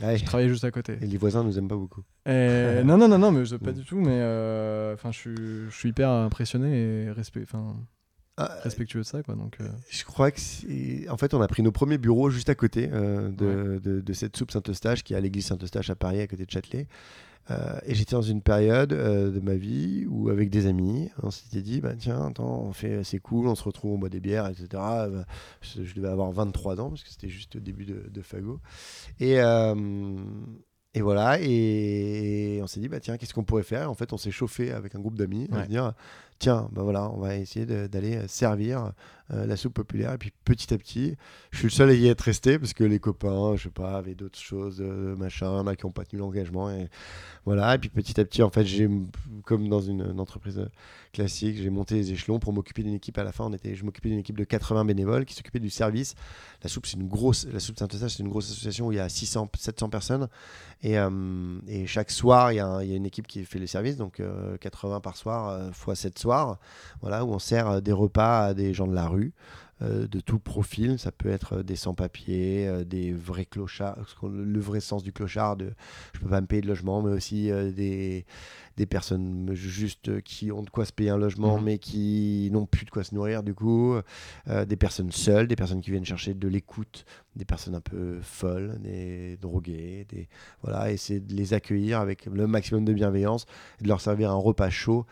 Je 0.00 0.24
travaillais 0.24 0.48
juste 0.48 0.64
à 0.64 0.70
côté. 0.70 0.98
Et 1.00 1.06
les 1.06 1.18
voisins 1.18 1.42
nous 1.44 1.58
aiment 1.58 1.68
pas 1.68 1.76
beaucoup. 1.76 2.02
non, 2.26 2.96
non, 2.96 3.08
non, 3.08 3.18
non, 3.18 3.32
mais 3.32 3.44
pas 3.58 3.72
du 3.72 3.84
tout. 3.84 4.00
Mais 4.00 4.18
euh, 4.20 4.94
enfin, 4.94 5.10
je, 5.12 5.68
suis 5.70 5.90
hyper 5.90 6.10
impressionné 6.10 7.04
et 7.04 7.10
respect, 7.10 7.44
ah, 8.38 8.50
respectueux 8.62 9.00
de 9.00 9.06
ça, 9.06 9.22
quoi. 9.22 9.34
Donc, 9.34 9.56
euh. 9.60 9.68
je 9.88 10.04
crois 10.04 10.30
que 10.30 11.10
en 11.10 11.16
fait, 11.16 11.32
on 11.32 11.40
a 11.40 11.48
pris 11.48 11.62
nos 11.62 11.72
premiers 11.72 11.96
bureaux 11.96 12.28
juste 12.28 12.50
à 12.50 12.54
côté 12.54 12.90
euh, 12.92 13.30
de, 13.30 13.80
de, 13.82 14.00
de, 14.02 14.12
cette 14.12 14.36
soupe 14.36 14.50
Saint-Eustache 14.50 15.02
qui 15.02 15.14
est 15.14 15.16
à 15.16 15.20
l'église 15.20 15.46
Saint-Eustache 15.46 15.88
à 15.88 15.94
Paris, 15.94 16.20
à 16.20 16.26
côté 16.26 16.44
de 16.44 16.50
Châtelet. 16.50 16.86
Euh, 17.50 17.78
et 17.84 17.94
j'étais 17.94 18.16
dans 18.16 18.22
une 18.22 18.42
période 18.42 18.92
euh, 18.92 19.30
de 19.30 19.40
ma 19.40 19.54
vie 19.54 20.04
où, 20.08 20.30
avec 20.30 20.50
des 20.50 20.66
amis, 20.66 21.10
on 21.22 21.30
s'était 21.30 21.62
dit 21.62 21.80
bah, 21.80 21.94
tiens, 21.96 22.26
attends, 22.26 22.62
on 22.62 22.72
fait, 22.72 23.04
c'est 23.04 23.18
cool, 23.18 23.46
on 23.46 23.54
se 23.54 23.62
retrouve, 23.62 23.92
on 23.92 23.98
boit 23.98 24.08
des 24.08 24.20
bières, 24.20 24.48
etc. 24.48 24.68
Euh, 24.74 25.22
je, 25.60 25.94
devais 25.94 26.08
avoir 26.08 26.32
23 26.32 26.80
ans 26.80 26.90
parce 26.90 27.04
que 27.04 27.10
c'était 27.10 27.28
juste 27.28 27.56
au 27.56 27.60
début 27.60 27.84
de, 27.84 28.08
de 28.10 28.22
Fago. 28.22 28.60
Et, 29.20 29.36
et 30.94 31.02
voilà, 31.02 31.38
et 31.40 32.58
on 32.62 32.66
s'est 32.66 32.80
dit 32.80 32.88
bah, 32.88 33.00
tiens, 33.00 33.16
qu'est-ce 33.16 33.34
qu'on 33.34 33.44
pourrait 33.44 33.62
faire? 33.62 33.90
En 33.90 33.94
fait, 33.94 34.12
on 34.12 34.16
s'est 34.16 34.30
chauffé 34.30 34.72
avec 34.72 34.94
un 34.94 34.98
groupe 34.98 35.16
d'amis 35.16 35.48
à 35.52 35.66
dire 35.66 35.92
tiens, 36.38 36.68
bah 36.72 36.82
voilà, 36.82 37.10
on 37.10 37.18
va 37.18 37.36
essayer 37.36 37.66
d'aller 37.66 38.26
servir 38.28 38.92
euh, 39.32 39.44
la 39.44 39.56
soupe 39.56 39.74
populaire. 39.74 40.12
Et 40.12 40.18
puis 40.18 40.32
petit 40.44 40.72
à 40.72 40.78
petit, 40.78 41.16
je 41.50 41.58
suis 41.58 41.66
le 41.66 41.72
seul 41.72 41.90
à 41.90 41.94
y 41.94 42.06
être 42.06 42.20
resté 42.20 42.60
parce 42.60 42.74
que 42.74 42.84
les 42.84 43.00
copains, 43.00 43.56
je 43.56 43.64
sais 43.64 43.70
pas, 43.70 43.96
avaient 43.96 44.14
d'autres 44.14 44.38
choses, 44.38 44.78
euh, 44.80 45.16
machin, 45.16 45.64
qui 45.74 45.84
n'ont 45.84 45.90
pas 45.90 46.04
tenu 46.04 46.20
l'engagement. 46.20 46.70
Et 46.70 46.88
voilà. 47.44 47.74
Et 47.74 47.78
puis 47.78 47.88
petit 47.88 48.20
à 48.20 48.24
petit, 48.24 48.44
en 48.44 48.50
fait, 48.50 48.64
j'ai, 48.64 48.88
comme 49.44 49.68
dans 49.68 49.80
une, 49.80 50.20
entreprise 50.20 50.64
classique, 51.12 51.56
j'ai 51.56 51.70
monté 51.70 51.96
les 51.96 52.12
échelons 52.12 52.38
pour 52.38 52.52
m'occuper 52.52 52.84
d'une 52.84 52.94
équipe. 52.94 53.18
À 53.18 53.24
la 53.24 53.32
fin, 53.32 53.44
on 53.46 53.52
était, 53.52 53.74
je 53.74 53.84
m'occupais 53.84 54.10
d'une 54.10 54.20
équipe 54.20 54.38
de 54.38 54.44
80 54.44 54.84
bénévoles 54.84 55.24
qui 55.24 55.34
s'occupaient 55.34 55.58
du 55.58 55.70
service. 55.70 56.14
La 56.62 56.68
soupe, 56.68 56.86
c'est 56.86 56.96
une 56.96 57.08
grosse, 57.08 57.48
la 57.52 57.58
soupe 57.58 57.78
Saint-Eustache, 57.78 58.12
c'est 58.12 58.22
une 58.22 58.28
grosse 58.28 58.48
association 58.48 58.86
où 58.86 58.92
il 58.92 58.98
y 58.98 59.00
a 59.00 59.08
600, 59.08 59.50
700 59.58 59.88
personnes. 59.88 60.28
Et, 60.82 60.98
euh, 60.98 61.08
chaque 61.86 62.12
soir, 62.12 62.52
il 62.52 62.56
y, 62.56 62.60
a 62.60 62.82
une 62.82 63.06
équipe 63.06 63.26
qui 63.26 63.44
fait 63.44 63.58
le 63.58 63.66
service, 63.66 63.96
donc 63.96 64.22
80 64.60 65.00
par 65.00 65.16
soir, 65.16 65.74
fois 65.74 65.96
7 65.96 66.16
voilà, 67.00 67.24
où 67.24 67.32
on 67.32 67.38
sert 67.38 67.80
des 67.82 67.92
repas 67.92 68.46
à 68.46 68.54
des 68.54 68.74
gens 68.74 68.86
de 68.86 68.94
la 68.94 69.08
rue 69.08 69.32
euh, 69.82 70.06
de 70.06 70.20
tout 70.20 70.38
profil. 70.38 70.98
Ça 70.98 71.12
peut 71.12 71.28
être 71.28 71.62
des 71.62 71.76
sans-papiers, 71.76 72.66
euh, 72.66 72.82
des 72.82 73.12
vrais 73.12 73.44
clochards, 73.44 73.98
le 74.22 74.58
vrai 74.58 74.80
sens 74.80 75.02
du 75.02 75.12
clochard, 75.12 75.58
de 75.58 75.74
je 76.14 76.20
peux 76.20 76.30
pas 76.30 76.40
me 76.40 76.46
payer 76.46 76.62
de 76.62 76.66
logement, 76.66 77.02
mais 77.02 77.12
aussi 77.12 77.50
euh, 77.50 77.70
des, 77.70 78.24
des 78.78 78.86
personnes 78.86 79.50
juste 79.52 80.22
qui 80.22 80.50
ont 80.50 80.62
de 80.62 80.70
quoi 80.70 80.86
se 80.86 80.94
payer 80.94 81.10
un 81.10 81.18
logement, 81.18 81.58
mhm. 81.58 81.64
mais 81.64 81.76
qui 81.76 82.48
n'ont 82.52 82.64
plus 82.64 82.86
de 82.86 82.90
quoi 82.90 83.04
se 83.04 83.14
nourrir 83.14 83.42
du 83.42 83.52
coup, 83.52 83.96
des 84.46 84.76
personnes 84.76 85.12
seules, 85.12 85.46
des 85.46 85.56
personnes 85.56 85.82
qui 85.82 85.90
viennent 85.90 86.06
chercher 86.06 86.32
de 86.32 86.48
l'écoute, 86.48 87.04
des 87.34 87.44
personnes 87.44 87.74
un 87.74 87.82
peu 87.82 88.18
folles, 88.22 88.78
des 88.80 89.36
drogués, 89.36 90.06
des 90.08 90.26
voilà, 90.62 90.90
et 90.90 90.96
c'est 90.96 91.20
de 91.20 91.34
les 91.34 91.52
accueillir 91.52 92.00
avec 92.00 92.24
le 92.24 92.46
maximum 92.46 92.86
de 92.86 92.94
bienveillance, 92.94 93.44
et 93.80 93.84
de 93.84 93.88
leur 93.88 94.00
servir 94.00 94.30
un 94.30 94.36
repas 94.36 94.70
chaud. 94.70 95.04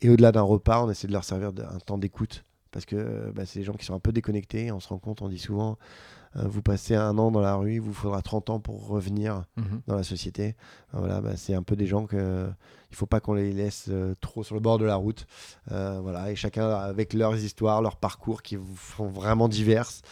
Et 0.00 0.10
au-delà 0.10 0.32
d'un 0.32 0.42
repas, 0.42 0.82
on 0.84 0.90
essaie 0.90 1.08
de 1.08 1.12
leur 1.12 1.24
servir 1.24 1.48
un 1.48 1.78
temps 1.78 1.98
d'écoute 1.98 2.44
parce 2.70 2.84
que 2.84 3.30
bah, 3.34 3.46
c'est 3.46 3.60
des 3.60 3.64
gens 3.64 3.72
qui 3.72 3.84
sont 3.84 3.94
un 3.94 4.00
peu 4.00 4.12
déconnectés. 4.12 4.70
On 4.72 4.80
se 4.80 4.88
rend 4.88 4.98
compte, 4.98 5.22
on 5.22 5.28
dit 5.28 5.38
souvent, 5.38 5.78
euh, 6.36 6.46
vous 6.46 6.62
passez 6.62 6.94
un 6.94 7.16
an 7.18 7.30
dans 7.30 7.40
la 7.40 7.54
rue, 7.54 7.74
il 7.74 7.80
vous 7.80 7.92
faudra 7.92 8.22
30 8.22 8.50
ans 8.50 8.60
pour 8.60 8.86
revenir 8.86 9.44
mhm. 9.56 9.82
dans 9.86 9.96
la 9.96 10.02
société. 10.02 10.56
Voilà, 10.92 11.20
bah, 11.20 11.36
c'est 11.36 11.54
un 11.54 11.62
peu 11.62 11.76
des 11.76 11.86
gens 11.86 12.06
que 12.06 12.48
il 12.90 12.96
faut 12.96 13.06
pas 13.06 13.20
qu'on 13.20 13.34
les 13.34 13.52
laisse 13.52 13.86
euh, 13.90 14.14
trop 14.20 14.42
sur 14.42 14.54
le 14.54 14.60
bord 14.60 14.78
de 14.78 14.84
la 14.84 14.96
route. 14.96 15.26
Euh, 15.72 16.00
voilà, 16.00 16.30
et 16.30 16.36
chacun 16.36 16.68
avec 16.68 17.12
leurs 17.12 17.36
histoires, 17.36 17.82
leurs 17.82 17.96
parcours 17.96 18.42
qui 18.42 18.58
sont 18.96 19.08
vraiment 19.08 19.48
diverses. 19.48 20.02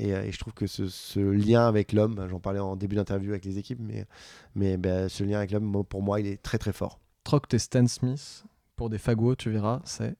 Et, 0.00 0.30
je 0.30 0.38
trouve 0.38 0.52
que 0.52 0.68
ce, 0.68 1.18
lien 1.18 1.66
avec 1.66 1.92
l'homme, 1.92 2.24
j'en 2.30 2.38
parlais 2.38 2.60
en 2.60 2.76
début 2.76 2.94
d'interview 2.94 3.30
avec 3.30 3.44
les 3.44 3.58
équipes, 3.58 3.80
mais, 3.80 4.06
mais 4.54 4.76
bah, 4.76 5.08
ce 5.08 5.24
lien 5.24 5.38
avec 5.38 5.50
l'homme, 5.50 5.84
pour 5.84 6.02
moi, 6.02 6.20
il 6.20 6.26
est 6.28 6.40
très 6.40 6.56
très 6.56 6.72
fort. 6.72 7.00
Troc 7.24 7.48
tes 7.48 7.58
Stan 7.58 7.86
Smith 7.88 8.44
pour 8.78 8.88
des 8.88 8.98
fagots, 8.98 9.34
tu 9.34 9.50
verras, 9.50 9.82
c'est 9.84 10.16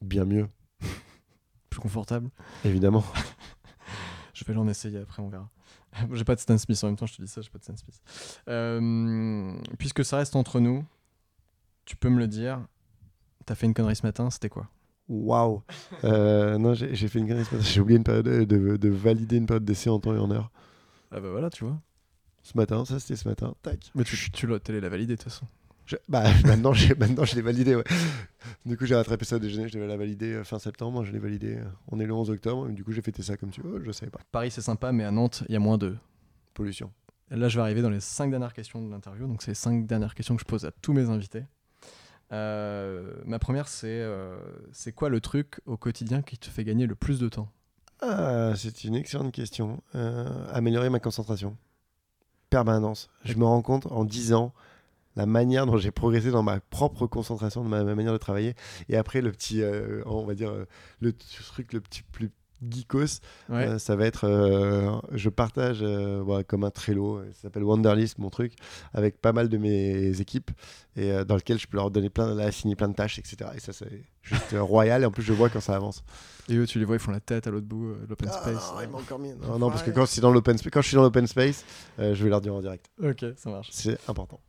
bien 0.00 0.24
mieux. 0.24 0.48
Plus 1.68 1.80
confortable 1.80 2.30
Évidemment. 2.64 3.04
je 4.34 4.44
vais 4.44 4.54
l'en 4.54 4.68
essayer 4.68 4.98
après, 4.98 5.20
on 5.20 5.28
verra. 5.28 5.50
j'ai 6.12 6.24
pas 6.24 6.36
de 6.36 6.40
Stan 6.40 6.56
Smith 6.56 6.82
en 6.84 6.86
même 6.86 6.96
temps, 6.96 7.06
je 7.06 7.16
te 7.16 7.22
dis 7.22 7.28
ça, 7.28 7.40
j'ai 7.42 7.50
pas 7.50 7.58
de 7.58 7.64
Stan 7.64 7.76
Smith. 7.76 8.00
Euh, 8.48 9.52
puisque 9.78 10.04
ça 10.04 10.18
reste 10.18 10.36
entre 10.36 10.60
nous, 10.60 10.84
tu 11.84 11.96
peux 11.96 12.08
me 12.08 12.18
le 12.18 12.28
dire. 12.28 12.64
T'as 13.46 13.56
fait 13.56 13.66
une 13.66 13.74
connerie 13.74 13.96
ce 13.96 14.06
matin, 14.06 14.30
c'était 14.30 14.48
quoi? 14.48 14.70
Waouh 15.08 15.62
euh, 16.04 16.56
Non, 16.56 16.72
j'ai 16.72 17.08
fait 17.08 17.18
une 17.18 17.26
connerie 17.26 17.44
ce 17.44 17.56
matin. 17.56 17.66
J'ai 17.68 17.80
oublié 17.80 17.98
une 17.98 18.04
période 18.04 18.26
de, 18.26 18.76
de, 18.76 18.88
valider 18.88 19.36
une 19.36 19.46
période 19.46 19.64
d'essai 19.64 19.90
en 19.90 19.98
temps 19.98 20.14
et 20.14 20.18
en 20.18 20.30
heure. 20.30 20.52
Ah 21.10 21.20
bah 21.20 21.30
voilà, 21.30 21.50
tu 21.50 21.64
vois. 21.64 21.78
Ce 22.44 22.56
matin, 22.56 22.84
ça 22.84 23.00
c'était 23.00 23.16
ce 23.16 23.28
matin. 23.28 23.54
Tac. 23.62 23.90
Mais 23.96 24.04
tu, 24.04 24.30
tu 24.30 24.46
l'as 24.46 24.60
la 24.68 24.88
valider 24.88 25.16
de 25.16 25.22
toute 25.22 25.32
façon. 25.32 25.46
Bah, 26.08 26.24
maintenant, 26.44 26.72
maintenant, 26.98 27.24
je 27.24 27.34
l'ai 27.34 27.42
validé. 27.42 27.74
Ouais. 27.76 27.84
Du 28.64 28.76
coup, 28.76 28.86
j'ai 28.86 28.94
rattrapé 28.94 29.24
ça 29.24 29.36
au 29.36 29.38
déjeuner. 29.38 29.68
Je 29.68 29.74
devais 29.74 29.86
la 29.86 29.96
valider 29.96 30.32
euh, 30.32 30.44
fin 30.44 30.58
septembre. 30.58 31.04
Je 31.04 31.12
l'ai 31.12 31.18
validé. 31.18 31.56
Euh, 31.56 31.64
on 31.88 32.00
est 32.00 32.06
le 32.06 32.12
11 32.14 32.30
octobre. 32.30 32.68
Du 32.68 32.84
coup, 32.84 32.92
j'ai 32.92 33.02
fêté 33.02 33.22
ça 33.22 33.36
comme 33.36 33.50
tu 33.50 33.60
veux. 33.62 33.82
Je 33.84 33.92
savais 33.92 34.10
pas. 34.10 34.20
Paris, 34.32 34.50
c'est 34.50 34.60
sympa, 34.62 34.92
mais 34.92 35.04
à 35.04 35.10
Nantes, 35.10 35.44
il 35.48 35.52
y 35.52 35.56
a 35.56 35.60
moins 35.60 35.78
de 35.78 35.96
pollution. 36.54 36.90
là, 37.30 37.48
je 37.48 37.56
vais 37.56 37.62
arriver 37.62 37.82
dans 37.82 37.90
les 37.90 38.00
5 38.00 38.30
dernières 38.30 38.54
questions 38.54 38.82
de 38.82 38.90
l'interview. 38.90 39.26
Donc, 39.26 39.42
c'est 39.42 39.50
les 39.50 39.56
5 39.56 39.86
dernières 39.86 40.14
questions 40.14 40.36
que 40.36 40.40
je 40.40 40.46
pose 40.46 40.64
à 40.64 40.70
tous 40.70 40.92
mes 40.92 41.08
invités. 41.10 41.44
Euh, 42.32 43.14
ma 43.26 43.38
première, 43.38 43.68
c'est 43.68 44.02
c'est 44.72 44.92
quoi 44.92 45.08
le 45.08 45.20
truc 45.20 45.60
au 45.66 45.76
quotidien 45.76 46.22
qui 46.22 46.38
te 46.38 46.48
fait 46.48 46.64
gagner 46.64 46.86
le 46.86 46.94
plus 46.94 47.20
de 47.20 47.28
temps? 47.28 47.48
Ah, 48.00 48.52
C'est 48.56 48.84
une 48.84 48.94
excellente 48.94 49.32
question. 49.32 49.82
améliorer 50.52 50.90
ma 50.90 51.00
concentration. 51.00 51.56
Permanence. 52.50 53.10
Je 53.24 53.34
me 53.34 53.44
rends 53.44 53.62
compte 53.62 53.86
en 53.90 54.04
10 54.04 54.32
ans 54.32 54.52
la 55.16 55.26
manière 55.26 55.66
dont 55.66 55.76
j'ai 55.76 55.90
progressé 55.90 56.30
dans 56.30 56.42
ma 56.42 56.60
propre 56.60 57.06
concentration, 57.06 57.62
dans 57.62 57.68
ma, 57.68 57.84
manière 57.94 58.12
de 58.12 58.18
travailler. 58.18 58.54
Et 58.88 58.96
après, 58.96 59.20
le 59.20 59.30
petit, 59.30 59.62
euh, 59.62 60.02
on 60.06 60.24
va 60.24 60.34
dire, 60.34 60.50
euh, 60.50 60.66
le 61.00 61.12
truc 61.12 61.72
le 61.72 61.80
petit 61.80 62.02
plus 62.02 62.30
geekos, 62.70 63.20
euh, 63.50 63.78
ça 63.78 63.94
va 63.94 64.06
être, 64.06 65.02
je 65.12 65.28
partage 65.28 65.84
comme 66.46 66.64
un 66.64 66.70
Trello, 66.70 67.22
ça 67.32 67.42
s'appelle 67.42 67.64
Wanderlist, 67.64 68.16
mon 68.18 68.30
truc, 68.30 68.54
avec 68.94 69.20
pas 69.20 69.32
mal 69.32 69.50
de 69.50 69.58
mes 69.58 70.18
équipes, 70.20 70.50
et 70.96 71.12
dans 71.26 71.34
lequel 71.34 71.58
je 71.58 71.66
peux 71.66 71.76
leur 71.76 71.90
donner 71.90 72.08
plein, 72.08 72.38
assigner 72.38 72.74
plein 72.74 72.88
de 72.88 72.94
tâches, 72.94 73.18
etc. 73.18 73.50
Et 73.54 73.60
ça, 73.60 73.74
c'est 73.74 74.04
juste 74.22 74.54
royal, 74.58 75.02
et 75.02 75.04
en 75.04 75.10
plus, 75.10 75.22
je 75.22 75.34
vois 75.34 75.50
quand 75.50 75.60
ça 75.60 75.76
avance. 75.76 76.04
Et 76.48 76.56
eux, 76.56 76.66
tu 76.66 76.78
les 76.78 76.86
vois, 76.86 76.96
ils 76.96 77.00
font 77.00 77.10
la 77.10 77.20
tête 77.20 77.46
à 77.46 77.50
l'autre 77.50 77.66
bout 77.66 77.92
de 77.92 78.06
l'open 78.08 78.30
ah, 78.32 78.38
space. 78.38 78.72
Non, 78.90 78.98
encore 78.98 79.18
mieux. 79.18 79.34
Non, 79.34 79.58
non, 79.58 79.68
parce 79.68 79.82
que 79.82 79.90
quand, 79.90 80.04
dans 80.20 80.32
quand 80.32 80.80
je 80.80 80.88
suis 80.88 80.96
dans 80.96 81.02
l'open 81.02 81.26
space, 81.26 81.66
je 81.98 82.24
vais 82.24 82.30
leur 82.30 82.40
dire 82.40 82.54
en 82.54 82.62
direct. 82.62 82.90
Ok, 83.02 83.26
ça 83.36 83.50
marche. 83.50 83.68
C'est 83.72 83.98
important. 84.08 84.40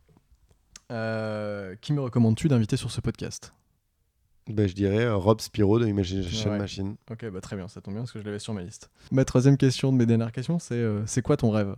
Euh, 0.92 1.74
qui 1.80 1.92
me 1.92 2.00
recommandes-tu 2.00 2.48
d'inviter 2.48 2.76
sur 2.76 2.90
ce 2.90 3.00
podcast? 3.00 3.52
Bah, 4.48 4.66
je 4.68 4.74
dirais 4.74 5.04
euh, 5.04 5.16
Rob 5.16 5.40
Spiro 5.40 5.80
de 5.80 5.86
Imagination 5.86 6.56
Machine. 6.56 6.96
Ok, 7.10 7.28
bah, 7.30 7.40
très 7.40 7.56
bien, 7.56 7.66
ça 7.66 7.80
tombe 7.80 7.94
bien 7.94 8.02
parce 8.02 8.12
que 8.12 8.20
je 8.20 8.24
l'avais 8.24 8.38
sur 8.38 8.54
ma 8.54 8.62
liste. 8.62 8.90
Ma 9.10 9.24
troisième 9.24 9.56
question 9.56 9.92
de 9.92 9.96
mes 9.96 10.06
dernières 10.06 10.30
questions, 10.30 10.60
c'est 10.60 10.74
euh, 10.74 11.04
c'est 11.06 11.22
quoi 11.22 11.36
ton 11.36 11.50
rêve? 11.50 11.74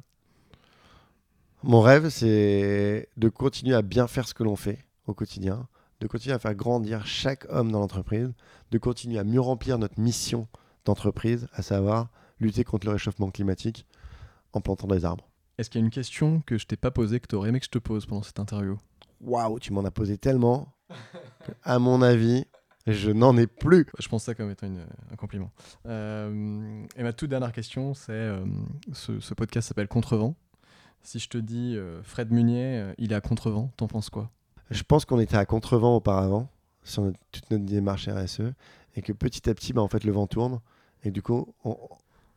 Mon 1.63 1.81
rêve, 1.81 2.11
c'est 2.11 3.09
de 3.17 3.29
continuer 3.31 3.75
à 3.75 3.83
bien 3.83 4.07
faire 4.07 4.29
ce 4.29 4.35
que 4.35 4.45
l'on 4.45 4.57
fait 4.57 4.85
au 5.07 5.15
quotidien, 5.15 5.67
de 6.01 6.07
continuer 6.07 6.35
à 6.35 6.39
faire 6.39 6.55
grandir 6.55 7.07
chaque 7.07 7.47
homme 7.49 7.73
dans 7.73 7.81
l'entreprise, 7.81 8.33
de 8.71 8.79
continuer 8.79 9.19
à 9.19 9.25
mieux 9.25 9.41
remplir 9.41 9.79
notre 9.79 9.99
mission 9.99 10.47
d'entreprise, 10.85 11.49
à 11.55 11.63
savoir 11.63 12.11
lutter 12.39 12.63
contre 12.63 12.87
le 12.87 12.93
réchauffement 12.93 13.31
climatique 13.31 13.87
en 14.53 14.61
plantant 14.61 14.87
des 14.87 15.05
arbres. 15.05 15.29
Est-ce 15.57 15.71
qu'il 15.71 15.81
y 15.81 15.83
a 15.83 15.85
une 15.85 15.91
question 15.91 16.43
que 16.43 16.59
je 16.59 16.67
t'ai 16.67 16.77
pas 16.77 16.91
posée 16.91 17.19
que 17.19 17.27
tu 17.27 17.35
aurais 17.35 17.49
aimé 17.49 17.59
que 17.59 17.67
je 17.67 17.71
te 17.71 17.79
pose 17.79 18.07
pendant 18.07 18.23
cette 18.23 18.39
interview? 18.39 18.79
Waouh, 19.21 19.59
tu 19.59 19.73
m'en 19.73 19.85
as 19.85 19.91
posé 19.91 20.19
tellement 20.19 20.69
à 21.62 21.79
mon 21.79 22.03
avis, 22.03 22.47
je 22.87 23.11
n'en 23.11 23.37
ai 23.37 23.47
plus. 23.47 23.87
Je 23.99 24.09
pense 24.09 24.25
ça 24.25 24.35
comme 24.35 24.51
étant 24.51 24.66
un 24.66 25.16
compliment. 25.16 25.51
Euh, 25.87 26.85
et 26.97 27.03
ma 27.03 27.12
toute 27.12 27.31
dernière 27.31 27.53
question, 27.53 27.95
c'est 27.95 28.12
euh, 28.12 28.45
ce, 28.93 29.35
podcast 29.35 29.69
s'appelle 29.69 29.89
Contrevent. 29.89 30.35
Si 31.03 31.19
je 31.19 31.29
te 31.29 31.39
dis 31.39 31.75
euh, 31.77 32.03
Fred 32.03 32.33
Munier, 32.33 32.93
il 32.99 33.12
est 33.12 33.14
à 33.14 33.21
Contrevent, 33.21 33.71
t'en 33.77 33.87
penses 33.87 34.11
quoi? 34.11 34.31
Je 34.71 34.83
pense 34.83 35.05
qu'on 35.05 35.21
était 35.21 35.37
à 35.37 35.47
Contrevent 35.47 35.97
auparavant, 35.97 36.49
sur 36.83 37.11
toute 37.33 37.51
notre 37.51 37.64
démarche 37.64 38.09
RSE, 38.09 38.53
et 38.97 39.03
que 39.03 39.12
petit 39.12 39.49
à 39.49 39.55
petit, 39.55 39.73
bah, 39.73 39.83
en 39.83 39.89
fait, 39.89 40.05
le 40.05 40.12
vent 40.12 40.27
tourne. 40.27 40.61
Et 41.05 41.11
du 41.11 41.23
coup, 41.23 41.55
on, 41.64 41.77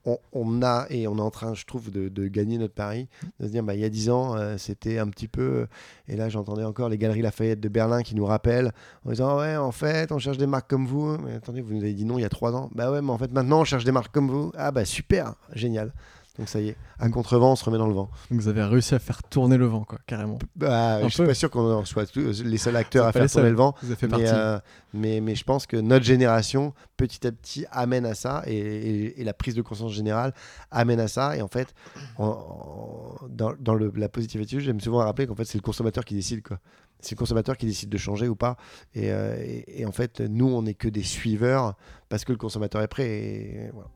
on, 0.06 0.62
a, 0.62 0.88
et 0.90 1.08
on 1.08 1.18
est 1.18 1.22
en 1.22 1.30
train, 1.30 1.54
je 1.54 1.66
trouve, 1.66 1.92
de, 1.92 2.28
gagner 2.28 2.58
notre 2.58 2.74
pari, 2.74 3.08
de 3.40 3.48
se 3.48 3.52
dire, 3.52 3.64
bah, 3.64 3.76
il 3.76 3.82
y 3.82 3.86
a 3.86 3.90
10 3.90 4.10
ans, 4.10 4.36
euh, 4.36 4.58
c'était 4.58 4.98
un 4.98 5.08
petit 5.08 5.28
peu. 5.28 5.68
Et 6.08 6.16
là, 6.16 6.30
j'entendais 6.30 6.64
encore 6.64 6.90
les 6.90 6.98
Galeries 6.98 7.22
Lafayette 7.22 7.60
de 7.60 7.70
Berlin 7.70 8.02
qui 8.02 8.16
nous 8.16 8.26
rappellent 8.26 8.72
en 9.06 9.10
disant, 9.12 9.38
ouais, 9.40 9.56
en 9.56 9.72
fait, 9.72 10.12
on 10.12 10.20
cherche 10.20 10.38
des 10.38 10.48
marques 10.48 10.70
comme 10.70 10.88
vous. 10.88 11.18
Mais 11.20 11.34
attendez, 11.34 11.62
vous 11.62 11.74
nous 11.74 11.84
avez 11.84 11.94
dit 11.94 12.06
non 12.06 12.18
il 12.18 12.22
y 12.22 12.26
a 12.26 12.30
3 12.30 12.56
ans. 12.56 12.70
Bah 12.74 12.92
ouais, 12.92 13.02
mais 13.02 13.12
en 13.12 13.18
fait, 13.18 13.32
maintenant, 13.32 13.62
on 13.62 13.66
cherche 13.66 13.84
des 13.84 13.92
marques 13.92 14.14
comme 14.14 14.30
vous. 14.30 14.52
Ah 14.56 14.72
bah 14.72 14.86
super, 14.86 15.36
génial. 15.54 15.94
Donc 16.38 16.48
ça 16.48 16.62
y 16.62 16.70
est, 16.70 16.78
un 17.00 17.12
contrevent, 17.12 17.52
on 17.52 17.56
se 17.58 17.66
remet 17.66 17.78
dans 17.78 17.88
le 17.88 17.94
vent. 17.94 18.10
Donc 18.30 18.40
vous 18.40 18.48
avez 18.48 18.64
réussi 18.64 18.96
à 18.96 19.00
faire 19.00 19.22
tourner 19.22 19.58
le 19.58 19.66
vent, 19.66 19.84
quoi, 19.84 20.00
carrément. 20.08 20.40
Bah, 20.56 21.04
je 21.04 21.10
suis 21.10 21.26
pas 21.26 21.34
sûr 21.34 21.50
qu'on 21.50 21.84
soit 21.84 22.16
les 22.16 22.58
seuls 22.58 22.78
acteurs 22.78 23.06
à 23.06 23.12
faire 23.12 23.30
tourner 23.30 23.50
le 23.50 23.56
vent. 23.56 23.76
Vous 23.82 23.88
avez 23.88 23.98
fait 23.98 24.08
mais, 24.08 24.30
euh, 24.30 24.58
mais, 24.94 25.20
mais, 25.20 25.36
je 25.36 25.44
pense 25.44 25.68
que 25.68 25.76
notre 25.76 26.06
génération, 26.06 26.74
petit 26.96 27.28
à 27.28 27.34
petit, 27.34 27.66
amène 27.70 28.06
à 28.06 28.16
ça 28.16 28.44
et, 28.48 29.22
la 29.24 29.34
prise 29.34 29.56
de 29.56 29.62
conscience 29.62 29.92
générale 29.92 30.34
amène 30.72 31.02
à 31.02 31.10
ça. 31.10 31.36
Et 31.36 31.42
en 31.42 31.50
fait, 31.50 31.74
dans, 32.18 33.54
dans 33.60 33.74
le, 33.74 33.92
la 33.96 34.08
positive 34.08 34.42
attitude, 34.42 34.62
j'aime 34.62 34.80
souvent 34.80 35.00
rappeler 35.00 35.28
qu'en 35.28 35.36
fait, 35.36 35.46
c'est 35.46 35.58
le 35.58 35.64
consommateur 35.64 36.06
qui 36.06 36.16
décide, 36.16 36.44
quoi. 36.44 36.60
C'est 37.02 37.16
le 37.16 37.20
consommateur 37.20 37.58
qui 37.58 37.66
décide 37.66 37.90
de 37.90 37.98
changer 37.98 38.28
ou 38.28 38.36
pas. 38.36 38.58
Et, 38.94 39.12
euh, 39.12 39.36
et 39.68 39.86
en 39.86 39.92
fait, 39.92 40.22
nous, 40.22 40.48
on 40.48 40.62
n'est 40.62 40.76
que 40.76 40.88
des 40.88 41.04
suiveurs 41.04 41.76
parce 42.10 42.26
que 42.26 42.32
le 42.32 42.38
consommateur 42.38 42.82
est 42.82 42.88
prêt. 42.88 43.10
Et 43.10 43.70
voilà. 43.74 43.90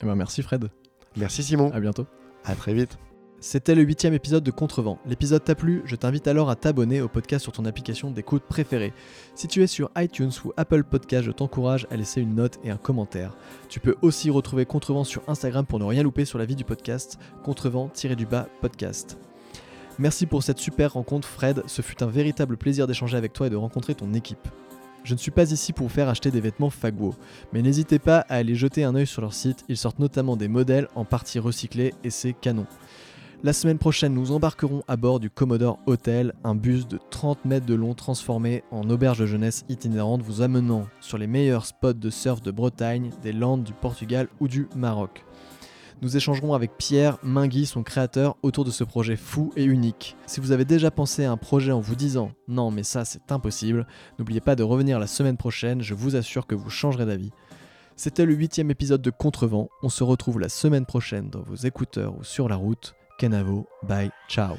Eh 0.00 0.06
ben, 0.06 0.14
merci 0.14 0.42
Fred. 0.42 0.70
Merci 1.16 1.42
Simon. 1.42 1.70
À 1.72 1.80
bientôt. 1.80 2.06
À 2.44 2.54
très 2.54 2.74
vite. 2.74 2.98
C'était 3.38 3.74
le 3.74 3.82
huitième 3.82 4.14
épisode 4.14 4.42
de 4.42 4.50
Contrevent. 4.50 4.98
L'épisode 5.06 5.44
t'a 5.44 5.54
plu 5.54 5.82
Je 5.84 5.94
t'invite 5.94 6.26
alors 6.26 6.48
à 6.48 6.56
t'abonner 6.56 7.00
au 7.00 7.08
podcast 7.08 7.42
sur 7.42 7.52
ton 7.52 7.64
application 7.66 8.10
d'écoute 8.10 8.42
préférée. 8.48 8.94
Si 9.34 9.46
tu 9.46 9.62
es 9.62 9.66
sur 9.66 9.90
iTunes 9.96 10.32
ou 10.44 10.52
Apple 10.56 10.84
Podcast, 10.84 11.24
je 11.24 11.32
t'encourage 11.32 11.86
à 11.90 11.96
laisser 11.96 12.22
une 12.22 12.34
note 12.34 12.58
et 12.64 12.70
un 12.70 12.76
commentaire. 12.76 13.36
Tu 13.68 13.78
peux 13.78 13.96
aussi 14.00 14.30
retrouver 14.30 14.64
Contrevent 14.64 15.04
sur 15.04 15.22
Instagram 15.28 15.66
pour 15.66 15.78
ne 15.78 15.84
rien 15.84 16.02
louper 16.02 16.24
sur 16.24 16.38
la 16.38 16.46
vie 16.46 16.56
du 16.56 16.64
podcast, 16.64 17.18
contrevent-du-bas 17.44 18.48
podcast. 18.60 19.18
Merci 19.98 20.26
pour 20.26 20.42
cette 20.42 20.58
super 20.58 20.94
rencontre 20.94 21.28
Fred, 21.28 21.62
ce 21.66 21.82
fut 21.82 22.02
un 22.02 22.06
véritable 22.06 22.56
plaisir 22.56 22.86
d'échanger 22.86 23.16
avec 23.16 23.32
toi 23.32 23.46
et 23.46 23.50
de 23.50 23.56
rencontrer 23.56 23.94
ton 23.94 24.12
équipe. 24.14 24.48
Je 25.06 25.14
ne 25.14 25.18
suis 25.18 25.30
pas 25.30 25.52
ici 25.52 25.72
pour 25.72 25.86
vous 25.86 25.94
faire 25.94 26.08
acheter 26.08 26.32
des 26.32 26.40
vêtements 26.40 26.68
Fagwo, 26.68 27.14
mais 27.52 27.62
n'hésitez 27.62 28.00
pas 28.00 28.26
à 28.28 28.34
aller 28.34 28.56
jeter 28.56 28.82
un 28.82 28.96
œil 28.96 29.06
sur 29.06 29.22
leur 29.22 29.34
site, 29.34 29.64
ils 29.68 29.76
sortent 29.76 30.00
notamment 30.00 30.34
des 30.34 30.48
modèles 30.48 30.88
en 30.96 31.04
partie 31.04 31.38
recyclés 31.38 31.94
et 32.02 32.10
c'est 32.10 32.32
canon. 32.32 32.66
La 33.44 33.52
semaine 33.52 33.78
prochaine, 33.78 34.14
nous 34.14 34.32
embarquerons 34.32 34.82
à 34.88 34.96
bord 34.96 35.20
du 35.20 35.30
Commodore 35.30 35.78
Hotel, 35.86 36.34
un 36.42 36.56
bus 36.56 36.88
de 36.88 36.98
30 37.10 37.44
mètres 37.44 37.66
de 37.66 37.74
long 37.74 37.94
transformé 37.94 38.64
en 38.72 38.90
auberge 38.90 39.20
de 39.20 39.26
jeunesse 39.26 39.64
itinérante 39.68 40.22
vous 40.22 40.42
amenant 40.42 40.88
sur 41.00 41.18
les 41.18 41.28
meilleurs 41.28 41.66
spots 41.66 41.92
de 41.92 42.10
surf 42.10 42.42
de 42.42 42.50
Bretagne, 42.50 43.10
des 43.22 43.32
Landes, 43.32 43.62
du 43.62 43.74
Portugal 43.74 44.26
ou 44.40 44.48
du 44.48 44.66
Maroc. 44.74 45.25
Nous 46.02 46.16
échangerons 46.16 46.52
avec 46.52 46.76
Pierre 46.76 47.18
Mingui, 47.22 47.64
son 47.64 47.82
créateur, 47.82 48.36
autour 48.42 48.64
de 48.64 48.70
ce 48.70 48.84
projet 48.84 49.16
fou 49.16 49.52
et 49.56 49.64
unique. 49.64 50.16
Si 50.26 50.40
vous 50.40 50.52
avez 50.52 50.66
déjà 50.66 50.90
pensé 50.90 51.24
à 51.24 51.32
un 51.32 51.38
projet 51.38 51.72
en 51.72 51.80
vous 51.80 51.94
disant 51.94 52.32
non 52.48 52.70
mais 52.70 52.82
ça 52.82 53.04
c'est 53.04 53.32
impossible, 53.32 53.86
n'oubliez 54.18 54.40
pas 54.40 54.56
de 54.56 54.62
revenir 54.62 54.98
la 54.98 55.06
semaine 55.06 55.38
prochaine, 55.38 55.80
je 55.82 55.94
vous 55.94 56.14
assure 56.14 56.46
que 56.46 56.54
vous 56.54 56.70
changerez 56.70 57.06
d'avis. 57.06 57.32
C'était 57.96 58.26
le 58.26 58.34
huitième 58.34 58.70
épisode 58.70 59.00
de 59.00 59.10
Contrevent, 59.10 59.70
on 59.82 59.88
se 59.88 60.04
retrouve 60.04 60.38
la 60.38 60.50
semaine 60.50 60.84
prochaine 60.84 61.30
dans 61.30 61.42
vos 61.42 61.56
écouteurs 61.56 62.14
ou 62.18 62.24
sur 62.24 62.46
la 62.48 62.56
route. 62.56 62.94
Kenavo, 63.18 63.66
bye, 63.82 64.10
ciao. 64.28 64.56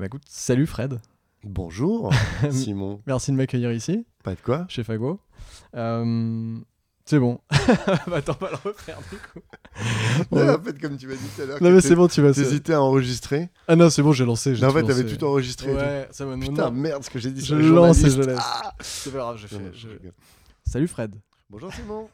Eh 0.00 0.04
ben, 0.04 0.06
écoute, 0.06 0.22
salut 0.30 0.66
Fred. 0.66 0.98
Bonjour, 1.44 2.10
Simon. 2.50 3.02
Merci 3.06 3.32
de 3.32 3.36
m'accueillir 3.36 3.70
ici, 3.70 4.06
Pas 4.24 4.34
de 4.34 4.40
quoi 4.40 4.64
chez 4.70 4.82
Fago. 4.82 5.20
Euh, 5.76 6.56
c'est 7.04 7.18
bon. 7.18 7.38
bah, 8.06 8.16
attends, 8.16 8.34
on 8.40 8.44
va 8.46 8.50
le 8.52 8.56
refaire 8.70 8.96
du 9.12 9.18
coup. 9.18 9.40
Ouais. 10.34 10.48
En 10.48 10.58
fait, 10.62 10.80
comme 10.80 10.96
tu 10.96 11.06
m'as 11.06 11.16
dit 11.16 11.20
tout 11.36 11.42
à 11.42 11.44
l'heure, 11.44 11.62
Non, 11.62 11.70
mais 11.70 11.82
c'est 11.82 11.94
bon, 11.94 12.08
tu 12.08 12.22
vas. 12.22 12.32
t'hésitais 12.32 12.72
à 12.72 12.80
enregistrer. 12.80 13.50
Ah 13.68 13.76
non, 13.76 13.90
c'est 13.90 14.00
bon, 14.02 14.12
j'ai 14.12 14.24
lancé. 14.24 14.54
j'ai 14.54 14.64
en 14.64 14.70
fait, 14.70 14.84
t'avais 14.84 15.04
tout 15.04 15.22
enregistré. 15.22 15.70
Ouais, 15.74 16.08
ça 16.12 16.24
me 16.24 16.34
Putain, 16.38 16.70
non, 16.70 16.72
merde, 16.72 17.04
ce 17.04 17.10
que 17.10 17.18
j'ai 17.18 17.30
dit 17.30 17.44
Je 17.44 17.56
lance 17.56 18.02
et 18.02 18.08
je 18.08 18.22
laisse. 18.22 18.38
Ah 18.40 18.72
C'est 18.80 19.10
pas 19.12 19.18
grave, 19.18 19.36
je- 19.36 19.48
je 19.74 19.88
rigole. 19.88 20.12
Salut 20.64 20.88
Fred. 20.88 21.14
Bonjour 21.50 21.70
Simon. 21.74 22.08